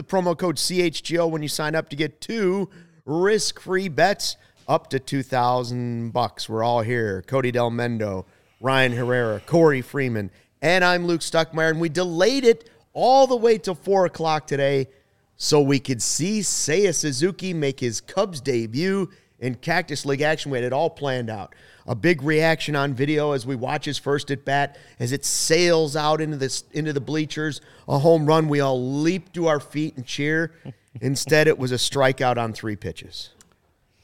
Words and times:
the 0.00 0.04
promo 0.04 0.36
code 0.36 0.56
CHGO 0.56 1.30
when 1.30 1.42
you 1.42 1.48
sign 1.48 1.74
up 1.74 1.90
to 1.90 1.96
get 1.96 2.22
two 2.22 2.70
risk-free 3.04 3.88
bets 3.88 4.38
up 4.66 4.88
to 4.88 4.98
2000 4.98 6.10
bucks. 6.10 6.48
We're 6.48 6.62
all 6.62 6.80
here. 6.80 7.22
Cody 7.26 7.50
Del 7.50 7.70
Mendo, 7.70 8.24
Ryan 8.62 8.92
Herrera, 8.92 9.42
Corey 9.44 9.82
Freeman, 9.82 10.30
and 10.62 10.86
I'm 10.86 11.06
Luke 11.06 11.20
Stuckmeyer, 11.20 11.68
and 11.68 11.82
we 11.82 11.90
delayed 11.90 12.44
it 12.44 12.70
all 12.94 13.26
the 13.26 13.36
way 13.36 13.58
till 13.58 13.74
4 13.74 14.06
o'clock 14.06 14.46
today 14.46 14.88
so 15.36 15.60
we 15.60 15.78
could 15.78 16.00
see 16.00 16.40
Seiya 16.40 16.94
Suzuki 16.94 17.52
make 17.52 17.78
his 17.78 18.00
Cubs 18.00 18.40
debut 18.40 19.10
in 19.38 19.56
Cactus 19.56 20.06
League 20.06 20.22
action. 20.22 20.50
We 20.50 20.56
had 20.56 20.64
it 20.64 20.72
all 20.72 20.88
planned 20.88 21.28
out. 21.28 21.54
A 21.90 21.94
big 21.96 22.22
reaction 22.22 22.76
on 22.76 22.94
video 22.94 23.32
as 23.32 23.44
we 23.44 23.56
watch 23.56 23.84
his 23.84 23.98
first 23.98 24.30
at 24.30 24.44
bat 24.44 24.78
as 25.00 25.10
it 25.10 25.24
sails 25.24 25.96
out 25.96 26.20
into 26.20 26.36
this 26.36 26.62
into 26.70 26.92
the 26.92 27.00
bleachers. 27.00 27.60
A 27.88 27.98
home 27.98 28.26
run. 28.26 28.48
We 28.48 28.60
all 28.60 28.80
leap 29.00 29.32
to 29.32 29.48
our 29.48 29.58
feet 29.58 29.96
and 29.96 30.06
cheer. 30.06 30.52
Instead, 31.00 31.48
it 31.48 31.58
was 31.58 31.72
a 31.72 31.76
strikeout 31.76 32.38
on 32.38 32.52
three 32.52 32.76
pitches. 32.76 33.30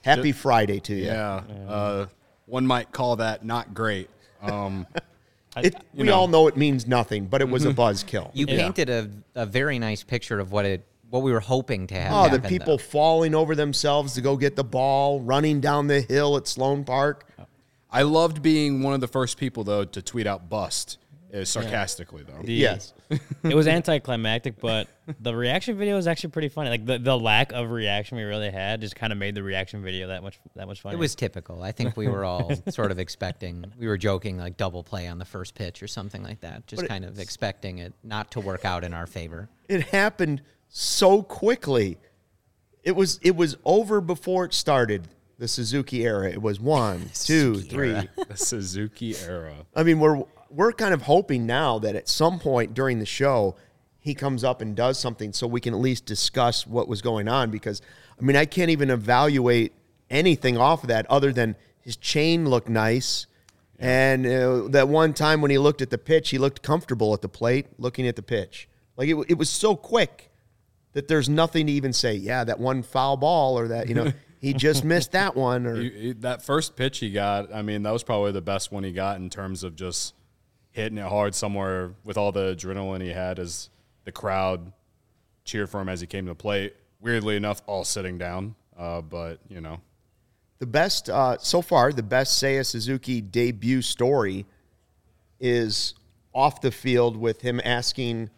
Happy 0.02 0.32
Friday 0.32 0.80
to 0.80 0.95
you. 0.96 1.04
Yeah. 1.04 1.42
Uh, 1.68 2.06
one 2.46 2.66
might 2.66 2.90
call 2.90 3.14
that 3.16 3.45
not 3.45 3.72
great. 3.72 4.10
Um, 4.42 4.87
It, 5.59 5.74
we 5.95 6.04
know. 6.04 6.14
all 6.14 6.28
know 6.28 6.48
it 6.48 6.56
means 6.59 6.87
nothing, 6.87 7.28
but 7.28 7.40
it 7.40 7.48
was 7.48 7.64
a 7.64 7.73
buzzkill. 7.73 8.30
You 8.34 8.46
painted 8.46 8.90
a, 8.90 9.09
a 9.34 9.46
very 9.46 9.78
nice 9.78 10.02
picture 10.02 10.38
of 10.38 10.52
what 10.52 10.66
it 10.66 10.84
what 11.09 11.23
we 11.23 11.32
were 11.32 11.40
hoping 11.40 11.87
to 11.87 11.95
have. 11.95 12.12
Oh, 12.12 12.37
the 12.37 12.46
people 12.46 12.76
though. 12.76 12.82
falling 12.82 13.34
over 13.34 13.54
themselves 13.54 14.12
to 14.14 14.20
go 14.20 14.37
get 14.37 14.54
the 14.54 14.64
ball, 14.64 15.20
running 15.20 15.62
down 15.62 15.87
the 15.87 16.02
hill 16.02 16.37
at 16.37 16.46
Sloan 16.46 16.84
Park. 16.84 17.26
I 17.96 18.02
loved 18.02 18.42
being 18.42 18.82
one 18.82 18.92
of 18.92 19.00
the 19.00 19.09
first 19.09 19.38
people, 19.38 19.64
though, 19.64 19.84
to 19.86 20.02
tweet 20.02 20.27
out 20.27 20.50
bust 20.50 20.98
uh, 21.34 21.45
sarcastically, 21.45 22.24
though. 22.24 22.42
The- 22.42 22.52
Yes. 22.52 22.92
it 23.42 23.54
was 23.54 23.66
anticlimactic, 23.66 24.60
but 24.60 24.88
the 25.20 25.34
reaction 25.34 25.78
video 25.78 25.96
was 25.96 26.06
actually 26.06 26.30
pretty 26.30 26.48
funny. 26.48 26.70
Like 26.70 26.84
the, 26.84 26.98
the 26.98 27.16
lack 27.18 27.52
of 27.52 27.70
reaction 27.70 28.18
we 28.18 28.24
really 28.24 28.51
had 28.51 28.80
just 28.80 28.96
kind 28.96 29.12
of 29.12 29.18
made 29.18 29.34
the 29.34 29.42
reaction 29.42 29.82
video 29.82 30.09
that 30.09 30.23
much 30.23 30.38
that 30.57 30.66
much 30.66 30.80
funnier. 30.82 30.96
It 30.96 31.01
was 31.01 31.15
typical. 31.15 31.62
I 31.62 31.73
think 31.73 31.96
we 31.96 32.09
were 32.09 32.24
all 32.24 32.52
sort 32.68 32.90
of 32.90 32.98
expecting. 32.98 33.65
We 33.79 33.87
were 33.87 33.96
joking 33.96 34.37
like 34.38 34.57
double 34.57 34.82
play 34.82 35.07
on 35.07 35.18
the 35.18 35.24
first 35.24 35.54
pitch 35.54 35.82
or 35.82 35.87
something 35.88 36.23
like 36.23 36.40
that. 36.40 36.66
Just 36.66 36.87
kind 36.88 37.04
of 37.04 37.18
expecting 37.18 37.79
it 37.79 37.95
not 38.02 38.32
to 38.32 38.40
work 38.40 38.65
out 38.65 38.85
in 38.85 38.92
our 38.92 39.07
favor. 39.07 39.48
it 39.68 39.82
happened 39.85 40.42
so 40.68 41.23
quickly. 41.23 41.96
It 42.82 42.95
was 42.96 43.18
it 43.23 43.37
was 43.37 43.57
over 43.65 44.01
before 44.01 44.45
it 44.45 44.52
started. 44.52 45.09
The 45.38 45.48
Suzuki 45.48 46.04
era. 46.04 46.30
It 46.30 46.40
was 46.40 46.59
one, 46.59 47.10
two, 47.15 47.56
three. 47.56 48.09
The 48.29 48.37
Suzuki 48.37 49.16
era. 49.16 49.54
I 49.74 49.82
mean, 49.82 50.01
we're 50.01 50.24
we're 50.51 50.73
kind 50.73 50.95
of 50.95 51.02
hoping 51.02 51.46
now 51.46 51.79
that 51.80 51.96
at 51.96 52.09
some 52.09 52.38
point 52.38 52.74
during 52.74 52.98
the 52.98 53.06
show 53.06 53.57
he 53.98 54.14
comes 54.14 54.45
up 54.45 54.60
and 54.60 54.76
does 54.76 54.98
something 54.98 55.32
so 55.32 55.46
we 55.46 55.60
can 55.60 55.74
at 55.74 55.80
least 55.80 56.07
discuss 56.07 56.66
what 56.66 56.87
was 56.87 57.02
going 57.02 57.29
on 57.29 57.51
because 57.51 57.82
I 58.18 58.23
mean, 58.24 58.37
I 58.37 58.45
can't 58.45 58.70
even 58.70 58.90
evaluate 58.90 59.73
anything 60.09 60.57
off 60.57 60.84
of 60.84 60.88
that 60.88 61.07
other 61.10 61.32
than 61.32 61.57
his 61.80 61.96
chain 61.96 62.48
looked 62.48 62.68
nice. 62.68 63.26
And 63.79 64.26
uh, 64.26 64.69
that 64.69 64.88
one 64.88 65.12
time 65.12 65.42
when 65.42 65.50
he 65.50 65.59
looked 65.59 65.82
at 65.82 65.91
the 65.91 65.98
pitch, 65.98 66.31
he 66.31 66.38
looked 66.38 66.62
comfortable 66.62 67.12
at 67.12 67.20
the 67.20 67.28
plate 67.28 67.66
looking 67.78 68.06
at 68.06 68.16
the 68.16 68.22
pitch. 68.22 68.69
Like 68.97 69.09
it, 69.09 69.16
it 69.28 69.38
was 69.38 69.50
so 69.50 69.76
quick 69.76 70.31
that 70.94 71.09
there's 71.09 71.28
nothing 71.28 71.66
to 71.66 71.72
even 71.72 71.92
say, 71.92 72.14
yeah, 72.14 72.42
that 72.44 72.59
one 72.59 72.82
foul 72.82 73.19
ball 73.19 73.59
or 73.59 73.69
that, 73.69 73.88
you 73.88 73.94
know, 73.94 74.12
he 74.41 74.53
just 74.53 74.84
missed 74.84 75.12
that 75.12 75.34
one 75.37 75.66
or 75.66 75.76
He- 75.81 75.91
he- 75.91 76.12
that 76.15 76.42
first 76.42 76.76
pitch 76.76 76.98
he 76.98 77.10
got, 77.10 77.53
I 77.54 77.62
mean, 77.62 77.82
that 77.84 77.92
was 77.92 78.03
probably 78.03 78.32
the 78.32 78.41
best 78.42 78.70
one 78.72 78.84
he 78.84 78.92
got 78.92 79.16
in 79.16 79.31
terms 79.31 79.65
of 79.65 79.75
just 79.76 80.15
hitting 80.72 80.98
it 80.98 81.06
hard 81.09 81.34
somewhere 81.34 81.92
with 82.04 82.16
all 82.19 82.32
the 82.32 82.54
adrenaline 82.54 83.00
he 83.03 83.10
had 83.10 83.38
as 83.38 83.70
the 84.04 84.12
crowd 84.12 84.72
cheered 85.44 85.70
for 85.70 85.81
him 85.81 85.88
as 85.88 86.00
he 86.00 86.06
came 86.06 86.26
to 86.26 86.31
the 86.32 86.34
plate. 86.34 86.75
Weirdly 87.00 87.37
enough, 87.37 87.62
all 87.66 87.84
sitting 87.84 88.19
down. 88.19 88.54
Uh, 88.76 89.00
but, 89.00 89.38
you 89.48 89.60
know, 89.60 89.81
The 90.59 90.66
best 90.66 91.09
uh, 91.09 91.38
so 91.38 91.62
far, 91.62 91.92
the 91.92 92.03
best 92.03 92.42
Seiya 92.42 92.64
Suzuki 92.66 93.20
debut 93.22 93.81
story 93.81 94.44
is 95.41 95.94
off 96.34 96.60
the 96.60 96.70
field 96.70 97.16
with 97.16 97.41
him 97.41 97.60
asking 97.64 98.30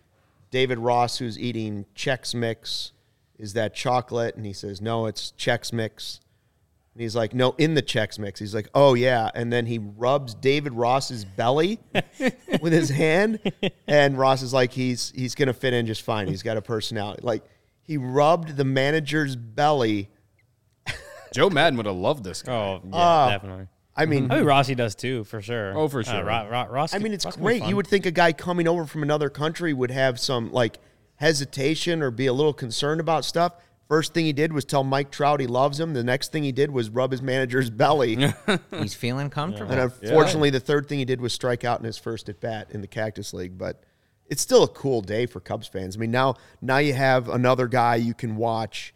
David 0.51 0.79
Ross, 0.79 1.19
who's 1.19 1.39
eating 1.39 1.85
Chex 1.97 2.35
Mix, 2.35 2.93
is 3.39 3.53
that 3.55 3.75
chocolate? 3.75 4.35
And 4.37 4.45
he 4.45 4.53
says, 4.53 4.81
no, 4.81 5.07
it's 5.07 5.33
Chex 5.39 5.73
Mix. 5.73 6.21
And 6.95 7.03
he's 7.03 7.15
like, 7.15 7.33
no, 7.35 7.55
in 7.59 7.75
the 7.75 7.83
Chex 7.83 8.19
Mix. 8.19 8.41
He's 8.41 8.55
like, 8.55 8.69
oh, 8.75 8.95
yeah. 8.95 9.31
And 9.35 9.53
then 9.53 9.67
he 9.67 9.79
rubs 9.79 10.35
David 10.35 10.73
Ross's 10.75 11.25
belly 11.25 11.79
with 12.61 12.73
his 12.73 12.89
hand. 12.91 13.39
And 13.87 14.19
Ross 14.19 14.43
is 14.43 14.53
like, 14.53 14.73
he's, 14.73 15.13
he's 15.15 15.35
going 15.37 15.47
to 15.47 15.53
fit 15.53 15.73
in 15.75 15.87
just 15.87 16.03
fine. 16.03 16.27
He's 16.27 16.43
got 16.43 16.57
a 16.57 16.63
personality. 16.63 17.21
Like, 17.23 17.45
he 17.83 17.97
rubbed 17.97 18.57
the 18.57 18.65
manager's 18.65 19.37
belly. 19.37 20.09
Joe 21.33 21.51
Maddon 21.51 21.77
would 21.77 21.87
have 21.87 21.95
loved 21.97 22.25
this 22.25 22.43
guy. 22.43 22.53
oh 22.53 22.81
yeah, 22.85 22.91
Ah. 22.93 23.29
definitely. 23.31 23.67
I 23.97 24.07
mean, 24.07 24.31
I 24.31 24.37
mean 24.37 24.45
Rossi 24.45 24.75
does 24.77 24.95
too, 24.95 25.25
for 25.25 25.43
sure. 25.43 25.77
Oh, 25.77 25.89
for 25.89 26.01
Uh, 26.01 26.05
sure. 26.05 26.25
Ro- 26.25 26.49
Ro- 26.49 26.67
Ross. 26.71 26.95
I 26.95 26.99
mean, 26.99 27.13
it's 27.13 27.25
Ross 27.25 27.37
great. 27.37 27.65
You 27.65 27.75
would 27.77 27.87
think 27.87 28.07
a 28.07 28.11
guy 28.13 28.33
coming 28.33 28.69
over 28.69 28.87
from 28.87 29.03
another 29.03 29.29
country 29.29 29.73
would 29.73 29.91
have 29.91 30.21
some 30.21 30.53
like 30.53 30.79
hesitation 31.19 32.03
or 32.03 32.11
be 32.11 32.27
a 32.27 32.33
little 32.33 32.53
concerned 32.53 33.01
about 33.01 33.25
stuff. 33.25 33.53
First 33.89 34.13
thing 34.13 34.27
he 34.27 34.33
did 34.33 34.53
was 34.53 34.65
tell 34.65 34.85
Mike 34.85 35.11
Trout 35.11 35.41
he 35.41 35.47
loves 35.47 35.81
him. 35.81 35.95
The 35.95 36.05
next 36.05 36.31
thing 36.31 36.43
he 36.43 36.53
did 36.53 36.71
was 36.71 36.91
rub 36.91 37.11
his 37.11 37.23
manager's 37.23 37.71
belly. 37.71 38.17
He's 38.79 38.95
feeling 38.95 39.31
comfortable. 39.31 39.73
and 39.73 39.81
unfortunately, 39.81 40.51
the 40.51 40.61
third 40.61 40.89
thing 40.89 40.99
he 40.99 41.05
did 41.05 41.21
was 41.21 41.33
strike 41.33 41.65
out 41.65 41.79
in 41.79 41.87
his 41.87 41.97
first 41.97 42.29
at 42.29 42.41
bat 42.41 42.69
in 42.71 42.81
the 42.81 42.87
Cactus 42.87 43.33
League. 43.33 43.57
But 43.57 43.83
it's 44.27 44.43
still 44.43 44.63
a 44.63 44.69
cool 44.69 45.01
day 45.01 45.27
for 45.27 45.41
Cubs 45.41 45.67
fans. 45.67 45.97
I 45.97 46.01
mean, 46.01 46.11
now 46.11 46.37
now 46.61 46.79
you 46.79 46.93
have 46.93 47.29
another 47.29 47.67
guy 47.67 47.97
you 47.97 48.15
can 48.15 48.37
watch 48.37 48.95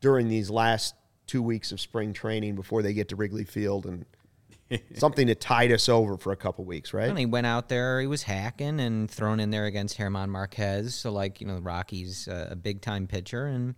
during 0.00 0.28
these 0.28 0.50
last 0.50 0.94
two 1.26 1.42
weeks 1.42 1.72
of 1.72 1.80
spring 1.80 2.12
training 2.12 2.56
before 2.56 2.82
they 2.82 2.92
get 2.92 3.08
to 3.08 3.16
Wrigley 3.16 3.44
Field 3.44 3.86
and 3.86 4.04
something 4.94 5.26
to 5.26 5.34
tide 5.34 5.72
us 5.72 5.88
over 5.88 6.16
for 6.16 6.32
a 6.32 6.36
couple 6.36 6.64
weeks, 6.64 6.92
right? 6.94 7.08
And 7.08 7.18
he 7.18 7.26
went 7.26 7.46
out 7.46 7.68
there, 7.68 8.00
he 8.00 8.06
was 8.06 8.22
hacking 8.22 8.80
and 8.80 9.10
thrown 9.10 9.40
in 9.40 9.50
there 9.50 9.66
against 9.66 9.96
German 9.96 10.30
Marquez. 10.30 10.94
So, 10.94 11.10
like, 11.12 11.40
you 11.40 11.46
know, 11.46 11.58
Rocky's 11.58 12.28
uh, 12.28 12.48
a 12.50 12.56
big 12.56 12.80
time 12.80 13.06
pitcher. 13.06 13.46
And 13.46 13.74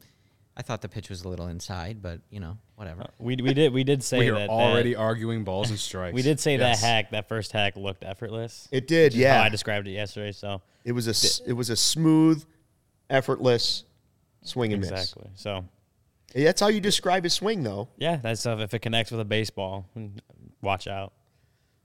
I 0.57 0.63
thought 0.63 0.83
the 0.83 0.89
pitch 0.89 1.09
was 1.09 1.23
a 1.25 1.29
little 1.29 1.47
inside, 1.49 2.03
but, 2.03 2.21
you 2.31 2.41
know, 2.41 2.59
whatever. 2.77 3.07
we 3.19 3.37
we 3.37 3.55
did 3.55 3.73
we 3.73 3.85
did 3.85 4.03
say 4.03 4.19
we 4.19 4.29
are 4.29 4.35
that 4.39 4.51
already 4.51 4.93
that- 4.95 5.01
arguing 5.01 5.45
balls 5.45 5.71
and 5.71 5.79
strikes. 5.89 6.15
we 6.15 6.23
did 6.23 6.39
say 6.41 6.57
Yes. 6.59 6.81
that 6.81 6.87
hack 6.87 7.11
that 7.13 7.29
first 7.29 7.53
hack 7.53 7.77
looked 7.77 8.05
effortless. 8.05 8.69
It 8.71 8.87
did, 8.87 9.15
yeah. 9.15 9.39
How 9.39 9.45
I 9.45 9.49
described 9.49 9.89
it 9.89 9.93
yesterday. 9.93 10.33
So 10.33 10.61
It 10.85 10.93
was 10.93 11.07
a 11.07 11.11
s- 11.11 11.41
it 11.47 11.53
was 11.55 11.71
a 11.71 11.77
smooth, 11.77 12.45
effortless 13.09 13.85
swing 14.43 14.73
and 14.73 14.81
miss. 14.81 14.91
exactly. 14.91 15.31
So 15.37 15.65
That's 16.35 16.61
how 16.61 16.69
you 16.69 16.81
describe 16.81 17.25
his 17.25 17.33
swing, 17.35 17.63
though. 17.63 17.89
yeah, 17.97 18.17
that's 18.17 18.41
stuff. 18.41 18.61
If 18.61 18.75
it 18.75 18.81
connects 18.81 19.11
with 19.13 19.21
a 19.21 19.25
baseball, 19.25 19.87
watch 20.63 20.87
out. 20.87 21.13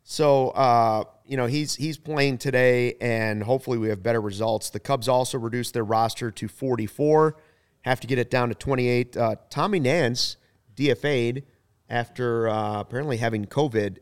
So 0.04 0.50
uh, 0.52 1.04
you 1.26 1.36
know 1.36 1.48
he's 1.48 1.76
he's 1.76 1.98
playing 1.98 2.38
today, 2.38 2.96
and 3.02 3.44
hopefully 3.44 3.78
we 3.78 3.90
have 3.90 4.02
better 4.02 4.22
results. 4.22 4.70
The 4.70 4.80
Cubs 4.80 5.10
also 5.10 5.38
reduced 5.38 5.74
their 5.74 5.84
roster 5.84 6.32
to 6.32 6.48
44, 6.48 7.36
have 7.82 8.00
to 8.00 8.08
get 8.08 8.18
it 8.18 8.30
down 8.30 8.48
to 8.48 8.56
28. 8.56 9.18
Uh, 9.18 9.36
Tommy 9.50 9.82
Nance 9.82 10.38
DFA'd 10.76 11.44
after 11.90 12.48
uh, 12.48 12.80
apparently 12.80 13.18
having 13.18 13.46
COVID. 13.46 13.98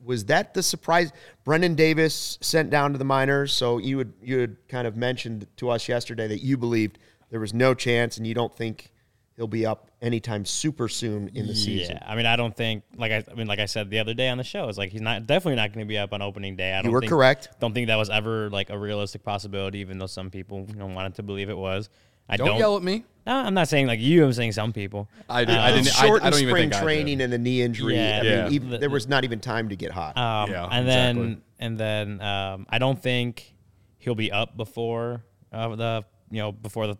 Was 0.00 0.26
that 0.26 0.54
the 0.54 0.62
surprise? 0.62 1.12
Brendan 1.44 1.74
Davis 1.74 2.38
sent 2.40 2.70
down 2.70 2.92
to 2.92 2.98
the 2.98 3.04
minors. 3.04 3.52
So 3.52 3.78
you 3.78 3.96
would 3.96 4.12
you 4.22 4.38
had 4.38 4.56
kind 4.68 4.86
of 4.86 4.96
mentioned 4.96 5.48
to 5.56 5.70
us 5.70 5.88
yesterday 5.88 6.28
that 6.28 6.40
you 6.40 6.56
believed 6.56 7.00
there 7.30 7.40
was 7.40 7.52
no 7.52 7.74
chance, 7.74 8.16
and 8.16 8.26
you 8.26 8.34
don't 8.34 8.56
think 8.56 8.92
he'll 9.38 9.46
be 9.46 9.64
up 9.64 9.88
anytime 10.02 10.44
super 10.44 10.88
soon 10.88 11.30
in 11.34 11.46
the 11.46 11.54
season. 11.54 11.96
Yeah, 12.02 12.10
I 12.12 12.16
mean, 12.16 12.26
I 12.26 12.34
don't 12.36 12.54
think 12.54 12.82
like 12.96 13.12
I, 13.12 13.24
I 13.30 13.34
mean, 13.34 13.46
like 13.46 13.60
I 13.60 13.66
said 13.66 13.88
the 13.88 14.00
other 14.00 14.12
day 14.12 14.28
on 14.28 14.36
the 14.36 14.44
show, 14.44 14.68
it's 14.68 14.76
like 14.76 14.90
he's 14.90 15.00
not 15.00 15.26
definitely 15.26 15.54
not 15.56 15.72
going 15.72 15.86
to 15.86 15.88
be 15.88 15.96
up 15.96 16.12
on 16.12 16.20
opening 16.20 16.56
day. 16.56 16.74
I 16.74 16.82
don't 16.82 16.90
were 16.92 17.00
think, 17.00 17.08
correct. 17.10 17.48
Don't 17.60 17.72
think 17.72 17.86
that 17.86 17.96
was 17.96 18.10
ever 18.10 18.50
like 18.50 18.68
a 18.68 18.78
realistic 18.78 19.22
possibility, 19.22 19.78
even 19.78 19.98
though 19.98 20.06
some 20.08 20.28
people 20.28 20.66
you 20.68 20.74
know 20.74 20.86
wanted 20.86 21.14
to 21.14 21.22
believe 21.22 21.48
it 21.48 21.56
was. 21.56 21.88
I 22.30 22.36
Don't, 22.36 22.48
don't. 22.48 22.58
yell 22.58 22.76
at 22.76 22.82
me. 22.82 23.04
No, 23.26 23.36
I'm 23.36 23.54
not 23.54 23.68
saying 23.68 23.86
like 23.86 24.00
you. 24.00 24.22
I'm 24.26 24.32
saying 24.34 24.52
some 24.52 24.72
people. 24.74 25.08
I, 25.30 25.46
did, 25.46 25.56
I 25.56 25.68
Uh, 25.70 25.74
didn't. 25.76 25.86
It's 25.86 25.98
I, 26.02 26.06
I 26.08 26.08
don't 26.08 26.34
even 26.34 26.48
spring 26.48 26.54
think 26.70 26.74
I 26.74 26.78
did. 26.80 26.84
training 26.84 27.20
and 27.22 27.32
the 27.32 27.38
knee 27.38 27.62
injury. 27.62 27.94
Yeah. 27.96 28.20
I 28.22 28.26
Yeah. 28.26 28.44
mean, 28.44 28.52
even, 28.52 28.80
there 28.80 28.90
was 28.90 29.08
not 29.08 29.24
even 29.24 29.40
time 29.40 29.70
to 29.70 29.76
get 29.76 29.92
hot. 29.92 30.14
Um, 30.18 30.50
Yeah, 30.50 30.64
and 30.70 30.86
exactly. 30.86 31.22
then 31.22 31.42
and 31.60 31.78
then 31.78 32.20
um, 32.20 32.66
I 32.68 32.78
don't 32.78 33.00
think 33.02 33.54
he'll 33.98 34.14
be 34.14 34.30
up 34.30 34.58
before 34.58 35.24
uh, 35.52 35.74
the 35.74 36.04
you 36.30 36.38
know 36.42 36.52
before 36.52 36.86
the 36.86 36.98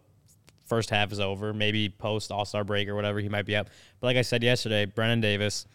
first 0.68 0.90
half 0.90 1.12
is 1.12 1.20
over. 1.20 1.52
Maybe 1.52 1.88
post 1.88 2.30
All 2.30 2.44
Star 2.44 2.64
break 2.64 2.88
or 2.88 2.94
whatever 2.94 3.20
he 3.20 3.28
might 3.28 3.46
be 3.46 3.56
up. 3.56 3.68
But 4.00 4.08
like 4.08 4.16
I 4.16 4.22
said 4.22 4.42
yesterday, 4.42 4.86
Brennen 4.86 5.20
Davis, 5.20 5.66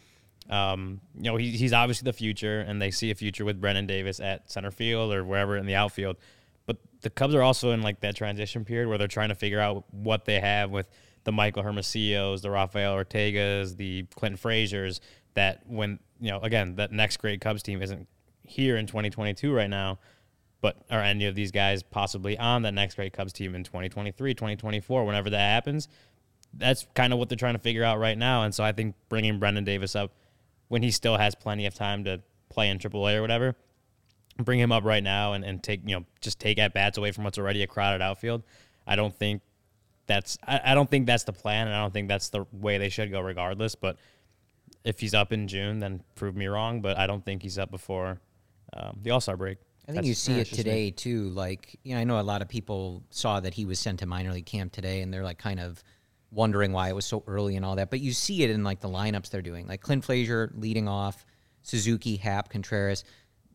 um, 0.49 1.01
you 1.15 1.23
know 1.23 1.37
he, 1.37 1.51
he's 1.51 1.73
obviously 1.73 2.05
the 2.05 2.13
future, 2.13 2.61
and 2.61 2.81
they 2.81 2.91
see 2.91 3.11
a 3.11 3.15
future 3.15 3.45
with 3.45 3.59
Brennen 3.59 3.87
Davis 3.87 4.19
at 4.19 4.49
center 4.51 4.71
field 4.71 5.13
or 5.13 5.23
wherever 5.23 5.57
in 5.57 5.65
the 5.65 5.75
outfield. 5.75 6.17
But 6.65 6.77
the 7.01 7.09
Cubs 7.09 7.35
are 7.35 7.41
also 7.41 7.71
in 7.71 7.81
like 7.81 7.99
that 8.01 8.15
transition 8.15 8.65
period 8.65 8.87
where 8.87 8.97
they're 8.97 9.07
trying 9.07 9.29
to 9.29 9.35
figure 9.35 9.59
out 9.59 9.85
what 9.91 10.25
they 10.25 10.39
have 10.39 10.71
with 10.71 10.89
the 11.23 11.31
Michael 11.31 11.63
Hermosillos, 11.63 12.41
the 12.41 12.51
Rafael 12.51 12.95
Ortegas, 12.95 13.77
the 13.77 14.03
Clinton 14.15 14.37
Fraziers. 14.37 14.99
That 15.35 15.63
when 15.67 15.99
you 16.19 16.31
know 16.31 16.39
again 16.39 16.75
that 16.75 16.91
next 16.91 17.17
great 17.17 17.41
Cubs 17.41 17.63
team 17.63 17.81
isn't 17.81 18.07
here 18.43 18.77
in 18.77 18.87
2022 18.87 19.53
right 19.53 19.69
now. 19.69 19.99
But 20.63 20.77
are 20.89 21.01
any 21.01 21.25
of 21.25 21.35
these 21.35 21.51
guys 21.51 21.83
possibly 21.83 22.37
on 22.37 22.61
that 22.61 22.73
next 22.73 22.95
great 22.95 23.11
Cubs 23.11 23.33
team 23.33 23.53
in 23.53 23.65
2023, 23.65 24.33
2024, 24.33 25.03
whenever 25.03 25.29
that 25.29 25.37
happens? 25.37 25.89
That's 26.53 26.87
kind 26.95 27.11
of 27.11 27.19
what 27.19 27.27
they're 27.27 27.35
trying 27.35 27.55
to 27.55 27.59
figure 27.59 27.83
out 27.83 27.99
right 27.99 28.17
now. 28.17 28.43
And 28.43 28.55
so 28.55 28.63
I 28.63 28.71
think 28.71 28.95
bringing 29.09 29.39
Brendan 29.39 29.65
Davis 29.65 29.93
up 29.93 30.13
when 30.69 30.81
he 30.81 30.89
still 30.89 31.17
has 31.17 31.35
plenty 31.35 31.65
of 31.65 31.73
time 31.73 32.05
to 32.05 32.21
play 32.47 32.69
in 32.69 32.79
AAA 32.79 33.17
or 33.17 33.21
whatever, 33.21 33.57
bring 34.37 34.57
him 34.57 34.71
up 34.71 34.85
right 34.85 35.03
now 35.03 35.33
and, 35.33 35.43
and 35.43 35.61
take, 35.61 35.81
you 35.85 35.97
know, 35.97 36.05
just 36.21 36.39
take 36.39 36.57
at 36.59 36.73
bats 36.73 36.97
away 36.97 37.11
from 37.11 37.25
what's 37.25 37.37
already 37.37 37.61
a 37.61 37.67
crowded 37.67 38.01
outfield. 38.01 38.41
I 38.87 38.95
don't 38.95 39.13
think 39.13 39.41
that's, 40.07 40.37
I, 40.47 40.61
I 40.67 40.75
don't 40.75 40.89
think 40.89 41.07
that's 41.07 41.25
the 41.25 41.33
plan. 41.33 41.67
And 41.67 41.75
I 41.75 41.81
don't 41.81 41.91
think 41.91 42.07
that's 42.07 42.29
the 42.29 42.45
way 42.53 42.77
they 42.77 42.87
should 42.87 43.11
go 43.11 43.19
regardless. 43.19 43.75
But 43.75 43.97
if 44.85 45.01
he's 45.01 45.13
up 45.13 45.33
in 45.33 45.49
June, 45.49 45.79
then 45.79 46.03
prove 46.15 46.37
me 46.37 46.47
wrong. 46.47 46.79
But 46.79 46.97
I 46.97 47.05
don't 47.05 47.25
think 47.25 47.41
he's 47.41 47.57
up 47.57 47.69
before 47.69 48.21
um, 48.71 48.99
the 49.01 49.11
All 49.11 49.19
Star 49.19 49.35
break. 49.35 49.57
I 49.83 49.87
think 49.87 49.95
That's- 49.97 50.07
you 50.07 50.13
see 50.13 50.39
it 50.39 50.47
today 50.47 50.91
too. 50.91 51.29
Like, 51.29 51.77
you 51.83 51.93
know, 51.93 51.99
I 52.01 52.05
know 52.05 52.19
a 52.19 52.21
lot 52.21 52.41
of 52.41 52.47
people 52.47 53.03
saw 53.09 53.39
that 53.41 53.53
he 53.53 53.65
was 53.65 53.79
sent 53.79 53.99
to 53.99 54.05
minor 54.05 54.31
league 54.31 54.45
camp 54.45 54.71
today, 54.71 55.01
and 55.01 55.13
they're 55.13 55.23
like 55.23 55.37
kind 55.37 55.59
of 55.59 55.83
wondering 56.31 56.71
why 56.71 56.89
it 56.89 56.95
was 56.95 57.05
so 57.05 57.23
early 57.27 57.55
and 57.55 57.65
all 57.65 57.75
that. 57.75 57.89
But 57.89 57.99
you 57.99 58.13
see 58.13 58.43
it 58.43 58.49
in 58.49 58.63
like 58.63 58.79
the 58.79 58.89
lineups 58.89 59.29
they're 59.29 59.41
doing, 59.41 59.67
like 59.67 59.81
Clint 59.81 60.05
Frazier 60.05 60.51
leading 60.55 60.87
off, 60.87 61.25
Suzuki, 61.63 62.15
Happ, 62.15 62.49
Contreras. 62.49 63.03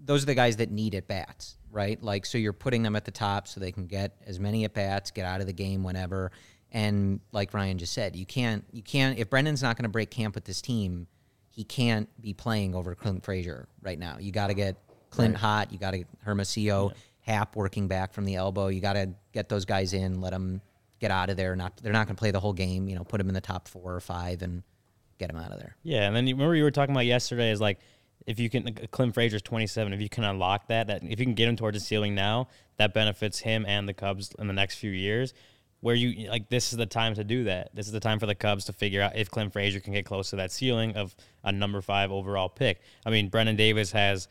Those 0.04 0.22
are 0.22 0.26
the 0.26 0.34
guys 0.34 0.56
that 0.56 0.70
need 0.70 0.94
at 0.94 1.08
bats, 1.08 1.56
right? 1.70 2.00
Like, 2.02 2.25
so 2.25 2.38
you're 2.38 2.52
putting 2.52 2.82
them 2.82 2.94
at 2.94 3.04
the 3.04 3.10
top 3.10 3.48
so 3.48 3.58
they 3.58 3.72
can 3.72 3.86
get 3.86 4.16
as 4.26 4.38
many 4.38 4.64
at 4.64 4.75
bats, 4.75 5.10
get 5.10 5.25
out 5.25 5.40
of 5.40 5.46
the 5.46 5.52
game 5.52 5.82
whenever. 5.82 6.30
And 6.70 7.20
like 7.32 7.54
Ryan 7.54 7.78
just 7.78 7.94
said, 7.94 8.14
you 8.14 8.26
can't, 8.26 8.64
you 8.70 8.82
can't. 8.82 9.19
If 9.19 9.30
Brendan's 9.30 9.62
not 9.62 9.76
going 9.76 9.84
to 9.84 9.88
break 9.88 10.10
camp 10.10 10.34
with 10.34 10.44
this 10.44 10.60
team, 10.60 11.06
he 11.48 11.64
can't 11.64 12.08
be 12.20 12.34
playing 12.34 12.75
over 12.75 12.94
Clint 12.94 13.25
Frazier 13.25 13.66
right 13.82 13.98
now. 13.98 14.19
You 14.20 14.30
got 14.30 14.48
to 14.48 14.54
get 14.54 14.76
Clint 15.10 15.37
hot. 15.37 15.72
You 15.72 15.78
got 15.78 15.93
to 15.93 15.99
get 15.99 16.08
Hermosillo, 16.22 16.93
Happ 17.20 17.56
working 17.56 17.88
back 17.88 18.12
from 18.12 18.25
the 18.25 18.37
elbow. 18.37 18.69
You 18.69 18.81
got 18.81 18.94
to 18.94 19.10
get 19.32 19.49
those 19.49 19.64
guys 19.64 19.93
in, 19.93 20.20
let 20.20 20.32
them 20.32 20.60
get 20.99 21.10
out 21.10 21.31
of 21.31 21.37
there. 21.37 21.55
Not 21.56 21.76
they're 21.78 21.93
not 21.93 22.06
going 22.06 22.16
to 22.16 22.20
play 22.20 22.31
the 22.31 22.40
whole 22.40 22.52
game. 22.52 22.88
You 22.88 22.96
know, 22.96 23.05
put 23.05 23.19
them 23.19 23.28
in 23.28 23.34
the 23.34 23.40
top 23.40 23.69
four 23.69 23.94
or 23.94 24.00
five 24.00 24.43
and 24.43 24.62
get 25.19 25.28
them 25.28 25.37
out 25.37 25.52
of 25.52 25.58
there. 25.58 25.76
Yeah, 25.82 26.06
and 26.06 26.16
then 26.16 26.26
you 26.26 26.34
remember 26.34 26.55
you 26.55 26.64
were 26.64 26.70
talking 26.70 26.94
about 26.94 27.06
yesterday 27.06 27.50
is 27.50 27.60
like 27.60 27.78
if 28.26 28.38
you 28.38 28.50
can 28.50 28.75
Clint 28.90 29.14
Frazier's 29.14 29.43
27, 29.43 29.93
if 29.93 30.00
you 30.00 30.08
can 30.08 30.25
unlock 30.25 30.69
that, 30.69 30.88
that 30.88 31.02
if 31.02 31.19
you 31.19 31.25
can 31.26 31.34
get 31.34 31.49
him 31.49 31.56
towards 31.56 31.78
the 31.78 31.81
ceiling 31.81 32.14
now, 32.14 32.49
that 32.76 32.93
benefits 32.93 33.38
him 33.38 33.64
and 33.66 33.88
the 33.88 33.94
Cubs 33.94 34.32
in 34.38 34.46
the 34.46 34.52
next 34.52 34.76
few 34.76 34.90
years. 34.90 35.34
Where 35.81 35.94
you 35.94 36.28
like 36.28 36.49
this 36.49 36.72
is 36.72 36.76
the 36.76 36.87
time 36.87 37.14
to 37.14 37.25
do 37.25 37.44
that. 37.44 37.70
This 37.72 37.87
is 37.87 37.93
the 37.93 38.00
time 38.00 38.19
for 38.19 38.26
the 38.26 38.34
Cubs 38.34 38.64
to 38.64 38.72
figure 38.72 39.00
out 39.00 39.16
if 39.16 39.31
Clem 39.31 39.50
Frazier 39.50 39.78
can 39.78 39.93
get 39.93 40.04
close 40.04 40.31
to 40.31 40.37
that 40.37 40.50
ceiling 40.50 40.96
of 40.96 41.14
a 41.44 41.52
number 41.52 41.81
five 41.81 42.11
overall 42.11 42.49
pick. 42.49 42.81
I 43.06 43.11
mean, 43.11 43.28
Brendan 43.28 43.54
Davis 43.54 43.93
has 43.93 44.26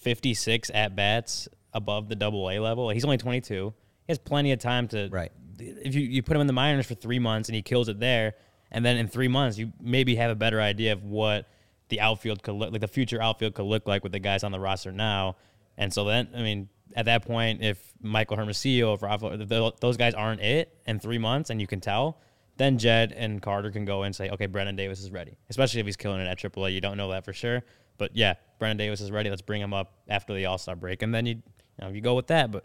56 0.00 0.70
at 0.74 0.96
bats 0.96 1.48
above 1.72 2.08
the 2.08 2.16
double 2.16 2.50
A 2.50 2.58
level. 2.58 2.90
He's 2.90 3.04
only 3.04 3.18
22. 3.18 3.72
He 4.06 4.10
has 4.10 4.18
plenty 4.18 4.52
of 4.52 4.58
time 4.58 4.88
to 4.88 5.08
Right. 5.10 5.32
If 5.58 5.94
you, 5.94 6.00
you 6.02 6.22
put 6.22 6.36
him 6.36 6.40
in 6.40 6.46
the 6.46 6.54
minors 6.54 6.86
for 6.86 6.94
three 6.94 7.18
months 7.18 7.48
and 7.48 7.56
he 7.56 7.60
kills 7.62 7.88
it 7.88 8.00
there, 8.00 8.34
and 8.70 8.84
then 8.84 8.96
in 8.96 9.08
three 9.08 9.28
months 9.28 9.58
you 9.58 9.72
maybe 9.80 10.16
have 10.16 10.30
a 10.30 10.34
better 10.34 10.60
idea 10.60 10.94
of 10.94 11.04
what 11.04 11.48
the 11.90 12.00
outfield 12.00 12.42
could 12.42 12.54
look 12.54 12.72
like, 12.72 12.80
the 12.80 12.88
future 12.88 13.20
outfield 13.20 13.54
could 13.54 13.66
look 13.66 13.86
like 13.86 14.02
with 14.02 14.12
the 14.12 14.18
guys 14.18 14.42
on 14.42 14.52
the 14.52 14.60
roster 14.60 14.90
now. 14.90 15.36
And 15.76 15.92
so 15.92 16.04
then, 16.04 16.28
I 16.34 16.42
mean, 16.42 16.68
at 16.96 17.04
that 17.06 17.26
point, 17.26 17.62
if 17.62 17.92
Michael 18.00 18.36
Hermosillo, 18.36 18.94
if 18.94 19.02
Rafa, 19.02 19.38
if 19.40 19.80
those 19.80 19.96
guys 19.96 20.14
aren't 20.14 20.40
it 20.40 20.74
in 20.86 20.98
three 20.98 21.18
months, 21.18 21.50
and 21.50 21.60
you 21.60 21.66
can 21.66 21.80
tell, 21.80 22.20
then 22.56 22.78
Jed 22.78 23.12
and 23.12 23.40
Carter 23.40 23.70
can 23.70 23.84
go 23.84 24.02
and 24.02 24.14
say, 24.14 24.28
okay, 24.30 24.46
Brennen 24.46 24.76
Davis 24.76 25.00
is 25.00 25.10
ready. 25.10 25.36
Especially 25.48 25.80
if 25.80 25.86
he's 25.86 25.96
killing 25.96 26.20
it 26.20 26.26
at 26.26 26.38
AAA, 26.38 26.72
you 26.72 26.80
don't 26.80 26.96
know 26.96 27.10
that 27.10 27.24
for 27.24 27.32
sure. 27.32 27.62
But 27.96 28.16
yeah, 28.16 28.34
Brennen 28.60 28.76
Davis 28.76 29.00
is 29.00 29.10
ready. 29.10 29.28
Let's 29.28 29.42
bring 29.42 29.60
him 29.60 29.74
up 29.74 29.94
after 30.08 30.34
the 30.34 30.46
All 30.46 30.58
Star 30.58 30.76
break, 30.76 31.02
and 31.02 31.12
then 31.12 31.26
you, 31.26 31.34
you 31.34 31.42
know, 31.80 31.88
you 31.88 32.00
go 32.00 32.14
with 32.14 32.28
that. 32.28 32.52
But 32.52 32.64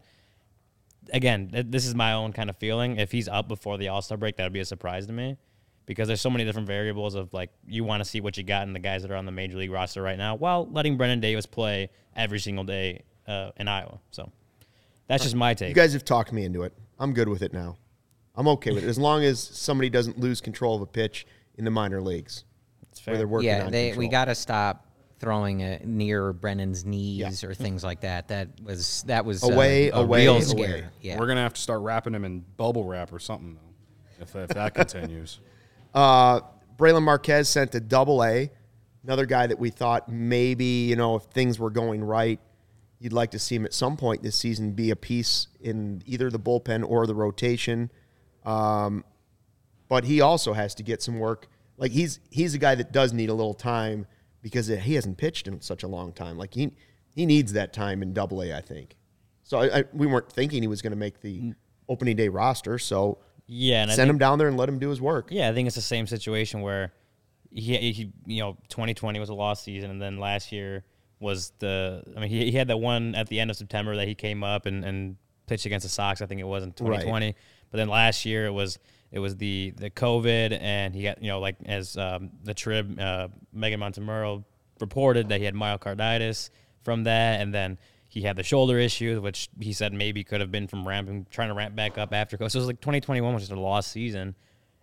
again, 1.11 1.49
th- 1.49 1.65
this 1.69 1.87
is 1.87 1.95
my 1.95 2.13
own 2.13 2.33
kind 2.33 2.49
of 2.49 2.57
feeling. 2.57 2.97
If 2.97 3.11
he's 3.11 3.27
up 3.27 3.47
before 3.47 3.77
the 3.77 3.87
All 3.87 4.01
Star 4.01 4.17
break, 4.17 4.37
that 4.37 4.43
would 4.43 4.53
be 4.53 4.59
a 4.59 4.65
surprise 4.65 5.07
to 5.07 5.13
me 5.13 5.37
because 5.87 6.07
there's 6.07 6.21
so 6.21 6.29
many 6.29 6.45
different 6.45 6.67
variables 6.67 7.15
of 7.15 7.33
like 7.33 7.49
you 7.65 7.83
want 7.83 8.03
to 8.03 8.09
see 8.09 8.21
what 8.21 8.37
you 8.37 8.43
got 8.43 8.67
in 8.67 8.73
the 8.73 8.79
guys 8.79 9.01
that 9.01 9.11
are 9.11 9.15
on 9.15 9.25
the 9.25 9.31
major 9.31 9.57
league 9.57 9.71
roster 9.71 10.01
right 10.01 10.17
now, 10.17 10.35
while 10.35 10.67
letting 10.71 10.97
Brennen 10.97 11.21
Davis 11.21 11.47
play 11.47 11.89
every 12.15 12.39
single 12.39 12.63
day 12.63 13.01
uh, 13.27 13.51
in 13.57 13.67
Iowa. 13.67 13.99
So 14.11 14.31
that's 15.07 15.23
just 15.23 15.35
my 15.35 15.55
take. 15.55 15.69
You 15.69 15.75
guys 15.75 15.93
have 15.93 16.05
talked 16.05 16.31
me 16.31 16.45
into 16.45 16.63
it. 16.63 16.73
I'm 16.99 17.13
good 17.13 17.29
with 17.29 17.41
it 17.41 17.53
now. 17.53 17.77
I'm 18.35 18.47
okay 18.49 18.71
with 18.71 18.83
it 18.83 18.87
as 18.87 18.97
long 18.97 19.23
as 19.23 19.39
somebody 19.41 19.89
doesn't 19.89 20.19
lose 20.19 20.41
control 20.41 20.75
of 20.75 20.81
a 20.81 20.85
pitch 20.85 21.25
in 21.57 21.63
the 21.63 21.71
minor 21.71 22.01
leagues 22.01 22.43
it's 22.95 23.05
where 23.05 23.17
they're 23.17 23.27
working 23.27 23.49
yeah, 23.49 23.65
on 23.65 23.71
they, 23.71 23.93
we 23.93 24.07
got 24.07 24.25
to 24.25 24.35
stop 24.35 24.84
throwing 25.19 25.61
it 25.61 25.85
near 25.85 26.33
Brennen's 26.33 26.85
knees 26.85 27.43
or 27.43 27.53
things 27.53 27.83
like 27.83 28.01
that. 28.01 28.27
That 28.27 28.49
was 28.63 29.03
that 29.07 29.25
was 29.25 29.43
Away, 29.43 29.89
a 29.89 29.97
away, 29.97 30.23
real 30.23 30.51
away. 30.51 30.85
Yeah, 31.01 31.17
We're 31.19 31.27
gonna 31.27 31.41
have 31.41 31.53
to 31.53 31.61
start 31.61 31.81
wrapping 31.81 32.13
him 32.13 32.25
in 32.25 32.43
bubble 32.57 32.83
wrap 32.83 33.13
or 33.13 33.19
something 33.19 33.55
though, 33.55 34.23
if, 34.23 34.35
if 34.35 34.49
that 34.49 34.73
continues. 34.75 35.39
Uh, 35.93 36.41
Brailyn 36.77 37.03
Marquez 37.03 37.47
sent 37.47 37.71
to 37.71 37.79
Double 37.79 38.23
A, 38.23 38.51
another 39.03 39.25
guy 39.25 39.47
that 39.47 39.57
we 39.57 39.69
thought 39.69 40.09
maybe 40.09 40.65
you 40.65 40.95
know 40.95 41.15
if 41.15 41.23
things 41.23 41.59
were 41.59 41.69
going 41.69 42.03
right, 42.03 42.39
you'd 42.99 43.13
like 43.13 43.31
to 43.31 43.39
see 43.39 43.55
him 43.55 43.65
at 43.65 43.73
some 43.73 43.95
point 43.95 44.21
this 44.21 44.35
season 44.35 44.71
be 44.71 44.91
a 44.91 44.95
piece 44.95 45.47
in 45.61 46.01
either 46.05 46.29
the 46.29 46.39
bullpen 46.39 46.87
or 46.87 47.07
the 47.07 47.15
rotation. 47.15 47.89
Um, 48.45 49.05
but 49.87 50.03
he 50.03 50.21
also 50.21 50.53
has 50.53 50.75
to 50.75 50.83
get 50.83 51.01
some 51.01 51.19
work. 51.19 51.47
Like 51.77 51.91
he's 51.91 52.19
he's 52.29 52.53
a 52.53 52.57
guy 52.57 52.75
that 52.75 52.91
does 52.91 53.13
need 53.13 53.29
a 53.29 53.33
little 53.33 53.53
time 53.53 54.07
because 54.45 54.67
he 54.67 54.93
hasn't 54.93 55.17
pitched 55.17 55.47
in 55.47 55.59
such 55.59 55.81
a 55.81 55.87
long 55.87 56.13
time. 56.13 56.37
Like 56.37 56.53
he 56.53 56.71
he 57.15 57.25
needs 57.25 57.53
that 57.53 57.73
time 57.73 58.03
in 58.03 58.13
Double 58.13 58.43
A, 58.43 58.55
I 58.55 58.61
think. 58.61 58.95
So 59.41 59.57
I, 59.57 59.79
I, 59.79 59.83
we 59.91 60.05
weren't 60.05 60.31
thinking 60.31 60.61
he 60.61 60.67
was 60.67 60.83
going 60.83 60.91
to 60.91 60.97
make 60.97 61.19
the 61.21 61.39
mm. 61.39 61.55
opening 61.89 62.15
day 62.15 62.27
roster. 62.27 62.77
So 62.77 63.17
yeah, 63.47 63.81
and 63.81 63.89
send 63.89 64.01
think- 64.01 64.09
him 64.11 64.17
down 64.19 64.37
there 64.37 64.47
and 64.47 64.55
let 64.55 64.69
him 64.69 64.77
do 64.77 64.89
his 64.89 65.01
work. 65.01 65.29
Yeah, 65.31 65.49
I 65.49 65.53
think 65.55 65.65
it's 65.65 65.75
the 65.75 65.81
same 65.81 66.05
situation 66.05 66.61
where 66.61 66.93
he, 67.51 67.75
he 67.91 68.11
you 68.27 68.43
know, 68.43 68.53
2020 68.69 69.19
was 69.19 69.29
a 69.29 69.33
lost 69.33 69.63
season, 69.63 69.89
and 69.89 69.99
then 69.99 70.19
last 70.19 70.51
year 70.51 70.83
was 71.19 71.51
the. 71.57 72.03
I 72.15 72.19
mean, 72.19 72.29
he, 72.29 72.51
he 72.51 72.57
had 72.57 72.67
that 72.67 72.77
one 72.77 73.15
at 73.15 73.27
the 73.27 73.39
end 73.39 73.49
of 73.49 73.57
September 73.57 73.95
that 73.95 74.07
he 74.07 74.13
came 74.13 74.43
up 74.43 74.67
and, 74.67 74.85
and 74.85 75.15
pitched 75.47 75.65
against 75.65 75.85
the 75.85 75.89
Sox. 75.89 76.21
I 76.21 76.27
think 76.27 76.39
it 76.39 76.47
was 76.47 76.63
in 76.63 76.71
2020. 76.71 77.33
But 77.71 77.77
then 77.77 77.87
last 77.87 78.25
year 78.25 78.45
it 78.45 78.53
was 78.53 78.77
it 79.15 79.19
was 79.19 79.37
the 79.37 79.73
the 79.77 79.89
COVID, 79.89 80.57
and 80.61 80.93
he 80.93 81.03
got 81.03 81.21
you 81.23 81.29
know 81.29 81.39
like 81.39 81.55
as 81.65 81.95
um, 81.97 82.31
the 82.43 82.53
trib 82.53 82.99
uh, 82.99 83.29
Meghan 83.55 83.77
Montemurro 83.79 84.43
reported 84.81 85.29
that 85.29 85.39
he 85.39 85.45
had 85.45 85.55
myocarditis 85.55 86.49
from 86.83 87.05
that, 87.05 87.41
and 87.41 87.53
then. 87.53 87.79
He 88.07 88.21
had 88.21 88.37
the 88.37 88.43
shoulder 88.43 88.79
issues, 88.79 89.19
which 89.19 89.49
he 89.59 89.73
said 89.73 89.91
maybe 89.91 90.23
could 90.23 90.39
have 90.39 90.49
been 90.49 90.67
from 90.69 90.87
ramping, 90.87 91.27
trying 91.29 91.49
to 91.49 91.53
ramp 91.53 91.75
back 91.75 91.97
up 91.97 92.13
after. 92.13 92.37
COVID. 92.37 92.49
So 92.49 92.59
it 92.59 92.61
was 92.61 92.67
like 92.67 92.79
2021 92.79 93.33
was 93.33 93.43
just 93.43 93.51
a 93.51 93.59
lost 93.59 93.91
season. 93.91 94.35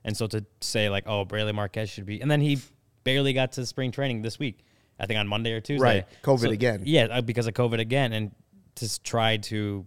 And 0.04 0.14
so 0.14 0.26
to 0.26 0.44
say 0.60 0.90
like, 0.90 1.04
oh, 1.06 1.24
Brailyn 1.24 1.54
Marquez 1.54 1.88
should 1.88 2.04
be, 2.04 2.20
and 2.20 2.30
then 2.30 2.42
he 2.42 2.58
barely 3.04 3.32
got 3.32 3.52
to 3.52 3.64
spring 3.64 3.90
training 3.90 4.20
this 4.20 4.38
week. 4.38 4.58
I 5.00 5.06
think 5.06 5.18
on 5.18 5.28
Monday 5.28 5.52
or 5.52 5.62
Tuesday. 5.62 5.82
Right. 5.82 6.06
COVID 6.22 6.40
So- 6.40 6.50
again. 6.50 6.82
Yeah, 6.84 7.04
uh, 7.04 7.20
because 7.22 7.46
of 7.46 7.54
COVID 7.54 7.78
again, 7.78 8.12
and 8.12 8.32
to 8.74 9.02
try 9.02 9.38
to 9.38 9.86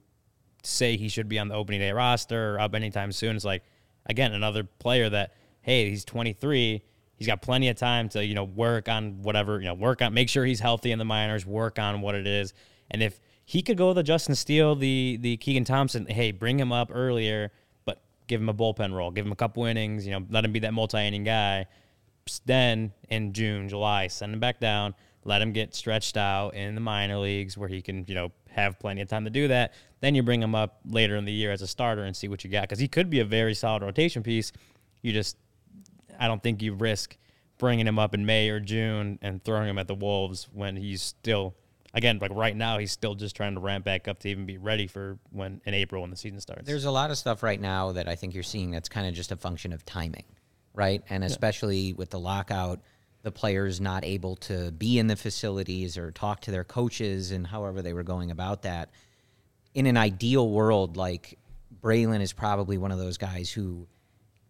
say 0.63 0.97
he 0.97 1.07
should 1.09 1.29
be 1.29 1.37
on 1.37 1.47
the 1.47 1.55
opening 1.55 1.81
day 1.81 1.91
roster 1.91 2.55
or 2.55 2.59
up 2.59 2.73
anytime 2.73 3.11
soon. 3.11 3.35
It's 3.35 3.45
like 3.45 3.63
again 4.05 4.33
another 4.33 4.63
player 4.63 5.09
that 5.09 5.33
hey, 5.61 5.89
he's 5.89 6.05
23. 6.05 6.83
He's 7.17 7.27
got 7.27 7.41
plenty 7.41 7.69
of 7.69 7.77
time 7.77 8.09
to 8.09 8.23
you 8.23 8.35
know 8.35 8.43
work 8.43 8.89
on 8.89 9.21
whatever 9.21 9.59
you 9.59 9.65
know 9.65 9.73
work 9.73 10.01
on 10.01 10.13
make 10.13 10.29
sure 10.29 10.45
he's 10.45 10.59
healthy 10.59 10.91
in 10.91 10.99
the 10.99 11.05
minors, 11.05 11.45
work 11.45 11.79
on 11.79 12.01
what 12.01 12.15
it 12.15 12.27
is, 12.27 12.53
and 12.91 13.01
if 13.01 13.19
he 13.45 13.61
could 13.61 13.77
go 13.77 13.93
the 13.93 14.03
Justin 14.03 14.35
Steele, 14.35 14.75
the 14.75 15.17
the 15.21 15.37
Keegan 15.37 15.63
Thompson, 15.63 16.07
hey, 16.07 16.31
bring 16.31 16.59
him 16.59 16.71
up 16.71 16.91
earlier, 16.93 17.51
but 17.85 18.01
give 18.27 18.41
him 18.41 18.49
a 18.49 18.53
bullpen 18.53 18.93
role, 18.93 19.11
give 19.11 19.25
him 19.25 19.31
a 19.31 19.35
couple 19.35 19.65
innings, 19.65 20.05
you 20.05 20.11
know, 20.11 20.25
let 20.29 20.43
him 20.43 20.51
be 20.51 20.59
that 20.59 20.73
multi-inning 20.73 21.23
guy. 21.23 21.67
Then 22.45 22.91
in 23.09 23.33
June, 23.33 23.69
July, 23.69 24.07
send 24.07 24.33
him 24.33 24.39
back 24.39 24.59
down, 24.59 24.95
let 25.23 25.43
him 25.43 25.51
get 25.51 25.75
stretched 25.75 26.17
out 26.17 26.55
in 26.55 26.73
the 26.73 26.81
minor 26.81 27.17
leagues 27.19 27.55
where 27.55 27.69
he 27.69 27.83
can, 27.83 28.03
you 28.07 28.15
know, 28.15 28.31
have 28.55 28.79
plenty 28.79 29.01
of 29.01 29.09
time 29.09 29.25
to 29.25 29.29
do 29.29 29.49
that. 29.49 29.73
Then 29.99 30.15
you 30.15 30.23
bring 30.23 30.41
him 30.41 30.55
up 30.55 30.79
later 30.85 31.17
in 31.17 31.25
the 31.25 31.31
year 31.31 31.51
as 31.51 31.61
a 31.61 31.67
starter 31.67 32.03
and 32.03 32.15
see 32.15 32.27
what 32.27 32.43
you 32.43 32.49
got 32.49 32.61
because 32.61 32.79
he 32.79 32.87
could 32.87 33.09
be 33.09 33.19
a 33.19 33.25
very 33.25 33.53
solid 33.53 33.83
rotation 33.83 34.23
piece. 34.23 34.51
You 35.01 35.11
just, 35.11 35.37
I 36.17 36.27
don't 36.27 36.41
think 36.41 36.61
you 36.61 36.73
risk 36.73 37.17
bringing 37.57 37.85
him 37.85 37.99
up 37.99 38.13
in 38.13 38.25
May 38.25 38.49
or 38.49 38.59
June 38.59 39.19
and 39.21 39.43
throwing 39.43 39.69
him 39.69 39.77
at 39.77 39.87
the 39.87 39.95
Wolves 39.95 40.47
when 40.53 40.77
he's 40.77 41.01
still, 41.01 41.53
again, 41.93 42.17
like 42.21 42.31
right 42.33 42.55
now, 42.55 42.77
he's 42.77 42.91
still 42.91 43.13
just 43.13 43.35
trying 43.35 43.55
to 43.55 43.59
ramp 43.59 43.83
back 43.83 44.07
up 44.07 44.19
to 44.19 44.29
even 44.29 44.45
be 44.45 44.57
ready 44.57 44.87
for 44.87 45.19
when 45.31 45.61
in 45.65 45.73
April 45.73 46.01
when 46.01 46.11
the 46.11 46.17
season 46.17 46.39
starts. 46.39 46.65
There's 46.65 46.85
a 46.85 46.91
lot 46.91 47.11
of 47.11 47.17
stuff 47.17 47.43
right 47.43 47.59
now 47.59 47.91
that 47.91 48.07
I 48.07 48.15
think 48.15 48.33
you're 48.33 48.43
seeing 48.43 48.71
that's 48.71 48.89
kind 48.89 49.05
of 49.05 49.13
just 49.13 49.33
a 49.33 49.35
function 49.35 49.73
of 49.73 49.85
timing, 49.85 50.25
right? 50.73 51.03
And 51.09 51.23
especially 51.25 51.93
with 51.93 52.09
the 52.09 52.19
lockout, 52.19 52.79
the 53.25 53.31
players 53.31 53.81
not 53.81 54.05
able 54.05 54.35
to 54.35 54.71
be 54.71 54.99
in 54.99 55.07
the 55.07 55.15
facilities 55.15 55.97
or 55.97 56.11
talk 56.11 56.41
to 56.41 56.51
their 56.51 56.63
coaches 56.63 57.31
and 57.31 57.47
however 57.47 57.81
they 57.81 57.91
were 57.91 58.03
going 58.03 58.29
about 58.29 58.61
that. 58.61 58.91
In 59.73 59.87
an 59.87 59.97
ideal 59.97 60.47
world, 60.47 60.95
like 60.95 61.39
Brailyn 61.81 62.21
is 62.21 62.33
probably 62.33 62.77
one 62.77 62.91
of 62.91 62.99
those 62.99 63.17
guys 63.17 63.49
who 63.49 63.87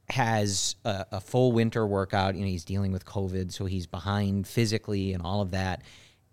has 0.09 0.75
a, 0.83 1.05
a 1.13 1.21
full 1.21 1.53
winter 1.53 1.87
workout. 1.87 2.35
You 2.35 2.41
know, 2.41 2.47
he's 2.47 2.65
dealing 2.65 2.91
with 2.91 3.05
COVID, 3.05 3.53
so 3.53 3.65
he's 3.65 3.87
behind 3.87 4.45
physically 4.45 5.13
and 5.13 5.23
all 5.23 5.39
of 5.39 5.51
that. 5.51 5.81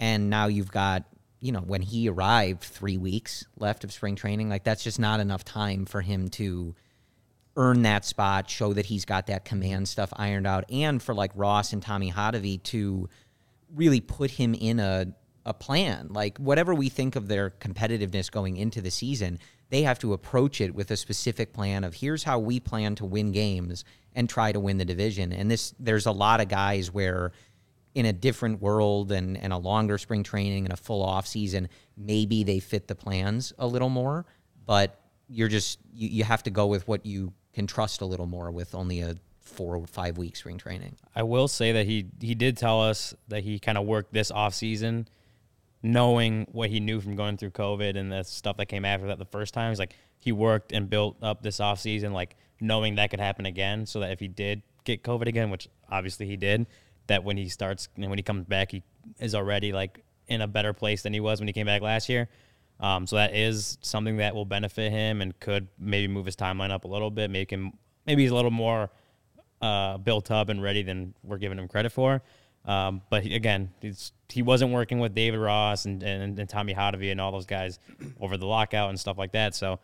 And 0.01 0.29
now 0.29 0.49
you've 0.49 0.73
got 0.73 1.05
you 1.39 1.51
know, 1.51 1.61
when 1.61 1.83
he 1.83 2.09
arrived, 2.09 2.63
three 2.63 2.97
weeks 2.97 3.45
left 3.57 3.85
of 3.85 3.93
spring 3.93 4.17
training. 4.17 4.49
Like 4.49 4.65
that's 4.65 4.83
just 4.83 4.99
not 4.99 5.21
enough 5.21 5.45
time 5.45 5.87
for 5.87 6.01
him 6.01 6.29
to 6.31 6.75
earn 7.56 7.82
that 7.82 8.04
spot, 8.04 8.49
show 8.49 8.73
that 8.73 8.87
he's 8.87 9.04
got 9.04 9.26
that 9.26 9.44
command 9.44 9.88
stuff 9.88 10.12
ironed 10.16 10.47
out, 10.47 10.64
and 10.71 11.02
for 11.02 11.14
like 11.14 11.30
Ross 11.35 11.73
and 11.73 11.82
Tommy 11.82 12.11
Hotovy 12.11 12.62
to 12.64 13.09
really 13.75 14.00
put 14.00 14.30
him 14.30 14.54
in 14.54 14.80
a 14.80 15.14
a 15.44 15.54
plan. 15.54 16.09
Like 16.11 16.38
whatever 16.38 16.75
we 16.75 16.88
think 16.88 17.16
of 17.16 17.28
their 17.28 17.50
competitiveness 17.50 18.30
going 18.30 18.56
into 18.56 18.80
the 18.80 18.90
season, 18.90 19.38
they 19.71 19.82
have 19.82 19.99
to 20.00 20.12
approach 20.12 20.61
it 20.61 20.75
with 20.75 20.90
a 20.90 20.97
specific 20.97 21.52
plan 21.52 21.85
of 21.85 21.94
here's 21.94 22.23
how 22.23 22.38
we 22.38 22.61
plan 22.61 22.94
to 22.97 23.04
win 23.04 23.32
games 23.32 23.85
and 24.14 24.28
try 24.28 24.52
to 24.52 24.61
win 24.61 24.78
the 24.78 24.85
division. 24.85 25.32
And 25.32 25.50
this 25.50 25.75
there's 25.78 26.06
a 26.06 26.12
lot 26.12 26.40
of 26.40 26.49
guys 26.49 26.92
where 26.92 27.32
in 27.94 28.06
a 28.06 28.12
different 28.12 28.62
world 28.62 29.12
and, 29.12 29.37
and 29.37 29.52
a 29.52 29.59
longer 29.59 29.99
spring 29.99 30.23
training 30.23 30.64
and 30.64 30.73
a 30.73 30.76
full 30.76 31.02
off 31.02 31.26
season, 31.26 31.68
maybe 31.97 32.42
they 32.44 32.59
fit 32.59 32.88
the 32.88 32.94
plans 32.94 33.52
a 33.59 33.66
little 33.66 33.90
more, 33.90 34.25
but 34.64 34.99
you're 35.28 35.49
just 35.49 35.78
you, 35.92 36.09
you 36.09 36.25
have 36.25 36.42
to 36.42 36.50
go 36.50 36.66
with 36.66 36.87
what 36.87 37.04
you 37.04 37.32
can 37.52 37.66
trust 37.66 38.00
a 38.00 38.06
little 38.06 38.26
more 38.26 38.50
with 38.50 38.75
only 38.75 39.00
a 39.00 39.16
four 39.40 39.76
or 39.76 39.87
five 39.87 40.18
week 40.18 40.37
spring 40.37 40.59
training. 40.59 40.97
I 41.14 41.23
will 41.23 41.49
say 41.49 41.73
that 41.73 41.87
he 41.87 42.06
he 42.21 42.35
did 42.35 42.56
tell 42.56 42.82
us 42.82 43.14
that 43.28 43.44
he 43.44 43.59
kind 43.59 43.78
of 43.78 43.85
worked 43.85 44.12
this 44.12 44.30
off 44.30 44.54
season, 44.54 45.09
knowing 45.82 46.47
what 46.52 46.71
he 46.71 46.80
knew 46.80 47.00
from 47.00 47.16
going 47.16 47.37
through 47.37 47.50
COVID 47.50 47.97
and 47.97 48.11
the 48.11 48.23
stuff 48.23 48.56
that 48.56 48.66
came 48.66 48.85
after 48.85 49.06
that 49.09 49.18
the 49.18 49.25
first 49.26 49.54
time. 49.54 49.71
He's 49.71 49.78
like 49.78 49.97
he 50.18 50.32
worked 50.32 50.73
and 50.73 50.88
built 50.88 51.16
up 51.23 51.42
this 51.42 51.61
off 51.61 51.80
season, 51.80 52.12
like 52.12 52.37
knowing 52.61 52.94
that 52.94 53.11
could 53.11 53.21
happen 53.21 53.47
again, 53.47 53.87
so 53.87 54.00
that 54.00 54.12
if 54.12 54.21
he 54.21 54.28
did 54.28 54.62
get 54.85 55.02
COVID 55.02 55.26
again, 55.26 55.50
which 55.50 55.68
obviously 55.90 56.26
he 56.26 56.37
did, 56.37 56.66
that 57.09 57.25
when 57.25 57.37
he 57.37 57.49
starts 57.49 57.88
and 57.97 58.09
when 58.09 58.18
he 58.18 58.23
comes 58.23 58.47
back, 58.47 58.71
he 58.71 58.82
is 59.18 59.35
already 59.35 59.73
like 59.73 60.04
in 60.28 60.40
a 60.40 60.47
better 60.47 60.73
place 60.73 61.02
than 61.02 61.12
he 61.12 61.21
was 61.21 61.40
when 61.40 61.49
he 61.49 61.52
came 61.52 61.66
back 61.66 61.82
last 61.82 62.09
year. 62.09 62.28
Um, 62.83 63.07
so 63.07 63.17
that 63.17 63.35
is 63.35 63.79
something 63.81 64.19
that 64.19 64.35
will 64.35 64.45
benefit 64.45 64.93
him 64.93 65.23
and 65.23 65.39
could 65.41 65.69
maybe 65.79 66.12
move 66.12 66.27
his 66.27 66.37
timeline 66.37 66.71
up 66.71 66.85
a 66.85 66.89
little 66.89 67.11
bit, 67.11 67.31
make 67.31 67.51
him 67.51 67.73
maybe 68.07 68.23
he's 68.23 68.33
a 68.33 68.35
little 68.35 68.51
more 68.51 68.91
uh, 69.62 69.97
built 69.99 70.31
up 70.31 70.49
and 70.49 70.62
ready 70.62 70.83
than 70.83 71.15
we're 71.23 71.39
giving 71.39 71.59
him 71.59 71.69
credit 71.69 71.93
for. 71.93 72.23
Um, 72.65 73.03
but 73.09 73.23
he, 73.23 73.35
again, 73.35 73.71
he 74.29 74.43
wasn't 74.43 74.73
working 74.73 74.99
with 74.99 75.15
David 75.15 75.39
Ross 75.39 75.85
and, 75.85 76.03
and, 76.03 76.39
and 76.39 76.49
Tommy 76.49 76.75
Hotovy 76.75 77.11
and 77.11 77.21
all 77.21 77.33
those 77.33 77.47
guys 77.47 77.79
over 78.21 78.37
the 78.37 78.47
lockout 78.47 78.91
and 78.91 78.99
stuff 78.99 79.17
like 79.17 79.33
that. 79.33 79.55
So 79.55 79.79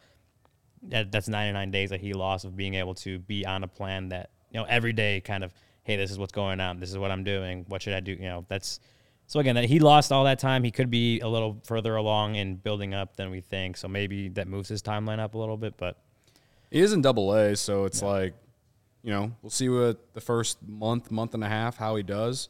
that, 0.84 1.10
that's 1.10 1.28
99 1.28 1.70
days 1.70 1.90
that 1.90 2.00
he 2.00 2.12
lost 2.12 2.44
of 2.44 2.56
being 2.56 2.74
able 2.74 2.94
to 2.96 3.18
be 3.20 3.46
on 3.46 3.64
a 3.64 3.68
plan 3.68 4.08
that 4.10 4.30
you 4.50 4.60
know 4.60 4.66
every 4.68 4.92
day 4.92 5.20
kind 5.20 5.44
of 5.44 5.52
hey 5.82 5.96
this 5.96 6.10
is 6.10 6.18
what's 6.18 6.32
going 6.32 6.60
on 6.60 6.80
this 6.80 6.90
is 6.90 6.98
what 6.98 7.10
i'm 7.10 7.24
doing 7.24 7.64
what 7.68 7.82
should 7.82 7.94
i 7.94 8.00
do 8.00 8.12
you 8.12 8.28
know 8.28 8.44
that's 8.48 8.80
so 9.28 9.38
again 9.38 9.54
that 9.54 9.66
he 9.66 9.78
lost 9.78 10.10
all 10.10 10.24
that 10.24 10.40
time. 10.40 10.64
He 10.64 10.72
could 10.72 10.90
be 10.90 11.20
a 11.20 11.28
little 11.28 11.60
further 11.64 11.94
along 11.94 12.34
in 12.34 12.56
building 12.56 12.94
up 12.94 13.14
than 13.14 13.30
we 13.30 13.40
think. 13.40 13.76
So 13.76 13.86
maybe 13.86 14.28
that 14.30 14.48
moves 14.48 14.68
his 14.68 14.82
timeline 14.82 15.20
up 15.20 15.34
a 15.34 15.38
little 15.38 15.56
bit 15.56 15.76
but 15.76 15.96
he 16.70 16.80
is 16.80 16.92
in 16.92 17.00
double 17.00 17.32
a 17.34 17.54
so 17.54 17.84
it's 17.84 18.02
yeah. 18.02 18.08
like 18.08 18.34
you 19.02 19.12
know 19.12 19.32
we'll 19.42 19.50
see 19.50 19.68
what 19.68 20.12
the 20.14 20.20
first 20.20 20.58
month 20.66 21.10
month 21.10 21.34
and 21.34 21.44
a 21.44 21.48
half 21.48 21.76
how 21.76 21.94
he 21.94 22.02
does 22.02 22.48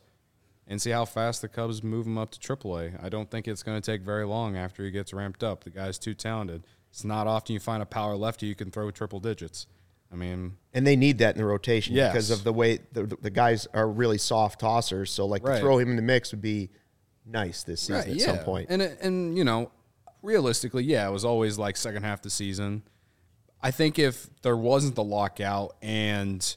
and 0.66 0.80
see 0.80 0.90
how 0.90 1.04
fast 1.04 1.42
the 1.42 1.48
cubs 1.48 1.82
move 1.82 2.06
him 2.06 2.18
up 2.18 2.30
to 2.30 2.38
triple 2.38 2.78
a. 2.78 2.92
I 3.02 3.08
don't 3.08 3.30
think 3.30 3.48
it's 3.48 3.62
going 3.62 3.80
to 3.80 3.90
take 3.92 4.02
very 4.02 4.26
long 4.26 4.56
after 4.56 4.84
he 4.84 4.90
gets 4.90 5.14
ramped 5.14 5.42
up. 5.42 5.64
The 5.64 5.70
guy's 5.70 5.98
too 5.98 6.12
talented. 6.12 6.64
It's 6.90 7.04
not 7.04 7.26
often 7.26 7.54
you 7.54 7.60
find 7.60 7.82
a 7.82 7.86
power 7.86 8.16
lefty 8.16 8.46
you 8.46 8.54
can 8.54 8.70
throw 8.70 8.90
triple 8.90 9.18
digits 9.18 9.66
I 10.12 10.16
mean, 10.16 10.56
and 10.72 10.86
they 10.86 10.96
need 10.96 11.18
that 11.18 11.34
in 11.34 11.38
the 11.38 11.46
rotation 11.46 11.94
yes. 11.94 12.12
because 12.12 12.30
of 12.30 12.44
the 12.44 12.52
way 12.52 12.78
the, 12.92 13.04
the 13.20 13.30
guys 13.30 13.66
are 13.74 13.88
really 13.88 14.18
soft 14.18 14.60
tossers. 14.60 15.08
So 15.08 15.26
like 15.26 15.44
right. 15.44 15.56
to 15.56 15.60
throw 15.60 15.78
him 15.78 15.90
in 15.90 15.96
the 15.96 16.02
mix 16.02 16.30
would 16.30 16.40
be 16.40 16.70
nice 17.26 17.62
this 17.62 17.82
season 17.82 17.96
right, 17.96 18.08
at 18.08 18.16
yeah. 18.16 18.26
some 18.26 18.38
point. 18.38 18.68
And 18.70 18.82
and 18.82 19.36
you 19.36 19.44
know, 19.44 19.70
realistically, 20.22 20.84
yeah, 20.84 21.06
it 21.08 21.12
was 21.12 21.24
always 21.24 21.58
like 21.58 21.76
second 21.76 22.04
half 22.04 22.22
the 22.22 22.30
season. 22.30 22.82
I 23.60 23.70
think 23.70 23.98
if 23.98 24.28
there 24.42 24.56
wasn't 24.56 24.94
the 24.94 25.04
lockout 25.04 25.76
and 25.82 26.56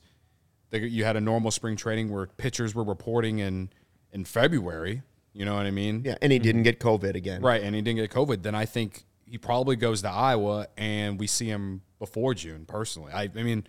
the, 0.70 0.80
you 0.80 1.04
had 1.04 1.16
a 1.16 1.22
normal 1.22 1.52
spring 1.52 1.76
training 1.76 2.12
where 2.12 2.28
pitchers 2.28 2.74
were 2.74 2.84
reporting 2.84 3.40
in 3.40 3.70
in 4.14 4.24
February, 4.24 5.02
you 5.34 5.46
know 5.46 5.56
what 5.56 5.66
I 5.66 5.72
mean? 5.72 6.04
Yeah, 6.06 6.16
and 6.22 6.32
he 6.32 6.38
mm-hmm. 6.38 6.44
didn't 6.44 6.64
get 6.64 6.80
COVID 6.80 7.16
again. 7.16 7.42
Right, 7.42 7.62
and 7.62 7.76
he 7.76 7.82
didn't 7.82 8.00
get 8.00 8.12
COVID, 8.12 8.44
then 8.44 8.56
I 8.56 8.66
think 8.66 9.06
he 9.32 9.38
probably 9.38 9.78
goes 9.78 10.02
to 10.02 10.10
Iowa 10.10 10.68
and 10.76 11.18
we 11.18 11.26
see 11.26 11.46
him 11.46 11.84
before 12.00 12.34
June. 12.34 12.66
Personally, 12.66 13.14
I, 13.14 13.30
I 13.34 13.44
mean, 13.44 13.66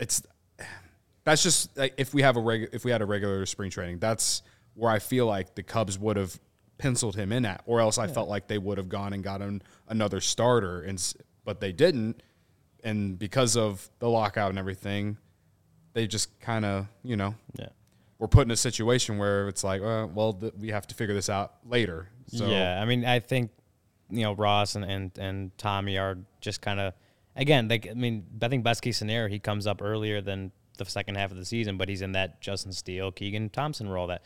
it's 0.00 0.22
that's 1.24 1.42
just 1.42 1.76
like 1.76 1.92
if 1.98 2.14
we 2.14 2.22
have 2.22 2.38
a 2.38 2.40
reg, 2.40 2.70
if 2.72 2.86
we 2.86 2.90
had 2.90 3.02
a 3.02 3.04
regular 3.04 3.44
spring 3.44 3.70
training, 3.70 3.98
that's 3.98 4.40
where 4.72 4.90
I 4.90 4.98
feel 4.98 5.26
like 5.26 5.54
the 5.54 5.62
Cubs 5.62 5.98
would 5.98 6.16
have 6.16 6.40
penciled 6.78 7.16
him 7.16 7.32
in 7.32 7.44
at, 7.44 7.62
or 7.66 7.80
else 7.80 7.98
I 7.98 8.06
yeah. 8.06 8.14
felt 8.14 8.30
like 8.30 8.48
they 8.48 8.56
would 8.56 8.78
have 8.78 8.88
gone 8.88 9.12
and 9.12 9.22
gotten 9.22 9.60
another 9.88 10.22
starter, 10.22 10.80
and 10.80 11.14
but 11.44 11.60
they 11.60 11.72
didn't, 11.72 12.22
and 12.82 13.18
because 13.18 13.58
of 13.58 13.90
the 13.98 14.08
lockout 14.08 14.48
and 14.48 14.58
everything, 14.58 15.18
they 15.92 16.06
just 16.06 16.40
kind 16.40 16.64
of 16.64 16.86
you 17.02 17.18
know 17.18 17.34
yeah. 17.60 17.68
we're 18.18 18.28
put 18.28 18.46
in 18.46 18.50
a 18.50 18.56
situation 18.56 19.18
where 19.18 19.48
it's 19.48 19.64
like, 19.64 19.82
uh, 19.82 20.06
well, 20.14 20.32
th- 20.32 20.54
we 20.58 20.70
have 20.70 20.86
to 20.86 20.94
figure 20.94 21.14
this 21.14 21.28
out 21.28 21.56
later. 21.66 22.08
So, 22.28 22.46
yeah, 22.46 22.80
I 22.80 22.86
mean, 22.86 23.04
I 23.04 23.20
think 23.20 23.50
you 24.10 24.22
know 24.22 24.32
Ross 24.32 24.74
and 24.74 24.84
and, 24.84 25.18
and 25.18 25.56
Tommy 25.58 25.98
are 25.98 26.18
just 26.40 26.60
kind 26.60 26.80
of 26.80 26.94
again. 27.36 27.68
Like 27.68 27.88
I 27.90 27.94
mean, 27.94 28.24
I 28.42 28.48
think 28.48 28.64
best 28.64 28.82
case 28.82 28.96
scenario 28.96 29.28
he 29.28 29.38
comes 29.38 29.66
up 29.66 29.82
earlier 29.82 30.20
than 30.20 30.52
the 30.78 30.84
second 30.84 31.16
half 31.16 31.30
of 31.30 31.36
the 31.36 31.44
season, 31.44 31.76
but 31.76 31.88
he's 31.88 32.02
in 32.02 32.12
that 32.12 32.40
Justin 32.40 32.72
Steele, 32.72 33.12
Keegan 33.12 33.50
Thompson 33.50 33.88
role 33.88 34.08
that 34.08 34.22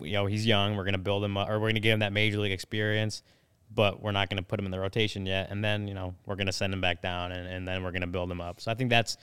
you 0.00 0.12
know 0.12 0.26
he's 0.26 0.46
young. 0.46 0.76
We're 0.76 0.84
gonna 0.84 0.98
build 0.98 1.24
him, 1.24 1.36
up, 1.36 1.48
or 1.48 1.60
we're 1.60 1.68
gonna 1.68 1.80
give 1.80 1.92
him 1.92 2.00
that 2.00 2.12
major 2.12 2.38
league 2.38 2.52
experience, 2.52 3.22
but 3.74 4.02
we're 4.02 4.12
not 4.12 4.30
gonna 4.30 4.42
put 4.42 4.58
him 4.58 4.64
in 4.64 4.70
the 4.70 4.80
rotation 4.80 5.26
yet. 5.26 5.48
And 5.50 5.64
then 5.64 5.86
you 5.88 5.94
know 5.94 6.14
we're 6.26 6.36
gonna 6.36 6.52
send 6.52 6.72
him 6.72 6.80
back 6.80 7.02
down, 7.02 7.32
and, 7.32 7.46
and 7.46 7.66
then 7.66 7.82
we're 7.82 7.92
gonna 7.92 8.06
build 8.06 8.30
him 8.30 8.40
up. 8.40 8.60
So 8.60 8.70
I 8.70 8.74
think 8.74 8.90
that's 8.90 9.16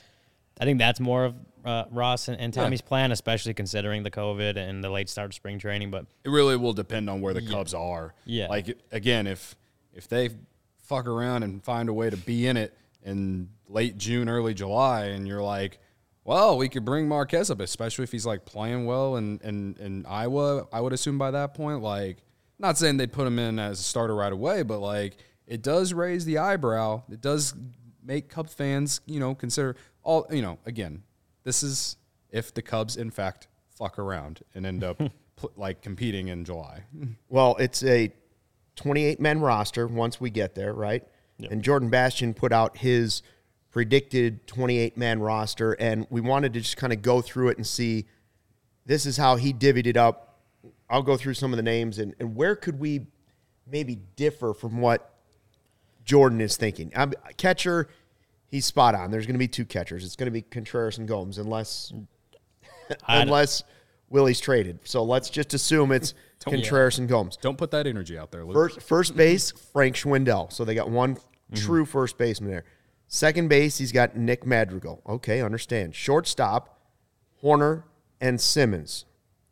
I 0.60 0.64
think 0.64 0.78
that's 0.78 1.00
more 1.00 1.24
of 1.24 1.34
uh, 1.64 1.84
Ross 1.90 2.28
and, 2.28 2.38
and 2.40 2.52
Tommy's 2.52 2.80
yeah. 2.82 2.88
plan, 2.88 3.12
especially 3.12 3.54
considering 3.54 4.02
the 4.02 4.10
COVID 4.10 4.56
and 4.56 4.82
the 4.84 4.90
late 4.90 5.08
start 5.08 5.30
of 5.30 5.34
spring 5.34 5.58
training. 5.58 5.90
But 5.90 6.06
it 6.24 6.30
really 6.30 6.56
will 6.56 6.72
depend 6.72 7.08
on 7.08 7.20
where 7.20 7.34
the 7.34 7.42
yeah. 7.42 7.50
Cubs 7.50 7.74
are. 7.74 8.14
Yeah, 8.24 8.48
like 8.48 8.78
again, 8.92 9.26
if 9.26 9.56
if 9.94 10.08
they 10.08 10.30
fuck 10.82 11.06
around 11.06 11.42
and 11.42 11.62
find 11.62 11.88
a 11.88 11.92
way 11.92 12.10
to 12.10 12.16
be 12.16 12.46
in 12.46 12.56
it 12.56 12.76
in 13.02 13.48
late 13.68 13.96
June, 13.96 14.28
early 14.28 14.54
July, 14.54 15.06
and 15.06 15.26
you're 15.26 15.42
like, 15.42 15.78
well, 16.24 16.58
we 16.58 16.68
could 16.68 16.84
bring 16.84 17.08
Marquez 17.08 17.50
up, 17.50 17.60
especially 17.60 18.04
if 18.04 18.12
he's 18.12 18.26
like 18.26 18.44
playing 18.44 18.86
well 18.86 19.16
in, 19.16 19.40
in, 19.42 19.76
in 19.80 20.06
Iowa. 20.06 20.66
I 20.72 20.80
would 20.80 20.92
assume 20.92 21.18
by 21.18 21.30
that 21.30 21.54
point, 21.54 21.80
like, 21.80 22.18
not 22.58 22.76
saying 22.76 22.98
they'd 22.98 23.12
put 23.12 23.26
him 23.26 23.38
in 23.38 23.58
as 23.58 23.80
a 23.80 23.82
starter 23.82 24.14
right 24.14 24.32
away, 24.32 24.62
but 24.62 24.80
like, 24.80 25.16
it 25.46 25.62
does 25.62 25.92
raise 25.92 26.24
the 26.24 26.38
eyebrow. 26.38 27.02
It 27.10 27.20
does 27.20 27.54
make 28.04 28.28
Cub 28.28 28.50
fans, 28.50 29.00
you 29.06 29.18
know, 29.18 29.34
consider 29.34 29.76
all, 30.02 30.26
you 30.30 30.42
know, 30.42 30.58
again, 30.66 31.02
this 31.42 31.62
is 31.62 31.96
if 32.30 32.52
the 32.52 32.62
Cubs, 32.62 32.96
in 32.96 33.10
fact, 33.10 33.48
fuck 33.68 33.98
around 33.98 34.40
and 34.54 34.66
end 34.66 34.84
up 34.84 35.00
like 35.56 35.82
competing 35.82 36.28
in 36.28 36.44
July. 36.44 36.84
Well, 37.28 37.56
it's 37.58 37.82
a 37.82 38.12
28 38.80 39.20
men 39.20 39.40
roster 39.40 39.86
once 39.86 40.20
we 40.20 40.30
get 40.30 40.54
there, 40.54 40.72
right? 40.72 41.06
Yep. 41.38 41.52
And 41.52 41.62
Jordan 41.62 41.90
Bastian 41.90 42.32
put 42.32 42.52
out 42.52 42.78
his 42.78 43.22
predicted 43.70 44.46
28 44.46 44.96
man 44.96 45.20
roster, 45.20 45.72
and 45.74 46.06
we 46.08 46.20
wanted 46.20 46.54
to 46.54 46.60
just 46.60 46.78
kind 46.78 46.92
of 46.92 47.02
go 47.02 47.20
through 47.20 47.50
it 47.50 47.58
and 47.58 47.66
see 47.66 48.06
this 48.86 49.04
is 49.04 49.18
how 49.18 49.36
he 49.36 49.52
divvied 49.52 49.86
it 49.86 49.96
up. 49.96 50.38
I'll 50.88 51.02
go 51.02 51.16
through 51.16 51.34
some 51.34 51.52
of 51.52 51.58
the 51.58 51.62
names 51.62 51.98
and, 51.98 52.14
and 52.18 52.34
where 52.34 52.56
could 52.56 52.80
we 52.80 53.06
maybe 53.70 53.98
differ 54.16 54.54
from 54.54 54.80
what 54.80 55.14
Jordan 56.04 56.40
is 56.40 56.56
thinking. 56.56 56.90
I'm, 56.96 57.12
catcher, 57.36 57.88
he's 58.48 58.66
spot 58.66 58.94
on. 58.94 59.10
There's 59.10 59.26
going 59.26 59.34
to 59.34 59.38
be 59.38 59.48
two 59.48 59.66
catchers. 59.66 60.04
It's 60.04 60.16
going 60.16 60.26
to 60.26 60.32
be 60.32 60.42
Contreras 60.42 60.98
and 60.98 61.06
Gomes, 61.06 61.38
unless 61.38 61.92
unless 63.08 63.62
Willie's 64.10 64.40
traded. 64.40 64.80
So 64.84 65.02
let's 65.02 65.30
just 65.30 65.54
assume 65.54 65.92
it's 65.92 66.14
Contreras 66.44 66.98
yeah. 66.98 67.02
and 67.02 67.08
Gomes. 67.08 67.36
Don't 67.36 67.56
put 67.56 67.70
that 67.70 67.86
energy 67.86 68.18
out 68.18 68.30
there, 68.30 68.44
Luke. 68.44 68.54
First, 68.54 68.82
first 68.82 69.16
base, 69.16 69.50
Frank 69.50 69.96
Schwindel. 69.96 70.52
So 70.52 70.64
they 70.64 70.74
got 70.74 70.90
one 70.90 71.14
mm-hmm. 71.16 71.54
true 71.54 71.86
first 71.86 72.18
baseman 72.18 72.50
there. 72.50 72.64
Second 73.06 73.48
base, 73.48 73.78
he's 73.78 73.92
got 73.92 74.16
Nick 74.16 74.46
Madrigal. 74.46 75.02
Okay, 75.08 75.40
understand. 75.40 75.94
Shortstop, 75.94 76.78
Hoerner 77.42 77.84
and 78.20 78.40
Simmons. 78.40 79.04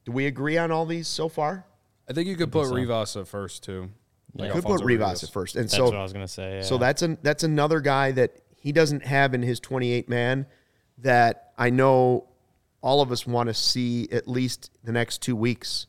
Do 0.04 0.12
we 0.12 0.26
agree 0.26 0.56
on 0.56 0.70
all 0.70 0.86
these 0.86 1.08
so 1.08 1.28
far? 1.28 1.66
I 2.08 2.12
think 2.12 2.28
you 2.28 2.36
could 2.36 2.52
put 2.52 2.66
so. 2.66 2.74
Rivas 2.74 3.16
at 3.16 3.28
first 3.28 3.64
too. 3.64 3.90
Like 4.34 4.52
could 4.52 4.64
put 4.64 4.82
Rivas 4.84 5.24
at 5.24 5.30
first, 5.30 5.56
and 5.56 5.64
that's 5.64 5.74
so 5.74 5.86
what 5.86 5.94
I 5.96 6.02
was 6.02 6.12
gonna 6.12 6.28
say. 6.28 6.56
Yeah. 6.56 6.62
So 6.62 6.78
that's 6.78 7.02
an 7.02 7.18
that's 7.22 7.42
another 7.42 7.80
guy 7.80 8.12
that 8.12 8.40
he 8.56 8.72
doesn't 8.72 9.04
have 9.04 9.34
in 9.34 9.42
his 9.42 9.58
28 9.60 10.08
man 10.08 10.46
that 10.98 11.52
I 11.58 11.70
know 11.70 12.27
all 12.80 13.00
of 13.00 13.10
us 13.12 13.26
want 13.26 13.48
to 13.48 13.54
see 13.54 14.08
at 14.12 14.28
least 14.28 14.70
the 14.84 14.92
next 14.92 15.20
two 15.22 15.34
weeks 15.36 15.86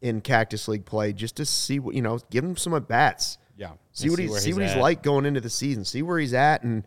in 0.00 0.20
Cactus 0.20 0.68
League 0.68 0.84
play 0.84 1.12
just 1.12 1.36
to 1.36 1.46
see 1.46 1.78
what 1.78 1.94
you 1.94 2.02
know, 2.02 2.18
give 2.30 2.44
him 2.44 2.56
some 2.56 2.74
at 2.74 2.86
bats. 2.88 3.38
Yeah, 3.56 3.70
see 3.92 4.10
what 4.10 4.18
he's 4.18 4.36
see 4.42 4.52
what 4.52 4.62
he's 4.62 4.74
like 4.76 5.02
going 5.02 5.24
into 5.26 5.40
the 5.40 5.50
season. 5.50 5.84
See 5.84 6.02
where 6.02 6.18
he's 6.18 6.34
at, 6.34 6.62
and 6.64 6.84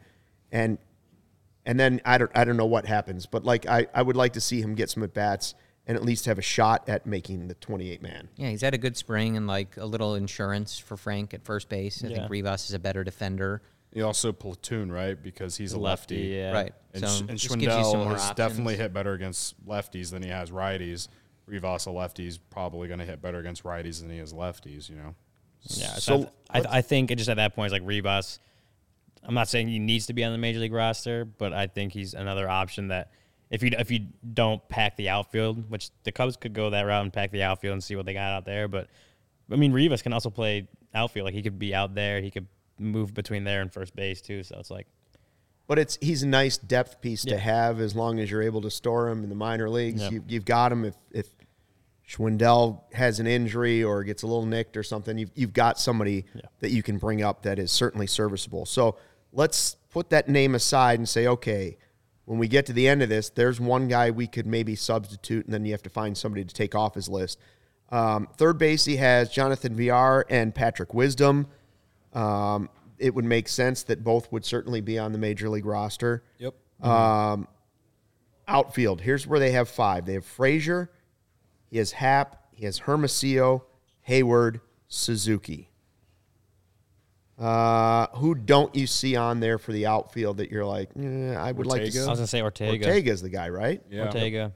and 0.51 0.77
and 1.65 1.79
then 1.79 2.01
I 2.05 2.17
don't 2.17 2.31
I 2.35 2.43
don't 2.43 2.57
know 2.57 2.65
what 2.65 2.85
happens, 2.85 3.25
but 3.25 3.43
like 3.43 3.65
I 3.65 3.87
I 3.93 4.01
would 4.01 4.15
like 4.17 4.33
to 4.33 4.41
see 4.41 4.61
him 4.61 4.75
get 4.75 4.89
some 4.89 5.01
at 5.03 5.13
bats 5.13 5.55
and 5.87 5.95
at 5.95 6.03
least 6.03 6.25
have 6.25 6.37
a 6.37 6.41
shot 6.41 6.89
at 6.89 7.05
making 7.05 7.47
the 7.47 7.53
28 7.55 8.01
man. 8.01 8.27
Yeah, 8.35 8.49
he's 8.49 8.59
had 8.59 8.73
a 8.73 8.77
good 8.77 8.97
spring 8.97 9.37
and 9.37 9.47
like 9.47 9.77
a 9.77 9.85
little 9.85 10.15
insurance 10.15 10.77
for 10.77 10.97
Frank 10.97 11.33
at 11.33 11.45
first 11.45 11.69
base. 11.69 12.03
I 12.03 12.07
Yeah. 12.09 12.17
think 12.17 12.29
Rivas 12.29 12.65
is 12.67 12.73
a 12.73 12.79
better 12.79 13.05
defender. 13.05 13.61
He 13.93 14.01
also 14.01 14.31
platoon, 14.31 14.91
right? 14.91 15.21
Because 15.21 15.57
he's 15.57 15.73
a 15.73 15.79
lefty. 15.79 16.17
yeah. 16.17 16.51
Right. 16.51 16.73
And, 16.93 17.01
so 17.03 17.07
Sh- 17.07 17.19
and 17.29 17.37
just 17.37 17.57
gives 17.57 17.75
you 17.75 17.83
some 17.83 18.01
Schwindel 18.01 18.11
has 18.11 18.21
options. 18.29 18.35
definitely 18.35 18.75
hit 18.77 18.93
better 18.93 19.13
against 19.13 19.65
lefties 19.65 20.11
than 20.11 20.21
he 20.23 20.29
has 20.29 20.51
righties. 20.51 21.07
Rivas, 21.45 21.85
a 21.85 21.91
lefty, 21.91 22.27
is 22.27 22.37
probably 22.37 22.87
going 22.87 22.99
to 22.99 23.05
hit 23.05 23.21
better 23.21 23.39
against 23.39 23.63
righties 23.63 24.01
than 24.01 24.09
he 24.09 24.17
is 24.17 24.33
lefties, 24.33 24.89
you 24.89 24.97
know? 24.97 25.15
Yeah. 25.63 25.93
So 25.93 25.99
So, 25.99 26.31
I, 26.49 26.59
I, 26.59 26.63
I 26.69 26.81
think 26.81 27.15
just 27.15 27.29
at 27.29 27.37
that 27.37 27.55
point, 27.55 27.67
it's 27.67 27.73
like 27.73 27.87
Rivas. 27.87 28.39
I'm 29.23 29.33
not 29.33 29.47
saying 29.47 29.67
he 29.67 29.79
needs 29.79 30.05
to 30.07 30.13
be 30.13 30.23
on 30.23 30.31
the 30.31 30.37
major 30.37 30.59
league 30.59 30.73
roster, 30.73 31.25
but 31.25 31.53
I 31.53 31.67
think 31.67 31.93
he's 31.93 32.13
another 32.13 32.49
option 32.49 32.89
that 32.89 33.11
if 33.49 33.63
you 33.63 33.71
if 33.77 33.89
you 33.91 34.07
don't 34.33 34.65
pack 34.69 34.95
the 34.97 35.09
outfield, 35.09 35.69
which 35.69 35.89
the 36.03 36.11
Cubs 36.11 36.37
could 36.37 36.53
go 36.53 36.69
that 36.69 36.81
route 36.83 37.03
and 37.03 37.11
pack 37.11 37.31
the 37.31 37.43
outfield 37.43 37.73
and 37.73 37.83
see 37.83 37.95
what 37.95 38.05
they 38.05 38.13
got 38.13 38.31
out 38.31 38.45
there, 38.45 38.67
but 38.67 38.87
I 39.51 39.55
mean 39.55 39.71
Rivas 39.73 40.01
can 40.01 40.13
also 40.13 40.29
play 40.29 40.67
outfield. 40.93 41.25
Like 41.25 41.33
he 41.33 41.41
could 41.41 41.57
be 41.59 41.73
out 41.73 41.95
there, 41.95 42.21
he 42.21 42.29
could 42.29 42.47
move 42.79 43.13
between 43.13 43.43
there 43.43 43.61
and 43.61 43.71
first 43.71 43.95
base 43.95 44.21
too. 44.21 44.43
So 44.43 44.57
it's 44.59 44.69
like 44.71 44.87
But 45.67 45.79
it's 45.79 45.97
he's 46.01 46.23
a 46.23 46.27
nice 46.27 46.57
depth 46.57 47.01
piece 47.01 47.23
to 47.25 47.37
have 47.37 47.79
as 47.79 47.95
long 47.95 48.19
as 48.19 48.29
you're 48.31 48.43
able 48.43 48.61
to 48.61 48.69
store 48.71 49.09
him 49.09 49.23
in 49.23 49.29
the 49.29 49.35
minor 49.35 49.69
leagues. 49.69 50.01
Yep. 50.01 50.11
You, 50.11 50.23
you've 50.27 50.45
got 50.45 50.71
him 50.71 50.85
if 50.85 50.95
if 51.11 51.27
Schwindel 52.07 52.81
has 52.93 53.19
an 53.19 53.27
injury 53.27 53.83
or 53.83 54.03
gets 54.03 54.23
a 54.23 54.27
little 54.27 54.45
nicked 54.45 54.77
or 54.77 54.83
something. 54.83 55.17
You've 55.17 55.31
you've 55.35 55.53
got 55.53 55.79
somebody 55.79 56.25
Yeah. 56.33 56.41
that 56.59 56.71
you 56.71 56.81
can 56.83 56.97
bring 56.97 57.21
up 57.21 57.43
that 57.43 57.59
is 57.59 57.71
certainly 57.71 58.07
serviceable. 58.07 58.65
So 58.65 58.97
let's 59.33 59.75
put 59.89 60.09
that 60.11 60.29
name 60.29 60.55
aside 60.55 60.99
and 60.99 61.09
say, 61.09 61.27
okay, 61.27 61.77
when 62.25 62.39
we 62.39 62.47
get 62.47 62.65
to 62.67 62.73
the 62.73 62.87
end 62.87 63.01
of 63.01 63.09
this, 63.09 63.29
there's 63.29 63.59
one 63.59 63.87
guy 63.87 64.11
we 64.11 64.27
could 64.27 64.45
maybe 64.45 64.75
substitute, 64.75 65.45
and 65.45 65.53
then 65.53 65.65
you 65.65 65.71
have 65.71 65.83
to 65.83 65.89
find 65.89 66.17
somebody 66.17 66.45
to 66.45 66.53
take 66.53 66.75
off 66.75 66.95
his 66.95 67.09
list. 67.09 67.39
Um, 67.89 68.27
third 68.37 68.57
base, 68.57 68.83
he 68.85 68.97
has 68.97 69.29
Jonathan 69.29 69.75
Villar 69.75 70.25
and 70.29 70.53
Patrick 70.53 70.93
Wisdom. 70.93 71.47
Um, 72.13 72.69
it 72.97 73.13
would 73.13 73.25
make 73.25 73.47
sense 73.47 73.83
that 73.83 74.03
both 74.03 74.31
would 74.31 74.43
certainly 74.43 74.81
be 74.81 74.97
on 74.97 75.11
the 75.11 75.17
major 75.17 75.49
league 75.49 75.65
roster. 75.65 76.23
Yep. 76.39 76.55
Outfield, 78.49 79.01
here's 79.01 79.27
where 79.27 79.39
they 79.39 79.51
have 79.51 79.67
five. 79.67 80.05
They 80.05 80.13
have 80.13 80.25
Frazier, 80.25 80.89
he 81.69 81.79
has 81.79 81.91
Happ, 81.91 82.45
he 82.53 82.63
has 82.63 82.77
Hermosillo, 82.79 83.65
Heyward, 84.07 84.61
Suzuki. 84.87 85.69
Uh, 87.37 88.07
who 88.15 88.33
don't 88.33 88.73
you 88.73 88.87
see 88.87 89.15
on 89.15 89.41
there 89.41 89.57
for 89.57 89.73
the 89.73 89.85
outfield 89.85 90.37
that 90.37 90.49
you're 90.49 90.65
like, 90.65 90.89
eh, 90.97 91.35
I 91.35 91.51
would 91.51 91.67
like 91.67 91.81
to 91.81 91.85
Ortega? 91.87 91.91
see? 91.91 91.99
I 91.99 92.09
was 92.09 92.19
gonna 92.19 92.27
say 92.27 92.41
Ortega. 92.41 92.87
Ortega's 92.87 93.21
the 93.21 93.29
guy, 93.29 93.49
right? 93.49 93.81
Yeah. 93.91 94.05
Ortega. 94.05 94.53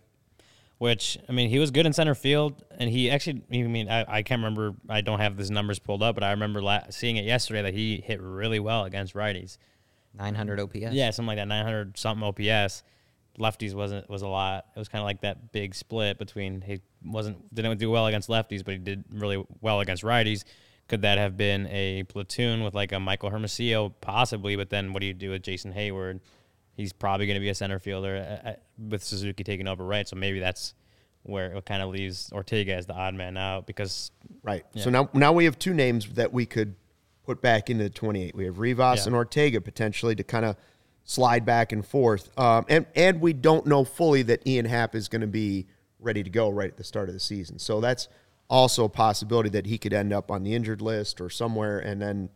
Which 0.81 1.19
I 1.29 1.31
mean, 1.31 1.51
he 1.51 1.59
was 1.59 1.69
good 1.69 1.85
in 1.85 1.93
center 1.93 2.15
field, 2.15 2.63
and 2.75 2.89
he 2.89 3.11
actually. 3.11 3.43
I 3.53 3.61
mean, 3.67 3.87
I, 3.87 4.03
I 4.07 4.23
can't 4.23 4.39
remember. 4.39 4.73
I 4.89 5.01
don't 5.01 5.19
have 5.19 5.37
his 5.37 5.51
numbers 5.51 5.77
pulled 5.77 6.01
up, 6.01 6.15
but 6.15 6.23
I 6.23 6.31
remember 6.31 6.59
la- 6.59 6.89
seeing 6.89 7.17
it 7.17 7.23
yesterday 7.23 7.61
that 7.61 7.75
he 7.75 8.01
hit 8.03 8.19
really 8.19 8.59
well 8.59 8.85
against 8.85 9.13
righties. 9.13 9.59
900 10.17 10.59
OPS. 10.59 10.75
Yeah, 10.91 11.11
something 11.11 11.27
like 11.27 11.37
that, 11.37 11.47
nine 11.47 11.63
hundred 11.63 11.99
something 11.99 12.23
OPS. 12.23 12.81
Lefties 13.37 13.75
wasn't 13.75 14.09
was 14.09 14.23
a 14.23 14.27
lot. 14.27 14.65
It 14.75 14.79
was 14.79 14.87
kind 14.87 15.03
of 15.03 15.05
like 15.05 15.21
that 15.21 15.51
big 15.51 15.75
split 15.75 16.17
between 16.17 16.61
he 16.61 16.81
wasn't 17.05 17.53
didn't 17.53 17.77
do 17.77 17.91
well 17.91 18.07
against 18.07 18.27
lefties, 18.27 18.65
but 18.65 18.71
he 18.71 18.79
did 18.79 19.03
really 19.11 19.45
well 19.61 19.81
against 19.81 20.01
righties. 20.01 20.45
Could 20.87 21.03
that 21.03 21.19
have 21.19 21.37
been 21.37 21.67
a 21.67 22.05
platoon 22.05 22.63
with 22.63 22.73
like 22.73 22.91
a 22.91 22.99
Michael 22.99 23.29
Hermosillo 23.29 23.89
possibly? 24.01 24.55
But 24.55 24.71
then 24.71 24.93
what 24.93 25.01
do 25.01 25.05
you 25.05 25.13
do 25.13 25.29
with 25.29 25.43
Jason 25.43 25.73
Heyward? 25.73 26.21
He's 26.81 26.93
probably 26.93 27.27
going 27.27 27.35
to 27.35 27.39
be 27.41 27.49
a 27.49 27.55
center 27.55 27.77
fielder 27.79 28.41
uh, 28.43 28.49
uh, 28.49 28.53
with 28.89 29.03
Suzuki 29.03 29.43
taking 29.43 29.67
over 29.67 29.85
right. 29.85 30.07
So 30.07 30.15
maybe 30.15 30.39
that's 30.39 30.73
where 31.23 31.53
it 31.53 31.65
kind 31.65 31.83
of 31.83 31.89
leaves 31.89 32.31
Ortega 32.33 32.73
as 32.73 32.87
the 32.87 32.93
odd 32.95 33.13
man 33.13 33.37
out 33.37 33.67
because 33.67 34.11
Right. 34.41 34.65
Yeah. 34.73 34.83
So 34.83 34.89
now 34.89 35.09
now 35.13 35.31
we 35.31 35.45
have 35.45 35.59
two 35.59 35.73
names 35.73 36.09
that 36.13 36.33
we 36.33 36.47
could 36.47 36.75
put 37.23 37.41
back 37.41 37.69
into 37.69 37.83
the 37.83 37.89
28. 37.91 38.35
We 38.35 38.45
have 38.45 38.57
Rivas 38.57 39.01
Yeah. 39.01 39.05
and 39.07 39.15
Ortega 39.15 39.61
potentially 39.61 40.15
to 40.15 40.23
kind 40.23 40.45
of 40.45 40.55
slide 41.03 41.45
back 41.45 41.71
and 41.71 41.85
forth. 41.85 42.29
Um, 42.39 42.65
and 42.67 42.87
and 42.95 43.21
we 43.21 43.33
don't 43.33 43.67
know 43.67 43.83
fully 43.83 44.23
that 44.23 44.45
Ian 44.47 44.65
Happ 44.65 44.95
is 44.95 45.07
going 45.07 45.21
to 45.21 45.27
be 45.27 45.67
ready 45.99 46.23
to 46.23 46.29
go 46.31 46.49
right 46.49 46.71
at 46.71 46.77
the 46.77 46.83
start 46.83 47.07
of 47.07 47.13
the 47.13 47.19
season. 47.19 47.59
So 47.59 47.79
that's 47.79 48.07
also 48.49 48.85
a 48.85 48.89
possibility 48.89 49.49
that 49.49 49.67
he 49.67 49.77
could 49.77 49.93
end 49.93 50.11
up 50.11 50.31
on 50.31 50.41
the 50.43 50.55
injured 50.55 50.81
list 50.81 51.21
or 51.21 51.29
somewhere 51.29 51.77
and 51.79 52.01
then 52.01 52.29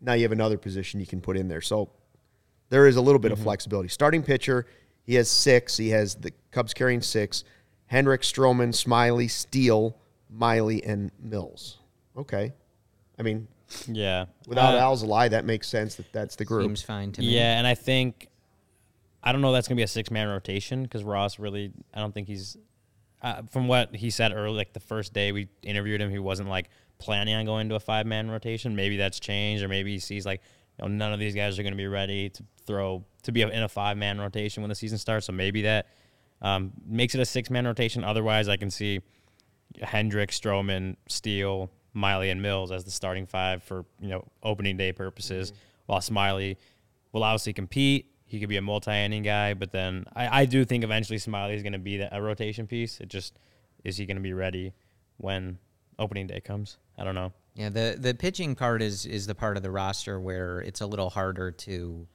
now 0.00 0.12
you 0.12 0.22
have 0.22 0.32
another 0.32 0.58
position 0.58 1.00
you 1.00 1.06
can 1.06 1.20
put 1.20 1.36
in 1.36 1.48
there. 1.48 1.60
So 1.60 1.90
there 2.74 2.88
is 2.88 2.96
a 2.96 3.00
little 3.00 3.20
bit 3.20 3.30
of 3.30 3.38
flexibility. 3.38 3.88
Starting 3.88 4.20
pitcher, 4.20 4.66
he 5.04 5.14
has 5.14 5.30
six. 5.30 5.76
He 5.76 5.90
has 5.90 6.16
the 6.16 6.32
Cubs 6.50 6.74
carrying 6.74 7.02
six. 7.02 7.44
Hendrick, 7.86 8.22
Stroman, 8.22 8.70
Smyly, 8.70 9.30
Steele, 9.30 9.96
Miley, 10.28 10.82
and 10.82 11.12
Mills. 11.22 11.78
Okay. 12.16 12.52
I 13.16 13.22
mean, 13.22 13.46
yeah, 13.86 14.24
without 14.48 14.74
Uh, 14.74 14.82
Alzolay, 14.82 15.30
that 15.30 15.44
makes 15.44 15.68
sense 15.68 15.94
that 15.94 16.12
that's 16.12 16.34
the 16.34 16.44
group. 16.44 16.64
Seems 16.64 16.82
fine 16.82 17.12
to 17.12 17.20
me. 17.20 17.28
Yeah, 17.28 17.56
and 17.58 17.64
I 17.64 17.76
think 17.76 18.26
I 19.22 19.30
don't 19.30 19.40
know 19.40 19.52
that's 19.52 19.68
gonna 19.68 19.76
be 19.76 19.84
a 19.84 19.86
six 19.86 20.10
man 20.10 20.26
rotation 20.26 20.82
because 20.82 21.04
Ross 21.04 21.38
really 21.38 21.70
I 21.94 22.00
don't 22.00 22.12
think 22.12 22.26
he's 22.26 22.56
uh, 23.22 23.42
from 23.52 23.68
what 23.68 23.94
he 23.94 24.10
said 24.10 24.32
earlier, 24.32 24.50
like 24.50 24.72
the 24.72 24.80
first 24.80 25.12
day 25.12 25.30
we 25.30 25.46
interviewed 25.62 26.00
him, 26.00 26.10
he 26.10 26.18
wasn't 26.18 26.48
like 26.48 26.70
planning 26.98 27.36
on 27.36 27.44
going 27.44 27.68
to 27.68 27.76
a 27.76 27.80
five 27.80 28.04
man 28.04 28.28
rotation. 28.28 28.74
Maybe 28.74 28.96
that's 28.96 29.20
changed, 29.20 29.62
or 29.62 29.68
maybe 29.68 29.92
he 29.92 30.00
sees 30.00 30.26
like 30.26 30.40
you 30.40 30.48
know 30.82 30.88
none 30.88 31.12
of 31.12 31.20
these 31.20 31.34
guys 31.34 31.58
are 31.58 31.62
gonna 31.62 31.76
be 31.76 31.86
ready 31.86 32.30
to 32.30 32.42
throw 32.66 33.04
to 33.22 33.32
be 33.32 33.42
in 33.42 33.62
a 33.62 33.68
five 33.68 33.96
man 33.96 34.20
rotation 34.20 34.62
when 34.62 34.68
the 34.68 34.74
season 34.74 34.98
starts. 34.98 35.26
So 35.26 35.32
maybe 35.32 35.62
that 35.62 35.86
um, 36.42 36.72
makes 36.86 37.14
it 37.14 37.20
a 37.20 37.24
six 37.24 37.50
man 37.50 37.66
rotation. 37.66 38.04
Otherwise, 38.04 38.48
I 38.48 38.56
can 38.56 38.70
see 38.70 39.00
Hendrick, 39.82 40.30
Stroman, 40.30 40.96
Steele, 41.08 41.70
Miley, 41.94 42.30
and 42.30 42.42
Mills 42.42 42.70
as 42.70 42.84
the 42.84 42.90
starting 42.90 43.26
five 43.26 43.62
for 43.62 43.84
you 44.00 44.08
know 44.08 44.24
opening 44.42 44.76
day 44.76 44.92
purposes. 44.92 45.52
While 45.86 46.00
Smyly 46.00 46.56
will 47.12 47.24
obviously 47.24 47.52
compete, 47.52 48.10
he 48.26 48.40
could 48.40 48.48
be 48.48 48.56
a 48.56 48.62
multi-inning 48.62 49.22
guy. 49.22 49.54
But 49.54 49.72
then 49.72 50.04
I, 50.14 50.40
I 50.40 50.44
do 50.44 50.64
think 50.64 50.84
eventually 50.84 51.18
Smyly 51.18 51.54
is 51.54 51.62
going 51.62 51.74
to 51.74 51.78
be 51.78 51.98
that, 51.98 52.10
a 52.12 52.20
rotation 52.20 52.66
piece. 52.66 53.00
It 53.00 53.08
just 53.08 53.38
is 53.84 53.96
he 53.96 54.06
going 54.06 54.16
to 54.16 54.22
be 54.22 54.32
ready 54.32 54.72
when 55.18 55.58
opening 55.98 56.26
day 56.26 56.40
comes? 56.40 56.78
I 56.98 57.04
don't 57.04 57.14
know. 57.14 57.32
Yeah, 57.54 57.68
the 57.68 57.96
the 57.98 58.14
pitching 58.14 58.54
part 58.56 58.82
is 58.82 59.06
is 59.06 59.26
the 59.26 59.34
part 59.34 59.56
of 59.56 59.62
the 59.62 59.70
roster 59.70 60.20
where 60.20 60.60
it's 60.60 60.80
a 60.80 60.86
little 60.86 61.10
harder 61.10 61.50
to, 61.52 62.06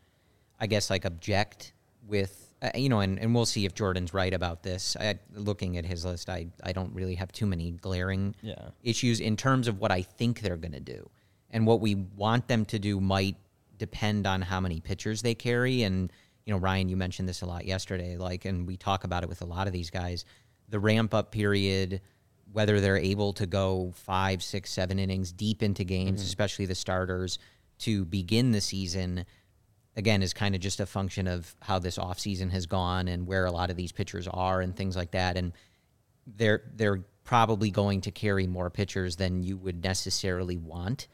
I 0.59 0.67
guess, 0.67 0.89
like 0.89 1.05
object 1.05 1.73
with 2.07 2.45
uh, 2.61 2.71
you 2.75 2.89
know, 2.89 2.99
and, 2.99 3.17
and 3.19 3.33
we'll 3.33 3.45
see 3.45 3.65
if 3.65 3.73
Jordan's 3.73 4.13
right 4.13 4.33
about 4.33 4.63
this. 4.63 4.97
I, 4.99 5.17
looking 5.33 5.77
at 5.77 5.85
his 5.85 6.03
list, 6.03 6.29
I 6.29 6.47
I 6.61 6.73
don't 6.73 6.93
really 6.93 7.15
have 7.15 7.31
too 7.31 7.45
many 7.45 7.71
glaring 7.71 8.35
Yeah. 8.41 8.69
issues 8.83 9.21
in 9.21 9.37
terms 9.37 9.67
of 9.69 9.79
what 9.79 9.91
I 9.91 10.01
think 10.01 10.41
they're 10.41 10.57
going 10.57 10.73
to 10.73 10.79
do, 10.81 11.09
and 11.51 11.65
what 11.65 11.79
we 11.79 11.95
want 11.95 12.47
them 12.49 12.65
to 12.65 12.79
do 12.79 12.99
might 12.99 13.37
depend 13.77 14.27
on 14.27 14.41
how 14.41 14.59
many 14.59 14.81
pitchers 14.81 15.21
they 15.21 15.35
carry. 15.35 15.83
And 15.83 16.11
you 16.45 16.53
know, 16.53 16.59
Ryan, 16.59 16.89
you 16.89 16.97
mentioned 16.97 17.29
this 17.29 17.43
a 17.43 17.45
lot 17.45 17.63
yesterday, 17.65 18.17
like, 18.17 18.43
and 18.43 18.67
we 18.67 18.75
talk 18.75 19.05
about 19.05 19.23
it 19.23 19.29
with 19.29 19.41
a 19.41 19.45
lot 19.45 19.67
of 19.67 19.71
these 19.73 19.89
guys. 19.89 20.25
The 20.67 20.79
ramp 20.79 21.13
up 21.13 21.31
period, 21.31 22.01
whether 22.51 22.79
they're 22.79 22.97
able 22.97 23.33
to 23.33 23.45
go 23.45 23.93
five, 23.95 24.41
six, 24.41 24.71
seven 24.71 24.99
innings 24.99 25.31
deep 25.31 25.61
into 25.61 25.83
games, 25.83 26.21
mm-hmm. 26.21 26.27
especially 26.27 26.65
the 26.65 26.75
starters, 26.75 27.39
to 27.79 28.05
begin 28.05 28.51
the 28.51 28.61
season, 28.61 29.25
again, 29.95 30.21
is 30.21 30.33
kind 30.33 30.55
of 30.55 30.61
just 30.61 30.79
a 30.79 30.85
function 30.85 31.27
of 31.27 31.55
how 31.61 31.79
this 31.79 31.97
offseason 31.97 32.51
has 32.51 32.65
gone 32.65 33.07
and 33.07 33.27
where 33.27 33.45
a 33.45 33.51
lot 33.51 33.69
of 33.69 33.75
these 33.75 33.91
pitchers 33.91 34.27
are 34.27 34.61
and 34.61 34.75
things 34.75 34.95
like 34.95 35.11
that. 35.11 35.37
And 35.37 35.53
they're 36.25 36.63
they're 36.75 37.03
probably 37.23 37.69
going 37.69 38.01
to 38.01 38.11
carry 38.11 38.47
more 38.47 38.69
pitchers 38.69 39.15
than 39.15 39.43
you 39.43 39.55
would 39.57 39.83
necessarily 39.83 40.57
want. 40.57 41.07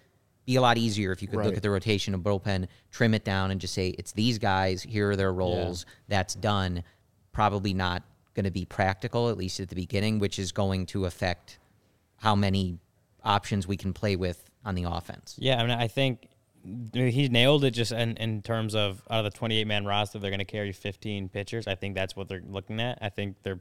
Be 0.45 0.55
a 0.55 0.61
lot 0.61 0.77
easier 0.77 1.11
if 1.11 1.21
you 1.21 1.27
could 1.27 1.39
Right. 1.39 1.47
look 1.47 1.57
at 1.57 1.63
the 1.63 1.69
rotation 1.69 2.13
of 2.13 2.21
bullpen, 2.21 2.67
trim 2.91 3.13
it 3.13 3.25
down, 3.25 3.51
and 3.51 3.59
just 3.59 3.73
say 3.73 3.89
it's 3.89 4.11
these 4.11 4.37
guys. 4.37 4.83
Here 4.83 5.09
are 5.09 5.15
their 5.15 5.33
roles. 5.33 5.85
That's 6.07 6.35
done. 6.35 6.83
Probably 7.31 7.73
not 7.73 8.03
going 8.35 8.43
to 8.43 8.51
be 8.51 8.65
practical, 8.65 9.29
at 9.29 9.37
least 9.37 9.59
at 9.59 9.69
the 9.69 9.75
beginning, 9.75 10.19
which 10.19 10.37
is 10.37 10.51
going 10.51 10.85
to 10.87 11.05
affect 11.05 11.57
how 12.17 12.35
many 12.35 12.77
options 13.23 13.67
we 13.67 13.77
can 13.77 13.93
play 13.93 14.15
with 14.15 14.49
on 14.63 14.75
the 14.75 14.83
offense. 14.83 15.35
Yeah, 15.39 15.59
I 15.59 15.61
mean, 15.65 15.71
I 15.71 15.87
think 15.87 16.27
he 16.93 17.29
nailed 17.29 17.63
it 17.63 17.71
just 17.71 17.91
in, 17.91 18.17
in 18.17 18.41
terms 18.41 18.75
of 18.75 19.01
out 19.09 19.25
of 19.25 19.31
the 19.31 19.37
28 19.37 19.65
man 19.67 19.85
roster, 19.85 20.19
they're 20.19 20.31
going 20.31 20.39
to 20.39 20.45
carry 20.45 20.71
15 20.71 21.29
pitchers. 21.29 21.67
I 21.67 21.75
think 21.75 21.95
that's 21.95 22.15
what 22.15 22.27
they're 22.27 22.43
looking 22.47 22.79
at. 22.79 22.99
I 23.01 23.09
think 23.09 23.37
they're 23.43 23.59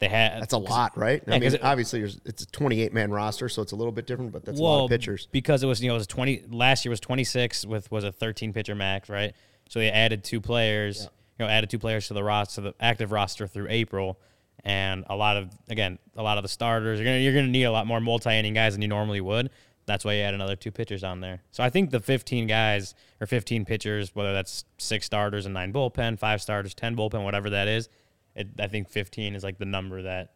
they 0.00 0.08
had 0.08 0.42
That's 0.42 0.52
a 0.52 0.58
lot, 0.58 0.98
right? 0.98 1.22
I 1.28 1.38
mean, 1.38 1.54
it- 1.54 1.62
obviously, 1.62 2.02
it's 2.02 2.42
a 2.42 2.46
28 2.46 2.92
man 2.92 3.12
roster, 3.12 3.48
so 3.48 3.62
it's 3.62 3.70
a 3.70 3.76
little 3.76 3.92
bit 3.92 4.08
different, 4.08 4.32
but 4.32 4.44
that's 4.44 4.58
a 4.58 4.62
lot 4.62 4.84
of 4.84 4.90
pitchers. 4.90 5.28
because 5.30 5.62
it 5.62 5.66
was 5.66 5.80
you 5.80 5.86
know 5.88 5.94
it 5.94 5.98
was 5.98 6.08
20 6.08 6.42
last 6.50 6.84
year 6.84 6.90
was 6.90 6.98
26 6.98 7.64
with 7.64 7.90
was 7.92 8.02
a 8.02 8.10
13 8.10 8.52
pitcher 8.52 8.74
max, 8.74 9.08
right? 9.08 9.34
So 9.68 9.78
they 9.78 9.90
added 9.90 10.24
two 10.24 10.40
players, 10.40 11.08
you 11.38 11.44
know, 11.44 11.50
added 11.50 11.70
two 11.70 11.78
players 11.78 12.08
to 12.08 12.14
the 12.14 12.24
roster, 12.24 12.60
the 12.60 12.74
active 12.80 13.12
roster 13.12 13.46
through 13.46 13.66
April, 13.70 14.18
and 14.64 15.04
a 15.08 15.16
lot 15.16 15.36
of 15.36 15.50
again 15.68 15.98
a 16.16 16.22
lot 16.22 16.38
of 16.38 16.42
the 16.42 16.48
starters. 16.48 16.98
You're 16.98 17.06
gonna 17.06 17.18
you're 17.18 17.34
gonna 17.34 17.48
need 17.48 17.64
a 17.64 17.72
lot 17.72 17.86
more 17.86 18.00
multi 18.00 18.30
inning 18.30 18.54
guys 18.54 18.74
than 18.74 18.82
you 18.82 18.88
normally 18.88 19.20
would. 19.20 19.50
That's 19.86 20.04
why 20.04 20.14
you 20.14 20.22
add 20.22 20.34
another 20.34 20.56
two 20.56 20.70
pitchers 20.70 21.04
on 21.04 21.20
there. 21.20 21.42
So 21.50 21.62
I 21.62 21.68
think 21.68 21.90
the 21.90 22.00
15 22.00 22.46
guys 22.46 22.94
or 23.20 23.26
15 23.26 23.66
pitchers, 23.66 24.14
whether 24.14 24.32
that's 24.32 24.64
six 24.78 25.04
starters 25.04 25.44
and 25.44 25.52
nine 25.52 25.74
bullpen, 25.74 26.18
five 26.18 26.40
starters, 26.40 26.74
10 26.74 26.96
bullpen, 26.96 27.22
whatever 27.22 27.50
that 27.50 27.68
is, 27.68 27.90
it, 28.34 28.48
I 28.58 28.68
think 28.68 28.88
15 28.88 29.34
is 29.34 29.44
like 29.44 29.58
the 29.58 29.66
number 29.66 30.00
that 30.00 30.32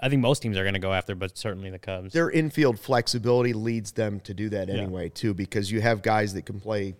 I 0.00 0.08
think 0.08 0.20
most 0.22 0.40
teams 0.40 0.56
are 0.58 0.62
going 0.62 0.74
to 0.74 0.80
go 0.80 0.92
after, 0.92 1.14
but 1.14 1.36
certainly 1.36 1.70
the 1.70 1.78
Cubs. 1.78 2.12
Their 2.12 2.30
infield 2.30 2.78
flexibility 2.78 3.52
leads 3.52 3.92
them 3.92 4.20
to 4.20 4.34
do 4.34 4.48
that 4.50 4.68
anyway, 4.68 5.08
too, 5.08 5.34
because 5.34 5.70
you 5.70 5.80
have 5.80 6.02
guys 6.02 6.34
that 6.34 6.42
can 6.42 6.60
play 6.60 6.94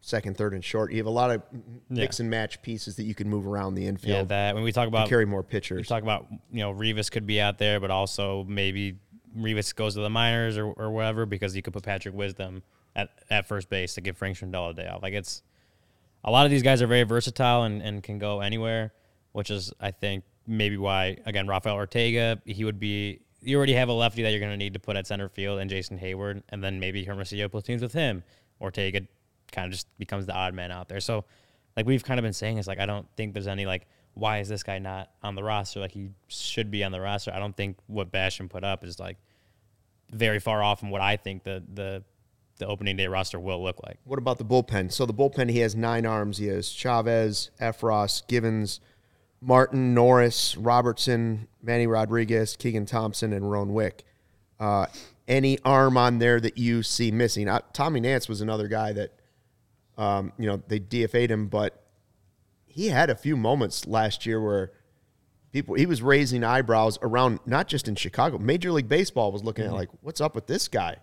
second, 0.00 0.36
third, 0.36 0.54
and 0.54 0.64
short. 0.64 0.92
You 0.92 0.98
have 0.98 1.06
a 1.06 1.10
lot 1.10 1.30
of 1.30 1.42
mix 1.88 2.20
and 2.20 2.30
match 2.30 2.62
pieces 2.62 2.96
that 2.96 3.04
you 3.04 3.14
can 3.14 3.28
move 3.28 3.46
around 3.46 3.74
the 3.74 3.86
infield. 3.86 4.16
yeah, 4.16 4.24
that 4.24 4.54
when 4.54 4.64
we 4.64 4.72
talk 4.72 4.88
about 4.88 5.08
carry 5.08 5.26
more 5.26 5.42
pitchers, 5.42 5.78
we 5.78 5.84
talk 5.84 6.02
about 6.02 6.26
you 6.50 6.60
know 6.60 6.70
Rivas 6.70 7.10
could 7.10 7.26
be 7.26 7.40
out 7.40 7.58
there, 7.58 7.80
but 7.80 7.90
also 7.90 8.44
maybe 8.48 8.98
Rivas 9.34 9.72
goes 9.72 9.94
to 9.94 10.00
the 10.00 10.10
minors 10.10 10.56
or, 10.56 10.66
or 10.66 10.90
whatever 10.90 11.26
because 11.26 11.54
you 11.54 11.62
could 11.62 11.72
put 11.72 11.82
Patrick 11.82 12.14
Wisdom 12.14 12.62
at, 12.96 13.10
at 13.30 13.46
first 13.46 13.68
base 13.68 13.94
to 13.94 14.00
give 14.00 14.16
Frank 14.16 14.36
Schwindel 14.36 14.70
a 14.70 14.74
day 14.74 14.88
off. 14.88 15.02
Like 15.02 15.14
it's 15.14 15.42
a 16.24 16.30
lot 16.30 16.44
of 16.44 16.50
these 16.50 16.62
guys 16.62 16.82
are 16.82 16.86
very 16.86 17.04
versatile 17.04 17.62
and, 17.64 17.82
and 17.82 18.02
can 18.02 18.18
go 18.18 18.40
anywhere, 18.40 18.92
which 19.32 19.50
is 19.50 19.72
I 19.80 19.90
think 19.90 20.24
maybe 20.46 20.76
why 20.76 21.18
again 21.26 21.46
Rafael 21.46 21.76
Ortega 21.76 22.40
he 22.44 22.64
would 22.64 22.80
be. 22.80 23.20
You 23.42 23.56
already 23.56 23.72
have 23.72 23.88
a 23.88 23.94
lefty 23.94 24.22
that 24.22 24.30
you're 24.32 24.40
going 24.40 24.52
to 24.52 24.58
need 24.58 24.74
to 24.74 24.80
put 24.80 24.96
at 24.96 25.06
center 25.06 25.30
field 25.30 25.60
and 25.60 25.70
Jason 25.70 25.98
Heyward, 25.98 26.42
and 26.50 26.62
then 26.62 26.78
maybe 26.78 27.04
Hermosillo 27.04 27.48
platoons 27.48 27.80
with 27.80 27.94
him. 27.94 28.22
Ortega 28.60 29.00
kind 29.52 29.66
of 29.66 29.72
just 29.72 29.86
becomes 29.98 30.26
the 30.26 30.34
odd 30.34 30.54
man 30.54 30.70
out 30.70 30.88
there. 30.88 31.00
So, 31.00 31.24
like 31.76 31.86
we've 31.86 32.04
kind 32.04 32.18
of 32.18 32.22
been 32.22 32.32
saying, 32.32 32.58
it's 32.58 32.68
like 32.68 32.80
I 32.80 32.86
don't 32.86 33.06
think 33.16 33.34
there's 33.34 33.46
any 33.46 33.66
like 33.66 33.86
why 34.14 34.38
is 34.40 34.48
this 34.48 34.62
guy 34.62 34.78
not 34.78 35.10
on 35.22 35.34
the 35.34 35.42
roster? 35.42 35.80
Like 35.80 35.92
he 35.92 36.10
should 36.28 36.70
be 36.70 36.84
on 36.84 36.92
the 36.92 37.00
roster. 37.00 37.32
I 37.32 37.38
don't 37.38 37.56
think 37.56 37.78
what 37.86 38.10
Bastian 38.10 38.48
put 38.48 38.64
up 38.64 38.84
is 38.84 38.98
like 38.98 39.16
very 40.10 40.40
far 40.40 40.62
off 40.62 40.80
from 40.80 40.90
what 40.90 41.00
I 41.00 41.16
think 41.16 41.44
the 41.44 41.62
the 41.72 42.04
the 42.58 42.66
opening 42.66 42.96
day 42.96 43.06
roster 43.06 43.40
will 43.40 43.62
look 43.62 43.82
like. 43.82 43.98
What 44.04 44.18
about 44.18 44.38
the 44.38 44.44
bullpen? 44.44 44.92
So 44.92 45.06
the 45.06 45.14
bullpen, 45.14 45.50
he 45.50 45.60
has 45.60 45.74
nine 45.74 46.04
arms. 46.04 46.36
He 46.36 46.48
has 46.48 46.68
Chavez, 46.68 47.50
Effross, 47.58 48.26
Givens, 48.28 48.80
Martin, 49.40 49.94
Norris, 49.94 50.56
Robertson, 50.56 51.48
Manny 51.62 51.86
Rodriguez, 51.86 52.56
Keegan 52.56 52.84
Thompson, 52.84 53.32
and 53.32 53.50
Rowan 53.50 53.72
Wick. 53.72 54.04
Uh, 54.58 54.86
any 55.26 55.58
arm 55.64 55.96
on 55.96 56.18
there 56.18 56.38
that 56.38 56.58
you 56.58 56.82
see 56.82 57.10
missing? 57.10 57.48
Tommy 57.72 58.00
Nance 58.00 58.28
was 58.28 58.42
another 58.42 58.68
guy 58.68 58.92
that, 58.92 59.12
um, 60.00 60.32
you 60.38 60.46
know, 60.46 60.62
they 60.68 60.80
DFA'd 60.80 61.30
him, 61.30 61.48
but 61.48 61.84
he 62.66 62.88
had 62.88 63.10
a 63.10 63.14
few 63.14 63.36
moments 63.36 63.86
last 63.86 64.24
year 64.24 64.40
where 64.40 64.72
people 65.52 65.74
he 65.74 65.84
was 65.86 66.00
raising 66.02 66.44
eyebrows 66.44 66.98
around 67.02 67.40
not 67.46 67.68
just 67.68 67.88
in 67.88 67.96
Chicago. 67.96 68.38
Major 68.38 68.72
League 68.72 68.88
Baseball 68.88 69.32
was 69.32 69.42
looking 69.44 69.64
at 69.66 69.72
like, 69.72 69.88
what's 70.00 70.20
up 70.20 70.34
with 70.34 70.46
this 70.46 70.68
guy? 70.68 70.96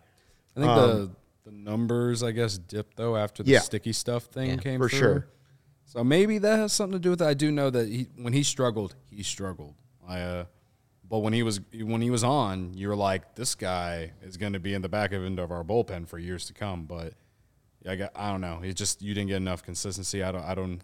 I 0.56 0.60
think 0.60 0.74
the 0.76 1.12
the 1.44 1.52
numbers, 1.52 2.24
I 2.24 2.32
guess, 2.32 2.58
dipped 2.58 2.98
though 2.98 3.16
after 3.16 3.44
the 3.44 3.52
Um, 3.52 3.54
Yeah. 3.54 3.60
sticky 3.60 3.94
stuff 3.94 4.24
thing 4.26 4.50
Yeah. 4.52 4.56
came 4.58 4.80
For 4.80 4.90
through. 4.90 5.00
sure. 5.00 5.28
So 5.86 6.04
maybe 6.04 6.38
that 6.40 6.58
has 6.60 6.74
something 6.74 6.94
to 6.94 7.00
do 7.00 7.12
with 7.12 7.22
it. 7.22 7.26
I 7.26 7.34
do 7.34 7.52
know 7.52 7.70
that 7.70 7.88
he, 7.88 8.08
when 8.18 8.34
he 8.34 8.44
struggled, 8.44 8.96
he 9.10 9.24
struggled. 9.24 9.76
I, 10.06 10.20
uh, 10.20 10.46
but 11.10 11.20
when 11.20 11.32
he 11.32 11.44
was 11.44 11.62
when 11.74 12.02
he 12.02 12.10
was 12.10 12.24
on, 12.24 12.74
you 12.74 12.90
were 12.90 12.96
like, 12.98 13.36
this 13.36 13.56
guy 13.56 14.12
is 14.22 14.36
going 14.36 14.52
to 14.54 14.60
be 14.60 14.74
in 14.74 14.82
the 14.82 14.90
back 14.90 15.14
end 15.14 15.40
of 15.40 15.52
our 15.52 15.64
bullpen 15.64 16.08
for 16.08 16.18
years 16.20 16.46
to 16.48 16.54
come. 16.54 16.84
But 16.86 17.14
I 17.86 17.96
got, 17.96 18.12
I 18.16 18.32
don't 18.32 18.42
know. 18.42 18.60
It's 18.63 18.78
just 18.78 19.02
you 19.02 19.13
didn't 19.13 19.28
get 19.28 19.38
enough 19.38 19.63
consistency. 19.63 20.24
I 20.24 20.32
don't. 20.32 20.44
I 20.44 20.56
don't. 20.56 20.82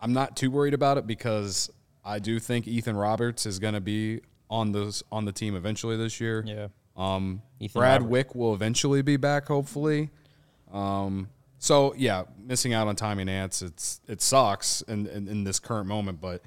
I'm 0.00 0.12
not 0.12 0.36
too 0.36 0.50
worried 0.50 0.74
about 0.74 0.98
it 0.98 1.06
because 1.06 1.70
I 2.04 2.18
do 2.18 2.38
think 2.40 2.66
Ethan 2.66 2.96
Roberts 2.96 3.46
is 3.46 3.58
going 3.58 3.74
to 3.74 3.80
be 3.80 4.20
on 4.50 4.72
this 4.72 5.02
on 5.12 5.24
the 5.24 5.32
team 5.32 5.54
eventually 5.54 5.96
this 5.96 6.20
year. 6.20 6.44
Yeah. 6.46 6.68
Um, 6.96 7.42
Ethan 7.60 7.80
Brad 7.80 8.00
Robert- 8.02 8.10
Wick 8.10 8.34
will 8.34 8.54
eventually 8.54 9.02
be 9.02 9.16
back, 9.16 9.46
hopefully. 9.46 10.10
Um, 10.72 11.28
so 11.58 11.94
yeah, 11.96 12.24
missing 12.38 12.72
out 12.72 12.88
on 12.88 12.96
Tommy 12.96 13.24
Nance, 13.24 13.62
it's 13.62 14.00
it 14.08 14.20
sucks 14.20 14.82
in, 14.82 15.06
in 15.06 15.28
in 15.28 15.44
this 15.44 15.60
current 15.60 15.86
moment, 15.86 16.20
but 16.20 16.42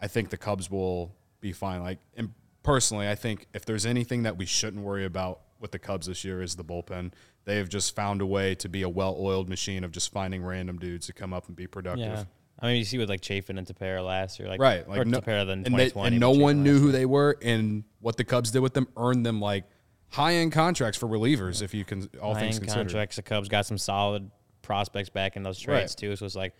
I 0.00 0.06
think 0.06 0.30
the 0.30 0.36
Cubs 0.36 0.70
will 0.70 1.14
be 1.40 1.52
fine. 1.52 1.82
Like, 1.82 1.98
and 2.16 2.34
personally, 2.62 3.08
I 3.08 3.14
think 3.14 3.46
if 3.54 3.64
there's 3.64 3.86
anything 3.86 4.24
that 4.24 4.36
we 4.36 4.44
shouldn't 4.44 4.82
worry 4.82 5.06
about 5.06 5.40
with 5.58 5.72
the 5.72 5.78
Cubs 5.78 6.06
this 6.06 6.24
year 6.24 6.42
is 6.42 6.56
the 6.56 6.64
bullpen. 6.64 7.12
They 7.44 7.56
have 7.56 7.68
just 7.68 7.96
found 7.96 8.20
a 8.20 8.26
way 8.26 8.54
to 8.56 8.68
be 8.68 8.82
a 8.82 8.88
well-oiled 8.88 9.48
machine 9.48 9.82
of 9.84 9.92
just 9.92 10.12
finding 10.12 10.42
random 10.44 10.78
dudes 10.78 11.06
to 11.06 11.12
come 11.12 11.32
up 11.32 11.48
and 11.48 11.56
be 11.56 11.66
productive. 11.66 12.06
Yeah. 12.06 12.24
I 12.62 12.66
mean, 12.66 12.76
you 12.76 12.84
see 12.84 12.98
with 12.98 13.08
like 13.08 13.22
Chafin 13.22 13.56
and 13.56 13.66
Tepera 13.66 14.04
last 14.04 14.38
year, 14.38 14.46
like 14.48 14.60
Right, 14.60 14.86
like 14.86 15.06
no, 15.06 15.20
Tepera 15.20 15.46
than 15.46 15.64
and, 15.64 15.78
they, 15.78 15.90
and 15.96 16.20
no 16.20 16.30
one 16.32 16.62
knew 16.62 16.78
who 16.78 16.84
year. 16.86 16.92
they 16.92 17.06
were, 17.06 17.38
and 17.42 17.84
what 18.00 18.16
the 18.18 18.24
Cubs 18.24 18.50
did 18.50 18.60
with 18.60 18.74
them 18.74 18.86
earned 18.98 19.24
them 19.24 19.40
like 19.40 19.64
high-end 20.10 20.52
contracts 20.52 20.98
for 20.98 21.08
relievers. 21.08 21.62
If 21.62 21.72
you 21.72 21.84
can, 21.86 22.08
all 22.20 22.34
things 22.34 22.56
High-end 22.56 22.60
considered. 22.60 22.74
contracts. 22.88 23.16
The 23.16 23.22
Cubs 23.22 23.48
got 23.48 23.64
some 23.64 23.78
solid 23.78 24.30
prospects 24.60 25.08
back 25.08 25.36
in 25.36 25.42
those 25.42 25.58
trades 25.58 25.92
Right. 25.92 25.96
too. 26.10 26.16
So 26.16 26.26
it's 26.26 26.34
like, 26.36 26.52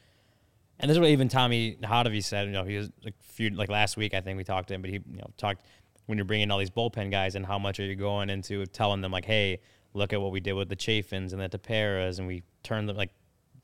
and 0.78 0.88
this 0.88 0.94
is 0.96 1.00
what 1.00 1.10
even 1.10 1.28
Tommy 1.28 1.76
Hotovy 1.82 2.24
said. 2.24 2.46
You 2.46 2.52
know, 2.52 2.64
he 2.64 2.78
was 2.78 2.90
like 3.04 3.14
few 3.20 3.50
like 3.50 3.68
last 3.68 3.98
week. 3.98 4.14
I 4.14 4.22
think 4.22 4.38
we 4.38 4.44
talked 4.44 4.68
to 4.68 4.74
him, 4.74 4.80
but 4.80 4.88
he 4.88 4.96
you 4.96 5.18
know 5.18 5.30
talked 5.36 5.62
when 6.06 6.16
you're 6.16 6.24
bringing 6.24 6.50
all 6.50 6.58
these 6.58 6.70
bullpen 6.70 7.10
guys 7.10 7.34
and 7.34 7.44
how 7.44 7.58
much 7.58 7.78
are 7.78 7.84
you 7.84 7.94
going 7.94 8.30
into 8.30 8.64
telling 8.66 9.02
them 9.02 9.12
like, 9.12 9.26
hey, 9.26 9.60
look 9.94 10.12
at 10.12 10.20
what 10.20 10.32
we 10.32 10.40
did 10.40 10.52
with 10.52 10.68
the 10.68 10.76
Chafins 10.76 11.32
and 11.32 11.40
the 11.40 11.48
Teperas, 11.48 12.18
and 12.18 12.28
we 12.28 12.42
turned 12.62 12.88
them 12.88 12.96
like 12.96 13.10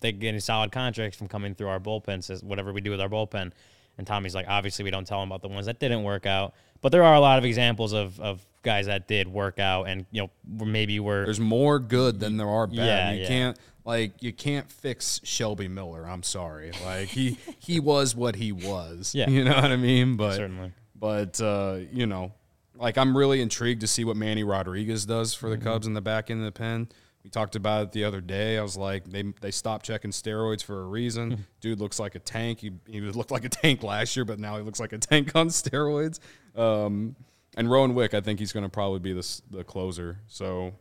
they 0.00 0.12
getting 0.12 0.40
solid 0.40 0.72
contracts 0.72 1.16
from 1.16 1.28
coming 1.28 1.54
through 1.54 1.68
our 1.68 1.80
bullpen. 1.80 2.22
Says 2.22 2.42
whatever 2.42 2.72
we 2.72 2.80
do 2.80 2.90
with 2.90 3.00
our 3.00 3.08
bullpen. 3.08 3.52
And 3.98 4.06
Tommy's 4.06 4.34
like, 4.34 4.46
obviously, 4.46 4.84
we 4.84 4.90
don't 4.90 5.06
tell 5.06 5.22
him 5.22 5.30
about 5.30 5.40
the 5.40 5.48
ones 5.48 5.66
that 5.66 5.80
didn't 5.80 6.02
work 6.02 6.26
out, 6.26 6.52
but 6.82 6.92
there 6.92 7.02
are 7.02 7.14
a 7.14 7.20
lot 7.20 7.38
of 7.38 7.46
examples 7.46 7.94
of, 7.94 8.20
of 8.20 8.44
guys 8.62 8.86
that 8.86 9.08
did 9.08 9.26
work 9.26 9.58
out, 9.58 9.84
and 9.84 10.04
you 10.10 10.22
know, 10.22 10.64
maybe 10.66 11.00
were 11.00 11.24
There's 11.24 11.40
more 11.40 11.78
good 11.78 12.20
than 12.20 12.36
there 12.36 12.48
are 12.48 12.66
bad. 12.66 12.76
Yeah, 12.76 13.12
you 13.12 13.22
yeah. 13.22 13.28
can't 13.28 13.58
like 13.86 14.22
you 14.22 14.32
can't 14.32 14.70
fix 14.70 15.20
Shelby 15.24 15.68
Miller. 15.68 16.06
I'm 16.06 16.22
sorry. 16.22 16.72
Like 16.84 17.08
he 17.08 17.38
he 17.58 17.80
was 17.80 18.14
what 18.14 18.36
he 18.36 18.52
was. 18.52 19.14
Yeah. 19.16 19.30
You 19.30 19.44
know 19.44 19.54
what 19.54 19.72
I 19.72 19.76
mean? 19.76 20.16
But 20.16 20.34
Certainly. 20.34 20.72
But 20.94 21.40
uh, 21.40 21.78
you 21.90 22.06
know, 22.06 22.32
like 22.78 22.98
I'm 22.98 23.16
really 23.16 23.40
intrigued 23.40 23.80
to 23.82 23.86
see 23.86 24.04
what 24.04 24.16
Manny 24.16 24.44
Rodriguez 24.44 25.06
does 25.06 25.34
for 25.34 25.48
Mm-hmm. 25.48 25.58
the 25.64 25.64
Cubs 25.70 25.86
in 25.86 25.94
the 25.94 26.00
back 26.00 26.30
end 26.30 26.40
of 26.40 26.44
the 26.46 26.52
pen. 26.52 26.88
We 27.24 27.30
talked 27.30 27.56
about 27.56 27.82
it 27.82 27.92
the 27.92 28.04
other 28.04 28.20
day. 28.20 28.56
I 28.58 28.62
was 28.62 28.76
like, 28.76 29.04
they 29.10 29.22
they 29.40 29.50
stopped 29.50 29.84
checking 29.84 30.10
steroids 30.12 30.62
for 30.62 30.80
a 30.80 30.84
Mm-hmm. 30.84 30.92
reason. 30.92 31.46
Dude 31.60 31.80
looks 31.80 31.98
like 31.98 32.14
a 32.14 32.20
tank. 32.20 32.60
He 32.60 32.72
he 32.86 33.00
looked 33.00 33.30
like 33.30 33.44
a 33.44 33.48
tank 33.48 33.82
last 33.82 34.14
year, 34.16 34.24
but 34.24 34.38
now 34.38 34.56
he 34.56 34.62
looks 34.62 34.78
like 34.80 34.92
a 34.92 34.98
tank 35.10 35.32
on 35.34 35.48
steroids. 35.48 36.20
Um, 36.54 37.16
and 37.56 37.70
Rowan 37.70 37.94
Wick, 37.94 38.14
I 38.14 38.20
think 38.20 38.38
he's 38.38 38.52
going 38.52 38.64
to 38.64 38.68
probably 38.70 39.00
be 39.00 39.12
the 39.12 39.40
the 39.50 39.64
closer. 39.64 40.18
So. 40.28 40.72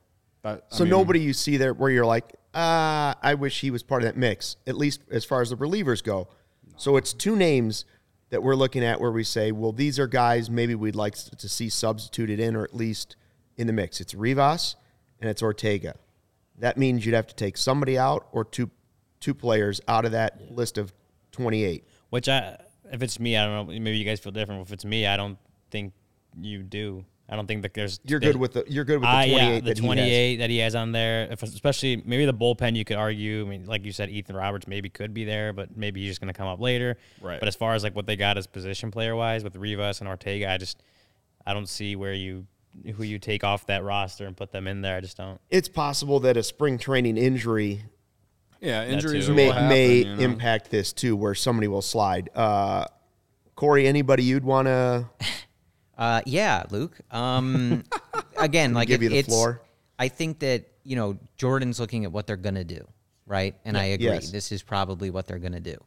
That, 0.43 0.65
I 0.71 0.75
So 0.75 0.83
mean- 0.83 0.91
nobody 0.91 1.19
you 1.21 1.33
see 1.33 1.57
there 1.57 1.73
where 1.73 1.89
you're 1.89 2.05
like, 2.05 2.35
ah, 2.53 3.15
I 3.23 3.33
wish 3.33 3.61
he 3.61 3.71
was 3.71 3.81
part 3.81 4.03
of 4.03 4.07
that 4.09 4.15
mix, 4.15 4.57
at 4.67 4.75
least 4.75 5.01
as 5.09 5.25
far 5.25 5.41
as 5.41 5.49
the 5.49 5.55
relievers 5.57 6.03
go. 6.03 6.27
So 6.77 6.97
it's 6.97 7.13
two 7.13 7.35
names 7.35 7.85
that 8.29 8.41
we're 8.43 8.55
looking 8.55 8.83
at 8.83 8.99
where 8.99 9.11
we 9.11 9.23
say, 9.23 9.51
well, 9.51 9.71
these 9.71 9.99
are 9.99 10.07
guys 10.07 10.49
maybe 10.49 10.75
we'd 10.75 10.95
like 10.95 11.15
to 11.15 11.49
see 11.49 11.69
substituted 11.69 12.39
in 12.39 12.55
or 12.55 12.63
at 12.63 12.75
least 12.75 13.15
in 13.57 13.67
the 13.67 13.73
mix. 13.73 14.01
It's 14.01 14.13
Rivas 14.13 14.75
and 15.19 15.29
it's 15.29 15.41
Ortega. 15.41 15.95
That 16.57 16.77
means 16.77 17.05
you'd 17.05 17.15
have 17.15 17.27
to 17.27 17.35
take 17.35 17.57
somebody 17.57 17.97
out 17.97 18.27
or 18.31 18.45
two 18.45 18.69
two 19.19 19.33
players 19.33 19.81
out 19.87 20.05
of 20.05 20.11
that 20.11 20.51
list 20.51 20.77
of 20.77 20.93
28. 21.31 21.83
Which 22.09 22.29
I, 22.29 22.57
if 22.91 23.01
it's 23.01 23.19
me, 23.19 23.37
I 23.37 23.45
don't 23.45 23.67
know. 23.67 23.79
Maybe 23.79 23.97
you 23.97 24.05
guys 24.05 24.19
feel 24.19 24.31
different. 24.31 24.61
If 24.61 24.71
it's 24.71 24.85
me, 24.85 25.07
I 25.07 25.17
don't 25.17 25.37
think 25.71 25.93
you 26.39 26.63
do. 26.63 27.05
I 27.27 27.35
don't 27.35 27.47
think 27.47 27.63
that 27.63 27.73
there's. 27.73 27.99
You're 28.03 28.19
there- 28.19 28.33
good 28.33 28.39
with 28.39 28.53
the 28.53 28.63
you're 28.67 28.83
good 28.85 28.95
with 28.99 29.03
the 29.03 29.07
Ah, 29.07 29.25
28 29.25 29.31
yeah, 29.35 29.59
the 29.59 29.61
that 29.61 29.63
he 29.63 29.69
has. 29.69 29.79
28 29.79 30.35
that 30.37 30.49
he 30.51 30.57
has 30.59 30.75
on 30.75 30.91
there. 30.91 31.27
If 31.31 31.41
especially 31.43 32.03
maybe 32.05 32.25
the 32.25 32.33
bullpen, 32.33 32.75
you 32.75 32.85
could 32.85 32.97
argue. 32.97 33.45
I 33.45 33.49
mean, 33.49 33.65
like 33.65 33.83
you 33.83 33.91
said, 33.91 34.09
Ethan 34.09 34.35
Roberts 34.35 34.67
maybe 34.67 34.89
could 34.89 35.13
be 35.13 35.23
there, 35.25 35.51
but 35.51 35.75
maybe 35.75 36.01
he's 36.01 36.11
just 36.11 36.21
going 36.21 36.31
to 36.31 36.37
come 36.37 36.47
up 36.47 36.59
later. 36.59 36.97
Right. 37.21 37.39
But 37.39 37.47
as 37.47 37.55
far 37.55 37.73
as 37.73 37.83
like 37.83 37.95
what 37.95 38.05
they 38.05 38.15
got 38.15 38.37
as 38.37 38.45
position 38.45 38.91
player 38.91 39.15
wise 39.15 39.43
with 39.43 39.55
Rivas 39.55 39.99
and 40.01 40.07
Ortega, 40.07 40.51
I 40.51 40.57
just 40.57 40.83
I 41.47 41.53
don't 41.53 41.67
see 41.67 41.95
where 41.95 42.13
you 42.13 42.45
who 42.95 43.03
you 43.03 43.17
take 43.17 43.43
off 43.43 43.65
that 43.67 43.83
roster 43.83 44.27
and 44.27 44.35
put 44.37 44.51
them 44.51 44.67
in 44.67 44.81
there. 44.81 44.97
I 44.97 45.01
just 45.01 45.17
don't. 45.17 45.39
It's 45.49 45.69
possible 45.69 46.19
that 46.19 46.37
a 46.37 46.43
spring 46.43 46.77
training 46.77 47.17
injury 47.17 47.81
Yeah, 48.61 48.85
injuries 48.85 49.29
may 49.29 49.45
happen, 49.45 49.69
may 49.69 49.95
you 49.99 50.15
know? 50.15 50.21
impact 50.21 50.69
this 50.69 50.93
too, 50.93 51.15
where 51.15 51.33
somebody 51.33 51.67
will 51.69 51.81
slide. 51.81 52.29
Uh, 52.35 52.85
Corey, 53.55 53.87
anybody 53.87 54.23
you'd 54.23 54.43
want 54.43 54.67
to? 54.67 55.09
Uh, 55.97 56.21
yeah, 56.25 56.63
Luke. 56.69 56.97
Um, 57.11 57.83
again, 58.37 58.73
like 58.73 58.87
give 58.87 59.01
it- 59.01 59.05
you 59.05 59.09
the 59.09 59.17
it's, 59.17 59.27
floor? 59.27 59.61
I 59.97 60.09
think 60.09 60.39
that 60.39 60.65
you 60.83 60.95
know 60.95 61.17
Jordan's 61.37 61.79
looking 61.79 62.05
at 62.05 62.11
what 62.11 62.27
they're 62.27 62.35
gonna 62.35 62.63
do, 62.63 62.85
right? 63.25 63.55
And 63.63 63.77
I 63.77 63.85
agree. 63.85 64.07
Yes. 64.07 64.29
This 64.29 64.51
is 64.51 64.61
probably 64.61 65.09
what 65.09 65.27
they're 65.27 65.39
gonna 65.39 65.59
do. 65.59 65.77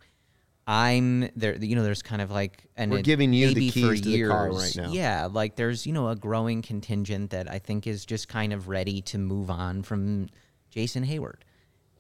I'm 0.67 1.31
there. 1.35 1.57
You 1.57 1.77
know, 1.77 1.83
there's 1.83 2.03
kind 2.03 2.21
of 2.21 2.31
like, 2.31 2.67
and 2.77 2.91
We're 2.91 3.01
giving 3.01 3.33
you 3.33 3.55
the 3.55 3.71
keys 3.71 3.85
for 3.85 3.97
to 3.97 4.01
the 4.03 4.23
car 4.25 4.53
right 4.53 4.77
now. 4.77 4.93
Yeah, 4.93 5.29
like 5.31 5.57
there's 5.57 5.87
you 5.87 5.95
know 5.95 6.09
a 6.09 6.17
growing 6.17 6.61
contingent 6.61 7.31
that 7.31 7.51
I 7.51 7.59
think 7.59 7.87
is 7.87 8.05
just 8.05 8.29
kind 8.29 8.53
of 8.53 8.69
ready 8.69 9.01
to 9.03 9.19
move 9.19 9.49
on 9.49 9.83
from 9.83 10.29
Jason 10.71 11.07
Heyward, 11.07 11.41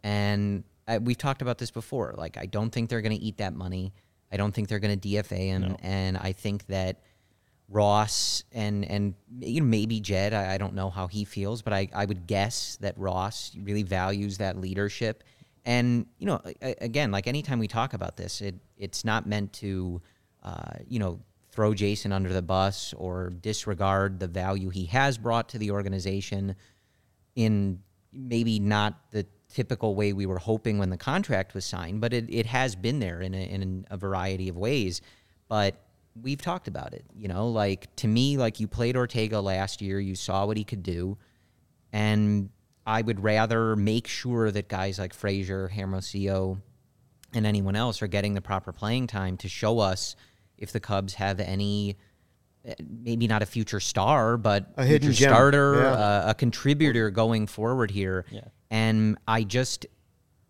and 0.02 0.64
I, 0.86 0.98
we've 0.98 1.16
talked 1.16 1.40
about 1.40 1.56
this 1.56 1.70
before. 1.70 2.14
Like 2.18 2.36
I 2.36 2.44
don't 2.44 2.70
think 2.70 2.90
they're 2.90 3.00
going 3.00 3.16
to 3.16 3.22
eat 3.22 3.38
that 3.38 3.54
money. 3.54 3.94
I 4.30 4.36
don't 4.36 4.52
think 4.52 4.68
they're 4.68 4.80
going 4.80 5.00
to 5.00 5.08
DFA 5.08 5.38
him, 5.38 5.76
and 5.82 6.18
I 6.18 6.32
think 6.32 6.66
that 6.66 7.00
Ross 7.68 8.44
and 8.52 8.84
and 8.84 9.14
you 9.40 9.60
know, 9.60 9.66
maybe 9.66 10.00
Jed. 10.00 10.32
I, 10.32 10.54
I 10.54 10.58
don't 10.58 10.74
know 10.74 10.90
how 10.90 11.06
he 11.06 11.24
feels, 11.24 11.62
but 11.62 11.72
I, 11.72 11.88
I 11.94 12.04
would 12.04 12.26
guess 12.26 12.78
that 12.80 12.98
Ross 12.98 13.52
really 13.62 13.82
values 13.82 14.38
that 14.38 14.58
leadership. 14.58 15.22
And 15.64 16.06
you 16.18 16.26
know, 16.26 16.40
again, 16.62 17.10
like 17.10 17.26
anytime 17.26 17.58
we 17.58 17.68
talk 17.68 17.92
about 17.92 18.16
this, 18.16 18.40
it 18.40 18.54
it's 18.76 19.04
not 19.04 19.26
meant 19.26 19.52
to, 19.54 20.00
uh, 20.42 20.72
you 20.88 20.98
know, 20.98 21.20
throw 21.50 21.74
Jason 21.74 22.12
under 22.12 22.32
the 22.32 22.42
bus 22.42 22.94
or 22.96 23.30
disregard 23.30 24.18
the 24.18 24.28
value 24.28 24.70
he 24.70 24.86
has 24.86 25.18
brought 25.18 25.48
to 25.50 25.58
the 25.58 25.70
organization 25.70 26.56
in 27.34 27.80
maybe 28.12 28.58
not 28.58 28.98
the 29.10 29.26
typical 29.52 29.94
way 29.94 30.12
we 30.12 30.26
were 30.26 30.38
hoping 30.38 30.78
when 30.78 30.90
the 30.90 30.96
contract 30.96 31.54
was 31.54 31.64
signed, 31.64 32.00
but 32.00 32.12
it, 32.12 32.26
it 32.28 32.46
has 32.46 32.76
been 32.76 32.98
there 32.98 33.20
in 33.20 33.34
a, 33.34 33.42
in 33.42 33.86
a 33.90 33.96
variety 33.96 34.48
of 34.48 34.56
ways. 34.56 35.00
But 35.48 35.87
we've 36.22 36.40
talked 36.40 36.68
about 36.68 36.94
it, 36.94 37.04
you 37.16 37.28
know, 37.28 37.48
like 37.48 37.94
to 37.96 38.08
me, 38.08 38.36
like 38.36 38.60
you 38.60 38.68
played 38.68 38.96
Ortega 38.96 39.40
last 39.40 39.80
year, 39.82 40.00
you 40.00 40.14
saw 40.14 40.46
what 40.46 40.56
he 40.56 40.64
could 40.64 40.82
do. 40.82 41.18
And 41.92 42.50
I 42.86 43.02
would 43.02 43.22
rather 43.22 43.76
make 43.76 44.06
sure 44.06 44.50
that 44.50 44.68
guys 44.68 44.98
like 44.98 45.14
Frazier, 45.14 45.68
Hermosillo, 45.68 46.60
and 47.34 47.46
anyone 47.46 47.76
else 47.76 48.00
are 48.02 48.06
getting 48.06 48.34
the 48.34 48.40
proper 48.40 48.72
playing 48.72 49.06
time 49.06 49.36
to 49.38 49.48
show 49.48 49.78
us 49.78 50.16
if 50.56 50.72
the 50.72 50.80
Cubs 50.80 51.14
have 51.14 51.40
any 51.40 51.96
eh, 52.64 52.74
maybe 52.88 53.26
not 53.26 53.42
a 53.42 53.46
future 53.46 53.80
star, 53.80 54.36
but 54.36 54.72
A 54.76 54.84
hidden 54.84 55.08
future 55.08 55.24
gem, 55.24 55.30
starter, 55.30 55.74
yeah. 55.82 55.92
uh, 55.92 56.24
a 56.28 56.34
contributor 56.34 57.10
going 57.10 57.46
forward 57.46 57.90
here. 57.90 58.24
Yeah. 58.30 58.40
And 58.70 59.18
I 59.26 59.44
just, 59.44 59.86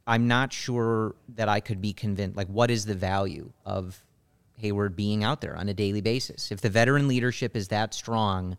I'm 0.07 0.28
not 0.28 0.52
sure 0.52 1.16
that 1.35 1.48
I 1.48 1.61
could 1.61 1.81
be 1.81 1.92
convinced. 1.92 2.37
Like, 2.37 2.48
what 2.48 2.70
is 2.70 2.87
the 2.87 2.94
value 2.94 3.52
of 3.64 4.02
Heyward 4.62 4.97
being 4.97 5.25
out 5.25 5.40
there 5.40 5.57
on 5.57 5.68
a 5.68 5.75
daily 5.75 6.01
basis? 6.01 6.51
If 6.51 6.61
the 6.61 6.71
veteran 6.71 7.09
leadership 7.09 7.57
is 7.57 7.68
that 7.68 7.94
strong, 7.94 8.57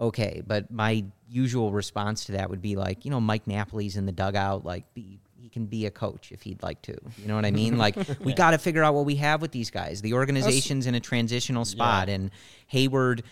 okay. 0.00 0.42
But 0.46 0.70
my 0.70 1.04
usual 1.28 1.72
response 1.72 2.24
to 2.26 2.32
that 2.32 2.50
would 2.50 2.62
be 2.62 2.76
like, 2.76 3.04
you 3.04 3.10
know, 3.10 3.20
Mike 3.20 3.46
Napoli's 3.46 3.96
in 3.96 4.06
the 4.06 4.12
dugout, 4.12 4.64
like, 4.64 4.92
be, 4.94 5.20
he 5.36 5.48
can 5.48 5.66
be 5.66 5.86
a 5.86 5.90
coach 5.90 6.32
if 6.32 6.42
he'd 6.42 6.62
like 6.62 6.82
to. 6.82 6.96
You 7.18 7.28
know 7.28 7.34
what 7.34 7.44
I 7.44 7.50
mean? 7.50 7.78
Like, 7.78 7.96
we 8.20 8.32
got 8.32 8.50
to 8.50 8.58
figure 8.58 8.82
out 8.82 8.94
what 8.94 9.04
we 9.04 9.16
have 9.16 9.40
with 9.40 9.52
these 9.52 9.70
guys. 9.70 10.02
The 10.02 10.14
organization's 10.14 10.86
in 10.86 10.94
a 10.94 11.00
transitional 11.00 11.64
spot, 11.64 12.08
and 12.08 12.30
Heyward, 12.72 13.22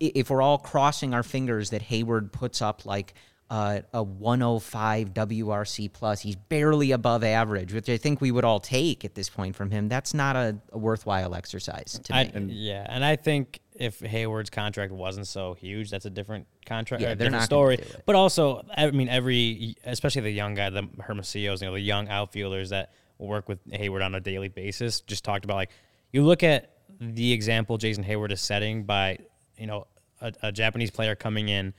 if 0.00 0.30
we're 0.30 0.42
all 0.42 0.58
crossing 0.58 1.14
our 1.14 1.22
fingers 1.22 1.70
that 1.70 1.82
Heyward 1.82 2.32
puts 2.32 2.60
up 2.60 2.84
like 2.84 3.14
uh, 3.50 3.80
a 3.92 4.02
105 4.02 5.12
WRC 5.12 5.92
plus, 5.92 6.20
he's 6.20 6.36
barely 6.36 6.92
above 6.92 7.22
average, 7.22 7.72
which 7.72 7.88
I 7.88 7.96
think 7.96 8.20
we 8.20 8.30
would 8.30 8.44
all 8.44 8.60
take 8.60 9.04
at 9.04 9.14
this 9.14 9.28
point 9.28 9.54
from 9.54 9.70
him. 9.70 9.88
That's 9.88 10.14
not 10.14 10.34
a, 10.34 10.56
a 10.72 10.78
worthwhile 10.78 11.34
exercise 11.34 12.00
to 12.04 12.14
I, 12.14 12.30
me. 12.32 12.54
yeah, 12.54 12.86
and 12.88 13.04
I 13.04 13.16
think 13.16 13.60
if 13.74 14.00
Heyward's 14.00 14.50
contract 14.50 14.92
wasn't 14.92 15.26
so 15.26 15.54
huge, 15.54 15.90
that's 15.90 16.06
a 16.06 16.10
different 16.10 16.46
contract, 16.64 17.02
Yeah, 17.02 17.14
different 17.14 17.42
story. 17.42 17.78
But 18.06 18.14
also, 18.14 18.64
I 18.76 18.90
mean, 18.90 19.08
every 19.08 19.76
especially 19.84 20.22
the 20.22 20.30
young 20.30 20.54
guy, 20.54 20.70
the 20.70 20.88
Hermosillos, 21.00 21.60
you 21.60 21.68
know, 21.68 21.74
the 21.74 21.80
young 21.80 22.08
outfielders 22.08 22.70
that 22.70 22.92
work 23.18 23.48
with 23.48 23.64
Heyward 23.70 24.04
on 24.04 24.14
a 24.14 24.20
daily 24.20 24.48
basis, 24.48 25.00
just 25.00 25.24
talked 25.24 25.44
about 25.44 25.56
like 25.56 25.70
you 26.12 26.24
look 26.24 26.42
at 26.42 26.70
the 27.00 27.32
example 27.32 27.76
Jason 27.76 28.04
Heyward 28.04 28.30
is 28.30 28.40
setting 28.40 28.84
by 28.84 29.18
you 29.58 29.66
know 29.66 29.86
a, 30.20 30.32
a 30.42 30.52
Japanese 30.52 30.90
player 30.90 31.14
coming 31.14 31.48
in 31.48 31.74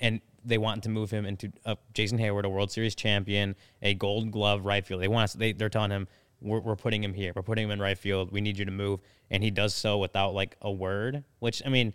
and 0.00 0.20
they 0.44 0.58
want 0.58 0.82
to 0.84 0.88
move 0.88 1.10
him 1.10 1.26
into 1.26 1.52
uh, 1.64 1.76
Jason 1.94 2.18
Heyward, 2.18 2.44
a 2.44 2.48
World 2.48 2.70
Series 2.70 2.94
champion, 2.94 3.54
a 3.82 3.94
Gold 3.94 4.30
Glove 4.30 4.64
right 4.64 4.84
field. 4.84 5.02
They 5.02 5.08
want 5.08 5.24
us. 5.24 5.32
They, 5.34 5.52
they're 5.52 5.68
telling 5.68 5.90
him 5.90 6.08
we're, 6.40 6.60
we're 6.60 6.76
putting 6.76 7.02
him 7.04 7.12
here. 7.14 7.32
We're 7.34 7.42
putting 7.42 7.64
him 7.64 7.70
in 7.70 7.80
right 7.80 7.98
field. 7.98 8.32
We 8.32 8.40
need 8.40 8.58
you 8.58 8.64
to 8.64 8.70
move, 8.70 9.00
and 9.30 9.42
he 9.42 9.50
does 9.50 9.74
so 9.74 9.98
without 9.98 10.34
like 10.34 10.56
a 10.62 10.70
word. 10.70 11.24
Which 11.38 11.62
I 11.64 11.68
mean, 11.68 11.92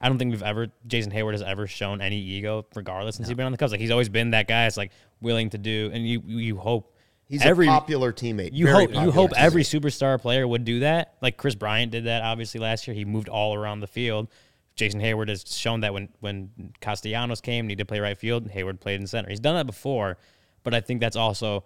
I 0.00 0.08
don't 0.08 0.18
think 0.18 0.30
we've 0.30 0.42
ever 0.42 0.68
Jason 0.86 1.12
Heyward 1.12 1.32
has 1.32 1.42
ever 1.42 1.66
shown 1.66 2.00
any 2.00 2.18
ego, 2.18 2.66
regardless 2.74 3.16
since 3.16 3.28
he's 3.28 3.36
been 3.36 3.46
on 3.46 3.52
the 3.52 3.58
Cubs. 3.58 3.72
Like 3.72 3.80
he's 3.80 3.90
always 3.90 4.08
been 4.08 4.30
that 4.30 4.48
guy. 4.48 4.66
It's 4.66 4.76
like 4.76 4.92
willing 5.20 5.50
to 5.50 5.58
do, 5.58 5.90
and 5.92 6.06
you 6.06 6.22
you 6.26 6.56
hope 6.56 6.90
He's 7.26 7.42
every 7.42 7.66
a 7.66 7.70
popular 7.70 8.12
teammate. 8.12 8.50
you 8.52 8.66
very 8.66 8.84
hope 8.86 8.94
you 8.94 9.10
hope 9.10 9.30
teammate. 9.30 9.38
every 9.38 9.62
superstar 9.62 10.20
player 10.20 10.46
would 10.46 10.64
do 10.64 10.80
that. 10.80 11.14
Like 11.22 11.36
Kris 11.36 11.54
Bryant 11.54 11.90
did 11.90 12.04
that 12.04 12.22
obviously 12.22 12.60
last 12.60 12.86
year. 12.86 12.94
He 12.94 13.04
moved 13.04 13.28
all 13.28 13.54
around 13.54 13.80
the 13.80 13.86
field. 13.86 14.28
Jason 14.76 15.00
Heyward 15.00 15.28
has 15.28 15.44
shown 15.46 15.80
that 15.80 15.92
when 15.92 16.08
when 16.20 16.72
Castellanos 16.80 17.40
came, 17.40 17.66
needed 17.66 17.82
to 17.82 17.86
play 17.86 18.00
right 18.00 18.18
field. 18.18 18.48
Heyward 18.48 18.80
played 18.80 19.00
in 19.00 19.06
center. 19.06 19.28
He's 19.28 19.40
done 19.40 19.54
that 19.54 19.66
before, 19.66 20.18
but 20.62 20.74
I 20.74 20.80
think 20.80 21.00
that's 21.00 21.16
also 21.16 21.64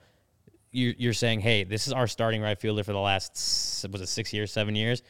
you, 0.70 0.94
you're 0.98 1.14
saying, 1.14 1.40
hey, 1.40 1.64
this 1.64 1.86
is 1.86 1.92
our 1.92 2.06
starting 2.06 2.42
right 2.42 2.58
fielder 2.58 2.84
for 2.84 2.92
the 2.92 2.98
last 2.98 3.86
was 3.90 4.00
it 4.00 4.08
six 4.08 4.32
years, 4.32 4.52
seven 4.52 4.76
years, 4.76 5.02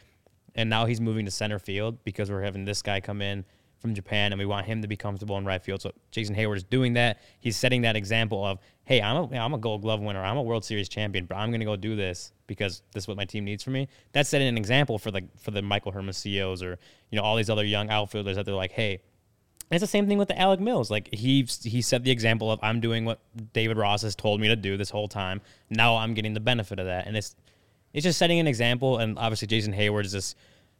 and 0.54 0.70
now 0.70 0.86
he's 0.86 1.00
moving 1.00 1.24
to 1.24 1.30
center 1.30 1.58
field 1.58 2.02
because 2.04 2.30
we're 2.30 2.42
having 2.42 2.64
this 2.64 2.82
guy 2.82 3.00
come 3.00 3.20
in 3.20 3.44
from 3.78 3.94
Japan 3.94 4.32
and 4.32 4.38
we 4.38 4.46
want 4.46 4.66
him 4.66 4.82
to 4.82 4.88
be 4.88 4.96
comfortable 4.96 5.38
in 5.38 5.44
right 5.44 5.62
field. 5.62 5.82
So 5.82 5.92
Jason 6.10 6.34
Heyward 6.34 6.56
is 6.56 6.64
doing 6.64 6.94
that. 6.94 7.20
He's 7.40 7.56
setting 7.56 7.82
that 7.82 7.96
example 7.96 8.44
of, 8.44 8.58
hey, 8.84 9.00
I'm 9.00 9.32
a 9.32 9.36
I'm 9.36 9.54
a 9.54 9.58
Gold 9.58 9.82
Glove 9.82 10.00
winner. 10.00 10.22
I'm 10.22 10.36
a 10.36 10.42
World 10.42 10.64
Series 10.64 10.88
champion, 10.88 11.26
but 11.26 11.36
I'm 11.36 11.50
going 11.50 11.60
to 11.60 11.66
go 11.66 11.76
do 11.76 11.94
this 11.96 12.32
because 12.46 12.82
this 12.92 13.04
is 13.04 13.08
what 13.08 13.16
my 13.16 13.24
team 13.24 13.44
needs 13.44 13.62
from 13.62 13.74
me. 13.74 13.88
That's 14.12 14.28
setting 14.28 14.48
an 14.48 14.58
example 14.58 14.98
for 14.98 15.10
the 15.10 15.22
for 15.38 15.52
the 15.52 15.62
Michael 15.62 15.92
Hermosillos 15.92 16.62
or 16.62 16.78
you 17.10 17.16
know 17.16 17.22
all 17.22 17.36
these 17.36 17.50
other 17.50 17.64
young 17.64 17.90
outfielders 17.90 18.36
that 18.36 18.46
they're 18.46 18.54
like, 18.54 18.72
hey. 18.72 19.00
And 19.70 19.76
it's 19.76 19.82
the 19.82 19.86
same 19.86 20.08
thing 20.08 20.16
with 20.16 20.28
the 20.28 20.38
Alec 20.38 20.60
Mills. 20.60 20.90
Like 20.90 21.12
he 21.12 21.46
he 21.62 21.82
set 21.82 22.02
the 22.02 22.10
example 22.10 22.50
of 22.50 22.58
I'm 22.62 22.80
doing 22.80 23.04
what 23.04 23.20
David 23.52 23.76
Ross 23.76 24.02
has 24.02 24.16
told 24.16 24.40
me 24.40 24.48
to 24.48 24.56
do 24.56 24.76
this 24.78 24.88
whole 24.88 25.08
time. 25.08 25.42
Now 25.68 25.96
I'm 25.96 26.14
getting 26.14 26.32
the 26.32 26.40
benefit 26.40 26.78
of 26.78 26.86
that, 26.86 27.06
and 27.06 27.16
it's 27.16 27.36
it's 27.92 28.04
just 28.04 28.18
setting 28.18 28.38
an 28.38 28.46
example. 28.46 28.98
And 28.98 29.18
obviously 29.18 29.46
Jason 29.46 29.74
Heyward 29.74 30.06
is 30.06 30.12
this 30.12 30.34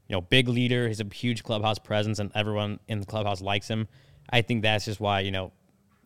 you 0.09 0.17
know 0.17 0.21
big 0.21 0.49
leader. 0.49 0.89
He's 0.89 1.01
a 1.01 1.07
huge 1.13 1.43
clubhouse 1.43 1.79
presence, 1.79 2.19
and 2.19 2.33
everyone 2.35 2.81
in 2.89 3.01
the 3.01 3.07
clubhouse 3.07 3.41
likes 3.41 3.69
him. 3.69 3.89
I 4.31 4.43
think 4.43 4.63
that's 4.63 4.87
just 4.87 5.01
why 5.01 5.21
you 5.21 5.31
know 5.31 5.53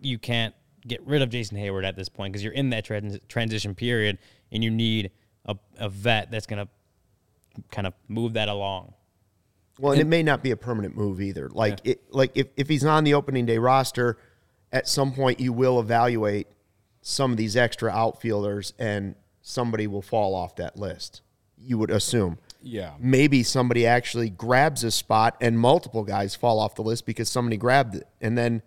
you 0.00 0.18
can't 0.18 0.54
get 0.86 1.04
rid 1.06 1.22
of 1.22 1.30
Jason 1.30 1.56
Heyward 1.56 1.84
at 1.84 1.96
this 1.96 2.08
point 2.08 2.32
because 2.32 2.42
you're 2.42 2.52
in 2.52 2.70
that 2.70 2.84
trans- 2.84 3.18
transition 3.28 3.74
period, 3.74 4.18
and 4.50 4.62
you 4.62 4.70
need 4.70 5.10
a, 5.46 5.56
a 5.78 5.88
vet 5.88 6.30
that's 6.30 6.46
gonna 6.46 6.68
kind 7.70 7.86
of 7.86 7.94
move 8.08 8.34
that 8.34 8.48
along. 8.48 8.94
Well, 9.78 9.92
and 9.92 10.00
it 10.00 10.06
may 10.06 10.22
not 10.22 10.42
be 10.42 10.50
a 10.50 10.56
permanent 10.56 10.96
move 10.96 11.20
either. 11.20 11.48
Like 11.48 11.80
it, 11.84 12.02
like 12.10 12.32
if, 12.34 12.48
if 12.56 12.68
he's 12.68 12.84
on 12.84 13.04
the 13.04 13.14
opening 13.14 13.46
day 13.46 13.58
roster, 13.58 14.18
at 14.72 14.88
some 14.88 15.12
point 15.12 15.40
you 15.40 15.52
will 15.52 15.80
evaluate 15.80 16.48
some 17.00 17.32
of 17.32 17.36
these 17.36 17.56
extra 17.56 17.90
outfielders, 17.90 18.74
and 18.78 19.14
somebody 19.40 19.86
will 19.86 20.02
fall 20.02 20.34
off 20.34 20.56
that 20.56 20.76
list. 20.76 21.22
You 21.58 21.78
would 21.78 21.90
assume. 21.90 22.38
Yeah. 22.62 22.92
Maybe 22.98 23.42
somebody 23.42 23.86
actually 23.86 24.30
grabs 24.30 24.84
a 24.84 24.90
spot, 24.90 25.36
and 25.40 25.58
multiple 25.58 26.04
guys 26.04 26.34
fall 26.34 26.58
off 26.58 26.74
the 26.74 26.82
list 26.82 27.06
because 27.06 27.28
somebody 27.28 27.56
grabbed 27.56 27.96
it, 27.96 28.06
and 28.20 28.36
then 28.36 28.62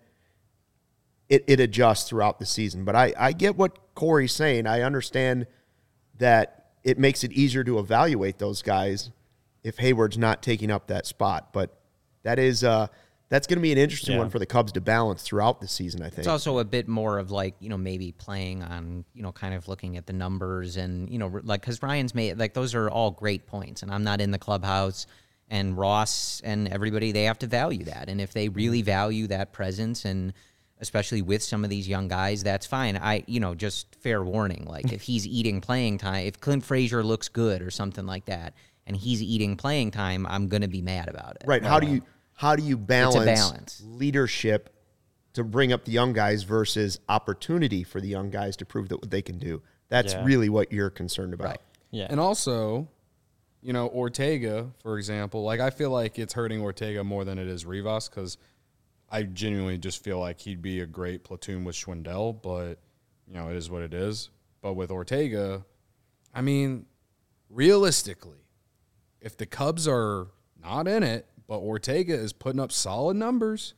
it, 1.28 1.44
it 1.46 1.60
adjusts 1.60 2.08
throughout 2.08 2.38
the 2.38 2.46
season. 2.46 2.84
But 2.84 2.94
I, 2.96 3.12
I 3.18 3.32
get 3.32 3.56
what 3.56 3.94
Corey's 3.94 4.32
saying. 4.32 4.66
I 4.66 4.82
understand 4.82 5.46
that 6.18 6.66
it 6.84 6.98
makes 6.98 7.24
it 7.24 7.32
easier 7.32 7.64
to 7.64 7.78
evaluate 7.78 8.38
those 8.38 8.62
guys 8.62 9.10
if 9.64 9.78
Heyward's 9.78 10.18
not 10.18 10.42
taking 10.42 10.70
up 10.70 10.86
that 10.86 11.06
spot. 11.06 11.52
But 11.52 11.76
that 12.22 12.38
is 12.38 12.62
uh, 12.62 12.88
that's 13.28 13.46
going 13.46 13.58
to 13.58 13.62
be 13.62 13.72
an 13.72 13.78
interesting 13.78 14.14
Yeah. 14.14 14.20
one 14.20 14.30
for 14.30 14.38
the 14.38 14.46
Cubs 14.46 14.72
to 14.72 14.80
balance 14.80 15.22
throughout 15.22 15.60
the 15.60 15.68
season. 15.68 16.02
I 16.02 16.06
think. 16.06 16.18
It's 16.18 16.28
also 16.28 16.58
a 16.58 16.64
bit 16.64 16.86
more 16.86 17.18
of 17.18 17.30
like 17.30 17.54
you 17.60 17.68
know 17.68 17.78
maybe 17.78 18.12
playing 18.12 18.62
on 18.62 19.04
you 19.14 19.22
know 19.22 19.32
kind 19.32 19.54
of 19.54 19.68
looking 19.68 19.96
at 19.96 20.06
the 20.06 20.12
numbers 20.12 20.76
and 20.76 21.10
you 21.10 21.18
know 21.18 21.40
like 21.42 21.60
because 21.60 21.82
Ryan's 21.82 22.14
made 22.14 22.38
like 22.38 22.54
those 22.54 22.74
are 22.74 22.88
all 22.88 23.10
great 23.10 23.46
points 23.46 23.82
and 23.82 23.90
I'm 23.90 24.04
not 24.04 24.20
in 24.20 24.30
the 24.30 24.38
clubhouse 24.38 25.06
and 25.48 25.76
Ross 25.76 26.40
and 26.44 26.68
everybody 26.68 27.12
they 27.12 27.24
have 27.24 27.38
to 27.40 27.46
value 27.46 27.84
that 27.84 28.08
and 28.08 28.20
if 28.20 28.32
they 28.32 28.46
mm-hmm. 28.46 28.56
really 28.56 28.82
value 28.82 29.26
that 29.28 29.52
presence 29.52 30.04
and 30.04 30.32
especially 30.78 31.22
with 31.22 31.42
some 31.42 31.64
of 31.64 31.70
these 31.70 31.88
young 31.88 32.08
guys 32.08 32.42
that's 32.42 32.66
fine 32.66 32.96
I 32.96 33.24
you 33.26 33.40
know 33.40 33.54
just 33.54 33.96
fair 33.96 34.22
warning 34.22 34.66
like 34.66 34.92
if 34.92 35.02
he's 35.10 35.26
eating 35.26 35.60
playing 35.60 35.98
time 35.98 36.26
if 36.26 36.40
Clint 36.40 36.64
Frazier 36.64 37.02
looks 37.02 37.28
good 37.28 37.62
or 37.62 37.70
something 37.70 38.06
like 38.06 38.26
that 38.26 38.54
and 38.86 38.96
he's 38.96 39.22
eating 39.22 39.56
playing 39.56 39.90
time 39.90 40.26
I'm 40.28 40.48
gonna 40.48 40.68
be 40.68 40.82
mad 40.82 41.08
about 41.08 41.36
it 41.36 41.44
right? 41.46 41.62
How 41.62 41.80
do 41.80 41.88
you 41.88 42.02
how 42.36 42.54
do 42.56 42.62
you 42.62 42.76
balance, 42.76 43.24
balance. 43.24 43.82
leadership 43.84 44.72
to 45.32 45.42
bring 45.44 45.72
up 45.72 45.84
the 45.84 45.90
young 45.92 46.12
guys 46.12 46.44
versus 46.44 46.98
opportunity 47.08 47.82
for 47.82 48.00
the 48.00 48.08
young 48.08 48.30
guys 48.30 48.56
to 48.56 48.64
prove 48.64 48.88
that 48.88 48.96
what 48.98 49.10
they 49.10 49.22
can 49.22 49.38
do? 49.38 49.62
That's 49.88 50.12
Yeah. 50.14 50.24
really 50.24 50.48
what 50.48 50.72
you're 50.72 50.90
concerned 50.90 51.34
about. 51.34 51.48
Right. 51.48 51.60
Yeah. 51.90 52.06
And 52.10 52.18
also, 52.20 52.88
you 53.62 53.72
know, 53.72 53.88
Ortega, 53.88 54.70
for 54.82 54.98
example, 54.98 55.42
like 55.44 55.60
I 55.60 55.70
feel 55.70 55.90
like 55.90 56.18
it's 56.18 56.34
hurting 56.34 56.60
Ortega 56.60 57.02
more 57.04 57.24
than 57.24 57.38
it 57.38 57.48
is 57.48 57.64
Rivas 57.66 58.08
because 58.08 58.38
I 59.08 59.22
genuinely 59.22 59.78
just 59.78 60.02
feel 60.02 60.18
like 60.18 60.40
he'd 60.40 60.60
be 60.62 60.80
a 60.80 60.86
great 60.86 61.24
platoon 61.24 61.64
with 61.64 61.74
Schwindel, 61.76 62.40
but 62.42 62.78
you 63.26 63.34
know, 63.34 63.48
it 63.48 63.56
is 63.56 63.70
what 63.70 63.82
it 63.82 63.94
is. 63.94 64.30
But 64.60 64.74
with 64.74 64.90
Ortega, 64.90 65.64
I 66.34 66.40
mean, 66.42 66.86
realistically, 67.48 68.38
if 69.20 69.36
the 69.36 69.46
Cubs 69.46 69.86
are 69.88 70.28
not 70.60 70.86
in 70.88 71.02
it, 71.02 71.26
but 71.46 71.58
Ortega 71.58 72.14
is 72.14 72.32
putting 72.32 72.60
up 72.60 72.72
solid 72.72 73.16
numbers, 73.16 73.74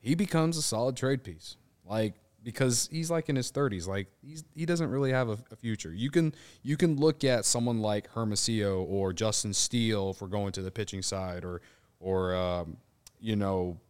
he 0.00 0.14
becomes 0.14 0.56
a 0.56 0.62
solid 0.62 0.96
trade 0.96 1.24
piece. 1.24 1.56
Like 1.84 2.14
because 2.44 2.88
he's 2.92 3.10
like 3.10 3.28
in 3.28 3.36
his 3.36 3.50
30s, 3.50 3.88
like 3.88 4.06
he's 4.22 4.44
he 4.54 4.66
doesn't 4.66 4.90
really 4.90 5.10
have 5.10 5.28
a, 5.30 5.38
a 5.50 5.56
future. 5.56 5.92
You 5.92 6.10
can 6.10 6.34
you 6.62 6.76
can 6.76 6.96
look 6.96 7.24
at 7.24 7.44
someone 7.44 7.80
like 7.80 8.08
Hermosillo 8.12 8.82
or 8.82 9.12
Justin 9.12 9.54
Steele 9.54 10.12
for 10.12 10.28
going 10.28 10.52
to 10.52 10.62
the 10.62 10.70
pitching 10.70 11.02
side, 11.02 11.44
or 11.44 11.62
or 11.98 12.34
um, 12.34 12.76
you 13.18 13.34
know 13.34 13.80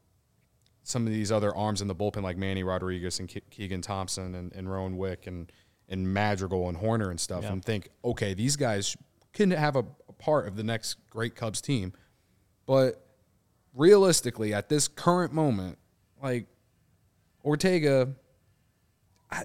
some 0.85 1.07
of 1.07 1.12
these 1.12 1.33
other 1.33 1.55
arms 1.55 1.83
in 1.83 1.88
the 1.88 1.94
bullpen 1.94 2.22
like 2.22 2.37
Manny 2.37 2.62
Rodriguez 2.62 3.18
and 3.18 3.29
Ke- 3.29 3.48
Keegan 3.50 3.83
Thompson 3.83 4.35
and, 4.35 4.53
and 4.53 4.70
Rowan 4.70 4.96
Wick 4.96 5.27
and 5.27 5.50
and 5.88 6.14
Madrigal 6.14 6.68
and 6.68 6.79
Hoerner 6.79 7.11
and 7.11 7.20
stuff, 7.20 7.44
and 7.53 7.64
think, 7.64 7.90
okay, 8.05 8.33
these 8.35 8.57
guys 8.57 8.96
can 9.33 9.50
have 9.50 9.77
a, 9.77 9.85
a 10.09 10.12
part 10.12 10.46
of 10.46 10.57
the 10.57 10.62
next 10.62 10.96
great 11.11 11.35
Cubs 11.35 11.61
team. 11.61 11.92
But 12.66 13.03
realistically, 13.74 14.54
at 14.54 14.68
this 14.68 14.88
current 14.88 15.32
moment, 15.32 15.78
like 16.22 16.46
Ortega, 17.44 18.14
I, 19.30 19.44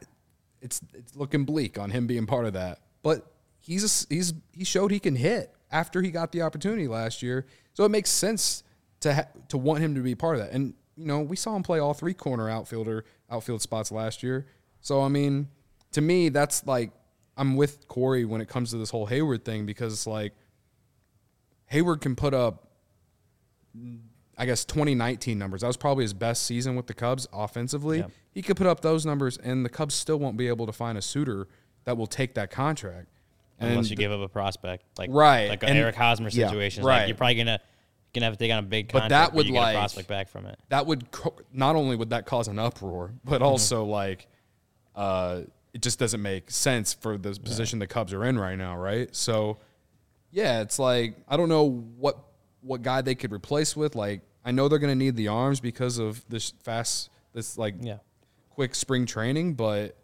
it's 0.61 0.81
it's 0.93 1.15
looking 1.15 1.45
bleak 1.45 1.77
on 1.77 1.89
him 1.89 2.07
being 2.07 2.25
part 2.25 2.45
of 2.45 2.53
that. 2.53 2.79
But 3.03 3.31
he's 3.59 3.83
a, 3.83 4.13
he's 4.13 4.33
he 4.53 4.63
showed 4.63 4.91
he 4.91 4.99
can 4.99 5.15
hit 5.15 5.53
after 5.71 6.01
he 6.01 6.11
got 6.11 6.31
the 6.31 6.41
opportunity 6.41 6.87
last 6.87 7.21
year, 7.21 7.45
so 7.73 7.83
it 7.85 7.89
makes 7.89 8.09
sense 8.09 8.63
to 9.01 9.13
ha- 9.13 9.27
to 9.49 9.57
want 9.57 9.79
him 9.79 9.95
to 9.95 10.01
be 10.01 10.15
part 10.15 10.35
of 10.35 10.41
that. 10.43 10.51
And 10.51 10.73
you 10.95 11.05
know, 11.05 11.21
we 11.21 11.35
saw 11.35 11.55
him 11.55 11.63
play 11.63 11.79
all 11.79 11.93
three 11.93 12.13
corner 12.13 12.49
outfielder 12.49 13.05
outfield 13.29 13.61
spots 13.61 13.91
last 13.91 14.23
year. 14.23 14.47
So 14.81 15.01
I 15.01 15.07
mean, 15.07 15.47
to 15.93 16.01
me, 16.01 16.29
that's 16.29 16.65
like 16.65 16.91
I'm 17.37 17.55
with 17.55 17.87
Corey 17.87 18.25
when 18.25 18.41
it 18.41 18.49
comes 18.49 18.71
to 18.71 18.77
this 18.77 18.89
whole 18.89 19.07
Heyward 19.07 19.43
thing 19.43 19.65
because 19.65 19.93
it's 19.93 20.07
like 20.07 20.33
Heyward 21.71 22.01
can 22.01 22.15
put 22.15 22.33
up 22.33 22.67
I 24.39 24.45
guess 24.45 24.63
2019 24.65 25.37
numbers. 25.37 25.61
That 25.61 25.67
was 25.67 25.75
probably 25.77 26.03
his 26.05 26.13
best 26.13 26.43
season 26.45 26.75
with 26.77 26.87
the 26.87 26.93
Cubs 26.93 27.27
offensively. 27.33 27.99
Yeah. 27.99 28.07
He 28.31 28.41
could 28.41 28.55
put 28.57 28.67
up 28.67 28.79
those 28.81 29.05
numbers, 29.05 29.37
and 29.37 29.65
the 29.65 29.69
Cubs 29.69 29.93
still 29.93 30.17
won't 30.17 30.37
be 30.37 30.47
able 30.47 30.65
to 30.65 30.71
find 30.71 30.97
a 30.97 31.01
suitor 31.01 31.47
that 31.83 31.97
will 31.97 32.07
take 32.07 32.33
that 32.35 32.49
contract. 32.49 33.07
unless 33.59 33.77
And 33.77 33.89
you 33.89 33.95
give 33.97 34.11
up 34.13 34.21
a 34.21 34.29
prospect, 34.29 34.85
like 34.97 35.09
Right, 35.11 35.49
like 35.49 35.63
an 35.63 35.75
Eric 35.75 35.95
Hosmer 35.95 36.29
yeah, 36.29 36.47
situation. 36.47 36.85
right. 36.85 36.99
Like 36.99 37.07
you're 37.09 37.17
probably 37.17 37.35
gonna 37.35 37.59
gonna 38.13 38.25
have 38.27 38.33
to 38.35 38.39
take 38.39 38.51
on 38.53 38.59
a 38.59 38.61
big 38.61 38.91
But 38.91 39.09
that 39.09 39.33
would, 39.33 39.47
get 39.47 39.53
like- 39.53 39.75
a 39.75 39.79
prospect 39.79 40.07
back 40.07 40.29
from 40.29 40.45
it. 40.45 40.57
that 40.69 40.85
would 40.87 41.11
co- 41.11 41.35
not 41.51 41.75
only 41.75 41.95
would 41.97 42.11
that 42.11 42.25
cause 42.25 42.47
an 42.47 42.57
uproar, 42.57 43.11
but 43.25 43.41
also 43.41 43.83
like 43.83 44.27
uh, 44.95 45.41
it 45.73 45.81
just 45.81 45.99
doesn't 45.99 46.21
make 46.21 46.49
sense 46.49 46.93
for 46.93 47.17
the 47.17 47.31
position 47.43 47.79
the 47.79 47.87
Cubs 47.87 48.13
are 48.13 48.23
in 48.25 48.39
right 48.39 48.57
now, 48.57 48.77
right? 48.77 49.13
So 49.15 49.57
yeah, 50.31 50.61
it's 50.61 50.79
like 50.79 51.15
I 51.27 51.35
don't 51.35 51.49
know 51.49 51.63
what 51.97 52.17
what 52.61 52.81
guy 52.81 53.01
they 53.01 53.15
could 53.15 53.31
replace 53.33 53.75
with. 53.75 53.95
Like 53.95 54.21
I 54.49 54.51
know 54.51 54.67
they're 54.67 54.79
going 54.79 54.91
to 54.91 54.95
need 55.05 55.15
the 55.15 55.27
arms 55.27 55.59
because 55.59 55.99
of 55.99 56.27
this 56.27 56.53
fast, 56.63 57.11
this 57.33 57.55
like 57.55 57.75
Yeah. 57.79 57.97
quick 58.49 58.73
spring 58.73 59.05
training, 59.05 59.53
but 59.53 59.95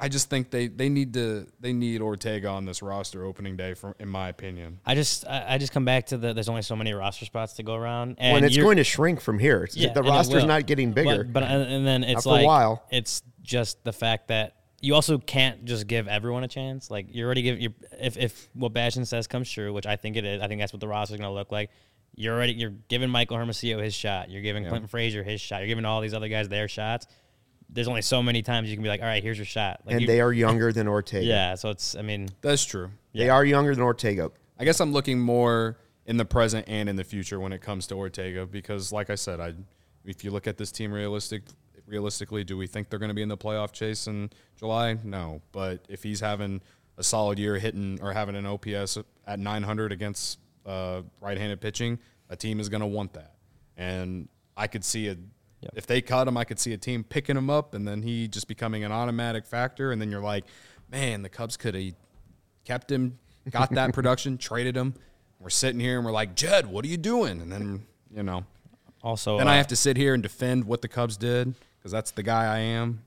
I 0.00 0.08
just 0.08 0.28
think 0.28 0.50
they 0.50 0.66
they 0.66 0.88
need 0.88 1.14
to 1.14 1.46
they 1.60 1.72
need 1.72 2.00
Ortega 2.00 2.48
on 2.48 2.64
this 2.64 2.82
roster 2.82 3.24
opening 3.24 3.56
day, 3.56 3.74
for 3.74 3.94
in 4.00 4.08
my 4.08 4.28
opinion. 4.28 4.80
I 4.84 4.96
just 4.96 5.24
I, 5.28 5.54
I 5.54 5.58
just 5.58 5.72
come 5.72 5.84
back 5.84 6.06
to 6.06 6.18
the 6.18 6.34
there's 6.34 6.48
only 6.48 6.62
so 6.62 6.74
many 6.74 6.92
roster 6.92 7.24
spots 7.24 7.52
to 7.54 7.62
go 7.62 7.76
around, 7.76 8.16
and 8.18 8.32
when 8.32 8.42
it's 8.42 8.56
going 8.56 8.78
to 8.78 8.84
shrink 8.84 9.20
from 9.20 9.38
here. 9.38 9.58
It's- 9.62 9.76
Yeah, 9.76 9.92
the 9.92 10.02
roster's 10.02 10.44
not 10.44 10.66
getting 10.66 10.90
bigger. 10.90 11.22
But, 11.22 11.32
but 11.34 11.42
and 11.44 11.62
and 11.72 11.86
then 11.86 12.02
it's 12.02 12.24
for 12.24 12.30
a 12.30 12.32
like 12.32 12.46
while. 12.46 12.84
it's 12.90 13.22
just 13.40 13.84
the 13.84 13.92
fact 13.92 14.26
that 14.28 14.56
you 14.80 14.96
also 14.96 15.18
can't 15.18 15.64
just 15.64 15.86
give 15.86 16.08
everyone 16.08 16.42
a 16.42 16.48
chance. 16.48 16.90
Like 16.90 17.06
you're 17.14 17.26
already 17.26 17.42
giving 17.42 17.62
you 17.62 17.72
if 18.00 18.16
if 18.16 18.48
what 18.54 18.72
Bastian 18.72 19.04
says 19.04 19.28
comes 19.28 19.48
true, 19.48 19.72
which 19.72 19.86
I 19.86 19.94
think 19.94 20.16
it 20.16 20.24
is. 20.24 20.42
I 20.42 20.48
think 20.48 20.60
that's 20.60 20.72
what 20.72 20.80
the 20.80 20.88
roster's 20.88 21.18
going 21.18 21.30
to 21.30 21.34
look 21.34 21.52
like. 21.52 21.70
You're 22.14 22.34
already 22.34 22.52
you're 22.54 22.74
giving 22.88 23.10
Michael 23.10 23.36
Hermosillo 23.38 23.82
his 23.82 23.94
shot. 23.94 24.30
You're 24.30 24.42
giving 24.42 24.66
Clinton 24.66 24.88
Frazier 24.88 25.22
his 25.22 25.40
shot. 25.40 25.58
You're 25.58 25.68
giving 25.68 25.84
all 25.84 26.00
these 26.00 26.14
other 26.14 26.28
guys 26.28 26.48
their 26.48 26.68
shots. 26.68 27.06
There's 27.70 27.88
only 27.88 28.02
so 28.02 28.22
many 28.22 28.42
times 28.42 28.68
you 28.68 28.76
can 28.76 28.82
be 28.82 28.90
like, 28.90 29.00
all 29.00 29.06
right, 29.06 29.22
here's 29.22 29.38
your 29.38 29.46
shot. 29.46 29.80
Like 29.86 29.94
and 29.94 30.00
you- 30.02 30.06
they 30.06 30.20
are 30.20 30.32
younger 30.32 30.72
than 30.72 30.88
Ortega. 30.88 31.24
yeah. 31.24 31.54
So 31.54 31.70
it's 31.70 31.94
I 31.96 32.02
mean 32.02 32.28
That's 32.42 32.64
true. 32.64 32.90
They 33.14 33.28
are 33.30 33.44
younger 33.44 33.74
than 33.74 33.82
Ortega. 33.82 34.30
I 34.58 34.64
guess 34.64 34.80
I'm 34.80 34.92
looking 34.92 35.18
more 35.18 35.78
in 36.06 36.16
the 36.16 36.24
present 36.24 36.66
and 36.68 36.88
in 36.88 36.96
the 36.96 37.04
future 37.04 37.40
when 37.40 37.52
it 37.52 37.62
comes 37.62 37.86
to 37.86 37.94
Ortega 37.94 38.44
because, 38.46 38.92
like 38.92 39.08
I 39.08 39.14
said, 39.14 39.40
I 39.40 39.54
if 40.04 40.24
you 40.24 40.30
look 40.30 40.46
at 40.46 40.58
this 40.58 40.70
team 40.72 40.92
realistic, 40.92 41.42
realistically, 41.86 42.44
do 42.44 42.56
we 42.56 42.66
think 42.66 42.90
they're 42.90 42.98
going 42.98 43.08
to 43.10 43.14
be 43.14 43.22
in 43.22 43.28
the 43.28 43.36
playoff 43.36 43.72
chase 43.72 44.06
in 44.06 44.30
July? 44.58 44.98
No, 45.04 45.40
but 45.52 45.84
if 45.88 46.02
he's 46.02 46.20
having 46.20 46.60
a 46.98 47.02
solid 47.02 47.38
year 47.38 47.58
hitting 47.58 47.98
or 48.02 48.12
having 48.12 48.34
an 48.36 48.44
OPS 48.46 48.98
at 49.26 49.38
900 49.38 49.92
against 49.92 50.38
uh, 50.66 51.02
right-handed 51.20 51.60
pitching, 51.60 51.98
a 52.28 52.36
team 52.36 52.60
is 52.60 52.68
going 52.68 52.80
to 52.80 52.86
want 52.86 53.14
that, 53.14 53.34
and 53.76 54.28
I 54.56 54.66
could 54.66 54.84
see 54.84 55.08
a. 55.08 55.16
If 55.74 55.86
they 55.86 56.00
cut 56.00 56.26
him, 56.26 56.36
I 56.36 56.42
could 56.42 56.58
see 56.58 56.72
a 56.72 56.76
team 56.76 57.04
picking 57.04 57.36
him 57.36 57.48
up, 57.48 57.74
and 57.74 57.86
then 57.86 58.02
he 58.02 58.26
just 58.26 58.48
becoming 58.48 58.82
an 58.82 58.90
automatic 58.90 59.46
factor. 59.46 59.92
And 59.92 60.02
then 60.02 60.10
you're 60.10 60.20
like, 60.20 60.44
man, 60.90 61.22
the 61.22 61.28
Cubs 61.28 61.56
could 61.56 61.76
have 61.76 61.94
kept 62.64 62.90
him, 62.90 63.18
got 63.50 63.70
that 63.70 63.92
production, 63.94 64.38
traded 64.38 64.76
him. 64.76 64.94
We're 65.40 65.50
sitting 65.50 65.80
here 65.80 65.96
and 65.96 66.04
we're 66.04 66.12
like, 66.12 66.36
Jed, 66.36 66.66
what 66.66 66.84
are 66.84 66.88
you 66.88 66.96
doing? 66.96 67.40
And 67.40 67.50
then, 67.50 67.86
you 68.14 68.22
know, 68.22 68.44
also 69.02 69.38
then 69.38 69.48
uh, 69.48 69.52
I 69.52 69.56
have 69.56 69.66
to 69.68 69.76
sit 69.76 69.96
here 69.96 70.14
and 70.14 70.22
defend 70.22 70.64
what 70.64 70.82
the 70.82 70.88
Cubs 70.88 71.16
did 71.16 71.54
because 71.78 71.90
that's 71.90 72.12
the 72.12 72.22
guy 72.22 72.44
I 72.44 72.58
am. 72.58 73.02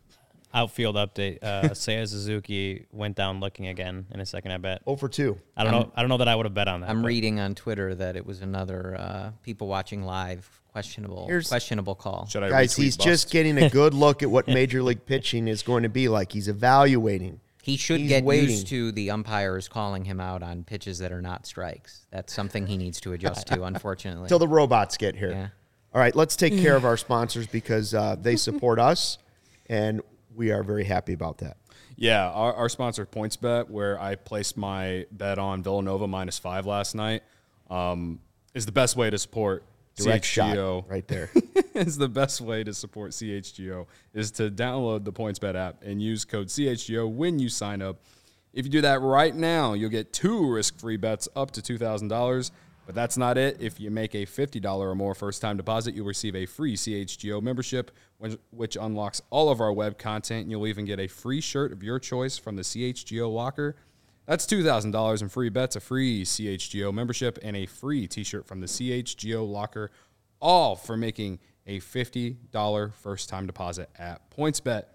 Outfield 0.55 0.95
update. 0.95 1.39
Uh, 1.43 1.61
Seiya 1.69 2.07
Suzuki 2.07 2.85
went 2.91 3.15
down 3.15 3.39
looking 3.39 3.67
again 3.67 4.05
in 4.11 4.19
a 4.19 4.25
second. 4.25 4.51
I 4.51 4.57
bet. 4.57 4.81
Oh 4.87 4.95
for 4.95 5.09
two. 5.09 5.37
I 5.55 5.63
don't 5.63 5.71
know. 5.73 5.91
I 5.95 6.01
don't 6.01 6.09
know 6.09 6.17
that 6.17 6.27
I 6.27 6.35
would 6.35 6.45
have 6.45 6.53
bet 6.53 6.67
on 6.67 6.81
that. 6.81 6.89
I'm 6.89 7.01
but- 7.01 7.07
reading 7.09 7.39
on 7.39 7.53
Twitter 7.55 7.93
that 7.95 8.15
it 8.15 8.25
was 8.25 8.41
another 8.41 8.95
uh, 8.97 9.31
people 9.43 9.67
watching 9.67 10.03
live 10.03 10.49
questionable 10.71 11.27
Here's- 11.27 11.47
questionable 11.49 11.95
call. 11.95 12.25
Should 12.27 12.43
I 12.43 12.49
Guys, 12.49 12.75
he's 12.75 12.97
Bust? 12.97 13.07
just 13.07 13.31
getting 13.31 13.57
a 13.57 13.69
good 13.69 13.93
look 14.05 14.23
at 14.23 14.31
what 14.31 14.47
Major 14.47 14.81
League 14.81 15.05
pitching 15.05 15.47
is 15.47 15.61
going 15.61 15.83
to 15.83 15.89
be 15.89 16.07
like. 16.07 16.31
He's 16.31 16.47
evaluating. 16.47 17.39
He 17.61 17.77
should 17.77 17.99
He's 17.99 18.09
get 18.09 18.23
waiting. 18.23 18.49
used 18.51 18.67
to 18.67 18.91
the 18.91 19.09
umpires 19.09 19.67
calling 19.67 20.05
him 20.05 20.19
out 20.19 20.43
on 20.43 20.63
pitches 20.63 20.99
that 20.99 21.11
are 21.11 21.21
not 21.21 21.47
strikes. 21.47 22.05
That's 22.11 22.31
something 22.31 22.67
he 22.67 22.77
needs 22.77 23.01
to 23.01 23.13
adjust 23.13 23.47
to, 23.47 23.63
unfortunately. 23.71 24.27
Till 24.27 24.37
the 24.37 24.47
robots 24.47 24.97
get 24.97 25.15
here. 25.15 25.31
Yeah. 25.31 25.47
All 25.93 25.99
right, 26.01 26.15
let's 26.15 26.35
take 26.35 26.55
care 26.59 26.75
of 26.75 26.85
our 26.85 26.95
sponsors 26.97 27.47
because 27.47 27.93
uh, 27.93 28.17
they 28.21 28.35
support 28.35 28.77
us, 28.79 29.17
and 29.67 30.01
we 30.35 30.51
are 30.51 30.63
very 30.63 30.83
happy 30.83 31.13
about 31.13 31.39
that. 31.39 31.57
Yeah, 31.95 32.29
our, 32.29 32.53
our 32.53 32.69
sponsor 32.69 33.05
PointsBet, 33.05 33.69
where 33.69 33.99
I 33.99 34.15
placed 34.15 34.57
my 34.57 35.05
bet 35.11 35.39
on 35.39 35.63
Villanova 35.63 36.07
minus 36.07 36.37
five 36.37 36.65
last 36.65 36.93
night, 36.93 37.23
um, 37.69 38.19
is 38.53 38.65
the 38.65 38.71
best 38.71 38.95
way 38.95 39.09
to 39.09 39.17
support 39.17 39.63
Direct 39.95 40.25
shot 40.25 40.55
CHGO. 40.55 40.89
right 40.89 41.07
there. 41.07 41.29
is 41.73 41.97
the 41.97 42.09
best 42.09 42.41
way 42.41 42.63
to 42.63 42.73
support 42.73 43.11
CHGO 43.11 43.87
is 44.13 44.31
to 44.31 44.51
download 44.51 45.05
the 45.05 45.13
PointsBet 45.13 45.55
app 45.55 45.83
and 45.83 46.01
use 46.01 46.25
code 46.25 46.47
CHGO 46.47 47.09
when 47.09 47.39
you 47.39 47.47
sign 47.49 47.81
up. 47.81 48.01
If 48.53 48.65
you 48.65 48.71
do 48.71 48.81
that 48.81 49.01
right 49.01 49.35
now, 49.35 49.73
you'll 49.73 49.89
get 49.89 50.13
two 50.13 50.49
risk-free 50.49 50.97
bets 50.97 51.27
up 51.35 51.51
to 51.51 51.61
$2,000. 51.61 52.51
But 52.85 52.95
that's 52.95 53.17
not 53.17 53.37
it. 53.37 53.57
If 53.59 53.79
you 53.79 53.89
make 53.89 54.13
a 54.13 54.25
$50 54.25 54.63
or 54.79 54.95
more 54.95 55.15
first-time 55.15 55.57
deposit, 55.57 55.95
you'll 55.95 56.05
receive 56.05 56.35
a 56.35 56.45
free 56.45 56.75
CHGO 56.75 57.41
membership, 57.41 57.91
which, 58.51 58.77
unlocks 58.79 59.21
all 59.29 59.49
of 59.49 59.59
our 59.59 59.73
web 59.73 59.97
content. 59.97 60.43
And 60.43 60.51
you'll 60.51 60.67
even 60.67 60.85
get 60.85 60.99
a 60.99 61.07
free 61.07 61.41
shirt 61.41 61.71
of 61.71 61.81
your 61.81 61.99
choice 61.99 62.37
from 62.37 62.55
the 62.55 62.61
CHGO 62.61 63.31
locker. 63.31 63.75
That's 64.25 64.45
$2,000 64.45 65.21
in 65.21 65.29
free 65.29 65.49
bets, 65.49 65.75
a 65.75 65.79
free 65.79 66.23
CHGO 66.23 66.93
membership, 66.93 67.37
and 67.41 67.55
a 67.55 67.65
free 67.65 68.07
t 68.07 68.23
shirt 68.23 68.47
from 68.47 68.59
the 68.59 68.67
CHGO 68.67 69.47
locker, 69.49 69.91
all 70.39 70.75
for 70.75 70.97
making 70.97 71.39
a 71.67 71.79
$50 71.79 72.93
first 72.93 73.29
time 73.29 73.47
deposit 73.47 73.89
at 73.97 74.29
PointsBet. 74.31 74.85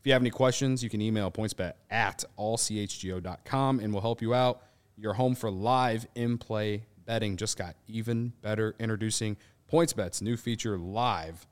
If 0.00 0.06
you 0.06 0.12
have 0.12 0.22
any 0.22 0.30
questions, 0.30 0.82
you 0.82 0.90
can 0.90 1.00
email 1.00 1.30
pointsbet 1.30 1.74
at 1.90 2.24
allchgo.com 2.38 3.80
and 3.80 3.92
we'll 3.92 4.02
help 4.02 4.20
you 4.20 4.34
out. 4.34 4.62
Your 4.96 5.14
home 5.14 5.34
for 5.34 5.50
live 5.50 6.06
in 6.14 6.38
play 6.38 6.86
betting 7.04 7.36
just 7.36 7.56
got 7.56 7.76
even 7.86 8.32
better. 8.42 8.74
Introducing 8.78 9.36
PointsBet's 9.70 10.22
new 10.22 10.36
feature, 10.36 10.78
Live 10.78 11.46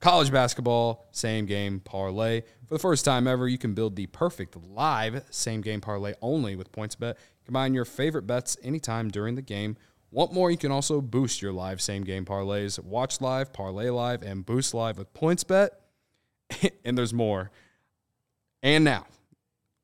College 0.00 0.30
Basketball 0.30 1.04
Same 1.12 1.46
Game 1.46 1.80
Parlay. 1.80 2.42
For 2.66 2.74
the 2.74 2.78
first 2.78 3.04
time 3.04 3.26
ever, 3.26 3.48
you 3.48 3.58
can 3.58 3.74
build 3.74 3.96
the 3.96 4.06
perfect 4.06 4.56
live 4.56 5.22
same 5.30 5.60
game 5.60 5.80
parlay 5.80 6.14
only 6.20 6.56
with 6.56 6.72
PointsBet. 6.72 7.14
Combine 7.44 7.74
your 7.74 7.84
favorite 7.84 8.26
bets 8.26 8.56
anytime 8.62 9.08
during 9.08 9.34
the 9.34 9.42
game. 9.42 9.76
Want 10.10 10.32
more? 10.32 10.50
You 10.50 10.56
can 10.56 10.72
also 10.72 11.00
boost 11.00 11.42
your 11.42 11.52
live 11.52 11.80
same 11.80 12.04
game 12.04 12.24
parlays. 12.24 12.82
Watch 12.82 13.20
live, 13.20 13.52
parlay 13.52 13.90
live, 13.90 14.22
and 14.22 14.44
boost 14.44 14.74
live 14.74 14.98
with 14.98 15.12
PointsBet. 15.14 15.70
and 16.84 16.96
there's 16.96 17.14
more. 17.14 17.50
And 18.62 18.84
now, 18.84 19.06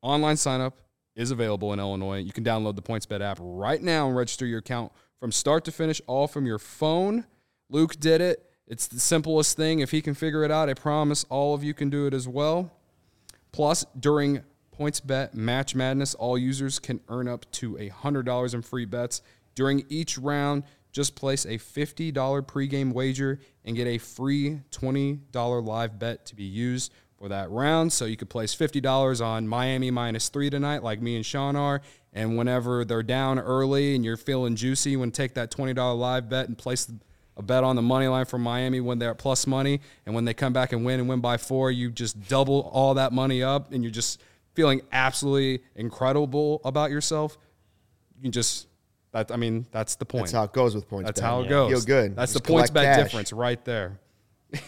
online 0.01 0.37
sign 0.37 0.61
up 0.61 0.79
is 1.15 1.31
available 1.31 1.73
in 1.73 1.79
Illinois. 1.79 2.19
You 2.19 2.31
can 2.31 2.43
download 2.43 2.75
the 2.75 2.81
PointsBet 2.81 3.21
app 3.21 3.37
right 3.41 3.81
now 3.81 4.07
and 4.07 4.15
register 4.15 4.45
your 4.45 4.59
account 4.59 4.91
from 5.23 5.31
start 5.31 5.63
to 5.63 5.71
finish, 5.71 6.01
all 6.05 6.27
from 6.27 6.45
your 6.45 6.59
phone. 6.59 7.23
Luke 7.69 7.97
did 7.97 8.19
it. 8.19 8.45
It's 8.67 8.87
the 8.87 8.99
simplest 8.99 9.55
thing. 9.55 9.79
If 9.79 9.89
he 9.89 10.01
can 10.01 10.15
figure 10.15 10.43
it 10.43 10.51
out, 10.51 10.67
I 10.67 10.73
promise 10.73 11.25
all 11.29 11.53
of 11.53 11.63
you 11.63 11.73
can 11.73 11.89
do 11.89 12.05
it 12.07 12.13
as 12.13 12.27
well. 12.27 12.73
Plus, 13.53 13.85
during 13.97 14.43
PointsBet 14.77 15.33
Match 15.33 15.75
Madness, 15.75 16.13
all 16.13 16.37
users 16.37 16.77
can 16.77 16.99
earn 17.07 17.29
up 17.29 17.49
to 17.53 17.75
$100 17.75 18.53
in 18.53 18.61
free 18.63 18.83
bets. 18.83 19.21
During 19.55 19.85
each 19.87 20.17
round, 20.17 20.63
just 20.91 21.15
place 21.15 21.45
a 21.45 21.57
$50 21.57 22.11
pregame 22.41 22.91
wager 22.91 23.39
and 23.63 23.77
get 23.77 23.87
a 23.87 23.99
free 23.99 24.59
$20 24.71 25.65
live 25.65 25.99
bet 25.99 26.25
to 26.25 26.35
be 26.35 26.43
used 26.43 26.91
for 27.23 27.29
that 27.29 27.49
round. 27.51 27.93
So 27.93 28.03
you 28.03 28.17
could 28.17 28.29
place 28.29 28.53
$50 28.53 29.25
on 29.25 29.47
Miami 29.47 29.89
minus 29.91 30.27
three 30.27 30.49
tonight, 30.49 30.83
like 30.83 31.01
me 31.01 31.15
and 31.15 31.25
Sean 31.25 31.55
are. 31.55 31.81
And 32.11 32.37
whenever 32.37 32.83
they're 32.83 33.01
down 33.01 33.39
early 33.39 33.95
and 33.95 34.03
you're 34.03 34.17
feeling 34.17 34.57
juicy, 34.57 34.91
you 34.91 34.99
want 34.99 35.13
to 35.13 35.21
take 35.21 35.35
that 35.35 35.49
$20 35.49 35.97
live 35.97 36.27
bet 36.27 36.49
and 36.49 36.57
place 36.57 36.91
a 37.37 37.41
bet 37.41 37.63
on 37.63 37.77
the 37.77 37.81
money 37.81 38.07
line 38.07 38.25
for 38.25 38.37
Miami 38.37 38.81
when 38.81 38.99
they're 38.99 39.11
at 39.11 39.19
plus 39.19 39.47
money. 39.47 39.79
And 40.05 40.13
when 40.13 40.25
they 40.25 40.33
come 40.33 40.51
back 40.51 40.73
and 40.73 40.83
win 40.83 40.99
and 40.99 41.07
win 41.07 41.21
by 41.21 41.37
four, 41.37 41.71
you 41.71 41.91
just 41.91 42.27
double 42.27 42.69
all 42.73 42.95
that 42.95 43.13
money 43.13 43.41
up 43.41 43.71
and 43.71 43.85
you're 43.85 43.91
just 43.91 44.21
feeling 44.53 44.81
absolutely 44.91 45.63
incredible 45.77 46.59
about 46.65 46.91
yourself. 46.91 47.37
You 48.17 48.23
can 48.23 48.31
just 48.33 48.67
That 49.13 49.31
I 49.31 49.37
mean, 49.37 49.65
that's 49.71 49.95
the 49.95 50.03
point. 50.05 50.25
That's 50.25 50.33
how 50.33 50.43
it 50.43 50.51
goes 50.51 50.75
with 50.75 50.89
points. 50.89 51.07
That's 51.07 51.21
bet. 51.21 51.29
how 51.29 51.41
it 51.43 51.47
goes. 51.47 51.71
Feel 51.71 51.81
good. 51.83 52.17
That's 52.17 52.33
Just 52.33 52.43
the 52.43 52.51
points 52.51 52.69
collect 52.69 52.73
bet 52.73 52.95
cash. 52.97 53.03
difference 53.05 53.31
right 53.31 53.63
there. 53.63 53.97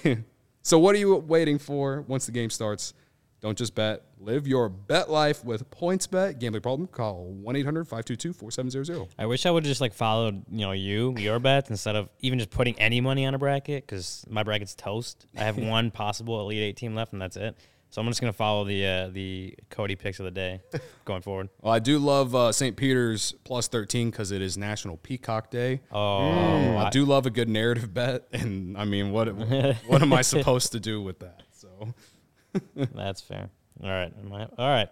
so 0.65 0.79
what 0.79 0.95
are 0.95 0.97
you 0.97 1.15
waiting 1.17 1.59
for 1.59 2.01
once 2.07 2.25
the 2.25 2.31
game 2.31 2.49
starts? 2.49 2.95
Don't 3.39 3.55
just 3.55 3.75
bet. 3.75 4.01
Live 4.19 4.47
your 4.47 4.67
bet 4.67 5.11
life 5.11 5.45
with 5.45 5.69
points 5.69 6.07
bet. 6.07 6.39
Gambling 6.39 6.63
problem? 6.63 6.87
Call 6.87 7.31
1-800-522-4700. 7.43 9.09
I 9.19 9.27
wish 9.27 9.45
I 9.45 9.51
would 9.51 9.63
have 9.63 9.69
just 9.69 9.79
like 9.79 9.93
followed, 9.93 10.43
you 10.49 10.65
know, 10.65 10.71
you, 10.71 11.13
your 11.19 11.37
bets 11.37 11.69
instead 11.69 11.95
of 11.95 12.09
even 12.21 12.39
just 12.39 12.49
putting 12.49 12.73
any 12.79 12.99
money 12.99 13.27
on 13.27 13.35
a 13.35 13.37
bracket 13.37 13.85
because 13.85 14.25
my 14.27 14.41
bracket's 14.41 14.73
toast. 14.73 15.27
I 15.37 15.43
have 15.43 15.57
one 15.59 15.91
possible 15.91 16.41
Elite 16.41 16.63
Eight 16.63 16.77
team 16.77 16.95
left, 16.95 17.13
and 17.13 17.21
that's 17.21 17.37
it. 17.37 17.55
So 17.95 18.01
I'm 18.01 18.07
just 18.07 18.19
gonna 18.19 18.33
follow 18.33 18.65
the 18.65 18.85
uh, 18.85 19.07
the 19.07 19.55
Cody 19.69 19.95
picks 19.95 20.19
of 20.19 20.25
the 20.25 20.31
day 20.31 20.59
going 21.05 21.21
forward. 21.21 21.47
Well, 21.61 21.71
I 21.71 21.79
do 21.79 21.97
love 21.97 22.35
uh, 22.35 22.51
St. 22.51 22.75
Peter's 22.75 23.33
plus 23.45 23.69
13 23.69 24.09
because 24.09 24.33
it 24.33 24.41
is 24.41 24.57
National 24.57 24.97
Peacock 24.97 25.49
Day. 25.49 25.79
Oh, 25.93 26.75
I 26.75 26.89
do 26.89 27.05
love 27.05 27.25
a 27.25 27.29
good 27.29 27.47
narrative 27.47 27.93
bet. 27.93 28.27
And 28.33 28.77
I 28.77 28.83
mean, 28.83 29.11
what 29.11 29.33
what 29.87 30.01
am 30.01 30.11
I 30.11 30.23
supposed 30.23 30.73
to 30.73 30.79
do 30.81 31.01
with 31.01 31.19
that? 31.19 31.43
So 31.53 31.93
That's 32.75 33.21
fair. 33.21 33.49
All 33.81 33.89
right. 33.89 34.11
Am 34.19 34.33
I, 34.33 34.43
all 34.57 34.67
right. 34.67 34.89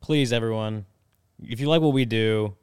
Please, 0.00 0.32
everyone, 0.32 0.86
if 1.42 1.58
you 1.58 1.68
like 1.68 1.82
what 1.82 1.92
we 1.92 2.04
do, 2.04 2.54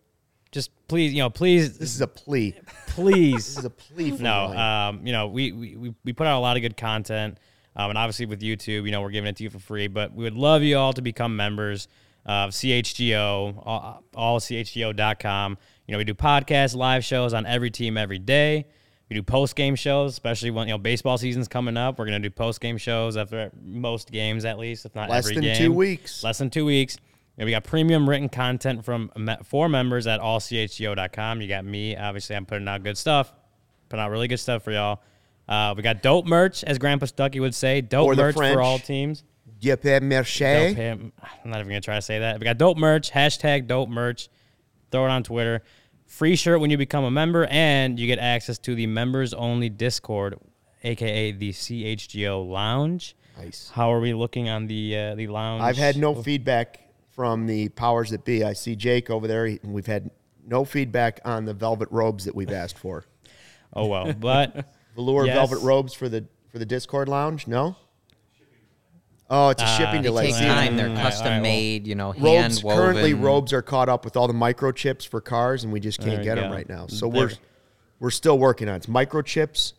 just 0.52 0.70
please, 0.88 1.14
you 1.14 1.20
know, 1.20 1.30
please, 1.30 1.78
This 1.78 1.95
is 1.95 2.02
a 2.02 2.08
plea. 2.08 2.56
please. 2.88 3.45
This 3.45 3.58
is 3.60 3.66
a 3.66 3.70
plea 3.70 4.12
for 4.12 4.22
no, 4.24 4.47
um, 4.58 5.06
you 5.06 5.14
know, 5.14 5.28
we, 5.28 5.52
we, 5.52 5.93
we- 6.04 6.14
put 6.14 6.28
out 6.28 6.38
a 6.38 6.41
lot 6.41 6.58
of 6.58 6.62
good 6.62 6.76
content. 6.78 7.38
Um, 7.76 7.89
and 7.91 7.97
obviously 7.97 8.26
with 8.26 8.41
YouTube, 8.41 8.86
you 8.86 8.91
know, 8.91 9.02
we're 9.02 9.12
giving 9.12 9.30
it 9.30 9.38
to 9.38 9.43
you 9.45 9.49
for 9.49 9.60
free, 9.60 9.88
but 9.88 10.14
we 10.14 10.26
would 10.26 10.36
love 10.36 10.62
you 10.62 10.78
all 10.78 10.91
to 10.91 11.02
become 11.02 11.38
members 11.38 11.88
of 12.26 12.49
CHGO, 12.52 13.64
all, 13.66 14.04
allchgo.com. 14.14 15.58
You 15.88 15.91
know, 15.93 15.97
we 15.97 16.04
do 16.04 16.14
podcasts, 16.14 16.76
live 16.76 17.04
shows 17.04 17.34
on 17.34 17.45
every 17.45 17.72
team 17.72 17.97
every 17.97 18.20
day. 18.20 18.66
We 19.10 19.16
do 19.16 19.24
post 19.24 19.56
game 19.56 19.76
shows, 19.76 20.12
especially 20.14 20.52
when 20.52 20.68
you 20.70 20.74
know 20.74 20.78
baseball 20.78 21.18
season's 21.18 21.49
coming 21.49 21.76
up. 21.76 21.99
We're 21.99 22.06
gonna 22.06 22.20
do 22.20 22.30
post 22.30 22.62
game 22.62 22.78
shows 22.78 23.18
after 23.18 23.52
most 23.62 24.10
games, 24.10 24.45
at 24.45 24.58
least, 24.58 24.86
if 24.86 24.95
not 24.95 25.10
Less 25.10 25.26
every 25.26 25.36
than 25.36 25.43
game. 25.43 25.58
two 25.58 25.74
weeks. 25.74 26.24
Less 26.24 26.38
than 26.38 26.49
two 26.49 26.64
weeks. 26.66 26.97
And 27.38 27.45
we 27.45 27.51
got 27.51 27.63
premium 27.63 28.07
written 28.07 28.29
content 28.29 28.86
from 28.86 29.11
four 29.45 29.69
members 29.69 30.05
at 30.05 30.19
allchgo.com. 30.19 31.41
You 31.41 31.47
got 31.47 31.65
me. 31.65 31.95
Obviously, 31.95 32.36
I'm 32.36 32.45
putting 32.45 32.67
out 32.67 32.84
good 32.84 32.97
stuff. 32.97 33.34
Putting 33.89 34.03
out 34.03 34.11
really 34.11 34.27
good 34.27 34.39
stuff 34.39 34.63
for 34.63 34.71
y'all. 34.71 35.01
Uh, 35.47 35.73
we 35.75 35.84
got 35.84 36.01
dope 36.01 36.25
merch, 36.25 36.63
as 36.63 36.77
Grandpa 36.77 37.07
Stucky 37.07 37.39
would 37.39 37.55
say. 37.55 37.82
Dope 37.82 38.09
Or 38.09 38.15
merch 38.15 38.36
for 38.36 38.61
all 38.61 38.79
teams. 38.79 39.23
Dope 40.69 40.77
him. 40.77 41.13
I'm 41.21 41.49
not 41.49 41.59
even 41.59 41.69
gonna 41.69 41.82
try 41.82 41.95
to 41.95 42.01
say 42.01 42.19
that. 42.19 42.39
We 42.39 42.43
got 42.45 42.57
dope 42.57 42.77
merch. 42.77 43.11
Hashtag 43.11 43.67
dope 43.67 43.89
merch. 43.89 44.29
Throw 44.91 45.05
it 45.05 45.09
on 45.09 45.23
Twitter. 45.23 45.61
Free 46.05 46.36
shirt 46.36 46.59
when 46.59 46.69
you 46.69 46.77
become 46.77 47.03
a 47.03 47.11
member, 47.11 47.45
and 47.45 47.99
you 47.99 48.07
get 48.07 48.19
access 48.19 48.57
to 48.59 48.75
the 48.75 48.88
members 48.88 49.34
only 49.34 49.69
Discord, 49.69 50.38
aka 50.84 51.32
the 51.32 51.51
CHGO 51.51 52.49
Lounge. 52.49 53.15
Nice. 53.38 53.71
How 53.73 53.93
are 53.93 53.99
we 53.99 54.13
looking 54.13 54.49
on 54.49 54.67
the 54.67 54.97
uh, 54.97 55.15
the 55.15 55.27
lounge? 55.27 55.63
I've 55.63 55.77
had 55.77 55.95
no 55.95 56.15
feedback 56.21 56.80
from 57.12 57.45
the 57.45 57.70
powers 57.70 58.09
that 58.12 58.26
be. 58.26 58.43
I 58.43 58.53
see 58.53 58.76
Jake 58.76 59.09
over 59.09 59.28
there, 59.28 59.45
and 59.45 59.74
we've 59.74 59.86
had 59.86 60.09
no 60.45 60.66
feedback 60.66 61.20
on 61.26 61.45
the 61.45 61.53
velvet 61.53 61.88
robes 61.91 62.26
that 62.26 62.34
we've 62.36 62.51
asked 62.51 62.78
for. 62.78 63.05
Oh 63.74 63.86
well, 63.88 64.12
but 64.12 64.66
Velour 64.97 65.26
Yes. 65.28 65.34
velvet 65.36 65.64
robes 65.66 65.93
for 65.93 66.09
the 66.09 66.26
for 66.49 66.59
the 66.59 66.66
Discord 66.66 67.07
lounge? 67.07 67.47
No. 67.47 67.78
Oh, 69.30 69.47
it's 69.47 69.64
a 69.64 69.68
shipping 69.78 69.88
Ah, 69.88 69.91
They 69.93 70.01
delay. 70.01 70.26
take 70.26 70.36
See, 70.36 70.45
time. 70.45 70.76
They're 70.76 70.88
all 70.89 70.91
right, 70.93 70.97
all 70.99 71.03
right, 71.05 71.12
custom 71.14 71.32
well, 71.36 71.41
made. 71.41 71.88
You 71.88 71.95
know, 71.95 72.12
hand 72.12 72.26
robes 72.26 72.64
woven. 72.66 72.78
currently 72.84 73.14
robes 73.14 73.53
are 73.53 73.62
caught 73.62 73.88
up 73.88 74.03
with 74.03 74.18
all 74.18 74.28
the 74.28 74.34
microchips 74.34 75.07
for 75.07 75.22
cars, 75.22 75.64
and 75.64 75.72
we 75.72 75.80
just 75.80 75.99
can't 76.01 76.18
you 76.18 76.24
get 76.26 76.36
them 76.36 76.51
right 76.51 76.68
now. 76.68 76.88
So 76.88 77.07
There- 77.09 77.28
we're 77.28 77.32
we're 78.01 78.09
still 78.12 78.38
working 78.38 78.68
on 78.68 78.74
it. 78.74 78.78
It's 78.80 78.88
microchips 78.88 79.72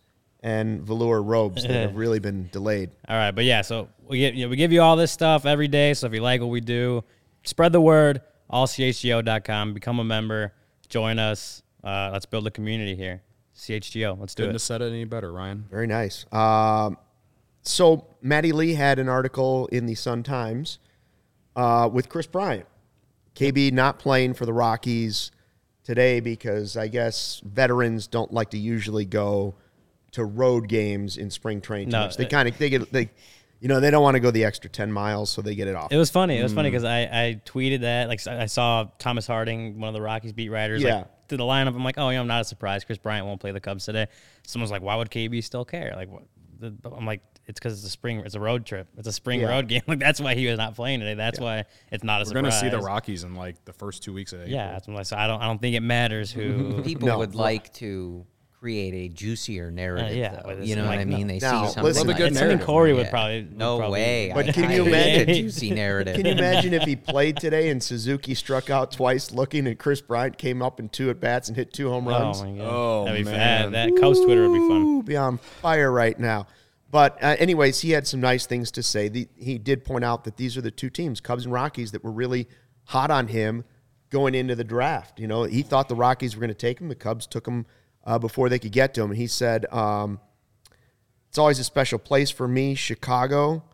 and 0.42 0.80
velour 0.80 1.22
robes 1.22 1.62
that 1.64 1.70
have 1.72 1.96
really 1.96 2.18
been 2.18 2.48
delayed. 2.50 2.90
All 3.08 3.16
right, 3.16 3.32
but 3.32 3.44
yeah, 3.44 3.60
so 3.60 3.88
we 4.08 4.20
get 4.20 4.32
you 4.32 4.46
know, 4.46 4.48
we 4.48 4.56
give 4.56 4.72
you 4.72 4.80
all 4.80 4.96
this 4.96 5.12
stuff 5.12 5.44
every 5.44 5.68
day. 5.68 5.92
So 5.92 6.06
if 6.06 6.14
you 6.14 6.22
like 6.22 6.40
what 6.40 6.48
we 6.48 6.62
do, 6.62 7.04
spread 7.44 7.72
the 7.72 7.80
word. 7.80 8.22
Allchgo.com. 8.50 9.74
Become 9.74 9.98
a 9.98 10.04
member. 10.04 10.52
Join 10.88 11.18
us. 11.18 11.62
Uh, 11.82 12.10
let's 12.12 12.26
build 12.26 12.46
a 12.46 12.50
community 12.50 12.94
here. 12.94 13.22
CHGO. 13.56 14.18
Let's 14.18 14.34
do 14.34 14.42
couldn't 14.42 14.50
it. 14.50 14.54
have 14.54 14.62
said 14.62 14.82
it 14.82 14.90
any 14.90 15.04
better, 15.04 15.32
Ryan. 15.32 15.66
Very 15.70 15.86
nice. 15.86 16.26
Um, 16.32 16.98
so 17.62 18.06
Maddie 18.20 18.52
Lee 18.52 18.74
had 18.74 18.98
an 18.98 19.08
article 19.08 19.68
in 19.68 19.86
the 19.86 19.94
Sun 19.94 20.24
Times 20.24 20.78
uh, 21.56 21.88
with 21.92 22.08
Kris 22.08 22.26
Bryant. 22.26 22.66
KB 23.34 23.72
not 23.72 23.98
playing 23.98 24.34
for 24.34 24.46
the 24.46 24.52
Rockies 24.52 25.30
today 25.84 26.20
because 26.20 26.76
I 26.76 26.88
guess 26.88 27.40
veterans 27.44 28.06
don't 28.06 28.32
like 28.32 28.50
to 28.50 28.58
usually 28.58 29.04
go 29.04 29.54
to 30.12 30.24
road 30.24 30.68
games 30.68 31.16
in 31.16 31.30
spring 31.30 31.60
training. 31.60 31.88
too 31.88 31.96
No. 31.96 32.10
They 32.16 32.26
kind 32.26 32.48
of 32.48 32.58
they 32.58 32.70
get 32.70 32.92
they, 32.92 33.10
you 33.62 33.68
know, 33.68 33.78
they 33.80 33.90
don't 33.90 34.02
want 34.02 34.16
to 34.16 34.20
go 34.20 34.30
the 34.32 34.44
extra 34.44 34.68
ten 34.68 34.90
miles, 34.92 35.30
so 35.30 35.40
they 35.40 35.54
get 35.54 35.68
it 35.68 35.74
off. 35.76 35.90
It 35.92 35.96
was 35.96 36.10
funny. 36.10 36.36
It 36.38 36.42
was 36.42 36.52
Mm. 36.52 36.56
funny 36.56 36.70
because 36.70 36.84
I, 36.84 37.00
I 37.02 37.40
tweeted 37.46 37.80
that. 37.82 38.08
Like 38.08 38.26
I 38.26 38.46
saw 38.46 38.88
Thomas 38.98 39.26
Harding, 39.26 39.78
one 39.80 39.88
of 39.88 39.94
the 39.94 40.02
Rockies 40.02 40.32
beat 40.32 40.48
writers, 40.50 40.82
Yeah. 40.82 40.96
like 40.96 41.28
to 41.28 41.36
the 41.36 41.44
lineup. 41.44 41.68
I'm 41.68 41.84
like, 41.84 41.96
oh 41.96 42.10
yeah, 42.10 42.20
I'm 42.20 42.26
not 42.26 42.46
surprised. 42.46 42.86
Kris 42.86 42.98
Bryant 42.98 43.24
won't 43.24 43.40
play 43.40 43.52
the 43.52 43.60
Cubs 43.60 43.84
today. 43.86 44.08
Someone's 44.46 44.72
like, 44.72 44.82
why 44.82 44.96
would 44.96 45.10
KB 45.10 45.42
still 45.44 45.64
care? 45.64 45.92
Like, 45.96 46.10
what? 46.10 46.24
I'm 46.84 47.06
like, 47.06 47.22
it's 47.46 47.58
because 47.58 47.72
it's 47.78 47.86
a 47.86 47.90
spring. 47.90 48.20
It's 48.20 48.36
a 48.36 48.40
road 48.40 48.64
trip. 48.66 48.86
It's 48.96 49.08
a 49.08 49.12
spring 49.12 49.40
Yeah. 49.40 49.48
road 49.50 49.66
game. 49.68 49.82
Like 49.86 49.98
that's 50.00 50.20
why 50.20 50.34
he 50.34 50.46
was 50.46 50.58
not 50.58 50.74
playing 50.76 51.00
today. 51.00 51.14
That's 51.14 51.40
why 51.40 51.64
it's 51.90 52.04
not 52.04 52.22
a 52.22 52.24
surprise. 52.26 52.42
We're 52.44 52.50
surprise. 52.50 52.60
going 52.62 52.70
to 52.72 52.76
see 52.76 52.80
the 52.82 52.86
Rockies 52.86 53.24
in 53.24 53.34
like 53.34 53.64
the 53.64 53.72
first 53.72 54.02
two 54.02 54.12
weeks 54.12 54.32
of 54.32 54.40
April. 54.40 54.54
Yeah, 54.54 54.72
that's 54.72 54.86
what 54.88 54.96
I 54.96 55.02
said. 55.02 55.18
I 55.18 55.26
don't. 55.26 55.40
I 55.40 55.46
don't 55.46 55.60
think 55.60 55.74
it 55.76 55.80
matters 55.82 56.30
who. 56.32 56.82
People 56.84 57.08
No. 57.08 57.18
would 57.18 57.34
like 57.36 57.72
to 57.74 58.26
create 58.62 58.94
a 58.94 59.12
juicier 59.12 59.72
narrative. 59.72 60.16
yeah, 60.16 60.40
though. 60.40 60.52
you 60.62 60.76
know 60.76 60.82
like, 60.82 60.90
what 60.90 60.98
I 61.00 61.04
mean? 61.04 61.26
no. 61.26 61.32
They 61.34 61.38
Now, 61.40 61.66
see 61.66 61.72
something. 61.72 61.82
listen- 61.82 62.06
like 62.06 62.06
Love 62.06 62.16
a 62.16 62.18
good 62.20 62.26
it's 62.28 62.38
something 62.38 62.48
narrative, 62.58 62.66
Corey 62.66 62.92
would 62.92 63.06
Yeah. 63.06 63.10
probably. 63.10 63.48
No 63.56 63.72
would 63.74 63.80
probably- 63.80 64.00
way. 64.00 64.30
But 64.32 64.48
I- 64.48 64.52
can 64.52 64.64
I 64.66 64.74
you 64.76 64.84
hate 64.84 64.92
a 64.92 65.22
imagine- 65.22 65.34
juicy 65.42 65.70
narrative? 65.72 66.14
Can 66.16 66.26
you 66.26 66.32
imagine 66.32 66.72
if 66.72 66.84
he 66.84 66.94
played 66.94 67.38
today 67.38 67.70
and 67.70 67.82
Suzuki 67.82 68.34
struck 68.36 68.70
out 68.70 68.92
twice 68.92 69.32
looking 69.32 69.66
and 69.66 69.76
Kris 69.76 70.00
Bryant 70.00 70.38
came 70.38 70.62
up 70.62 70.78
in 70.78 70.90
two 70.90 71.10
at 71.10 71.18
bats 71.18 71.48
and 71.48 71.56
hit 71.56 71.72
two 71.72 71.88
home 71.90 72.06
runs? 72.06 72.40
Oh 72.40 72.44
my 72.44 72.56
god. 72.56 72.68
Oh, 72.70 73.04
That'd 73.06 73.24
be 73.26 73.30
man. 73.32 73.62
fun. 73.64 73.72
That 73.72 74.00
Coast 74.00 74.22
Twitter 74.22 74.48
would 74.48 74.54
be 74.54 74.68
fun. 74.68 74.82
Ooh, 74.82 75.02
be 75.02 75.16
on 75.16 75.38
fire 75.38 75.90
right 75.90 76.16
now. 76.20 76.46
But 76.88 77.20
uh, 77.20 77.34
anyways, 77.40 77.80
he 77.80 77.90
had 77.90 78.06
some 78.06 78.20
nice 78.20 78.46
things 78.46 78.70
to 78.70 78.82
say. 78.84 79.08
The, 79.08 79.26
he 79.36 79.58
did 79.58 79.84
point 79.84 80.04
out 80.04 80.22
that 80.22 80.36
these 80.36 80.56
are 80.56 80.60
the 80.62 80.70
two 80.70 80.88
teams, 80.88 81.20
Cubs 81.20 81.46
and 81.46 81.52
Rockies, 81.52 81.90
that 81.90 82.04
were 82.04 82.12
really 82.12 82.48
hot 82.84 83.10
on 83.10 83.26
him 83.26 83.64
going 84.10 84.36
into 84.36 84.54
the 84.54 84.62
draft. 84.62 85.18
You 85.18 85.26
know, 85.26 85.42
he 85.42 85.62
thought 85.62 85.88
the 85.88 85.96
Rockies 85.96 86.36
were 86.36 86.40
going 86.40 86.48
to 86.50 86.54
take 86.54 86.80
him. 86.80 86.88
The 86.88 86.94
Cubs 86.94 87.26
took 87.26 87.48
him 87.48 87.66
uh, 88.04 88.18
before 88.18 88.48
they 88.48 88.58
could 88.58 88.72
get 88.72 88.94
to 88.94 89.02
him. 89.02 89.10
And 89.10 89.18
he 89.18 89.26
said, 89.26 89.66
um, 89.72 90.20
"It's 91.28 91.38
always 91.38 91.58
a 91.58 91.64
special 91.64 91.98
place 91.98 92.30
for 92.30 92.48
me, 92.48 92.74
Chicago." 92.74 93.64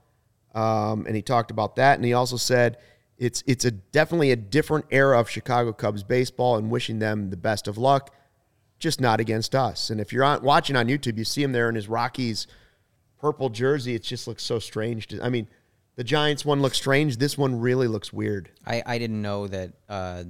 Um, 0.54 1.06
and 1.06 1.14
he 1.14 1.22
talked 1.22 1.50
about 1.50 1.76
that. 1.76 1.96
And 1.96 2.04
he 2.04 2.12
also 2.12 2.36
said, 2.36 2.78
"It's 3.16 3.42
it's 3.46 3.64
a 3.64 3.70
definitely 3.70 4.30
a 4.32 4.36
different 4.36 4.86
era 4.90 5.18
of 5.18 5.28
Chicago 5.28 5.72
Cubs 5.72 6.02
baseball, 6.02 6.56
and 6.56 6.70
wishing 6.70 6.98
them 6.98 7.30
the 7.30 7.36
best 7.36 7.68
of 7.68 7.78
luck." 7.78 8.14
just 8.78 9.00
not 9.00 9.20
against 9.20 9.54
us. 9.54 9.90
And 9.90 10.00
if 10.00 10.12
you're 10.12 10.24
on, 10.24 10.42
watching 10.42 10.76
on 10.76 10.86
YouTube, 10.86 11.18
you 11.18 11.24
see 11.24 11.42
him 11.42 11.52
there 11.52 11.68
in 11.68 11.74
his 11.74 11.88
Rockies 11.88 12.46
purple 13.20 13.48
jersey. 13.48 13.94
It 13.94 14.02
just 14.02 14.28
looks 14.28 14.42
so 14.42 14.58
strange. 14.58 15.08
To, 15.08 15.22
I 15.22 15.28
mean, 15.28 15.48
the 15.96 16.04
Giants 16.04 16.44
one 16.44 16.62
looks 16.62 16.76
strange. 16.76 17.16
This 17.16 17.36
one 17.36 17.58
really 17.58 17.88
looks 17.88 18.12
weird. 18.12 18.50
I, 18.64 18.82
I 18.86 18.98
didn't 18.98 19.20
know 19.20 19.48
that 19.48 19.72
uh, 19.88 20.24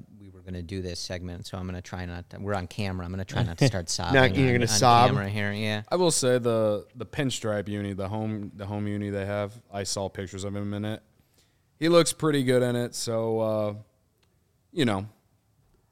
going 0.49 0.55
to 0.55 0.66
do 0.66 0.80
this 0.80 0.99
segment, 0.99 1.46
so 1.46 1.59
I'm 1.59 1.64
going 1.64 1.74
to 1.74 1.82
try 1.82 2.07
not. 2.07 2.30
To, 2.30 2.38
we're 2.40 2.55
on 2.55 2.66
camera. 2.66 3.05
I'm 3.05 3.12
going 3.12 3.24
to 3.24 3.30
try 3.30 3.42
not 3.42 3.59
to 3.59 3.66
start 3.66 3.90
sobbing. 3.90 4.34
you're 4.34 4.53
gonna 4.53 4.62
on 4.62 4.68
sob? 4.68 5.11
camera 5.11 5.28
here. 5.28 5.53
Yeah. 5.53 5.82
I 5.90 5.96
will 5.96 6.11
say 6.11 6.38
the 6.38 6.86
the 6.94 7.05
pinstripe 7.05 7.68
uni, 7.68 7.92
the 7.92 8.09
home 8.09 8.53
the 8.57 8.64
home 8.64 8.86
uni 8.86 9.11
they 9.11 9.26
have. 9.26 9.53
I 9.72 9.82
saw 9.82 10.09
pictures 10.09 10.44
of 10.44 10.57
him 10.57 10.72
in 10.72 10.84
it. 10.86 11.03
He 11.78 11.88
looks 11.88 12.12
pretty 12.12 12.44
good 12.44 12.62
in 12.62 12.76
it. 12.76 12.94
So, 12.94 13.40
uh, 13.40 13.74
you 14.72 14.84
know, 14.84 15.07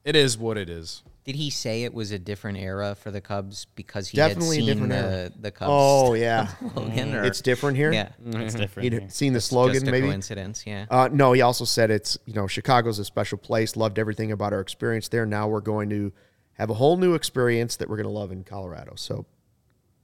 it 0.04 0.16
is 0.16 0.38
what 0.38 0.56
it 0.56 0.70
is. 0.70 1.02
Did 1.26 1.34
he 1.34 1.50
say 1.50 1.82
it 1.82 1.92
was 1.92 2.12
a 2.12 2.20
different 2.20 2.56
era 2.58 2.94
for 2.94 3.10
the 3.10 3.20
Cubs 3.20 3.66
because 3.74 4.08
he 4.08 4.16
Definitely 4.16 4.58
a 4.58 4.60
had 4.60 4.66
seen 4.66 4.66
different 4.88 4.92
the 4.92 4.96
era. 5.18 5.30
the 5.40 5.50
Cubs? 5.50 5.68
Oh 5.72 6.14
yeah, 6.26 6.46
slogan, 6.72 7.14
or- 7.16 7.24
it's 7.24 7.40
different 7.40 7.76
here. 7.76 7.92
Yeah, 7.92 8.10
It's 8.24 8.54
different. 8.54 8.92
He'd 8.92 9.12
seen 9.12 9.32
the 9.32 9.40
slogan 9.40 9.74
just 9.74 9.88
a 9.88 9.90
maybe. 9.90 10.06
coincidence. 10.06 10.62
Yeah. 10.64 10.86
Uh, 10.88 11.08
no, 11.12 11.32
he 11.32 11.42
also 11.42 11.64
said 11.64 11.90
it's 11.90 12.16
you 12.26 12.32
know 12.34 12.46
Chicago's 12.46 13.00
a 13.00 13.04
special 13.04 13.38
place. 13.38 13.74
Loved 13.76 13.98
everything 13.98 14.30
about 14.30 14.52
our 14.52 14.60
experience 14.60 15.08
there. 15.08 15.26
Now 15.26 15.48
we're 15.48 15.60
going 15.60 15.90
to 15.90 16.12
have 16.52 16.70
a 16.70 16.74
whole 16.74 16.96
new 16.96 17.14
experience 17.14 17.74
that 17.76 17.88
we're 17.90 17.96
going 17.96 18.04
to 18.06 18.12
love 18.12 18.30
in 18.30 18.44
Colorado. 18.44 18.92
So, 18.94 19.26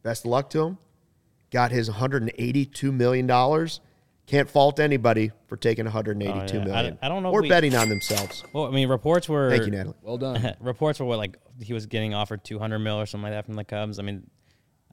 best 0.02 0.24
of 0.24 0.30
luck 0.32 0.50
to 0.50 0.64
him. 0.64 0.78
Got 1.52 1.70
his 1.70 1.88
182 1.88 2.90
million 2.90 3.28
dollars. 3.28 3.80
Can't 4.26 4.48
fault 4.48 4.78
anybody 4.80 5.30
for 5.48 5.56
taking 5.56 5.84
182 5.84 6.56
Oh, 6.56 6.60
yeah. 6.60 6.64
million. 6.64 6.98
I- 7.02 7.06
I 7.06 7.08
don't 7.08 7.22
know 7.22 7.30
if 7.30 7.34
Or 7.34 7.42
we- 7.42 7.48
betting 7.48 7.74
on 7.74 7.88
themselves. 7.88 8.44
Well, 8.52 8.66
I 8.66 8.70
mean, 8.70 8.88
reports 8.88 9.28
were. 9.28 9.50
Thank 9.50 9.64
you, 9.66 9.72
Natalie. 9.72 9.96
Well 10.02 10.16
done. 10.18 10.54
reports 10.60 11.00
were 11.00 11.06
what 11.06 11.18
like 11.18 11.36
he 11.60 11.72
was 11.72 11.86
getting 11.86 12.14
offered 12.14 12.44
200 12.44 12.78
mil 12.78 13.00
or 13.00 13.06
something 13.06 13.24
like 13.24 13.32
that 13.32 13.44
from 13.46 13.54
the 13.54 13.64
Cubs. 13.64 13.98
I 13.98 14.02
mean, 14.02 14.28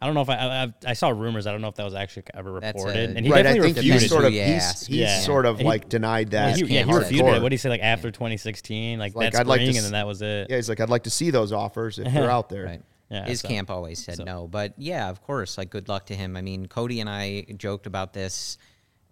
I 0.02 0.06
don't 0.06 0.16
know 0.16 0.22
if 0.22 0.30
I, 0.30 0.36
I 0.36 0.74
I 0.88 0.94
saw 0.94 1.10
rumors. 1.10 1.46
I 1.46 1.52
don't 1.52 1.62
know 1.62 1.68
if 1.68 1.76
that 1.76 1.84
was 1.84 1.94
actually 1.94 2.24
ever 2.34 2.52
reported. 2.54 3.12
a- 3.12 3.18
and 3.18 3.26
he 3.26 3.32
right. 3.32 3.40
I 3.40 3.44
definitely 3.44 3.68
think 3.74 3.78
refuted 3.78 4.02
he's 4.02 4.10
sort 4.10 4.26
of 4.26 4.32
who 4.32 4.38
you 4.40 4.46
he's, 4.46 4.88
he's 4.88 4.98
Yeah. 4.98 5.20
sort 5.20 5.46
of 5.46 5.60
he- 5.60 5.64
like 5.66 5.90
denied 5.90 6.32
that. 6.32 6.56
He, 6.58 6.64
yeah, 6.66 6.84
he 6.84 6.90
hardcore. 6.92 7.00
refuted 7.02 7.34
it. 7.36 7.42
What 7.42 7.50
did 7.50 7.52
he 7.52 7.58
say? 7.58 7.70
Like 7.70 7.82
after 7.84 8.10
2016, 8.10 8.98
like, 8.98 9.14
Like, 9.16 9.34
that 9.34 9.42
I'd 9.42 9.48
like 9.48 9.60
to 9.62 9.68
and 9.68 9.76
then 9.78 9.92
that 9.92 10.08
was 10.08 10.22
it. 10.22 10.48
Yeah, 10.50 10.56
he's 10.56 10.70
like, 10.70 10.80
I'd 10.80 10.90
like 10.90 11.04
to 11.04 11.10
see 11.10 11.30
those 11.32 11.52
offers 11.52 12.00
if 12.00 12.12
they're 12.14 12.32
out 12.32 12.50
there. 12.50 12.66
Right. 12.66 12.82
Yeah, 13.12 13.26
His 13.26 13.42
so- 13.42 13.48
camp 13.48 13.70
always 13.70 14.04
said 14.04 14.20
no, 14.24 14.48
but 14.48 14.74
yeah, 14.78 15.10
of 15.10 15.22
course. 15.22 15.58
Like, 15.58 15.70
good 15.70 15.88
luck 15.90 16.06
to 16.08 16.16
him. 16.16 16.38
I 16.38 16.42
mean, 16.42 16.68
Cody 16.68 17.00
and 17.02 17.10
I 17.10 17.42
joked 17.58 17.86
about 17.88 18.14
this 18.14 18.58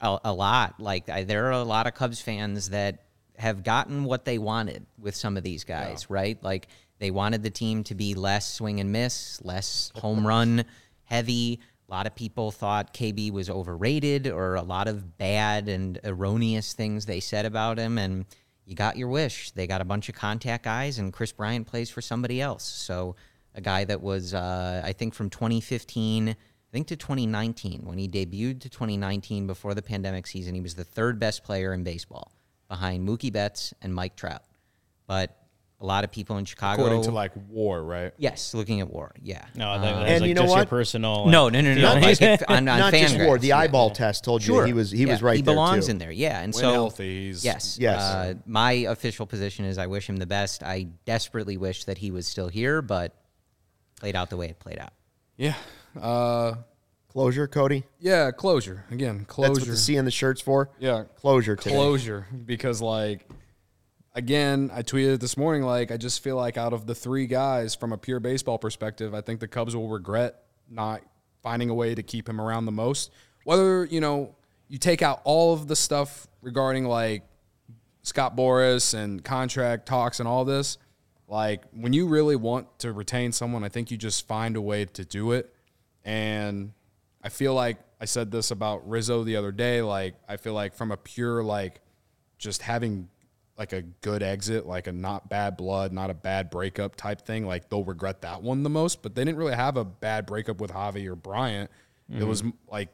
a, 0.01 0.19
a 0.25 0.33
lot. 0.33 0.79
Like, 0.79 1.09
I, 1.09 1.23
there 1.23 1.47
are 1.47 1.51
a 1.51 1.63
lot 1.63 1.87
of 1.87 1.93
Cubs 1.93 2.21
fans 2.21 2.69
that 2.69 3.03
have 3.37 3.63
gotten 3.63 4.03
what 4.03 4.25
they 4.25 4.37
wanted 4.37 4.85
with 4.99 5.15
some 5.15 5.37
of 5.37 5.43
these 5.43 5.63
guys, 5.63 6.09
right? 6.09 6.41
Like, 6.43 6.67
they 6.99 7.11
wanted 7.11 7.43
the 7.43 7.49
team 7.49 7.83
to 7.85 7.95
be 7.95 8.15
less 8.15 8.51
swing 8.51 8.79
and 8.79 8.91
miss, 8.91 9.39
less 9.43 9.91
home 9.95 10.25
run 10.25 10.65
heavy. 11.03 11.59
A 11.87 11.91
lot 11.91 12.07
of 12.07 12.15
people 12.15 12.51
thought 12.51 12.93
KB 12.93 13.31
was 13.31 13.49
overrated, 13.49 14.27
or 14.27 14.55
a 14.55 14.61
lot 14.63 14.87
of 14.87 15.17
bad 15.17 15.69
and 15.69 15.99
erroneous 16.03 16.73
things 16.73 17.05
they 17.05 17.19
said 17.19 17.45
about 17.45 17.77
him, 17.77 17.97
and 17.97 18.25
you 18.65 18.75
got 18.75 18.97
your 18.97 19.07
wish. 19.07 19.51
They 19.51 19.67
got 19.67 19.79
a 19.81 19.85
bunch 19.85 20.09
of 20.09 20.15
contact 20.15 20.65
guys, 20.65 20.99
and 20.99 21.13
Kris 21.13 21.31
Bryant 21.31 21.67
plays 21.67 21.89
for 21.89 22.01
somebody 22.01 22.41
else. 22.41 22.65
So 22.65 23.15
a 23.55 23.61
guy 23.61 23.85
that 23.85 24.01
was, 24.01 24.33
uh, 24.33 24.81
I 24.83 24.93
think, 24.93 25.13
from 25.13 25.29
2015, 25.29 26.35
I 26.69 26.71
think 26.71 26.87
to 26.87 26.95
2019, 26.97 27.81
when 27.85 27.97
he 27.97 28.07
debuted 28.07 28.59
to 28.61 28.69
2019 28.69 29.47
before 29.47 29.73
the 29.73 29.81
pandemic 29.81 30.27
season, 30.27 30.53
he 30.53 30.61
was 30.61 30.75
the 30.75 30.83
third 30.83 31.19
best 31.19 31.43
player 31.43 31.73
in 31.73 31.83
baseball 31.83 32.31
behind 32.67 33.07
Mookie 33.07 33.31
Betts 33.31 33.73
and 33.81 33.93
Mike 33.93 34.15
Trout. 34.17 34.43
But 35.07 35.33
a 35.79 35.85
lot 35.85 36.03
of 36.03 36.11
people 36.11 36.37
in 36.37 36.43
Chicago, 36.43 36.81
According 36.81 37.03
to 37.03 37.11
like 37.11 37.31
war, 37.49 37.81
right? 37.83 38.11
yes, 38.17 38.53
looking 38.53 38.81
at 38.81 38.89
WAR, 38.91 39.13
yeah. 39.21 39.45
No, 39.55 39.71
I 39.71 39.75
thought 39.77 39.77
Uh, 39.77 39.81
that 39.93 40.01
was 40.01 40.09
And 40.11 40.21
like 40.21 40.27
you 40.27 40.33
know 40.33 40.41
just 40.41 40.51
your 40.51 40.59
what? 40.63 40.69
personal. 40.69 41.27
no, 41.27 41.47
no, 41.49 41.61
no, 41.61 41.73
no. 41.75 41.81
feeling. 41.81 42.01
like 42.03 42.21
if- 42.21 42.43
on, 42.49 42.57
on 42.57 42.65
Not 42.65 42.91
just 42.93 43.13
Fangraphs, 43.15 43.25
war. 43.25 43.37
The 43.39 43.47
yeah. 43.49 43.57
eyeball 43.59 43.91
test 43.91 44.23
told 44.25 44.41
you 44.41 44.47
Sure. 44.55 44.65
he 44.65 44.73
was 44.73 44.91
he 44.91 45.05
was 45.05 45.21
right 45.21 45.37
He 45.37 45.41
there 45.43 45.53
belongs 45.53 45.85
too. 45.85 45.91
in 45.91 45.97
there. 45.99 46.11
Yeah, 46.11 46.41
and 46.41 46.53
When 46.53 46.59
so 46.61 46.73
healthy, 46.73 47.27
he's 47.27 47.45
yes, 47.45 47.77
Yes. 47.79 48.01
Uh, 48.01 48.33
my 48.45 48.71
official 48.73 49.25
position 49.25 49.63
is 49.65 49.77
I 49.77 49.85
wish 49.87 50.09
him 50.09 50.17
the 50.17 50.25
best. 50.25 50.63
I 50.63 50.87
desperately 51.05 51.55
wish 51.57 51.85
that 51.85 51.99
he 51.99 52.11
was 52.11 52.27
still 52.27 52.49
here, 52.49 52.81
but 52.81 53.13
played 53.99 54.15
out 54.15 54.29
the 54.31 54.37
way 54.37 54.47
it 54.49 54.59
played 54.59 54.79
out. 54.79 54.91
Yeah. 55.37 55.53
Uh, 56.01 56.55
Closure, 57.09 57.47
Cody. 57.47 57.83
yeah. 57.99 58.29
Closure 58.31 58.85
again. 58.91 59.25
Closure. 59.25 59.53
That's 59.53 59.59
what 59.65 59.71
the 59.71 59.77
C 59.77 59.97
on 59.97 60.05
the 60.05 60.11
shirt's 60.11 60.41
for. 60.41 60.69
yeah. 60.79 61.03
Closure 61.15 61.55
today. 61.55 61.75
closure 61.75 62.27
because 62.45 62.81
like 62.81 63.27
again 64.13 64.71
i 64.73 64.81
tweeted 64.81 65.19
this 65.19 65.37
morning 65.37 65.61
like 65.61 65.91
i 65.91 65.97
just 65.97 66.23
feel 66.23 66.35
like 66.35 66.57
out 66.57 66.73
of 66.73 66.87
the 66.87 66.95
three 66.95 67.27
guys 67.27 67.75
from 67.75 67.93
a 67.93 67.97
pure 67.97 68.19
baseball 68.19 68.57
perspective 68.57 69.13
i 69.13 69.21
think 69.21 69.39
the 69.39 69.47
cubs 69.47 69.75
will 69.75 69.89
regret 69.89 70.41
not 70.69 71.01
finding 71.43 71.69
a 71.69 71.73
way 71.73 71.93
to 71.93 72.01
keep 72.01 72.27
him 72.27 72.41
around 72.41 72.65
the 72.65 72.71
most 72.71 73.11
whether 73.43 73.85
you 73.85 74.01
know 74.01 74.35
you 74.69 74.79
take 74.79 75.03
out 75.03 75.21
all 75.23 75.53
of 75.53 75.67
the 75.67 75.75
stuff 75.75 76.25
regarding 76.41 76.85
like 76.85 77.23
scott 78.01 78.35
boras 78.35 78.95
and 78.95 79.23
contract 79.23 79.85
talks 79.85 80.19
and 80.19 80.27
all 80.27 80.45
this 80.45 80.79
like 81.27 81.61
when 81.71 81.93
you 81.93 82.07
really 82.07 82.35
want 82.35 82.67
to 82.79 82.91
retain 82.91 83.31
someone 83.31 83.63
i 83.63 83.69
think 83.69 83.91
you 83.91 83.97
just 83.97 84.27
find 84.27 84.55
a 84.55 84.61
way 84.61 84.83
to 84.85 85.05
do 85.05 85.31
it 85.31 85.53
and 86.07 86.71
I 87.21 87.29
feel 87.29 87.53
like 87.53 87.77
I 87.99 88.05
said 88.05 88.31
this 88.31 88.49
about 88.49 88.87
Rizzo 88.89 89.23
the 89.23 89.35
other 89.35 89.51
day. 89.51 89.81
Like, 89.81 90.15
I 90.27 90.37
feel 90.37 90.53
like 90.53 90.73
from 90.73 90.91
a 90.91 90.97
pure, 90.97 91.43
like, 91.43 91.81
just 92.37 92.61
having 92.61 93.09
like 93.57 93.73
a 93.73 93.81
good 93.81 94.23
exit, 94.23 94.65
like 94.65 94.87
a 94.87 94.91
not 94.91 95.29
bad 95.29 95.57
blood, 95.57 95.91
not 95.91 96.09
a 96.09 96.13
bad 96.13 96.49
breakup 96.49 96.95
type 96.95 97.21
thing, 97.23 97.45
like 97.45 97.69
they'll 97.69 97.83
regret 97.83 98.21
that 98.21 98.41
one 98.41 98.63
the 98.63 98.69
most. 98.69 99.01
But 99.01 99.15
they 99.15 99.25
didn't 99.25 99.37
really 99.37 99.55
have 99.55 99.77
a 99.77 99.83
bad 99.83 100.25
breakup 100.25 100.61
with 100.61 100.71
Javi 100.71 101.07
or 101.07 101.15
Bryant. 101.15 101.69
It 102.09 102.23
was 102.23 102.41
mm-hmm. 102.41 102.71
like, 102.71 102.87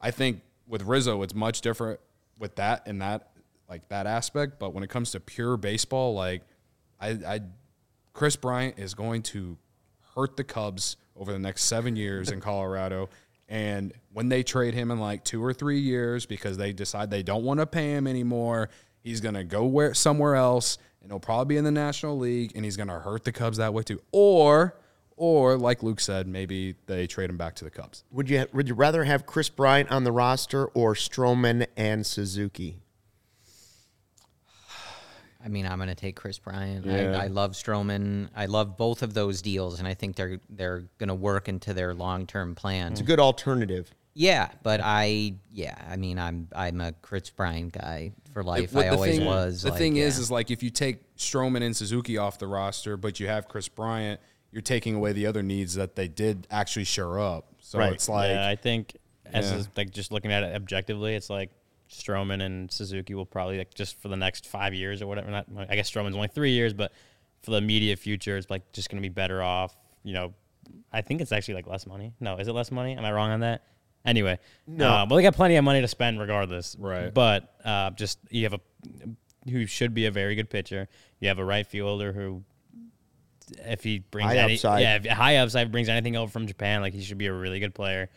I 0.00 0.10
think 0.10 0.40
with 0.66 0.82
Rizzo, 0.84 1.20
it's 1.22 1.34
much 1.34 1.60
different 1.60 2.00
with 2.38 2.54
that 2.54 2.86
and 2.86 3.02
that, 3.02 3.32
like 3.68 3.86
that 3.90 4.06
aspect. 4.06 4.58
But 4.58 4.72
when 4.72 4.82
it 4.82 4.88
comes 4.88 5.10
to 5.10 5.20
pure 5.20 5.58
baseball, 5.58 6.14
like, 6.14 6.42
I, 6.98 7.08
I 7.10 7.40
Kris 8.14 8.36
Bryant 8.36 8.78
is 8.78 8.94
going 8.94 9.22
to 9.24 9.58
hurt 10.14 10.38
the 10.38 10.44
Cubs 10.44 10.96
over 11.16 11.32
the 11.32 11.38
next 11.38 11.64
seven 11.64 11.96
years 11.96 12.30
in 12.30 12.40
Colorado. 12.40 13.08
And 13.48 13.92
when 14.12 14.28
they 14.28 14.42
trade 14.42 14.74
him 14.74 14.90
in 14.90 14.98
like 14.98 15.24
two 15.24 15.44
or 15.44 15.52
three 15.52 15.78
years 15.78 16.26
because 16.26 16.56
they 16.56 16.72
decide 16.72 17.10
they 17.10 17.22
don't 17.22 17.44
want 17.44 17.60
to 17.60 17.66
pay 17.66 17.92
him 17.92 18.06
anymore, 18.06 18.70
he's 19.00 19.20
going 19.20 19.34
to 19.34 19.44
go 19.44 19.64
where 19.64 19.94
somewhere 19.94 20.34
else 20.34 20.78
and 21.02 21.12
he'll 21.12 21.20
probably 21.20 21.54
be 21.54 21.58
in 21.58 21.64
the 21.64 21.70
National 21.70 22.18
League 22.18 22.52
and 22.54 22.64
he's 22.64 22.76
going 22.76 22.88
to 22.88 22.98
hurt 22.98 23.24
the 23.24 23.32
Cubs 23.32 23.58
that 23.58 23.74
way 23.74 23.82
too. 23.82 24.00
Or, 24.12 24.76
or 25.16 25.56
like 25.58 25.82
Luke 25.82 26.00
said, 26.00 26.26
maybe 26.26 26.74
they 26.86 27.06
trade 27.06 27.28
him 27.28 27.36
back 27.36 27.54
to 27.56 27.64
the 27.64 27.70
Cubs. 27.70 28.04
Would 28.10 28.30
you 28.30 28.46
would 28.52 28.68
you 28.68 28.74
rather 28.74 29.04
have 29.04 29.26
Kris 29.26 29.48
Bryant 29.48 29.90
on 29.90 30.04
the 30.04 30.12
roster 30.12 30.66
or 30.68 30.94
Stroman 30.94 31.66
and 31.76 32.06
Suzuki? 32.06 32.78
I 35.44 35.48
mean, 35.48 35.66
I'm 35.66 35.76
going 35.78 35.88
to 35.90 35.94
take 35.94 36.16
Kris 36.16 36.38
Bryant. 36.38 36.86
Yeah. 36.86 37.18
I, 37.18 37.24
I 37.24 37.26
love 37.26 37.52
Stroman. 37.52 38.28
I 38.34 38.46
love 38.46 38.76
both 38.78 39.02
of 39.02 39.12
those 39.12 39.42
deals, 39.42 39.78
and 39.78 39.86
I 39.86 39.94
think 39.94 40.16
they're 40.16 40.40
they're 40.48 40.84
going 40.98 41.08
to 41.08 41.14
work 41.14 41.48
into 41.48 41.74
their 41.74 41.92
long 41.94 42.26
term 42.26 42.54
plan. 42.54 42.92
It's 42.92 43.00
a 43.00 43.04
good 43.04 43.20
alternative. 43.20 43.90
Yeah, 44.14 44.48
but 44.62 44.80
I 44.82 45.34
yeah, 45.52 45.76
I 45.90 45.96
mean, 45.96 46.18
I'm 46.18 46.48
I'm 46.54 46.80
a 46.80 46.92
Kris 46.92 47.30
Bryant 47.30 47.72
guy 47.72 48.12
for 48.32 48.42
life. 48.44 48.72
What 48.72 48.86
I 48.86 48.90
the 48.90 48.94
always 48.94 49.16
thing- 49.18 49.26
was. 49.26 49.62
The 49.62 49.70
like, 49.70 49.78
thing 49.78 49.96
is, 49.96 50.16
yeah. 50.16 50.22
is 50.22 50.30
like 50.30 50.50
if 50.50 50.62
you 50.62 50.70
take 50.70 51.16
Stroman 51.16 51.62
and 51.62 51.76
Suzuki 51.76 52.16
off 52.16 52.38
the 52.38 52.46
roster, 52.46 52.96
but 52.96 53.18
you 53.20 53.26
have 53.26 53.48
Kris 53.48 53.68
Bryant, 53.68 54.20
you're 54.52 54.62
taking 54.62 54.94
away 54.94 55.12
the 55.12 55.26
other 55.26 55.42
needs 55.42 55.74
that 55.74 55.96
they 55.96 56.06
did 56.08 56.46
actually 56.50 56.84
shore 56.84 57.18
up. 57.18 57.46
So 57.60 57.78
Right. 57.80 57.92
it's 57.92 58.08
like, 58.08 58.30
yeah, 58.30 58.46
I 58.48 58.54
think 58.56 58.96
as 59.26 59.50
Yeah. 59.50 59.56
is, 59.58 59.68
like 59.76 59.90
just 59.90 60.12
looking 60.12 60.30
at 60.32 60.44
it 60.44 60.54
objectively, 60.54 61.14
it's 61.16 61.28
like 61.28 61.50
Stroman 61.90 62.42
and 62.42 62.70
Suzuki 62.70 63.14
will 63.14 63.26
probably 63.26 63.58
like 63.58 63.74
just 63.74 64.00
for 64.00 64.08
the 64.08 64.16
next 64.16 64.46
five 64.46 64.74
years 64.74 65.02
or 65.02 65.06
whatever. 65.06 65.30
Not 65.30 65.46
I 65.68 65.76
guess 65.76 65.90
Stroman's 65.90 66.16
only 66.16 66.28
three 66.28 66.52
years, 66.52 66.72
but 66.72 66.92
for 67.42 67.50
the 67.50 67.58
immediate 67.58 67.98
future, 67.98 68.36
it's 68.36 68.50
like 68.50 68.72
just 68.72 68.90
going 68.90 69.02
to 69.02 69.06
be 69.06 69.12
better 69.12 69.42
off. 69.42 69.76
You 70.02 70.14
know, 70.14 70.34
I 70.92 71.02
think 71.02 71.20
it's 71.20 71.32
actually 71.32 71.54
like 71.54 71.66
less 71.66 71.86
money. 71.86 72.12
No, 72.20 72.36
is 72.36 72.48
it 72.48 72.52
less 72.52 72.70
money? 72.70 72.96
Am 72.96 73.04
I 73.04 73.12
wrong 73.12 73.30
on 73.30 73.40
that? 73.40 73.64
Anyway, 74.04 74.38
no. 74.66 74.88
Uh, 74.88 75.06
but 75.06 75.16
they 75.16 75.22
got 75.22 75.34
plenty 75.34 75.56
of 75.56 75.64
money 75.64 75.80
to 75.80 75.88
spend 75.88 76.20
regardless. 76.20 76.76
Right. 76.78 77.12
But 77.12 77.54
uh, 77.64 77.90
just 77.90 78.18
you 78.30 78.44
have 78.44 78.54
a 78.54 78.60
who 79.50 79.66
should 79.66 79.94
be 79.94 80.06
a 80.06 80.10
very 80.10 80.34
good 80.34 80.50
pitcher. 80.50 80.88
You 81.20 81.28
have 81.28 81.38
a 81.38 81.44
right 81.44 81.66
fielder 81.66 82.12
who 82.12 82.42
if 83.66 83.82
he 83.82 83.98
brings 83.98 84.30
High 84.30 84.38
any, 84.38 84.54
upside. 84.54 84.82
yeah, 84.82 84.96
if 84.96 85.06
high 85.06 85.36
upside 85.36 85.70
brings 85.70 85.88
anything 85.88 86.16
over 86.16 86.30
from 86.30 86.46
Japan, 86.46 86.80
like 86.80 86.94
he 86.94 87.02
should 87.02 87.18
be 87.18 87.26
a 87.26 87.32
really 87.32 87.60
good 87.60 87.74
player. 87.74 88.08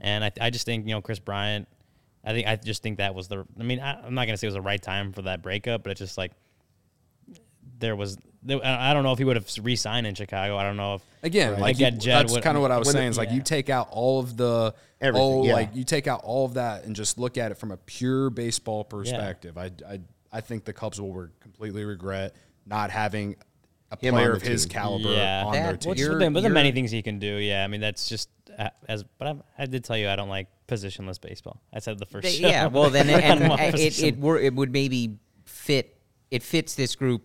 And 0.00 0.24
I, 0.24 0.32
I 0.40 0.50
just 0.50 0.66
think 0.66 0.86
you 0.86 0.94
know 0.94 1.00
Kris 1.00 1.18
Bryant. 1.18 1.68
I 2.24 2.32
think 2.32 2.46
I 2.46 2.56
just 2.56 2.82
think 2.82 2.98
that 2.98 3.14
was 3.14 3.28
the. 3.28 3.44
I 3.58 3.62
mean, 3.62 3.80
I, 3.80 4.00
I'm 4.06 4.14
not 4.14 4.26
gonna 4.26 4.36
say 4.36 4.46
it 4.46 4.48
was 4.48 4.54
the 4.54 4.60
right 4.60 4.80
time 4.80 5.12
for 5.12 5.22
that 5.22 5.42
breakup, 5.42 5.82
but 5.82 5.90
it's 5.90 5.98
just 6.00 6.16
like 6.18 6.32
there 7.78 7.96
was. 7.96 8.16
There, 8.44 8.64
I 8.64 8.90
I 8.90 8.94
don't 8.94 9.04
know 9.04 9.12
if 9.12 9.18
he 9.18 9.24
would 9.24 9.36
have 9.36 9.48
re-signed 9.62 10.06
in 10.06 10.14
Chicago. 10.14 10.56
I 10.56 10.64
don't 10.64 10.76
know 10.76 10.94
if 10.96 11.02
Again, 11.22 11.52
Right. 11.52 11.60
like 11.60 11.80
Like 11.80 11.94
you- 11.94 11.98
Jed 12.00 12.18
that's 12.24 12.32
would- 12.32 12.42
kind 12.42 12.56
of 12.56 12.62
what 12.62 12.72
I 12.72 12.78
was 12.78 12.90
saying. 12.90 13.10
Is 13.10 13.18
like 13.18 13.28
yeah. 13.28 13.36
you 13.36 13.42
take 13.42 13.70
out 13.70 13.88
all 13.90 14.18
of 14.20 14.36
the 14.36 14.74
Everything, 15.00 15.28
oh, 15.28 15.44
yeah. 15.44 15.52
like 15.54 15.74
you 15.74 15.84
take 15.84 16.06
out 16.08 16.20
all 16.24 16.44
of 16.46 16.54
that 16.54 16.84
and 16.84 16.94
just 16.96 17.18
look 17.18 17.38
at 17.38 17.50
it 17.52 17.56
from 17.56 17.70
a 17.72 17.76
pure 17.76 18.30
baseball 18.30 18.84
perspective. 18.84 19.56
I, 19.58 19.70
I 19.88 20.00
I 20.32 20.40
think 20.40 20.64
the 20.64 20.72
Cubs 20.72 21.00
will 21.00 21.12
re- 21.12 21.28
completely 21.40 21.84
regret 21.84 22.34
not 22.66 22.90
having 22.90 23.36
a 23.92 23.98
Him 24.00 24.14
player 24.14 24.32
of 24.32 24.42
the 24.42 24.48
his 24.48 24.64
team. 24.64 24.70
caliber 24.72 25.12
yeah, 25.12 25.44
on 25.44 25.52
That- 25.52 25.62
their 25.64 25.76
team. 25.76 25.94
You're- 25.96 26.28
but 26.30 26.40
there- 26.42 26.50
are 26.50 26.54
many 26.54 26.72
things 26.72 26.90
he 26.90 27.02
can 27.02 27.18
do. 27.20 27.36
Yeah, 27.36 27.62
I 27.64 27.68
mean 27.68 27.80
that's 27.80 28.08
just 28.08 28.28
as. 28.88 29.04
But 29.18 29.28
I'm, 29.28 29.42
I 29.58 29.66
did 29.66 29.84
tell 29.84 29.96
you 29.96 30.08
I 30.08 30.16
don't 30.16 30.28
like 30.28 30.48
positionless 30.68 31.20
baseball. 31.20 31.60
I 31.72 31.78
said 31.80 31.98
the 31.98 32.06
first. 32.06 32.24
They- 32.24 32.32
show. 32.34 32.48
yeah, 32.48 32.66
well 32.66 32.90
then, 32.90 33.08
I 33.10 33.20
and 33.20 33.52
uh, 33.52 33.56
it 33.60 34.02
it, 34.02 34.16
wor- 34.18 34.38
it 34.38 34.54
would 34.54 34.72
maybe 34.72 35.18
fit. 35.44 35.96
It 36.30 36.42
fits 36.42 36.74
this 36.74 36.94
group 36.96 37.22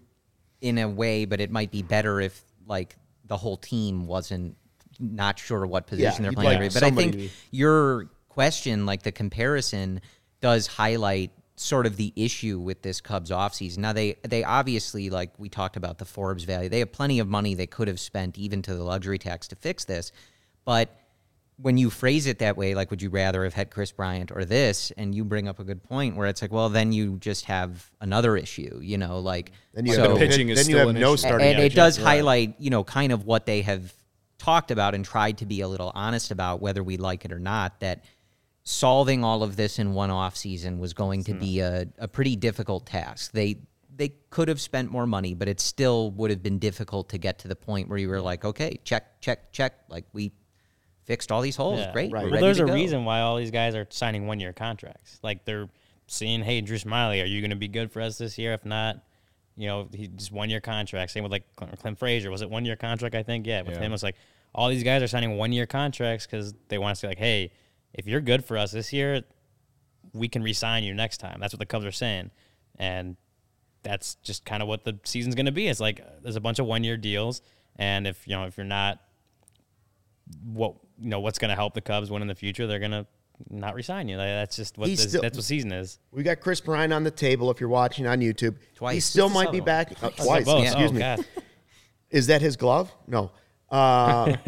in 0.62 0.78
a 0.78 0.88
way, 0.90 1.26
but 1.26 1.40
it 1.40 1.52
might 1.52 1.72
be 1.72 1.82
better 1.84 2.20
if 2.22 2.42
like 2.68 2.96
the 3.26 3.38
whole 3.38 3.58
team 3.58 4.08
wasn't 4.08 4.56
not 5.00 5.38
sure 5.40 5.66
what 5.68 5.86
position 5.88 6.24
they're 6.24 6.32
playing. 6.32 6.48
like 6.48 6.56
every- 6.56 6.70
but 6.70 6.84
I 6.84 6.92
think 6.92 7.14
be- 7.16 7.32
your 7.52 8.10
question, 8.30 8.86
like 8.86 9.04
the 9.04 9.12
comparison, 9.12 10.02
does 10.42 10.68
highlight 10.68 11.32
sort 11.60 11.88
of 11.88 11.96
the 11.98 12.14
issue 12.16 12.60
with 12.60 12.84
this 12.84 13.02
Cubs 13.02 13.32
offseason. 13.32 13.80
Now 13.80 13.92
they 13.94 14.16
they 14.28 14.44
obviously 14.44 15.10
like 15.10 15.32
we 15.40 15.50
talked 15.50 15.76
about 15.76 15.98
the 15.98 16.06
Forbes 16.06 16.44
value. 16.44 16.70
They 16.70 16.80
have 16.80 16.92
plenty 16.92 17.20
of 17.20 17.28
money 17.28 17.56
they 17.56 17.66
could 17.66 17.88
have 17.88 18.00
spent 18.00 18.38
even 18.38 18.62
to 18.64 18.76
the 18.76 18.84
luxury 18.84 19.18
tax 19.18 19.48
to 19.50 19.56
fix 19.56 19.84
this. 19.86 20.12
But 20.66 20.96
when 21.60 21.78
you 21.78 21.90
phrase 21.90 22.28
it 22.28 22.40
that 22.40 22.56
way, 22.56 22.76
like 22.76 22.92
would 22.92 23.02
you 23.02 23.10
rather 23.10 23.44
have 23.44 23.54
had 23.54 23.72
Kris 23.72 23.92
Bryant 23.92 24.32
or 24.32 24.46
this? 24.46 24.92
And 24.96 25.14
you 25.14 25.26
bring 25.26 25.48
up 25.48 25.60
a 25.60 25.64
good 25.64 25.84
point 25.84 26.16
where 26.16 26.28
it's 26.28 26.42
like, 26.42 26.52
well, 26.52 26.70
then 26.70 26.92
you 26.92 27.18
just 27.18 27.46
have 27.46 27.90
another 28.00 28.38
issue, 28.38 28.80
you 28.82 28.98
know, 28.98 29.20
like 29.20 29.52
Then 29.74 29.86
you 29.86 29.94
so, 29.96 30.04
have, 30.04 30.12
the 30.14 30.18
pitching 30.20 30.50
is 30.50 30.58
then 30.60 30.66
you 30.68 30.76
still 30.76 30.88
have 30.88 30.96
an 30.96 31.02
no 31.02 31.14
issue. 31.14 31.28
starting. 31.28 31.48
and 31.48 31.60
it 31.60 31.64
pitcher. 31.64 31.76
does 31.76 31.98
highlight, 31.98 32.56
you 32.60 32.70
know, 32.70 32.84
kind 32.84 33.12
of 33.12 33.26
what 33.26 33.46
they 33.48 33.62
have 33.64 33.92
talked 34.38 34.70
about 34.70 34.94
and 34.94 35.04
tried 35.04 35.40
to 35.40 35.46
be 35.48 35.62
a 35.62 35.68
little 35.68 35.92
honest 35.96 36.30
about, 36.30 36.62
whether 36.62 36.84
we 36.84 36.98
like 36.98 37.26
it 37.26 37.32
or 37.32 37.40
not, 37.40 37.80
that 37.80 38.06
solving 38.64 39.24
all 39.24 39.42
of 39.42 39.56
this 39.56 39.80
in 39.80 39.94
one 39.94 40.12
off 40.12 40.36
season 40.36 40.78
was 40.78 40.94
going 40.94 41.24
to 41.24 41.34
be 41.34 41.60
a, 41.62 41.88
a 41.98 42.08
pretty 42.08 42.36
difficult 42.36 42.86
task. 42.86 43.32
They 43.32 43.62
they 43.96 44.10
could 44.30 44.48
have 44.48 44.62
spent 44.62 44.92
more 44.92 45.08
money, 45.08 45.34
but 45.34 45.48
it 45.48 45.60
still 45.60 46.12
would 46.12 46.30
have 46.30 46.44
been 46.44 46.60
difficult 46.60 47.10
to 47.10 47.18
get 47.18 47.40
to 47.40 47.48
the 47.48 47.56
point 47.56 47.90
where 47.90 47.98
you 47.98 48.10
were 48.10 48.22
like, 48.22 48.46
okay, 48.46 48.80
check, 48.84 49.20
check, 49.22 49.52
check. 49.52 49.74
Like 49.90 50.06
we 50.14 50.34
fixed 51.08 51.32
all 51.32 51.42
these 51.42 51.56
holes. 51.56 51.80
Yeah. 51.80 51.92
Great. 51.94 52.12
Right. 52.12 52.30
Well, 52.30 52.40
there's 52.40 52.60
a 52.60 52.66
go. 52.66 52.74
reason 52.74 53.04
why 53.06 53.22
all 53.22 53.38
these 53.38 53.50
guys 53.50 53.74
are 53.74 53.88
signing 53.90 54.28
one 54.28 54.40
year 54.40 54.54
contracts. 54.54 55.20
Like 55.24 55.46
they're 55.46 55.70
seeing, 56.06 56.44
hey, 56.44 56.62
Drew 56.62 56.78
Smyly, 56.78 57.24
are 57.24 57.26
you 57.26 57.42
going 57.42 57.50
to 57.50 57.56
be 57.56 57.68
good 57.68 57.92
for 57.92 58.02
us 58.02 58.18
this 58.20 58.38
year? 58.38 58.54
If 58.54 58.66
not, 58.66 59.04
you 59.56 59.68
know, 59.68 59.88
he 59.92 60.08
just 60.08 60.32
one 60.32 60.50
year 60.52 60.60
contract. 60.62 61.12
Same 61.12 61.24
with 61.24 61.32
like 61.32 61.44
Clint 61.56 61.80
Clint 61.80 61.98
Frazier. 61.98 62.30
Was 62.30 62.44
it 62.44 62.50
one 62.50 62.66
year 62.66 62.76
contract? 62.76 63.16
I 63.16 63.24
think. 63.24 63.48
Yeah. 63.48 63.64
With 63.64 63.76
Yeah. 63.76 63.80
him, 63.82 63.94
it's 63.94 64.04
like 64.04 64.16
all 64.54 64.70
these 64.70 64.84
guys 64.84 65.02
are 65.02 65.08
signing 65.08 65.38
one 65.38 65.52
year 65.52 65.66
contracts 65.66 66.28
because 66.28 66.54
they 66.68 66.78
want 66.78 66.96
to 66.96 67.00
say 67.00 67.08
like, 67.08 67.18
hey, 67.18 67.52
if 67.94 68.06
you're 68.06 68.22
good 68.22 68.46
for 68.46 68.58
us 68.58 68.72
this 68.72 68.94
year, 68.94 69.24
we 70.14 70.28
can 70.28 70.44
resign 70.44 70.84
you 70.84 70.94
next 70.94 71.18
time. 71.18 71.40
That's 71.40 71.54
what 71.54 71.60
the 71.60 71.66
Cubs 71.66 71.86
are 71.86 71.92
saying, 71.92 72.32
and 72.78 73.16
that's 73.84 74.16
just 74.16 74.46
kind 74.46 74.62
of 74.62 74.68
what 74.68 74.84
the 74.84 75.00
season's 75.04 75.36
going 75.36 75.46
to 75.48 75.52
be. 75.52 75.68
It's 75.68 75.80
like 75.80 76.02
there's 76.22 76.36
a 76.36 76.42
bunch 76.42 76.60
of 76.60 76.66
one 76.66 76.84
year 76.84 76.98
deals, 76.98 77.42
and 77.78 78.06
if 78.08 78.28
you 78.28 78.36
know 78.36 78.46
if 78.46 78.58
you're 78.58 78.66
not 78.66 79.00
what 80.44 80.76
you 81.00 81.10
know 81.10 81.20
what's 81.20 81.40
going 81.40 81.50
to 81.50 81.56
help 81.56 81.74
the 81.74 81.82
Cubs 81.82 82.10
win 82.12 82.22
in 82.22 82.28
the 82.28 82.36
future, 82.36 82.68
they're 82.68 82.80
going 82.80 82.92
to 82.92 83.06
not 83.50 83.76
resign 83.76 84.08
you. 84.10 84.18
That's 84.18 84.56
just 84.56 84.78
what 84.78 84.88
this, 84.90 85.04
still- 85.10 85.22
that's 85.22 85.38
what 85.38 85.44
season 85.46 85.72
is. 85.72 86.00
We 86.12 86.24
got 86.24 86.40
Kris 86.40 86.60
Bryant 86.60 86.92
on 86.94 87.04
the 87.04 87.12
table 87.12 87.52
if 87.52 87.60
you're 87.60 87.70
watching 87.70 88.08
on 88.08 88.20
YouTube. 88.20 88.56
Twice. 88.76 88.94
He 88.96 89.00
still 89.00 89.26
What's 89.28 89.36
might 89.36 89.52
be 89.52 89.60
back. 89.60 89.92
uh, 90.04 90.10
twice. 90.10 90.46
both. 90.46 90.64
Excuse 90.66 90.90
Oh, 90.90 90.94
me. 90.94 91.00
God. 91.00 91.26
Is 92.10 92.28
that 92.28 92.42
his 92.42 92.58
glove? 92.58 92.92
No. 93.08 93.32
Uh, 93.70 94.38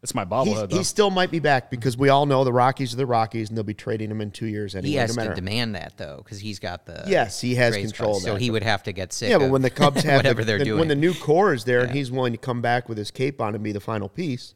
It's 0.00 0.14
my 0.14 0.22
he's- 0.22 0.30
bobblehead, 0.30 0.70
he 0.72 0.84
still 0.84 1.10
might 1.10 1.30
be 1.32 1.40
back 1.40 1.70
because 1.72 1.96
we 1.96 2.08
all 2.08 2.24
know 2.24 2.44
the 2.44 2.52
Rockies 2.52 2.94
are 2.94 2.96
the 2.96 3.04
Rockies 3.04 3.48
and 3.48 3.58
they'll 3.58 3.64
be 3.64 3.74
trading 3.74 4.12
him 4.12 4.20
in 4.20 4.30
two 4.30 4.46
years 4.46 4.76
anyway. 4.76 4.90
He 4.90 4.94
has 4.96 5.16
no 5.16 5.26
to 5.26 5.34
demand 5.34 5.74
that 5.74 5.94
though, 5.96 6.20
because 6.22 6.38
he's 6.38 6.60
got 6.60 6.86
the 6.86 7.02
Yes, 7.08 7.40
he 7.40 7.56
has 7.56 7.76
control 7.76 8.14
spots, 8.14 8.24
of 8.26 8.30
So 8.34 8.36
he 8.36 8.52
would 8.52 8.62
have 8.62 8.84
to 8.84 8.92
get 8.92 9.12
sick. 9.12 9.28
Yeah, 9.30 9.38
but 9.38 9.46
of 9.46 9.50
when 9.50 9.62
the 9.62 9.70
Cubs 9.70 10.02
have 10.04 10.18
whatever 10.18 10.42
the, 10.42 10.46
they're 10.46 10.58
the- 10.60 10.64
doing, 10.66 10.78
when 10.78 10.86
the 10.88 10.94
new 10.94 11.14
core 11.14 11.52
is 11.52 11.64
there 11.64 11.80
and 11.80 11.90
he's 11.90 12.12
willing 12.12 12.32
to 12.32 12.38
come 12.38 12.62
back 12.62 12.88
with 12.88 12.96
his 12.96 13.10
cape 13.10 13.40
on 13.40 13.56
and 13.56 13.64
be 13.64 13.72
the 13.72 13.80
final 13.80 14.08
piece, 14.08 14.54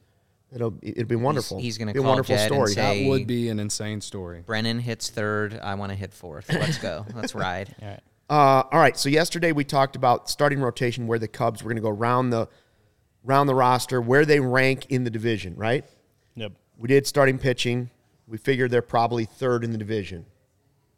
it'll 0.55 0.75
it'd 0.83 1.09
be 1.09 1.17
wonderful. 1.17 1.59
he's 1.59 1.79
gonna 1.79 1.93
be 1.93 1.99
a 1.99 2.03
call 2.03 2.11
wonderful 2.11 2.35
Jed 2.37 2.51
and 2.51 2.55
story. 2.55 2.73
say- 2.73 3.03
That 3.05 3.09
would 3.11 3.27
be 3.27 3.49
an 3.49 3.59
insane 3.61 4.01
story. 4.01 4.43
Brennen 4.47 4.81
hits 4.81 5.11
third, 5.11 5.59
I 5.63 5.75
want 5.75 5.91
to 5.91 5.97
hit 5.97 6.13
fourth. 6.13 6.53
Let's 6.53 6.79
go. 6.79 7.07
Let's 7.15 7.35
ride. 7.35 7.75
All 7.81 7.89
right. 7.89 8.01
Uh, 8.31 8.63
all 8.73 8.81
right. 8.81 8.97
So 8.97 9.09
yesterday 9.09 9.53
we 9.53 9.65
talked 9.65 9.95
about 9.97 10.31
starting 10.31 10.61
rotation 10.61 11.07
where 11.07 11.19
the 11.19 11.29
Cubs 11.29 11.63
were 11.63 11.69
going 11.69 11.77
to 11.77 11.83
go 11.83 11.91
round 11.91 12.33
the 12.33 12.49
round 13.25 13.49
the 13.49 13.55
roster, 13.55 14.01
where 14.01 14.25
they 14.25 14.41
rank 14.41 14.87
in 14.89 15.05
the 15.05 15.11
division. 15.11 15.55
Right. 15.57 15.85
Yep. 16.37 16.53
We 16.79 16.89
did 16.89 17.07
starting 17.07 17.39
pitching. 17.39 17.91
We 18.27 18.39
figured 18.39 18.71
they're 18.71 18.81
probably 18.83 19.25
third 19.27 19.65
in 19.65 19.71
the 19.73 19.79
division. 19.79 20.25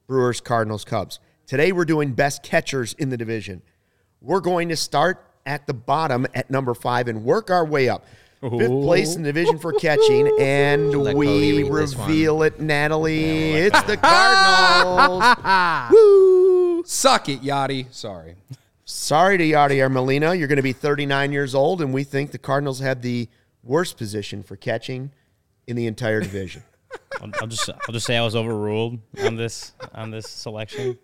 Brewers, 0.07 0.40
Cardinals, 0.40 0.84
Cubs. 0.84 1.18
Today 1.46 1.72
we're 1.72 1.84
doing 1.84 2.12
best 2.12 2.42
catchers 2.42 2.92
in 2.94 3.09
the 3.11 3.16
division. 3.16 3.62
We're 4.20 4.40
going 4.40 4.68
to 4.68 4.76
start 4.76 5.26
at 5.44 5.66
the 5.66 5.74
bottom 5.74 6.26
at 6.34 6.50
number 6.50 6.72
five 6.74 7.09
and 7.09 7.24
work 7.24 7.50
our 7.50 7.64
way 7.66 7.88
up. 7.88 8.07
Fifth 8.51 8.68
place 8.82 9.16
in 9.16 9.22
the 9.22 9.32
division 9.32 9.59
for 9.59 9.72
catching, 9.72 10.30
and 10.38 10.92
Let 10.92 11.14
Cody 11.14 11.62
we 11.62 11.70
read 11.70 11.82
this 11.82 11.97
one. 11.97 12.09
reveal 12.09 12.42
it, 12.42 12.61
Natalie. 12.61 13.53
it's 13.55 13.82
the 13.84 13.97
Cardinals. 14.03 15.90
Woo! 15.92 16.84
Suck 16.84 17.28
it, 17.28 17.40
Yadi. 17.42 17.92
Sorry. 17.92 18.34
Sorry 18.84 19.38
to 19.38 19.45
Yadier 19.45 19.90
Molina. 19.90 20.34
You're 20.34 20.49
going 20.49 20.57
to 20.57 20.62
be 20.62 20.72
39 20.74 21.32
years 21.32 21.55
old, 21.55 21.80
and 21.80 21.92
we 21.95 22.05
think 22.05 22.30
the 22.32 22.38
Cardinals 22.38 22.80
had 22.80 23.01
the 23.03 23.28
worst 23.62 23.97
position 23.97 24.42
for 24.42 24.57
catching 24.57 25.11
in 25.66 25.76
the 25.76 25.86
entire 25.86 26.20
division. 26.20 26.62
I'll, 27.20 27.30
I'll 27.40 27.47
just 27.47 27.68
I'll 27.70 27.92
just 27.92 28.07
say 28.07 28.16
I 28.16 28.22
was 28.24 28.36
overruled 28.36 28.99
on 29.22 29.36
this 29.36 29.72
on 29.95 30.11
this 30.11 30.28
selection. 30.28 30.99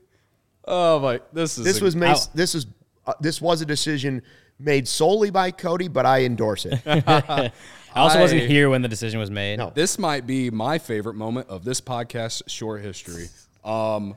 oh 0.66 1.00
my! 1.00 1.20
This 1.32 1.56
is 1.58 1.64
This 1.64 1.80
a- 1.80 1.84
was 1.84 1.96
made, 1.96 2.10
Ow. 2.16 2.20
this 2.34 2.54
is 2.54 2.66
uh, 3.06 3.14
this 3.20 3.40
was 3.40 3.60
a 3.62 3.66
decision 3.66 4.22
made 4.60 4.86
solely 4.86 5.30
by 5.30 5.50
Cody, 5.50 5.88
but 5.88 6.06
I 6.06 6.24
endorse 6.24 6.66
it. 6.66 6.80
I 6.86 7.52
also 7.94 8.20
wasn't 8.20 8.42
here 8.42 8.70
when 8.70 8.82
the 8.82 8.88
decision 8.88 9.18
was 9.18 9.30
made. 9.30 9.58
No. 9.58 9.72
This 9.74 9.98
might 9.98 10.26
be 10.26 10.50
my 10.50 10.78
favorite 10.78 11.14
moment 11.14 11.48
of 11.48 11.64
this 11.64 11.80
podcast's 11.80 12.42
short 12.46 12.82
history. 12.82 13.28
Um, 13.64 14.14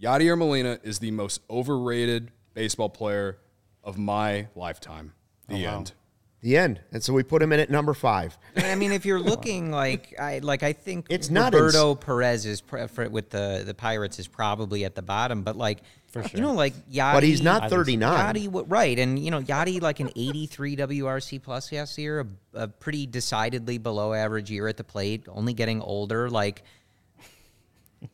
Yadier 0.00 0.36
Molina 0.36 0.78
is 0.82 0.98
the 0.98 1.10
most 1.10 1.40
overrated 1.50 2.30
baseball 2.54 2.88
player 2.88 3.38
of 3.84 3.98
my 3.98 4.48
lifetime. 4.54 5.12
The 5.48 5.66
end. 5.66 5.92
the 6.40 6.56
end, 6.56 6.80
and 6.92 7.02
so 7.02 7.12
we 7.12 7.22
put 7.22 7.42
him 7.42 7.52
in 7.52 7.60
at 7.60 7.68
number 7.68 7.92
five. 7.92 8.38
I 8.56 8.74
mean, 8.74 8.90
if 8.90 9.04
you're 9.04 9.20
looking 9.20 9.70
like 9.82 10.14
I 10.18 10.38
like, 10.38 10.62
I 10.62 10.72
think 10.72 11.06
It's 11.10 11.28
not 11.28 11.52
Roberto 11.52 11.94
Perez 11.94 12.46
is 12.46 12.62
pr- 12.62 12.86
for, 12.86 13.08
with 13.10 13.28
the 13.28 13.62
the 13.66 13.74
Pirates 13.74 14.18
is 14.18 14.28
probably 14.28 14.84
at 14.86 14.94
the 14.94 15.02
bottom, 15.02 15.42
but 15.42 15.56
like 15.56 15.82
for 16.12 16.22
sure. 16.28 16.38
you 16.38 16.42
know, 16.42 16.52
like 16.52 16.74
Yadi, 16.90 17.12
But 17.14 17.22
he's 17.24 17.42
not 17.42 17.68
39. 17.70 18.34
Yadi, 18.34 18.48
wa- 18.48 18.64
right? 18.68 18.98
And 18.98 19.18
you 19.18 19.30
know, 19.30 19.40
Yadi 19.40 19.80
like 19.82 19.98
an 20.00 20.10
83 20.14 20.76
WRC 20.76 21.42
plus 21.42 21.72
last 21.72 21.96
year, 21.98 22.20
a, 22.20 22.26
a 22.64 22.68
pretty 22.68 23.06
decidedly 23.06 23.78
below 23.78 24.12
average 24.12 24.50
year 24.50 24.68
at 24.68 24.76
the 24.76 24.84
plate, 24.84 25.24
only 25.28 25.54
getting 25.54 25.80
older. 25.82 26.28
Like, 26.30 26.62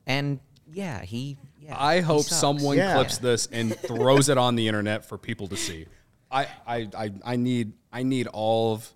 and 0.07 0.41
yeah, 0.73 1.03
he. 1.03 1.37
Yeah, 1.61 1.77
I 1.79 2.01
hope 2.01 2.23
sucks. 2.25 2.41
someone 2.41 2.77
Yeah. 2.79 2.95
clips 2.95 3.19
this 3.19 3.47
and 3.53 3.77
throws 3.77 4.29
it 4.31 4.39
on 4.39 4.55
the 4.57 4.69
internet 4.69 5.05
for 5.05 5.19
people 5.19 5.49
to 5.49 5.57
see. 5.57 5.87
I, 6.31 6.47
I, 6.67 6.89
I, 6.97 7.11
I 7.25 7.37
need 7.37 7.73
I 7.93 8.03
need 8.05 8.27
all 8.29 8.73
of 8.75 8.89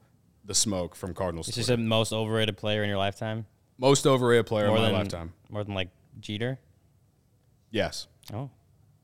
the 0.44 0.54
smoke 0.54 0.94
from 0.94 1.12
Cardinals. 1.14 1.48
It's 1.48 1.56
just 1.56 1.68
Twitter. 1.68 1.82
the 1.82 1.88
most 1.88 2.12
overrated 2.12 2.56
player 2.56 2.82
in 2.82 2.88
your 2.88 2.98
lifetime. 2.98 3.46
Most 3.78 4.06
overrated 4.06 4.46
player 4.46 4.68
More 4.68 4.76
of 4.76 4.82
my 4.82 4.88
than 4.88 4.98
lifetime. 4.98 5.32
more 5.50 5.64
than 5.64 5.74
like 5.74 5.88
Jeter. 6.20 6.58
Yes. 7.70 8.06
Oh, 8.32 8.48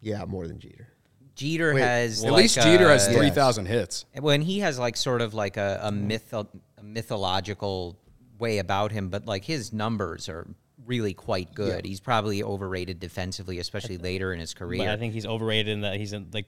Yeah, 0.00 0.24
more 0.24 0.46
than 0.46 0.58
Jeter. 0.58 0.88
Jeter 1.34 1.74
Wait, 1.74 1.80
has 1.82 2.24
At 2.24 2.32
like 2.32 2.42
least 2.42 2.54
Jeter 2.56 2.88
has 2.88 3.06
a- 3.08 3.12
Yeah. 3.12 3.18
three 3.18 3.30
thousand 3.30 3.66
hits. 3.66 4.04
when 4.20 4.42
he 4.42 4.58
has 4.60 4.78
like 4.78 4.96
sort 4.96 5.20
of 5.22 5.34
like 5.34 5.56
a, 5.56 5.80
a 5.84 5.90
mytho- 5.92 6.48
a 6.76 6.82
mythological 6.82 7.96
way 8.38 8.58
about 8.58 8.92
him, 8.92 9.08
but 9.08 9.26
like 9.26 9.44
his 9.44 9.72
numbers 9.72 10.28
are 10.28 10.46
really 10.86 11.14
quite 11.14 11.54
good. 11.54 11.84
He's 11.84 12.00
probably 12.00 12.42
overrated 12.42 12.98
defensively, 13.00 13.58
especially 13.58 13.98
later 13.98 14.32
in 14.32 14.40
his 14.40 14.54
career. 14.54 14.78
but 14.78 14.88
I 14.88 14.96
think 14.96 15.12
he's 15.12 15.26
overrated 15.26 15.68
in 15.68 15.80
that 15.82 15.96
he's 15.96 16.12
in 16.12 16.28
like 16.32 16.46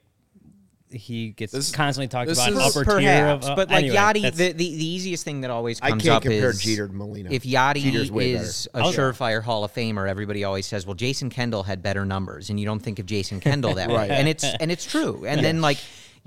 he 0.93 1.29
gets 1.31 1.51
This- 1.53 1.71
constantly 1.71 2.07
talked 2.07 2.27
this 2.29 2.37
about 2.37 2.53
is- 2.53 2.75
upper 2.77 2.85
tier 2.85 2.97
of. 2.97 3.41
Perhaps, 3.41 3.47
uh, 3.47 3.55
but 3.55 3.69
like 3.69 3.83
anyway, 3.85 3.95
Yadi, 3.95 4.35
the, 4.35 4.51
the, 4.51 4.53
the 4.53 4.85
easiest 4.85 5.23
thing 5.23 5.41
that 5.41 5.51
always 5.51 5.79
I 5.81 5.89
comes 5.89 6.03
can't 6.03 6.15
up 6.17 6.21
compare 6.23 6.49
is 6.51 6.61
Jeter 6.61 6.87
to 6.87 6.93
Molina. 6.93 7.29
If 7.31 7.43
Yadi 7.43 7.81
Jeter's 7.81 8.09
is 8.11 8.67
a 8.73 8.77
better. 8.79 8.85
Oh, 8.85 8.89
yeah. 8.91 8.95
surefire 8.97 9.41
Hall 9.41 9.63
of 9.63 9.73
Famer, 9.73 10.07
everybody 10.09 10.43
always 10.43 10.65
says, 10.65 10.85
"Well, 10.85 10.95
Jason 10.95 11.29
Kendall 11.29 11.63
had 11.63 11.81
better 11.81 12.05
numbers," 12.05 12.49
and 12.49 12.59
you 12.59 12.65
don't 12.65 12.79
think 12.81 12.99
of 12.99 13.05
Jason 13.05 13.39
Kendall 13.39 13.75
that 13.75 13.89
Right. 13.89 14.09
way, 14.09 14.15
and 14.15 14.27
it's 14.27 14.43
and 14.43 14.71
it's 14.71 14.85
true. 14.85 15.25
And 15.27 15.43
then 15.43 15.61
like 15.61 15.77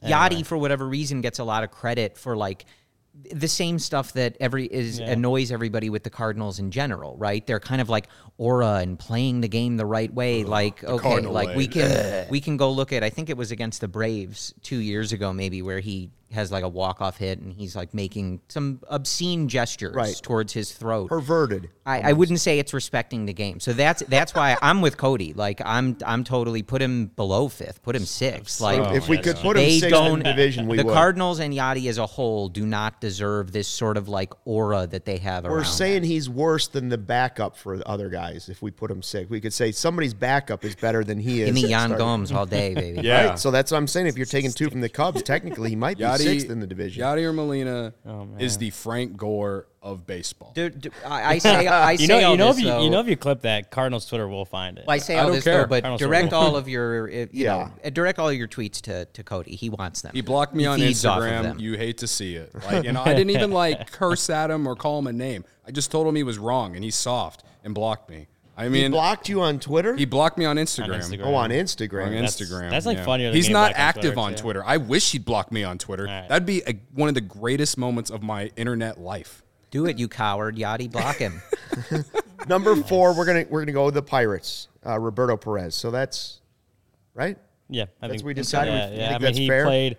Yadi, 0.04 0.44
for 0.44 0.56
whatever 0.58 0.86
reason, 0.88 1.20
gets 1.20 1.38
a 1.38 1.44
lot 1.44 1.64
of 1.64 1.70
credit 1.70 2.18
for 2.18 2.36
like 2.36 2.64
the 3.32 3.48
same 3.48 3.78
stuff 3.78 4.12
that 4.14 4.36
every 4.40 4.66
is 4.66 4.98
Yeah. 4.98 5.10
annoys 5.10 5.50
everybody 5.52 5.88
with 5.88 6.02
the 6.02 6.10
Cardinals 6.10 6.58
in 6.58 6.70
general, 6.70 7.16
right? 7.16 7.46
They're 7.46 7.60
kind 7.60 7.80
of 7.80 7.88
like 7.88 8.08
aura 8.38 8.76
and 8.76 8.98
playing 8.98 9.40
the 9.40 9.48
game 9.48 9.76
the 9.76 9.86
right 9.86 10.12
way. 10.12 10.44
like 10.44 10.82
okay, 10.84 11.02
Cardinal 11.02 11.32
like 11.32 11.48
way. 11.48 11.56
we 11.56 11.66
can 11.68 12.26
we 12.28 12.40
can 12.40 12.56
go 12.56 12.70
look 12.70 12.92
at. 12.92 13.02
I 13.04 13.10
think 13.10 13.30
it 13.30 13.36
was 13.36 13.50
against 13.50 13.80
the 13.80 13.88
Braves 13.88 14.52
two 14.62 14.78
years 14.78 15.12
ago, 15.12 15.32
maybe 15.32 15.62
where 15.62 15.80
he 15.80 16.10
has 16.34 16.52
like 16.52 16.64
a 16.64 16.68
walk 16.68 17.00
off 17.00 17.16
hit 17.16 17.38
and 17.40 17.52
he's 17.52 17.74
like 17.74 17.94
making 17.94 18.40
some 18.48 18.80
obscene 18.88 19.48
gestures 19.48 19.94
Right. 19.94 20.18
towards 20.22 20.52
his 20.52 20.72
throat. 20.72 21.08
Perverted. 21.08 21.70
I, 21.86 22.10
I 22.10 22.12
wouldn't 22.12 22.40
say 22.40 22.58
it's 22.58 22.72
respecting 22.74 23.26
the 23.26 23.32
game. 23.32 23.60
So 23.60 23.72
that's 23.72 24.02
that's 24.08 24.34
why 24.34 24.56
I'm 24.62 24.80
with 24.80 24.96
Cody. 24.96 25.32
Like 25.34 25.60
I'm 25.64 25.96
I'm 26.04 26.24
totally 26.24 26.62
put 26.62 26.80
him 26.82 27.06
below 27.16 27.48
fifth, 27.48 27.82
put 27.82 27.94
him 27.96 28.04
sixth. 28.04 28.60
Like 28.60 28.80
Oh 28.80 28.94
if 28.94 29.08
we 29.08 29.18
could 29.18 29.36
put 29.36 29.56
him 29.56 29.70
sixth 29.80 29.98
in 29.98 30.18
the 30.18 30.24
division, 30.24 30.66
we 30.66 30.76
the 30.78 30.84
would. 30.84 30.92
Cardinals 30.94 31.40
and 31.40 31.52
Yadi 31.54 31.88
as 31.88 31.98
a 31.98 32.06
whole 32.06 32.48
do 32.48 32.64
not 32.66 33.00
deserve 33.00 33.52
this 33.52 33.68
sort 33.68 33.96
of 33.96 34.08
like 34.08 34.32
aura 34.44 34.86
that 34.86 35.04
they 35.04 35.18
have 35.18 35.44
We're 35.44 35.56
around. 35.58 35.64
saying 35.66 36.04
he's 36.04 36.28
worse 36.28 36.68
than 36.68 36.88
the 36.88 36.98
backup 36.98 37.56
for 37.56 37.76
the 37.76 37.86
other 37.88 38.08
guys. 38.08 38.48
If 38.48 38.62
we 38.62 38.70
put 38.70 38.90
him 38.90 39.02
sixth, 39.02 39.30
we 39.30 39.40
could 39.40 39.52
say 39.52 39.70
somebody's 39.72 40.14
backup 40.14 40.64
is 40.64 40.74
better 40.74 41.04
than 41.04 41.18
he 41.20 41.42
is. 41.42 41.46
Give 41.46 41.54
me 41.54 41.64
at 41.64 41.70
Yan 41.70 41.98
Gomes 41.98 42.32
all 42.32 42.46
day, 42.46 42.74
baby. 42.74 43.00
Yeah. 43.04 43.26
Right. 43.30 43.38
So 43.38 43.50
that's 43.50 43.70
what 43.70 43.76
I'm 43.76 43.86
saying. 43.86 44.06
If 44.06 44.16
you're 44.16 44.24
taking 44.24 44.50
two 44.50 44.70
from 44.70 44.80
the 44.80 44.88
Cubs, 44.88 45.22
technically 45.22 45.68
he 45.70 45.76
might 45.76 45.98
be 45.98 46.04
Yadi, 46.04 46.23
sixth 46.24 46.50
in 46.50 46.60
the 46.60 46.66
division. 46.66 47.02
Yadier 47.02 47.34
Molina 47.34 47.92
Oh, 48.06 48.28
is 48.38 48.58
the 48.58 48.70
Frank 48.70 49.16
Gore 49.16 49.66
of 49.82 50.06
baseball. 50.06 50.52
Dude, 50.54 50.80
dude, 50.80 50.92
I, 51.06 51.34
I 51.34 51.38
say 51.38 51.66
I 51.66 51.92
you 51.92 51.98
say 51.98 52.06
know, 52.06 52.14
all 52.26 52.32
you 52.32 52.36
know 52.38 52.46
this, 52.48 52.56
if 52.58 52.62
you, 52.64 52.68
though- 52.70 52.82
you 52.84 52.90
know 52.90 53.00
if 53.00 53.06
you 53.08 53.16
clip 53.16 53.42
that, 53.42 53.70
Cardinals 53.70 54.06
Twitter 54.06 54.26
will 54.26 54.44
find 54.46 54.78
it. 54.78 54.86
Well, 54.86 54.94
I 54.94 54.98
say 54.98 55.16
I 55.16 55.20
all 55.20 55.26
don't 55.26 55.34
this 55.36 55.44
care. 55.44 55.58
though, 55.62 55.66
but 55.66 55.82
Cardinals 55.82 56.00
direct 56.00 56.32
will. 56.32 56.38
all 56.38 56.56
of 56.56 56.68
your, 56.68 57.08
uh, 57.08 57.12
you 57.12 57.28
Yeah. 57.32 57.52
know, 57.56 57.70
uh, 57.84 57.90
direct 57.90 58.18
all 58.18 58.32
your 58.32 58.48
tweets 58.48 58.80
to, 58.82 59.04
to 59.04 59.22
Cody. 59.22 59.54
He 59.56 59.68
wants 59.70 60.02
them. 60.02 60.12
He 60.14 60.20
blocked 60.22 60.54
me 60.54 60.62
He 60.62 60.66
on 60.66 60.78
feeds 60.78 61.04
off 61.04 61.18
of 61.18 61.24
Instagram. 61.24 61.42
them. 61.42 61.58
You 61.60 61.76
hate 61.76 61.98
to 61.98 62.06
see 62.06 62.34
it. 62.36 62.54
Like, 62.64 62.86
and 62.86 62.96
I 62.96 63.12
didn't 63.12 63.30
even 63.30 63.50
like 63.50 63.90
curse 63.92 64.30
at 64.30 64.50
him 64.50 64.66
or 64.66 64.74
call 64.74 64.98
him 65.00 65.06
a 65.06 65.12
name. 65.12 65.44
I 65.66 65.70
just 65.70 65.90
told 65.90 66.06
him 66.06 66.14
he 66.16 66.22
was 66.22 66.38
wrong 66.38 66.74
and 66.74 66.82
he's 66.84 66.96
soft 66.96 67.44
and 67.62 67.74
blocked 67.74 68.08
me. 68.10 68.26
I 68.56 68.68
mean, 68.68 68.84
he 68.84 68.88
blocked 68.88 69.28
you 69.28 69.40
on 69.40 69.58
Twitter. 69.58 69.96
he 69.96 70.04
blocked 70.04 70.38
me 70.38 70.44
on 70.44 70.56
Instagram. 70.56 71.00
Instagram. 71.00 71.24
oh, 71.24 71.34
on 71.34 71.50
On 71.50 71.50
Instagram. 71.50 72.10
That's- 72.10 72.36
Instagram. 72.40 72.70
that's, 72.70 72.86
like, 72.86 72.98
yeah. 72.98 73.04
funnier 73.04 73.26
than 73.28 73.34
He's 73.36 73.48
not 73.50 73.72
back 73.72 73.80
on 73.80 73.88
active 73.88 74.02
Twitter, 74.14 74.20
on. 74.20 74.34
Twitter. 74.36 74.62
I 74.64 74.76
wish 74.76 75.10
he'd 75.12 75.24
block 75.24 75.50
me 75.50 75.64
on 75.64 75.78
Twitter. 75.78 76.04
right. 76.04 76.28
That'd 76.28 76.46
be 76.46 76.62
a, 76.66 76.74
one 76.94 77.08
of 77.08 77.14
the 77.16 77.20
greatest 77.20 77.76
moments 77.78 78.10
of 78.10 78.22
my 78.22 78.50
internet 78.56 79.00
life. 79.00 79.42
Do 79.70 79.86
it, 79.86 79.98
you 79.98 80.06
coward. 80.06 80.56
Yadi, 80.56 80.88
block 80.90 81.16
him. 81.16 81.42
Number 82.48 82.76
four, 82.76 83.12
we're 83.16 83.24
gonna 83.24 83.44
we're 83.50 83.60
gonna 83.62 83.72
go 83.72 83.86
with 83.86 83.94
the 83.94 84.02
Pirates. 84.02 84.68
Uh, 84.86 84.98
Roberto 85.00 85.36
Perez. 85.36 85.74
So 85.74 85.90
that's 85.90 86.40
right. 87.14 87.36
yeah, 87.68 87.84
I 88.00 88.06
That's 88.06 88.12
think 88.22 88.26
we 88.26 88.34
decided. 88.34 88.72
Yeah, 88.72 88.88
You 88.90 88.96
yeah. 88.96 88.98
think 88.98 89.08
I 89.08 89.12
mean, 89.14 89.22
that's 89.22 89.38
he 89.38 89.48
fair? 89.48 89.64
played 89.64 89.96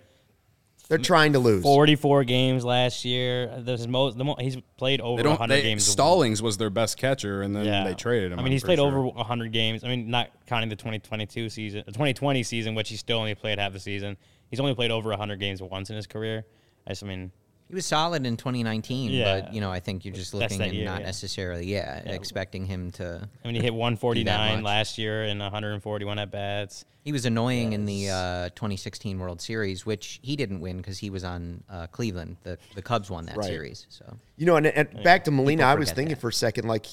They're 0.88 0.98
trying 0.98 1.34
to 1.34 1.40
lose. 1.40 1.64
44 1.64 2.24
games 2.26 2.64
last 2.64 3.06
year. 3.06 3.60
This 3.60 3.82
is 3.82 3.88
most 3.88 4.18
the 4.18 4.24
mo- 4.24 4.36
he's 4.40 4.58
played 4.78 5.02
over 5.02 5.18
They 5.18 5.24
don't. 5.24 5.32
100 5.40 5.56
They, 5.56 5.62
games. 5.64 5.86
Stallings 5.86 6.42
was 6.42 6.58
their 6.58 6.70
best 6.70 6.98
catcher, 6.98 7.42
and 7.42 7.56
then 7.56 7.86
they 7.86 7.94
traded 7.96 8.32
him. 8.32 8.40
I 8.40 8.42
mean, 8.44 8.48
I'm 8.48 8.52
he's 8.52 8.62
pretty 8.64 8.78
played 8.82 8.92
sure. 8.92 9.00
over 9.00 9.08
100 9.08 9.52
games. 9.52 9.84
I 9.84 9.88
mean, 9.88 10.10
not 10.10 10.30
counting 10.46 10.70
the 10.70 10.76
2022 10.76 11.50
season, 11.50 11.84
the 11.86 11.92
2020 11.92 12.44
season, 12.44 12.76
which 12.76 12.90
he 12.90 12.98
still 12.98 13.18
only 13.18 13.34
played 13.36 13.58
half 13.58 13.74
the 13.74 13.80
season. 13.80 14.16
He's 14.50 14.60
only 14.60 14.76
played 14.76 14.92
over 14.92 15.10
100 15.10 15.40
games 15.40 15.62
once 15.62 15.90
in 15.90 15.96
his 15.96 16.06
career. 16.08 16.46
I 16.86 16.92
just, 16.92 17.04
I 17.04 17.08
mean, 17.08 17.32
He 17.68 17.74
was 17.74 17.86
solid 17.86 18.26
in 18.28 18.38
2019, 18.38 19.12
Yeah. 19.12 19.42
but 19.42 19.54
you 19.54 19.60
know 19.62 19.72
I 19.72 19.80
think 19.80 20.06
you're 20.06 20.14
just 20.14 20.32
That's 20.32 20.42
looking 20.44 20.58
that 20.60 20.68
and 20.70 20.74
year, 20.78 20.86
not 20.86 21.00
yeah. 21.02 21.06
necessarily, 21.08 21.66
yeah, 21.66 21.98
expecting 22.06 22.66
him 22.66 22.92
to. 22.94 23.28
I 23.44 23.48
mean, 23.48 23.56
he 23.56 23.62
hit 23.62 23.74
149 23.86 24.64
last 24.64 24.98
year 24.98 25.24
and 25.24 25.40
141 25.40 26.20
at 26.20 26.32
bats. 26.32 26.86
He 27.04 27.12
was 27.12 27.26
annoying 27.26 27.74
in 27.74 27.86
the 27.86 28.10
uh, 28.10 28.50
2016 28.56 29.20
World 29.20 29.40
Series, 29.40 29.86
which 29.86 30.20
he 30.24 30.36
didn't 30.36 30.60
win 30.60 30.78
because 30.78 30.98
he 30.98 31.10
was 31.12 31.24
on 31.24 31.64
uh, 31.70 31.88
Cleveland. 31.88 32.38
The 32.44 32.58
the 32.76 32.82
Cubs 32.82 33.10
won 33.10 33.26
that 33.28 33.38
Right. 33.38 33.46
series, 33.48 33.86
so 33.90 34.18
You 34.38 34.46
know, 34.48 34.56
and, 34.56 34.68
and 34.68 35.04
back 35.04 35.24
to 35.26 35.32
Molina, 35.32 35.64
I 35.64 35.76
was 35.76 35.92
thinking 35.92 36.16
that. 36.16 36.22
for 36.22 36.30
a 36.30 36.34
second, 36.34 36.68
like, 36.68 36.86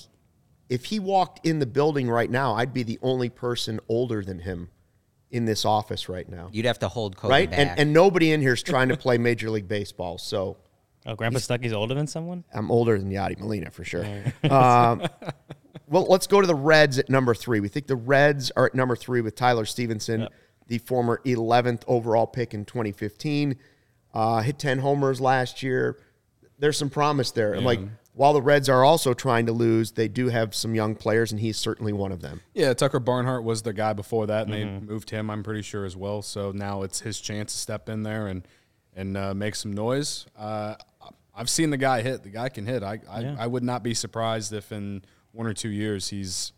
if 0.69 0.87
he 0.87 0.99
walked 1.01 1.47
in 1.47 1.59
the 1.59 1.67
building 1.67 2.09
right 2.11 2.31
now, 2.31 2.55
I'd 2.55 2.73
be 2.75 2.83
the 2.83 2.99
only 3.03 3.29
person 3.31 3.79
older 3.89 4.23
than 4.23 4.39
him 4.41 4.69
in 5.33 5.45
this 5.47 5.65
office 5.65 6.09
right 6.09 6.29
now. 6.29 6.49
you'd 6.53 6.67
have 6.67 6.79
to 6.79 6.89
hold 6.89 7.17
Kobe 7.17 7.33
right? 7.33 7.51
back. 7.51 7.59
And, 7.59 7.79
and 7.79 7.93
nobody 7.93 8.31
in 8.33 8.41
here 8.41 8.53
is 8.53 8.63
trying 8.63 8.91
to 8.91 8.97
play 8.97 9.19
Major 9.19 9.51
League 9.51 9.67
Baseball. 9.67 10.19
So 10.19 10.59
Oh, 11.05 11.17
Grandpa 11.17 11.41
Stucky's 11.41 11.73
older 11.73 11.95
than 11.95 12.07
someone? 12.07 12.45
I'm 12.55 12.71
older 12.71 12.97
than 12.99 13.11
Yadi 13.11 13.39
Molina 13.39 13.71
for 13.71 13.85
sure. 13.85 14.05
um, 14.51 15.03
well, 15.89 16.07
let's 16.09 16.27
go 16.27 16.41
to 16.41 16.47
the 16.47 16.55
Reds 16.55 16.99
at 16.99 17.09
number 17.11 17.35
three. 17.35 17.61
We 17.61 17.69
think 17.69 17.87
the 17.87 17.97
Reds 17.97 18.53
are 18.53 18.67
at 18.67 18.75
number 18.75 18.95
three 18.95 19.21
with 19.21 19.35
Tyler 19.35 19.65
Stephenson, 19.65 20.29
the 20.69 20.79
former 20.79 21.21
11th 21.27 21.83
overall 21.89 22.27
pick 22.27 22.55
in 22.55 22.65
2015. 22.65 23.57
Uh, 24.15 24.43
hit 24.43 24.59
10 24.59 24.79
homers 24.79 25.21
last 25.21 25.63
year. 25.63 25.99
There's 26.59 26.79
some 26.79 26.91
promise 26.91 27.33
there. 27.33 27.55
And 27.55 27.65
like, 27.65 27.81
while 28.15 28.33
the 28.35 28.43
Reds 28.43 28.69
are 28.69 28.85
also 28.85 29.15
trying 29.15 29.47
to 29.47 29.53
lose, 29.53 29.93
they 29.93 30.07
do 30.09 30.29
have 30.29 30.55
some 30.55 30.75
young 30.75 30.95
players, 30.95 31.33
and 31.33 31.41
he's 31.41 31.57
certainly 31.57 31.93
one 31.93 32.13
of 32.13 32.21
them. 32.21 32.43
Yeah, 32.55 32.75
Tucker 32.75 33.01
Barnhart 33.01 33.43
was 33.45 33.63
the 33.63 33.73
guy 33.73 33.93
before 33.95 34.27
that, 34.27 34.47
and 34.47 34.55
Mm-hmm. 34.55 34.87
they 34.87 34.93
moved 34.93 35.11
him. 35.11 35.31
I'm 35.31 35.43
pretty 35.43 35.63
sure 35.63 35.85
as 35.87 35.97
well. 35.97 36.21
So 36.23 36.53
now 36.53 36.83
it's 36.83 37.01
his 37.01 37.21
chance 37.21 37.53
to 37.53 37.59
step 37.59 37.89
in 37.89 38.03
there 38.03 38.27
and 38.27 38.47
and 38.95 39.17
uh, 39.17 39.33
make 39.33 39.55
some 39.55 39.73
noise. 39.73 40.27
Uh, 40.39 40.75
I've 41.35 41.49
seen 41.49 41.71
the 41.71 41.79
guy 41.79 42.03
hit. 42.03 42.23
The 42.23 42.29
guy 42.29 42.51
can 42.51 42.67
hit. 42.67 42.83
I 42.83 43.01
I, 43.09 43.37
I 43.41 43.47
would 43.47 43.63
not 43.63 43.83
be 43.83 43.95
surprised 43.95 44.53
if 44.53 44.71
in 44.73 45.03
one 45.33 45.47
or 45.47 45.55
two 45.55 45.71
years 45.71 46.09
he's 46.09 46.53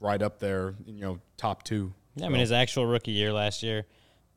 right 0.00 0.20
up 0.20 0.40
there. 0.40 0.74
You 0.84 1.00
know, 1.00 1.20
top 1.36 1.62
two. 1.62 1.92
Yeah, 2.16 2.26
I 2.26 2.28
mean, 2.28 2.40
his 2.40 2.50
actual 2.52 2.84
rookie 2.86 3.12
year 3.12 3.32
last 3.32 3.62
year, 3.62 3.86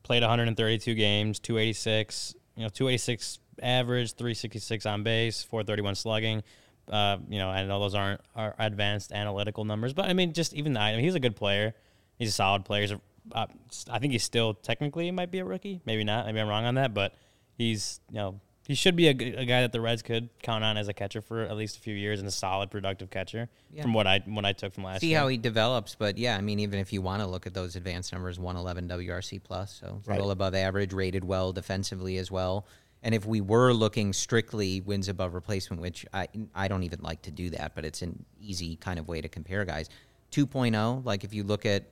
played 0.04 0.22
132 0.22 0.94
games, 0.94 1.38
286, 1.40 2.34
you 2.56 2.62
know, 2.62 2.68
286 2.70 3.38
average, 3.62 4.14
366 4.14 4.86
on 4.86 5.02
base, 5.02 5.42
431 5.42 5.94
slugging. 5.94 6.42
Uh, 6.90 7.18
you 7.28 7.38
know, 7.38 7.48
I 7.48 7.64
know 7.64 7.80
those 7.80 7.94
aren't 7.94 8.20
are 8.34 8.54
advanced 8.58 9.12
analytical 9.12 9.64
numbers, 9.64 9.92
but 9.92 10.06
I 10.06 10.12
mean, 10.12 10.32
just 10.32 10.54
even 10.54 10.74
that, 10.74 10.82
I 10.82 10.92
mean, 10.92 11.04
he's 11.04 11.16
a 11.16 11.20
good 11.20 11.36
player. 11.36 11.74
He's 12.18 12.28
a 12.28 12.32
solid 12.32 12.64
player. 12.64 12.82
He's 12.82 12.92
a, 12.92 13.00
uh, 13.32 13.46
I 13.90 13.98
think 13.98 14.12
he's 14.12 14.22
still 14.22 14.54
technically 14.54 15.10
might 15.10 15.30
be 15.30 15.40
a 15.40 15.44
rookie, 15.44 15.80
maybe 15.84 16.04
not. 16.04 16.26
Maybe 16.26 16.40
I'm 16.40 16.48
wrong 16.48 16.64
on 16.64 16.76
that, 16.76 16.94
but 16.94 17.14
he's 17.58 18.00
you 18.10 18.16
know 18.16 18.40
he 18.66 18.74
should 18.74 18.96
be 18.96 19.06
a 19.06 19.14
guy 19.14 19.60
that 19.60 19.70
the 19.70 19.80
Reds 19.80 20.02
could 20.02 20.28
count 20.42 20.64
on 20.64 20.76
as 20.76 20.88
a 20.88 20.92
catcher 20.92 21.20
for 21.20 21.42
at 21.42 21.56
least 21.56 21.76
a 21.76 21.80
few 21.80 21.94
years 21.94 22.18
and 22.18 22.26
a 22.26 22.32
solid, 22.32 22.68
productive 22.68 23.10
catcher. 23.10 23.48
From 23.80 23.94
what 23.94 24.08
I 24.08 24.22
what 24.26 24.44
I 24.44 24.52
took 24.52 24.74
from 24.74 24.82
last 24.82 24.94
year. 24.94 25.00
see 25.00 25.08
year. 25.10 25.18
how 25.20 25.28
he 25.28 25.36
develops. 25.36 25.94
But 25.94 26.18
yeah, 26.18 26.36
I 26.36 26.40
mean, 26.40 26.58
even 26.58 26.80
if 26.80 26.92
you 26.92 27.00
want 27.00 27.22
to 27.22 27.28
look 27.28 27.46
at 27.46 27.54
those 27.54 27.76
advanced 27.76 28.12
numbers, 28.12 28.40
111 28.40 28.88
WRC 28.88 29.40
plus, 29.42 29.78
so 29.80 30.00
a 30.08 30.10
little 30.12 30.32
above 30.32 30.54
average, 30.54 30.92
rated 30.92 31.22
well 31.24 31.52
defensively 31.52 32.16
as 32.18 32.30
well. 32.30 32.66
And 33.06 33.14
if 33.14 33.24
we 33.24 33.40
were 33.40 33.72
looking 33.72 34.12
strictly 34.12 34.80
wins 34.80 35.08
above 35.08 35.32
replacement, 35.34 35.80
which 35.80 36.04
I 36.12 36.26
I 36.56 36.66
don't 36.66 36.82
even 36.82 36.98
like 37.02 37.22
to 37.22 37.30
do 37.30 37.50
that, 37.50 37.76
but 37.76 37.84
it's 37.84 38.02
an 38.02 38.24
easy 38.40 38.74
kind 38.74 38.98
of 38.98 39.06
way 39.06 39.20
to 39.20 39.28
compare 39.28 39.64
guys. 39.64 39.88
2.0, 40.32 41.04
like 41.04 41.22
if 41.22 41.32
you 41.32 41.44
look 41.44 41.64
at 41.64 41.84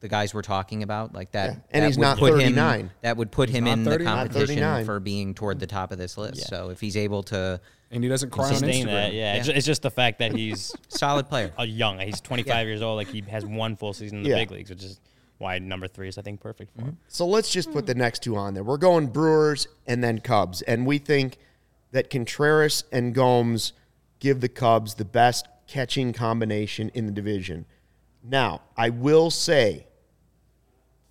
the 0.00 0.08
guys 0.08 0.34
we're 0.34 0.42
talking 0.42 0.82
about, 0.82 1.14
like 1.14 1.30
that, 1.30 1.50
Yeah, 1.50 1.56
and 1.70 1.82
that 1.84 1.86
he's 1.86 1.96
would 1.96 2.02
not 2.02 2.18
put 2.18 2.32
39. 2.32 2.80
Him, 2.80 2.90
that 3.02 3.16
would 3.16 3.30
put 3.30 3.48
him 3.48 3.68
in 3.68 3.84
30, 3.84 3.98
the 3.98 4.10
competition 4.10 4.84
for 4.84 4.98
being 4.98 5.34
toward 5.34 5.60
the 5.60 5.68
top 5.68 5.92
of 5.92 5.98
this 5.98 6.18
list. 6.18 6.40
Yeah. 6.40 6.44
So 6.46 6.70
if 6.70 6.80
he's 6.80 6.96
able 6.96 7.22
to, 7.24 7.60
And 7.92 8.02
he 8.02 8.10
doesn't 8.10 8.30
cry 8.30 8.46
on 8.48 8.54
sustain 8.56 8.86
Instagram. 8.86 8.90
that. 8.90 9.12
Yeah, 9.14 9.34
It's, 9.36 9.46
it's 9.48 9.64
just 9.66 9.82
the 9.82 9.90
fact 9.92 10.18
that 10.18 10.32
he's 10.32 10.74
solid 10.88 11.28
player. 11.28 11.52
a 11.56 11.64
young. 11.64 12.00
He's 12.00 12.20
25 12.20 12.66
years 12.66 12.82
old. 12.82 12.96
Like 12.96 13.06
he 13.08 13.20
has 13.30 13.46
one 13.46 13.76
full 13.76 13.92
season 13.92 14.18
in 14.18 14.24
the 14.24 14.30
Yeah. 14.30 14.34
big 14.38 14.50
leagues, 14.50 14.70
which 14.70 14.82
is 14.82 14.98
why 15.38 15.58
number 15.58 15.88
three 15.88 16.08
is 16.08 16.18
I 16.18 16.22
think 16.22 16.40
perfect 16.40 16.74
for 16.74 16.82
him. 16.82 16.98
So 17.08 17.26
let's 17.26 17.50
just 17.50 17.72
put 17.72 17.86
the 17.86 17.94
next 17.94 18.22
two 18.22 18.36
on 18.36 18.54
there. 18.54 18.64
We're 18.64 18.76
going 18.76 19.08
Brewers 19.08 19.66
and 19.86 20.02
then 20.02 20.20
Cubs. 20.20 20.62
And 20.62 20.86
we 20.86 20.98
think 20.98 21.38
that 21.92 22.10
Contreras 22.10 22.84
and 22.92 23.14
Gomes 23.14 23.72
give 24.20 24.40
the 24.40 24.48
Cubs 24.48 24.94
the 24.94 25.04
best 25.04 25.46
catching 25.66 26.12
combination 26.12 26.90
in 26.94 27.06
the 27.06 27.12
division. 27.12 27.66
Now, 28.22 28.62
I 28.76 28.90
will 28.90 29.30
say 29.30 29.86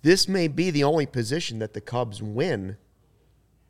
this 0.02 0.28
may 0.28 0.48
be 0.48 0.70
the 0.70 0.84
only 0.84 1.06
position 1.06 1.58
that 1.60 1.72
the 1.74 1.80
Cubs 1.80 2.22
win 2.22 2.76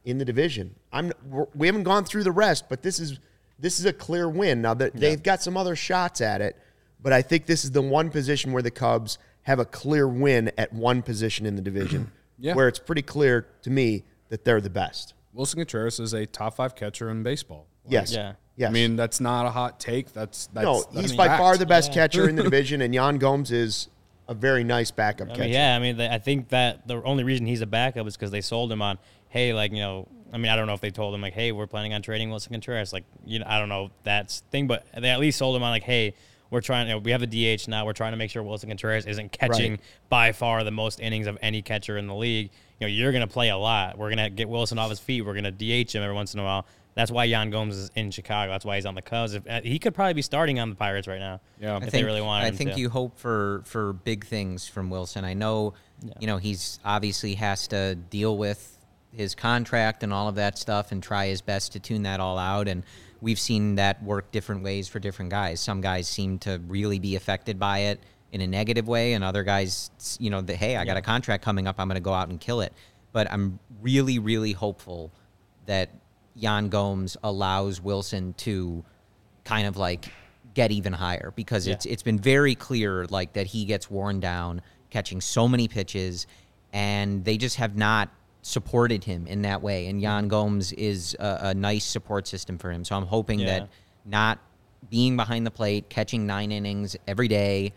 in 0.04 0.18
the 0.18 0.24
division. 0.24 0.74
I'm 0.92 1.12
we're- 1.28 1.46
we 1.54 1.66
haven't 1.66 1.84
gone 1.84 2.04
through 2.04 2.24
the 2.24 2.32
rest, 2.32 2.68
but 2.68 2.82
this 2.82 2.98
is 2.98 3.18
this 3.58 3.78
is 3.78 3.86
a 3.86 3.92
clear 3.92 4.28
win. 4.28 4.60
Now 4.62 4.74
that 4.74 4.94
they've 4.94 5.22
got 5.22 5.40
some 5.42 5.56
other 5.56 5.76
shots 5.76 6.20
at 6.20 6.40
it, 6.40 6.56
but 7.00 7.12
I 7.12 7.22
think 7.22 7.46
this 7.46 7.64
is 7.64 7.70
the 7.70 7.82
one 7.82 8.10
position 8.10 8.52
where 8.52 8.62
the 8.62 8.70
Cubs 8.70 9.18
have 9.44 9.58
a 9.58 9.64
clear 9.64 10.06
win 10.08 10.50
at 10.58 10.72
one 10.72 11.00
position 11.02 11.46
in 11.46 11.56
the 11.56 11.62
division, 11.62 12.10
Yeah. 12.38 12.54
where 12.54 12.68
it's 12.68 12.78
pretty 12.78 13.02
clear 13.02 13.46
to 13.62 13.70
me 13.70 14.02
that 14.28 14.44
they're 14.44 14.60
the 14.60 14.70
best. 14.70 15.14
Willson 15.34 15.56
Contreras 15.56 16.00
is 16.00 16.12
a 16.12 16.26
top 16.26 16.56
five 16.56 16.74
catcher 16.74 17.08
in 17.10 17.22
baseball. 17.22 17.66
Like, 17.84 17.92
Yes. 17.92 18.12
Yeah. 18.12 18.34
Yes. 18.56 18.68
I 18.70 18.72
mean, 18.72 18.94
that's 18.96 19.20
not 19.20 19.46
a 19.46 19.50
hot 19.50 19.80
take. 19.80 20.12
That's, 20.12 20.46
that's 20.52 20.64
no, 20.64 20.82
that's 20.92 21.10
he's 21.10 21.16
by 21.16 21.26
fact. 21.26 21.40
far 21.40 21.56
the 21.56 21.66
best 21.66 21.92
catcher 21.92 22.28
in 22.28 22.36
the 22.36 22.42
division, 22.50 22.82
and 22.82 22.94
Yan 22.94 23.16
Gomes 23.18 23.50
is 23.50 23.88
a 24.28 24.34
very 24.34 24.62
nice 24.64 24.90
backup 24.92 25.28
I 25.30 25.34
catcher. 25.34 25.48
yeah, 25.48 25.74
I 25.74 25.78
mean, 25.80 26.00
I 26.00 26.18
think 26.18 26.48
that 26.50 26.86
the 26.86 27.02
only 27.02 27.24
reason 27.24 27.46
he's 27.46 27.62
a 27.62 27.66
backup 27.66 28.06
is 28.06 28.16
because 28.16 28.30
they 28.30 28.40
sold 28.40 28.70
him 28.70 28.80
on, 28.80 28.98
hey, 29.28 29.52
like 29.52 29.72
you 29.72 29.78
know, 29.80 30.06
I 30.32 30.38
mean, 30.38 30.50
I 30.52 30.56
don't 30.56 30.66
know 30.68 30.72
if 30.74 30.80
they 30.80 30.90
told 30.90 31.14
him 31.16 31.20
like, 31.20 31.32
hey, 31.34 31.50
we're 31.50 31.66
planning 31.66 31.94
on 31.94 32.00
trading 32.02 32.30
Willson 32.30 32.50
Contreras, 32.52 32.92
like 32.92 33.04
you 33.26 33.40
know, 33.40 33.46
I 33.48 33.58
don't 33.58 33.68
know 33.68 33.90
that's 34.04 34.40
thing, 34.52 34.68
but 34.68 34.86
they 34.96 35.10
at 35.10 35.18
least 35.18 35.38
sold 35.38 35.56
him 35.56 35.62
on 35.64 35.70
like, 35.70 35.82
hey, 35.82 36.14
we're 36.54 36.60
trying, 36.62 36.86
you 36.88 36.94
know, 36.94 36.98
we 37.00 37.10
have 37.10 37.22
a 37.22 37.26
DH 37.26 37.68
now, 37.68 37.84
we're 37.84 37.92
trying 37.92 38.12
to 38.12 38.16
make 38.16 38.30
sure 38.30 38.42
Willson 38.42 38.68
Contreras 38.68 39.04
isn't 39.06 39.32
catching 39.32 39.72
Right. 39.72 39.80
by 40.08 40.32
far 40.32 40.64
the 40.64 40.70
most 40.70 41.00
innings 41.00 41.26
of 41.26 41.36
any 41.42 41.60
catcher 41.60 41.98
in 41.98 42.06
the 42.06 42.14
league. 42.14 42.50
You 42.80 42.86
know, 42.86 42.90
you're 42.92 43.12
gonna 43.12 43.26
play 43.26 43.50
a 43.50 43.56
lot. 43.56 43.98
We're 43.98 44.08
gonna 44.10 44.30
get 44.30 44.48
Willson 44.48 44.78
off 44.78 44.88
his 44.90 45.00
feet. 45.00 45.22
We're 45.22 45.34
gonna 45.34 45.50
DH 45.50 45.92
him 45.94 46.02
every 46.02 46.14
once 46.14 46.32
in 46.32 46.40
a 46.40 46.44
while. 46.44 46.64
That's 46.94 47.10
why 47.10 47.24
Yan 47.24 47.50
Gomes 47.50 47.76
is 47.76 47.90
in 47.96 48.12
Chicago. 48.12 48.52
That's 48.52 48.64
why 48.64 48.76
he's 48.76 48.86
on 48.86 48.94
the 48.94 49.02
Cubs. 49.02 49.34
If, 49.34 49.44
uh, 49.48 49.60
he 49.62 49.80
could 49.80 49.94
probably 49.94 50.14
be 50.14 50.22
starting 50.22 50.60
on 50.60 50.70
the 50.70 50.76
Pirates 50.76 51.08
right 51.08 51.18
now. 51.18 51.40
Yeah. 51.60 51.76
if 51.78 51.82
I 51.84 51.86
they 51.90 52.04
really 52.04 52.22
wanted 52.22 52.46
I 52.46 52.56
think 52.56 52.74
to. 52.74 52.78
you 52.80 52.88
hope 52.88 53.18
for 53.18 53.62
for 53.64 53.92
big 53.94 54.24
things 54.24 54.68
from 54.68 54.90
Willson. 54.90 55.24
I 55.24 55.34
know, 55.34 55.74
you 56.20 56.28
know, 56.28 56.36
he's 56.38 56.78
obviously 56.84 57.34
has 57.34 57.66
to 57.68 57.96
deal 57.96 58.38
with 58.38 58.78
his 59.12 59.34
contract 59.34 60.02
and 60.04 60.12
all 60.12 60.28
of 60.28 60.36
that 60.36 60.56
stuff 60.58 60.92
and 60.92 61.02
try 61.02 61.26
his 61.26 61.40
best 61.40 61.72
to 61.72 61.80
tune 61.80 62.02
that 62.04 62.20
all 62.20 62.38
out. 62.38 62.68
And 62.68 62.84
we've 63.24 63.40
seen 63.40 63.76
that 63.76 64.02
work 64.02 64.30
different 64.30 64.62
ways 64.62 64.86
for 64.86 65.00
different 65.00 65.30
guys. 65.30 65.58
Some 65.58 65.80
guys 65.80 66.06
seem 66.06 66.38
to 66.40 66.60
really 66.68 66.98
be 66.98 67.16
affected 67.16 67.58
by 67.58 67.78
it 67.78 68.00
in 68.32 68.42
a 68.42 68.46
negative 68.46 68.86
way, 68.86 69.14
and 69.14 69.24
other 69.24 69.42
guys, 69.42 69.90
you 70.20 70.28
know, 70.28 70.42
that 70.42 70.56
hey, 70.56 70.76
I 70.76 70.84
got 70.84 70.96
a 70.96 71.02
contract 71.02 71.42
coming 71.42 71.66
up, 71.66 71.76
I'm 71.78 71.88
going 71.88 71.96
to 71.96 72.02
go 72.02 72.12
out 72.12 72.28
and 72.28 72.38
kill 72.38 72.60
it. 72.60 72.72
But 73.12 73.32
I'm 73.32 73.58
really, 73.80 74.18
really 74.18 74.52
hopeful 74.52 75.10
that 75.66 75.90
Yan 76.34 76.68
Gomes 76.68 77.16
allows 77.22 77.80
Willson 77.80 78.36
to 78.38 78.84
kind 79.44 79.66
of 79.66 79.76
like 79.76 80.06
get 80.52 80.70
even 80.70 80.92
higher 80.92 81.32
because 81.34 81.66
it's 81.66 81.84
it's 81.84 82.02
been 82.02 82.18
very 82.18 82.54
clear 82.54 83.06
like 83.06 83.32
that 83.32 83.46
he 83.46 83.64
gets 83.64 83.90
worn 83.90 84.20
down 84.20 84.62
catching 84.90 85.20
so 85.20 85.48
many 85.48 85.66
pitches 85.66 86.28
and 86.72 87.24
they 87.24 87.36
just 87.36 87.56
have 87.56 87.76
not 87.76 88.08
supported 88.46 89.02
him 89.04 89.26
in 89.26 89.40
that 89.42 89.62
way 89.62 89.86
and 89.86 90.02
Yan 90.02 90.28
Gomes 90.28 90.70
is 90.72 91.16
a, 91.18 91.38
a 91.40 91.54
nice 91.54 91.82
support 91.84 92.26
system 92.28 92.58
for 92.58 92.70
him 92.70 92.84
so 92.84 92.94
I'm 92.94 93.06
hoping 93.06 93.40
Yeah. 93.40 93.46
that 93.60 93.68
not 94.04 94.38
being 94.90 95.16
behind 95.16 95.46
the 95.46 95.50
plate 95.50 95.88
catching 95.88 96.26
9 96.26 96.52
innings 96.52 96.94
every 97.08 97.26
day 97.26 97.72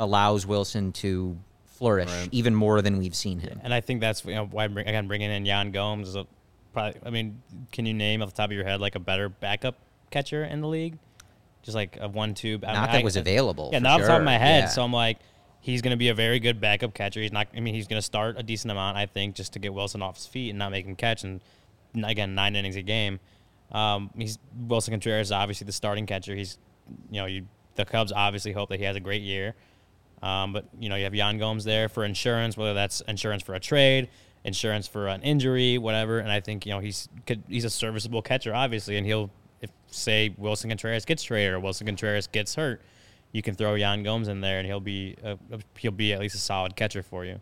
allows 0.00 0.44
Willson 0.44 0.92
to 0.94 1.38
flourish 1.66 2.10
even 2.32 2.52
more 2.52 2.82
than 2.82 2.98
we've 2.98 3.14
seen 3.14 3.38
him. 3.38 3.60
And 3.62 3.72
I 3.72 3.80
think 3.80 4.00
that's 4.00 4.24
you 4.24 4.34
know 4.34 4.46
why 4.46 4.64
I'm 4.64 4.74
bring, 4.74 4.88
again 4.88 5.06
bringing 5.06 5.30
in 5.30 5.46
Yan 5.46 5.70
Gomes 5.70 6.08
is 6.08 6.16
a, 6.16 6.26
probably. 6.72 7.00
I 7.06 7.10
mean, 7.10 7.40
can 7.70 7.86
you 7.86 7.94
name 7.94 8.22
off 8.22 8.30
the 8.30 8.36
top 8.36 8.46
of 8.50 8.52
your 8.56 8.64
head 8.64 8.80
like 8.80 8.96
a 8.96 9.00
better 9.00 9.28
backup 9.28 9.76
catcher 10.10 10.42
in 10.44 10.60
the 10.60 10.68
league? 10.68 10.98
Just 11.62 11.76
like 11.76 11.96
a 12.00 12.08
one-two. 12.08 12.58
I- 12.66 12.72
Not 12.72 12.88
I- 12.88 12.92
that 12.94 13.04
was 13.04 13.16
available. 13.16 13.70
Yeah, 13.72 13.78
not 13.78 13.94
off 13.94 14.00
the 14.00 14.06
top 14.08 14.18
of 14.18 14.24
my 14.24 14.38
head. 14.38 14.64
Yeah. 14.64 14.68
So 14.68 14.82
I'm 14.82 14.92
like, 14.92 15.18
he's 15.62 15.80
going 15.80 15.92
to 15.92 15.96
be 15.96 16.08
a 16.08 16.14
very 16.14 16.40
good 16.40 16.60
backup 16.60 16.92
catcher. 16.92 17.20
He's 17.20 17.32
not. 17.32 17.48
I 17.56 17.60
mean, 17.60 17.74
he's 17.74 17.86
going 17.86 17.98
to 17.98 18.04
start 18.04 18.36
a 18.38 18.42
decent 18.42 18.70
amount, 18.70 18.98
I 18.98 19.06
think, 19.06 19.34
just 19.34 19.54
to 19.54 19.58
get 19.58 19.72
Willson 19.72 20.02
off 20.02 20.16
his 20.16 20.26
feet 20.26 20.50
and 20.50 20.58
not 20.58 20.72
make 20.72 20.84
him 20.84 20.96
catch. 20.96 21.24
And 21.24 21.40
again, 22.04 22.34
nine 22.34 22.54
innings 22.54 22.76
a 22.76 22.82
game. 22.82 23.20
Um, 23.70 24.10
he's 24.16 24.38
Willson 24.68 24.90
Contreras 24.90 25.28
is 25.28 25.32
obviously 25.32 25.64
the 25.64 25.72
starting 25.72 26.04
catcher. 26.04 26.34
He's, 26.34 26.58
you 27.10 27.20
know, 27.20 27.26
you 27.26 27.46
the 27.76 27.86
Cubs 27.86 28.12
obviously 28.12 28.52
hope 28.52 28.68
that 28.68 28.78
he 28.78 28.84
has 28.84 28.96
a 28.96 29.00
great 29.00 29.22
year. 29.22 29.54
Um, 30.22 30.52
but 30.52 30.66
you 30.78 30.88
know, 30.88 30.96
you 30.96 31.04
have 31.04 31.14
Yan 31.14 31.38
Gomes 31.38 31.64
there 31.64 31.88
for 31.88 32.04
insurance, 32.04 32.56
whether 32.56 32.74
that's 32.74 33.00
insurance 33.02 33.42
for 33.42 33.54
a 33.54 33.60
trade, 33.60 34.08
insurance 34.44 34.86
for 34.86 35.08
an 35.08 35.22
injury, 35.22 35.78
whatever. 35.78 36.18
And 36.18 36.30
I 36.30 36.40
think 36.40 36.66
you 36.66 36.72
know 36.72 36.80
he's 36.80 37.08
could, 37.26 37.42
he's 37.48 37.64
a 37.64 37.70
serviceable 37.70 38.20
catcher, 38.20 38.54
obviously, 38.54 38.96
and 38.96 39.06
he'll 39.06 39.30
if 39.60 39.70
say 39.88 40.34
Willson 40.38 40.68
Contreras 40.68 41.04
gets 41.04 41.22
traded 41.22 41.54
or 41.54 41.60
Willson 41.60 41.86
Contreras 41.86 42.26
gets 42.26 42.54
hurt, 42.54 42.82
you 43.32 43.42
can 43.42 43.54
throw 43.54 43.74
Yan 43.74 44.02
Gomes 44.02 44.28
in 44.28 44.40
there, 44.40 44.58
and 44.58 44.66
he'll 44.66 44.80
be 44.80 45.16
a, 45.24 45.32
a- 45.50 45.58
he'll 45.78 45.90
be 45.90 46.12
at 46.12 46.20
least 46.20 46.34
a 46.34 46.38
solid 46.38 46.76
catcher 46.76 47.02
for 47.02 47.24
you. 47.24 47.40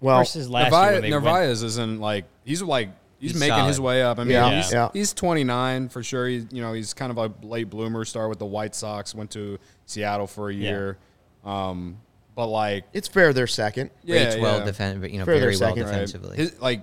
Well, 0.00 0.18
Versus 0.18 0.48
last 0.48 0.70
Narvaez, 0.70 0.92
when 0.92 1.02
they 1.02 1.10
went- 1.12 1.24
Narvaez 1.24 1.62
isn't 1.62 2.00
like 2.00 2.24
he's 2.44 2.62
like 2.62 2.88
he's, 3.18 3.32
He's 3.32 3.40
making 3.40 3.66
his 3.66 3.80
way 3.80 4.02
up. 4.02 4.18
I 4.18 4.24
mean, 4.24 4.32
Yeah. 4.32 4.56
he's, 4.62 4.72
Yeah. 4.72 4.88
he's 4.92 5.12
29 5.12 5.88
for 5.90 6.02
sure. 6.02 6.26
He's 6.26 6.46
you 6.50 6.62
know 6.62 6.72
he's 6.72 6.94
kind 6.94 7.10
of 7.10 7.18
a 7.18 7.32
late 7.46 7.68
bloomer. 7.70 8.04
Started 8.04 8.28
with 8.30 8.38
the 8.38 8.46
White 8.46 8.74
Sox, 8.74 9.14
went 9.14 9.30
to 9.32 9.58
Seattle 9.86 10.26
for 10.26 10.48
a 10.50 10.54
year. 10.54 10.96
Um, 11.44 11.98
but 12.34 12.46
like 12.46 12.84
it's 12.92 13.08
fair 13.08 13.32
they're 13.32 13.46
second. 13.46 13.90
yeah, 14.04 14.24
Rates 14.24 14.36
well 14.40 14.58
yeah. 14.60 14.64
defend, 14.64 15.10
you 15.10 15.18
know, 15.18 15.24
Further 15.24 15.40
very 15.40 15.50
well 15.52 15.58
second, 15.70 15.82
right. 15.84 15.90
defensively. 15.92 16.36
His, 16.36 16.60
like 16.60 16.82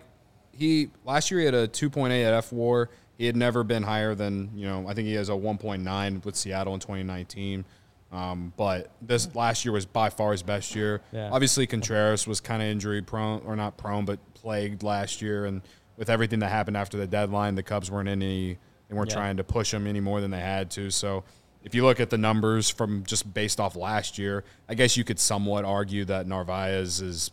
he 0.52 0.90
last 1.06 1.32
year 1.32 1.40
he 1.40 1.46
had 1.46 1.56
a 1.56 1.68
2.8 1.68 2.24
at 2.26 2.34
F 2.34 2.52
WAR. 2.52 2.90
He 3.18 3.26
had 3.26 3.36
never 3.36 3.64
been 3.64 3.82
higher 3.84 4.14
than 4.14 4.52
you 4.56 4.68
know. 4.68 4.88
I 4.88 4.94
think 4.94 5.08
he 5.08 5.16
has 5.16 5.30
a 5.30 5.34
1.9 5.34 6.24
with 6.24 6.36
Seattle 6.36 6.74
in 6.76 6.80
2019. 6.80 7.66
Um, 8.12 8.54
but 8.56 8.92
this 9.02 9.34
last 9.36 9.66
year 9.66 9.74
was 9.74 9.86
by 9.86 10.10
far 10.10 10.32
his 10.32 10.42
best 10.44 10.76
year. 10.76 11.02
Yeah. 11.12 11.30
Obviously, 11.32 11.68
Contreras 11.68 12.26
was 12.26 12.40
kind 12.40 12.62
of 12.62 12.68
injury 12.70 13.02
prone, 13.02 13.42
or 13.46 13.56
not 13.56 13.78
prone, 13.78 14.06
but 14.06 14.20
plagued 14.34 14.82
last 14.84 15.22
year. 15.22 15.46
And 15.46 15.62
with 15.98 16.10
everything 16.10 16.40
that 16.40 16.50
happened 16.50 16.78
after 16.78 16.98
the 16.98 17.08
deadline, 17.08 17.56
the 17.56 17.64
Cubs 17.64 17.92
weren't 17.92 18.10
any. 18.10 18.58
They 18.88 18.96
weren't 18.96 19.10
Yeah. 19.10 19.16
trying 19.18 19.38
to 19.38 19.44
push 19.44 19.74
him 19.74 19.86
any 19.88 20.00
more 20.00 20.22
than 20.22 20.32
they 20.32 20.40
had 20.40 20.72
to. 20.72 20.90
So 20.90 21.26
if 21.66 21.76
you 21.76 21.84
look 21.84 22.00
at 22.00 22.10
the 22.10 22.18
numbers 22.18 22.70
from 22.70 23.04
just 23.04 23.34
based 23.34 23.60
off 23.60 23.76
last 23.76 24.18
year, 24.18 24.46
I 24.70 24.76
guess 24.76 24.96
you 24.96 25.04
could 25.04 25.20
somewhat 25.20 25.66
argue 25.66 26.06
that 26.06 26.26
Narvaez 26.28 27.02
is 27.02 27.32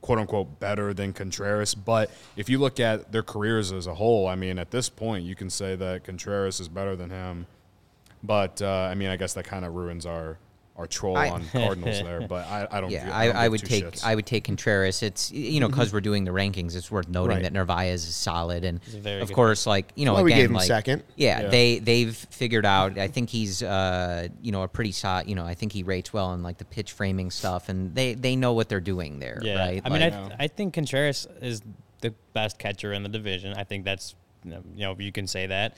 quote 0.00 0.18
unquote 0.18 0.58
better 0.58 0.94
than 0.94 1.12
Contreras. 1.12 1.74
But 1.74 2.10
if 2.36 2.48
you 2.48 2.58
look 2.58 2.80
at 2.80 3.12
their 3.12 3.22
careers 3.22 3.72
as 3.72 3.86
a 3.86 3.94
whole, 3.94 4.26
I 4.26 4.36
mean, 4.36 4.58
at 4.58 4.70
this 4.70 4.88
point, 4.88 5.24
you 5.24 5.34
can 5.34 5.50
say 5.50 5.76
that 5.76 6.04
Contreras 6.04 6.60
is 6.60 6.68
better 6.68 6.96
than 6.96 7.10
him. 7.10 7.46
But 8.22 8.60
uh, 8.62 8.68
I 8.90 8.94
mean, 8.94 9.08
I 9.10 9.16
guess 9.16 9.34
that 9.34 9.44
kind 9.44 9.64
of 9.64 9.74
ruins 9.74 10.06
our 10.06 10.38
our 10.76 10.86
troll 10.86 11.16
I- 11.16 11.30
on 11.30 11.44
Cardinals 11.52 12.00
there. 12.02 12.20
But 12.28 12.46
I, 12.46 12.68
I 12.70 12.80
don't. 12.80 12.90
Yeah, 12.90 13.04
feel- 13.06 13.12
I, 13.12 13.26
don't 13.26 13.36
I 13.36 13.42
give 13.44 13.50
would 13.52 13.60
two 13.60 13.66
take 13.66 13.84
shits. 13.84 14.04
I 14.04 14.14
would 14.14 14.26
take 14.26 14.44
Contreras. 14.44 15.02
It's 15.02 15.32
you 15.32 15.58
know 15.60 15.68
because 15.68 15.92
we're 15.92 16.00
doing 16.00 16.24
the 16.24 16.30
rankings. 16.30 16.76
It's 16.76 16.88
worth 16.90 17.08
noting 17.08 17.36
Right. 17.38 17.42
that 17.42 17.52
Narvaez 17.52 18.06
is 18.06 18.14
solid, 18.14 18.64
and 18.64 18.82
very 18.84 19.20
of 19.22 19.28
good 19.28 19.34
course, 19.34 19.66
like 19.66 19.90
you 19.96 20.04
know, 20.04 20.14
Well, 20.14 20.24
we 20.24 20.30
again, 20.32 20.42
gave 20.42 20.50
him 20.50 20.54
like 20.56 20.66
second. 20.68 21.02
Yeah, 21.16 21.42
Yeah. 21.42 21.48
they 21.48 21.78
they've 21.80 22.14
figured 22.16 22.64
out. 22.66 22.96
I 22.98 23.08
think 23.08 23.28
he's 23.28 23.60
uh 23.62 24.28
you 24.40 24.52
know 24.52 24.62
a 24.62 24.68
pretty 24.68 24.92
solid. 24.92 25.28
You 25.28 25.34
know, 25.34 25.44
I 25.44 25.54
think 25.54 25.72
he 25.72 25.82
rates 25.82 26.12
well 26.12 26.32
in 26.34 26.42
like 26.44 26.58
the 26.58 26.64
pitch 26.64 26.92
framing 26.92 27.30
stuff, 27.32 27.68
and 27.68 27.92
they 27.94 28.14
they 28.14 28.36
know 28.36 28.52
what 28.52 28.68
they're 28.68 28.78
doing 28.80 29.18
there. 29.18 29.40
Yeah, 29.42 29.58
right. 29.58 29.82
I 29.84 29.88
mean, 29.88 30.02
I, 30.02 30.10
th- 30.10 30.32
I 30.38 30.46
think 30.48 30.74
Contreras 30.74 31.26
is 31.40 31.60
the 32.02 32.14
best 32.34 32.58
catcher 32.58 32.92
in 32.92 33.02
the 33.02 33.08
division. 33.08 33.52
I 33.54 33.64
think 33.64 33.84
that's 33.84 34.14
you 34.44 34.62
know 34.76 34.94
you 34.98 35.10
can 35.10 35.26
say 35.26 35.48
that, 35.48 35.76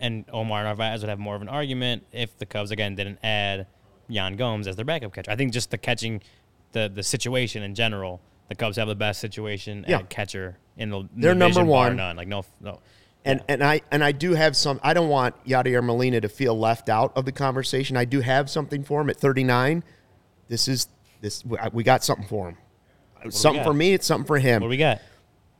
and 0.00 0.24
Omar 0.32 0.64
Narvaez 0.64 1.00
would 1.02 1.08
have 1.08 1.18
more 1.18 1.34
of 1.36 1.42
an 1.42 1.48
argument 1.48 2.04
if 2.12 2.36
the 2.38 2.46
Cubs 2.46 2.70
again 2.70 2.94
didn't 2.94 3.18
add 3.22 3.66
Yan 4.08 4.36
Gomes 4.36 4.66
as 4.66 4.76
their 4.76 4.84
backup 4.84 5.12
catcher. 5.12 5.30
I 5.30 5.36
think 5.36 5.52
just 5.52 5.70
the 5.70 5.78
catching, 5.78 6.22
the 6.72 6.90
the 6.92 7.02
situation 7.02 7.62
in 7.62 7.74
general, 7.74 8.20
the 8.48 8.54
Cubs 8.54 8.76
have 8.76 8.88
the 8.88 8.94
best 8.94 9.20
situation 9.20 9.84
Yeah. 9.88 9.98
at 9.98 10.10
catcher 10.10 10.58
in 10.76 10.90
the 10.90 11.08
They're 11.14 11.34
number 11.34 11.54
division, 11.60 11.66
bar 11.66 11.86
one. 11.88 11.96
None, 11.96 12.16
like 12.16 12.28
no, 12.28 12.44
no. 12.60 12.80
And 13.24 13.42
and 13.48 13.64
I 13.64 13.80
and 13.90 14.04
I 14.04 14.12
do 14.12 14.34
have 14.34 14.56
some. 14.56 14.78
I 14.84 14.94
don't 14.94 15.08
want 15.08 15.34
Yadier 15.44 15.82
Molina 15.82 16.20
to 16.20 16.28
feel 16.28 16.56
left 16.56 16.88
out 16.88 17.12
of 17.16 17.24
the 17.24 17.32
conversation. 17.32 17.96
I 17.96 18.04
do 18.04 18.20
have 18.20 18.48
something 18.48 18.84
for 18.84 19.00
him 19.00 19.10
at 19.10 19.16
39. 19.16 19.82
This 20.48 20.68
is 20.68 20.86
this. 21.20 21.42
We 21.72 21.82
got 21.82 22.04
something 22.04 22.28
for 22.28 22.50
him. 22.50 22.56
Something 23.30 23.64
for 23.64 23.74
me. 23.74 23.94
It's 23.94 24.06
something 24.06 24.26
for 24.26 24.38
him. 24.38 24.62
What 24.62 24.66
do 24.66 24.70
we 24.70 24.76
got? 24.76 25.00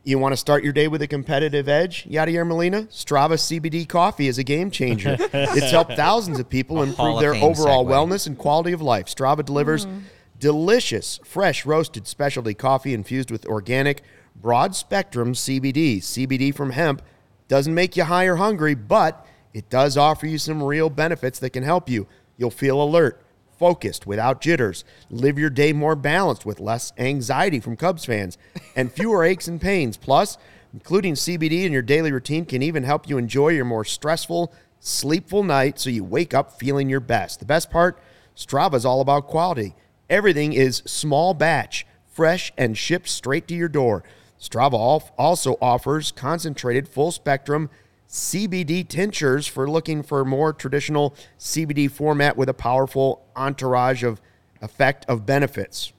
You 0.06 0.20
want 0.20 0.34
to 0.34 0.36
start 0.36 0.62
your 0.62 0.72
day 0.72 0.86
with 0.86 1.02
a 1.02 1.08
competitive 1.08 1.68
edge? 1.68 2.04
Yadier 2.08 2.46
Molina, 2.46 2.84
Strava 2.84 3.32
CBD 3.32 3.88
coffee 3.88 4.28
is 4.28 4.38
a 4.38 4.44
game 4.44 4.70
changer. 4.70 5.16
it's 5.32 5.72
helped 5.72 5.94
thousands 5.94 6.38
of 6.38 6.48
people 6.48 6.76
Hall 6.76 6.84
improve 6.84 7.14
of 7.16 7.20
their 7.20 7.34
overall 7.34 7.84
segue. 7.84 7.88
wellness 7.88 8.28
and 8.28 8.38
quality 8.38 8.70
of 8.70 8.80
life. 8.80 9.06
Strava 9.06 9.44
delivers 9.44 9.84
mm-hmm. 9.84 9.98
delicious, 10.38 11.18
fresh 11.24 11.66
roasted 11.66 12.06
specialty 12.06 12.54
coffee 12.54 12.94
infused 12.94 13.32
with 13.32 13.46
organic, 13.46 14.02
broad 14.36 14.76
spectrum 14.76 15.32
CBD. 15.32 15.96
CBD 15.96 16.54
from 16.54 16.70
hemp 16.70 17.02
doesn't 17.48 17.74
make 17.74 17.96
you 17.96 18.04
high 18.04 18.26
or 18.26 18.36
hungry, 18.36 18.76
but 18.76 19.26
it 19.52 19.68
does 19.70 19.96
offer 19.96 20.28
you 20.28 20.38
some 20.38 20.62
real 20.62 20.88
benefits 20.88 21.40
that 21.40 21.50
can 21.50 21.64
help 21.64 21.88
you. 21.88 22.06
You'll 22.36 22.52
feel 22.52 22.80
alert, 22.80 23.20
focused, 23.58 24.06
without 24.06 24.40
jitters. 24.40 24.84
Live 25.10 25.38
your 25.38 25.50
day 25.50 25.72
more 25.72 25.96
balanced 25.96 26.46
with 26.46 26.60
less 26.60 26.92
anxiety 26.98 27.60
from 27.60 27.76
Cubs 27.76 28.04
fans 28.04 28.38
and 28.76 28.92
fewer 28.92 29.24
aches 29.24 29.48
and 29.48 29.60
pains. 29.60 29.96
Plus, 29.96 30.38
including 30.72 31.14
CBD 31.14 31.64
in 31.64 31.72
your 31.72 31.82
daily 31.82 32.12
routine 32.12 32.44
can 32.44 32.62
even 32.62 32.82
help 32.82 33.08
you 33.08 33.18
enjoy 33.18 33.48
your 33.48 33.64
more 33.64 33.84
stressful, 33.84 34.52
sleepful 34.80 35.42
night 35.42 35.78
so 35.78 35.90
you 35.90 36.04
wake 36.04 36.34
up 36.34 36.58
feeling 36.58 36.88
your 36.88 37.00
best. 37.00 37.40
The 37.40 37.46
best 37.46 37.70
part 37.70 37.98
Strava 38.36 38.74
is 38.74 38.84
all 38.84 39.00
about 39.00 39.26
quality. 39.26 39.74
Everything 40.10 40.52
is 40.52 40.82
small 40.84 41.34
batch, 41.34 41.86
fresh, 42.06 42.52
and 42.56 42.76
shipped 42.76 43.08
straight 43.08 43.48
to 43.48 43.54
your 43.54 43.68
door. 43.68 44.04
Strava 44.38 45.10
also 45.18 45.56
offers 45.60 46.12
concentrated 46.12 46.86
full 46.86 47.10
spectrum 47.10 47.70
CBD 48.08 48.86
tinctures 48.86 49.46
for 49.46 49.68
looking 49.68 50.02
for 50.02 50.24
more 50.24 50.52
traditional 50.52 51.14
CBD 51.38 51.90
format 51.90 52.36
with 52.36 52.48
a 52.48 52.54
powerful 52.54 53.26
entourage 53.34 54.02
of 54.02 54.20
effect 54.62 55.04
of 55.08 55.26
benefits. 55.26 55.92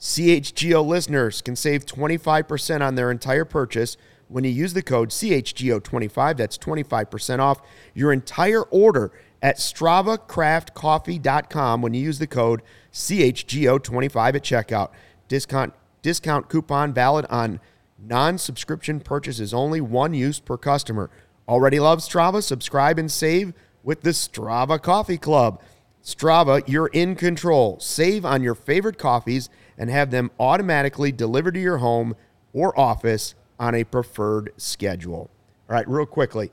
CHGO 0.00 0.86
listeners 0.86 1.42
can 1.42 1.56
save 1.56 1.84
25% 1.84 2.86
on 2.86 2.94
their 2.94 3.10
entire 3.10 3.44
purchase 3.44 3.96
when 4.28 4.44
you 4.44 4.50
use 4.50 4.74
the 4.74 4.82
code 4.82 5.08
CHGO25. 5.10 6.36
That's 6.36 6.58
25% 6.58 7.40
off 7.40 7.60
your 7.94 8.12
entire 8.12 8.62
order 8.62 9.10
at 9.42 9.56
StravaCraftCoffee.com 9.56 11.82
when 11.82 11.94
you 11.94 12.02
use 12.02 12.18
the 12.18 12.26
code 12.26 12.60
CHGO25 12.92 14.34
at 14.34 14.42
checkout. 14.42 14.90
Discount 15.26 15.72
discount 16.02 16.48
coupon 16.48 16.92
valid 16.94 17.26
on 17.28 17.60
non-subscription 17.98 19.00
purchases 19.00 19.52
only, 19.52 19.80
one 19.80 20.14
use 20.14 20.40
per 20.40 20.56
customer. 20.56 21.10
Already 21.48 21.80
love 21.80 22.00
Strava? 22.00 22.42
Subscribe 22.42 22.98
and 22.98 23.10
save 23.10 23.52
with 23.82 24.02
the 24.02 24.10
Strava 24.10 24.80
Coffee 24.80 25.18
Club. 25.18 25.60
Strava, 26.02 26.62
you're 26.66 26.88
in 26.88 27.14
control. 27.16 27.78
Save 27.80 28.24
on 28.24 28.42
your 28.42 28.54
favorite 28.54 28.98
coffees 28.98 29.48
and 29.76 29.90
have 29.90 30.10
them 30.10 30.30
automatically 30.38 31.12
delivered 31.12 31.54
to 31.54 31.60
your 31.60 31.78
home 31.78 32.14
or 32.52 32.78
office 32.78 33.34
on 33.58 33.74
a 33.74 33.84
preferred 33.84 34.52
schedule. 34.56 35.30
All 35.68 35.74
right, 35.74 35.88
real 35.88 36.06
quickly. 36.06 36.50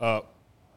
Uh, 0.00 0.20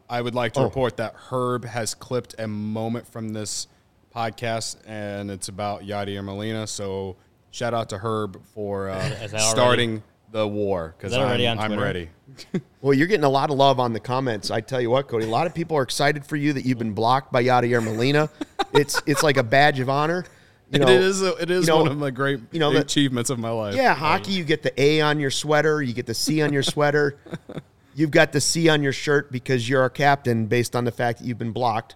I 0.09 0.21
would 0.21 0.35
like 0.35 0.53
to 0.53 0.61
Oh. 0.61 0.63
report 0.63 0.97
that 0.97 1.13
Herb 1.29 1.65
has 1.65 1.93
clipped 1.93 2.35
a 2.39 2.47
moment 2.47 3.07
from 3.07 3.29
this 3.29 3.67
podcast, 4.15 4.77
and 4.87 5.29
it's 5.29 5.47
about 5.47 5.83
Yadier 5.83 6.23
Molina. 6.23 6.65
So 6.67 7.15
shout 7.51 7.73
out 7.73 7.89
to 7.89 7.97
Herb 7.97 8.41
for 8.53 8.89
uh, 8.89 8.97
Is 8.97 9.33
already- 9.33 9.39
starting 9.49 10.03
the 10.31 10.47
war 10.47 10.93
because 10.97 11.11
Is 11.11 11.17
that 11.17 11.25
already 11.25 11.47
I'm, 11.47 11.59
I'm 11.59 11.79
ready. 11.79 12.09
Well, 12.81 12.93
you're 12.93 13.07
getting 13.07 13.25
a 13.25 13.29
lot 13.29 13.49
of 13.49 13.57
love 13.57 13.77
on 13.81 13.91
the 13.91 13.99
comments. 13.99 14.49
I 14.51 14.61
tell 14.61 14.79
you 14.79 14.89
what, 14.89 15.09
Cody, 15.09 15.25
a 15.25 15.29
lot 15.29 15.45
of 15.47 15.53
people 15.53 15.75
are 15.75 15.81
excited 15.81 16.25
for 16.25 16.37
you 16.37 16.53
that 16.53 16.63
you've 16.63 16.77
been 16.77 16.93
blocked 16.93 17.29
by 17.33 17.43
Yadier 17.43 17.83
Molina. 17.83 18.29
It's 18.73 19.01
it's 19.05 19.21
like 19.23 19.35
a 19.35 19.43
badge 19.43 19.81
of 19.81 19.89
honor. 19.89 20.23
You 20.71 20.79
know, 20.79 20.87
it 20.87 21.01
is. 21.01 21.21
a- 21.21 21.35
It 21.37 21.51
is 21.51 21.67
you 21.67 21.73
know- 21.73 21.81
one 21.81 21.91
of 21.91 21.97
my 21.97 22.09
great 22.11 22.39
you 22.51 22.59
know, 22.59 22.71
the- 22.71 22.79
achievements 22.79 23.29
of 23.29 23.39
my 23.39 23.49
life. 23.49 23.75
Yeah, 23.75 23.93
hockey, 23.95 24.31
you 24.31 24.45
get 24.45 24.61
the 24.63 24.79
A 24.81 25.01
on 25.01 25.19
your 25.19 25.31
sweater, 25.31 25.81
you 25.81 25.91
get 25.93 26.05
the 26.05 26.13
C 26.13 26.41
on 26.41 26.53
your 26.53 26.63
sweater. 26.63 27.17
You've 27.95 28.11
got 28.11 28.31
the 28.31 28.39
C 28.39 28.69
on 28.69 28.81
your 28.81 28.93
shirt 28.93 29.29
because 29.29 29.67
you're 29.67 29.81
our 29.81 29.89
captain 29.89 30.45
based 30.45 30.73
on 30.75 30.85
the 30.85 30.91
fact 30.91 31.19
that 31.19 31.25
you've 31.25 31.39
been 31.39 31.51
blocked 31.51 31.95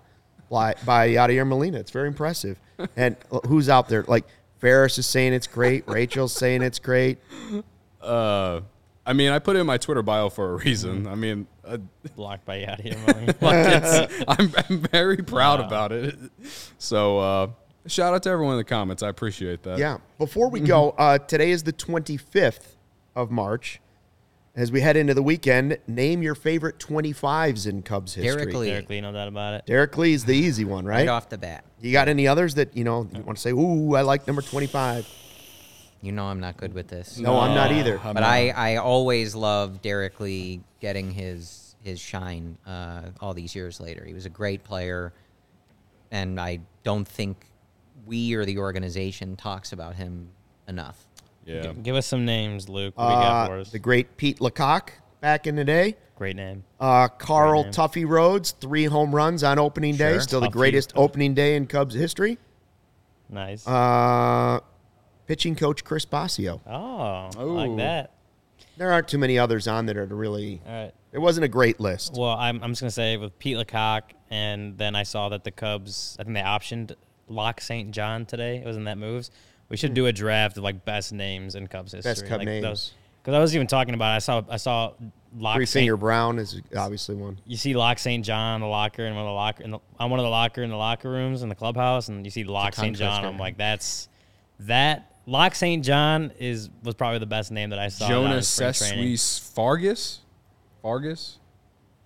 by, 0.49 0.75
by 0.85 1.07
Yadier 1.09 1.47
Molina. 1.47 1.77
It's 1.77 1.91
very 1.91 2.09
impressive. 2.09 2.59
And 2.97 3.15
who's 3.47 3.69
out 3.69 3.87
there? 3.87 4.03
Like 4.05 4.25
Ferris 4.63 4.97
is 4.97 5.05
saying 5.05 5.33
it's 5.33 5.45
great. 5.45 5.85
Rachel's 5.89 6.31
saying 6.31 6.61
it's 6.61 6.79
great. 6.79 7.17
Uh, 8.01 8.61
I 9.05 9.11
mean, 9.11 9.29
I 9.29 9.39
put 9.39 9.57
it 9.57 9.59
in 9.59 9.67
my 9.67 9.77
Twitter 9.77 10.01
bio 10.01 10.29
for 10.29 10.53
a 10.53 10.55
reason. 10.55 11.05
I 11.05 11.15
mean, 11.15 11.47
uh, 11.65 11.79
Blocked 12.15 12.45
by 12.45 12.59
Yadier. 12.59 13.41
like 13.41 14.39
I'm, 14.39 14.53
I'm 14.69 14.79
very 14.79 15.17
proud 15.17 15.59
about 15.59 15.91
it. 15.91 16.15
So 16.77 17.19
uh, 17.19 17.47
shout 17.87 18.13
out 18.13 18.23
to 18.23 18.29
everyone 18.29 18.53
in 18.53 18.59
the 18.59 18.63
comments. 18.63 19.03
I 19.03 19.09
appreciate 19.09 19.63
that. 19.63 19.79
Yeah. 19.79 19.97
Before 20.17 20.49
we 20.49 20.61
go, 20.61 20.91
uh, 20.91 21.17
today 21.17 21.51
is 21.51 21.63
the 21.63 21.73
25th 21.73 22.77
of 23.17 23.31
March. 23.31 23.81
As 24.55 24.71
we 24.71 24.81
head 24.81 24.95
into 24.95 25.15
the 25.15 25.23
weekend, 25.23 25.79
name 25.87 26.21
your 26.21 26.35
favorite 26.35 26.77
25s 26.77 27.65
in 27.65 27.81
Cubs 27.81 28.13
history. 28.13 28.35
Derrek 28.35 28.55
Lee. 28.55 28.69
Derrek 28.69 28.89
Lee, 28.89 29.01
no 29.01 29.11
doubt 29.11 29.27
about 29.27 29.55
it. 29.55 29.65
Derrek 29.65 29.97
Lee's 29.97 30.25
the 30.25 30.35
easy 30.35 30.63
one, 30.63 30.85
right 30.85 30.97
right? 30.97 31.07
off 31.07 31.27
the 31.27 31.39
bat. 31.39 31.65
You 31.81 31.91
got 31.91 32.07
any 32.07 32.27
others 32.27 32.53
that, 32.55 32.77
you 32.77 32.83
know, 32.83 33.09
you 33.11 33.23
want 33.23 33.37
to 33.37 33.41
say, 33.41 33.49
ooh, 33.49 33.95
I 33.95 34.01
like 34.01 34.27
number 34.27 34.43
25? 34.43 35.07
You 36.03 36.11
know 36.11 36.25
I'm 36.25 36.39
not 36.39 36.57
good 36.57 36.73
with 36.73 36.87
this. 36.87 37.17
No, 37.17 37.39
I'm 37.39 37.55
not 37.55 37.71
either. 37.71 37.97
I'm 38.03 38.13
but 38.13 38.19
not. 38.19 38.29
I, 38.29 38.49
I 38.49 38.75
always 38.75 39.33
love 39.33 39.81
Derrek 39.81 40.19
Lee 40.19 40.61
getting 40.81 41.11
his 41.11 41.75
his 41.81 41.99
shine 41.99 42.57
uh, 42.65 43.03
all 43.21 43.33
these 43.33 43.55
years 43.55 43.79
later. 43.79 44.03
He 44.05 44.13
was 44.13 44.25
a 44.25 44.29
great 44.29 44.63
player, 44.65 45.13
and 46.11 46.39
I 46.39 46.59
don't 46.83 47.07
think 47.07 47.45
we 48.05 48.33
or 48.33 48.43
the 48.43 48.57
organization 48.57 49.37
talks 49.37 49.71
about 49.71 49.95
him 49.95 50.29
enough. 50.67 51.07
Yeah. 51.45 51.61
G- 51.73 51.73
Give 51.83 51.95
us 51.95 52.05
some 52.05 52.25
names, 52.25 52.69
Luke. 52.69 52.97
What 52.97 53.05
do 53.09 53.13
you 53.15 53.19
got 53.21 53.47
for 53.47 53.57
Uh, 53.57 53.61
us? 53.61 53.71
the 53.71 53.79
great 53.79 54.17
Pete 54.17 54.39
LaCock 54.39 54.89
back 55.21 55.45
in 55.47 55.55
the 55.55 55.63
day. 55.65 55.97
Great 56.15 56.35
name. 56.35 56.63
Uh, 56.79 57.07
Carl 57.07 57.63
name. 57.63 57.73
Tuffy 57.73 58.07
Rhodes, 58.07 58.51
three 58.51 58.85
home 58.85 59.13
runs 59.13 59.43
on 59.43 59.57
opening 59.59 59.95
day. 59.95 60.13
Sure. 60.13 60.21
Still 60.21 60.39
the 60.41 60.47
Tuffy. 60.47 60.51
greatest 60.51 60.93
opening 60.95 61.33
day 61.33 61.55
in 61.55 61.65
Cubs 61.67 61.95
history. 61.95 62.37
Nice. 63.29 63.67
Uh, 63.67 64.59
pitching 65.27 65.55
coach 65.55 65.83
Chris 65.83 66.05
Bosio. 66.05 66.59
oh, 66.67 67.29
I 67.37 67.43
Ooh. 67.43 67.53
like 67.55 67.77
that. 67.77 68.11
There 68.77 68.91
aren't 68.91 69.07
too 69.07 69.17
many 69.17 69.37
others 69.37 69.67
on 69.67 69.85
there 69.85 70.05
to 70.05 70.15
really. 70.15 70.61
All 70.67 70.71
right. 70.73 70.91
It 71.11 71.19
wasn't 71.19 71.43
a 71.45 71.47
great 71.47 71.79
list. 71.79 72.15
Well, 72.17 72.29
I'm, 72.31 72.61
I'm 72.63 72.71
just 72.71 72.81
gonna 72.81 72.91
say 72.91 73.17
with 73.17 73.37
Pete 73.37 73.57
LaCock, 73.57 74.01
and 74.31 74.77
then 74.77 74.95
I 74.95 75.03
saw 75.03 75.29
that 75.29 75.43
the 75.43 75.51
Cubs. 75.51 76.15
I 76.19 76.23
think 76.23 76.35
they 76.35 76.41
optioned 76.41 76.95
Locke 77.27 77.61
St. 77.61 77.91
John 77.91 78.25
today. 78.25 78.57
It 78.57 78.65
was 78.65 78.77
in 78.77 78.85
that 78.85 78.97
moves. 78.97 79.29
We 79.73 79.77
should 79.77 79.89
hmm. 79.89 79.95
do 79.95 80.05
a 80.05 80.13
draft 80.13 80.57
of 80.57 80.63
like 80.63 80.85
best 80.85 81.13
names 81.13 81.55
in 81.55 81.65
Cubs 81.65 81.93
history. 81.93 82.11
Best 82.11 82.27
Cub 82.27 82.37
like 82.37 82.45
names. 82.45 82.93
Because 83.19 83.33
I 83.33 83.39
was 83.39 83.55
even 83.55 83.65
talking 83.65 83.95
about. 83.95 84.13
It. 84.13 84.15
I 84.17 84.19
saw 84.19 84.43
I 84.47 84.57
saw 84.57 84.93
Locke 85.35 85.55
Three 85.55 85.65
St. 85.65 85.81
Finger 85.81 85.97
Brown 85.97 86.37
is 86.37 86.61
obviously 86.77 87.15
one. 87.15 87.39
You 87.47 87.57
see 87.57 87.73
Locke 87.73 87.97
St. 87.97 88.23
John 88.23 88.57
in 88.57 88.61
the 88.61 88.67
locker 88.67 89.03
in 89.03 89.15
one 89.15 89.23
of 89.23 89.29
the 89.29 89.33
locker 89.33 89.63
in 89.63 89.71
the, 89.71 89.79
on 89.99 90.11
one 90.11 90.19
of 90.19 90.25
the 90.25 90.29
locker 90.29 90.61
in 90.61 90.69
the 90.69 90.75
locker 90.75 91.09
rooms 91.09 91.41
in 91.41 91.49
the 91.49 91.55
clubhouse, 91.55 92.07
and 92.07 92.23
you 92.23 92.29
see 92.29 92.43
Locke 92.43 92.75
St. 92.75 92.95
John. 92.95 93.25
I'm 93.25 93.39
like, 93.39 93.57
that's 93.57 94.09
that. 94.59 95.11
Locke 95.25 95.55
St. 95.55 95.83
John 95.83 96.31
is 96.37 96.69
was 96.83 96.93
probably 96.93 97.17
the 97.17 97.25
best 97.25 97.51
name 97.51 97.71
that 97.71 97.79
I 97.79 97.87
saw. 97.87 98.07
Jonas 98.07 98.47
spring 98.47 98.73
training. 98.73 99.13
Sessuis 99.15 99.55
Fargus? 99.55 100.19
Fargus? 100.83 101.39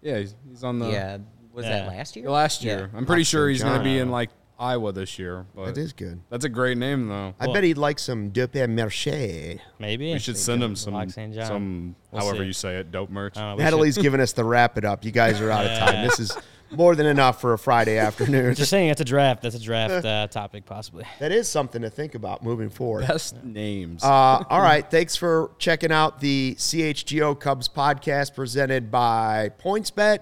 Yeah, 0.01 0.20
he's, 0.20 0.36
he's 0.47 0.63
on 0.63 0.80
the 0.80 0.89
yeah. 0.89 1.18
Was 1.51 1.65
that 1.65 1.89
last 1.89 2.15
year? 2.15 2.30
last 2.30 2.63
year. 2.63 2.89
I'm 2.93 3.05
pretty 3.05 3.24
Locke 3.24 3.28
sure 3.28 3.47
St. 3.49 3.55
he's 3.55 3.63
going 3.63 3.78
to 3.78 3.84
be 3.84 3.99
in 3.99 4.09
like 4.09 4.30
Iowa 4.60 4.91
this 4.91 5.20
year. 5.20 5.45
But 5.55 5.68
That 5.76 5.78
is 5.78 5.93
good. 5.93 6.20
that's 6.30 6.45
a 6.45 6.49
great 6.49 6.78
name 6.78 7.08
though. 7.08 7.34
I 7.39 7.45
Well- 7.45 7.53
bet 7.53 7.64
he'd 7.64 7.78
like 7.78 7.99
some 7.99 8.30
De 8.30 8.47
Pere 8.47 8.68
Mercier. 8.68 9.60
Maybe 9.80 10.14
We 10.14 10.20
should 10.20 10.38
send 10.38 10.64
him 10.64 10.76
some, 10.76 10.93
Locke 10.93 11.10
St. 11.12 11.34
John. 11.34 11.45
some 11.45 11.95
We'll 12.12 12.22
however 12.24 12.39
see. 12.43 12.47
you 12.47 12.53
say 12.53 12.78
it, 12.78 12.91
dope 12.91 13.10
merch. 13.10 13.38
I 13.38 13.41
don't 13.41 13.49
know, 13.51 13.55
we 13.58 13.64
Natalie's 13.64 13.97
giving 13.97 14.20
us 14.20 14.34
the 14.34 14.43
wrap 14.43 14.78
it 14.78 14.86
up. 14.86 15.05
You 15.05 15.12
guys 15.12 15.39
are 15.41 15.51
out 15.51 15.66
of 15.66 15.78
time. 15.80 16.03
This 16.08 16.20
is 16.20 16.36
more 16.72 16.95
than 16.95 17.05
enough 17.05 17.39
for 17.39 17.53
a 17.53 17.58
Friday 17.60 17.97
afternoon. 17.99 18.55
Just 18.55 18.70
saying, 18.72 18.89
it's 18.89 18.99
a 18.99 19.05
draft. 19.05 19.41
That's 19.43 19.55
a 19.55 19.60
draft 19.60 20.03
uh, 20.05 20.28
topic, 20.28 20.66
possibly. 20.66 21.05
that 21.20 21.32
is 21.32 21.47
something 21.47 21.82
to 21.84 21.89
think 21.89 22.16
about 22.16 22.43
moving 22.43 22.70
forward. 22.70 23.08
Best 23.08 23.41
names. 23.43 24.03
Uh, 24.03 24.43
all 24.49 24.62
right. 24.62 24.89
Thanks 24.89 25.16
for 25.16 25.51
checking 25.60 25.91
out 25.91 26.20
the 26.20 26.55
CHGO 26.58 27.39
Cubs 27.39 27.70
podcast 27.70 28.34
presented 28.36 28.89
by 28.91 29.51
PointsBet. 29.64 30.20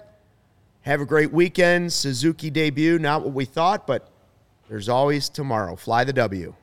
Have 0.82 1.00
a 1.00 1.04
great 1.06 1.32
weekend. 1.32 1.92
Suzuki 1.92 2.48
debut. 2.50 2.98
Not 2.98 3.22
what 3.24 3.32
we 3.32 3.44
thought, 3.44 3.86
but 3.88 4.08
there's 4.68 4.88
always 4.88 5.28
tomorrow. 5.28 5.76
Fly 5.76 6.04
the 6.04 6.12
W. 6.12 6.54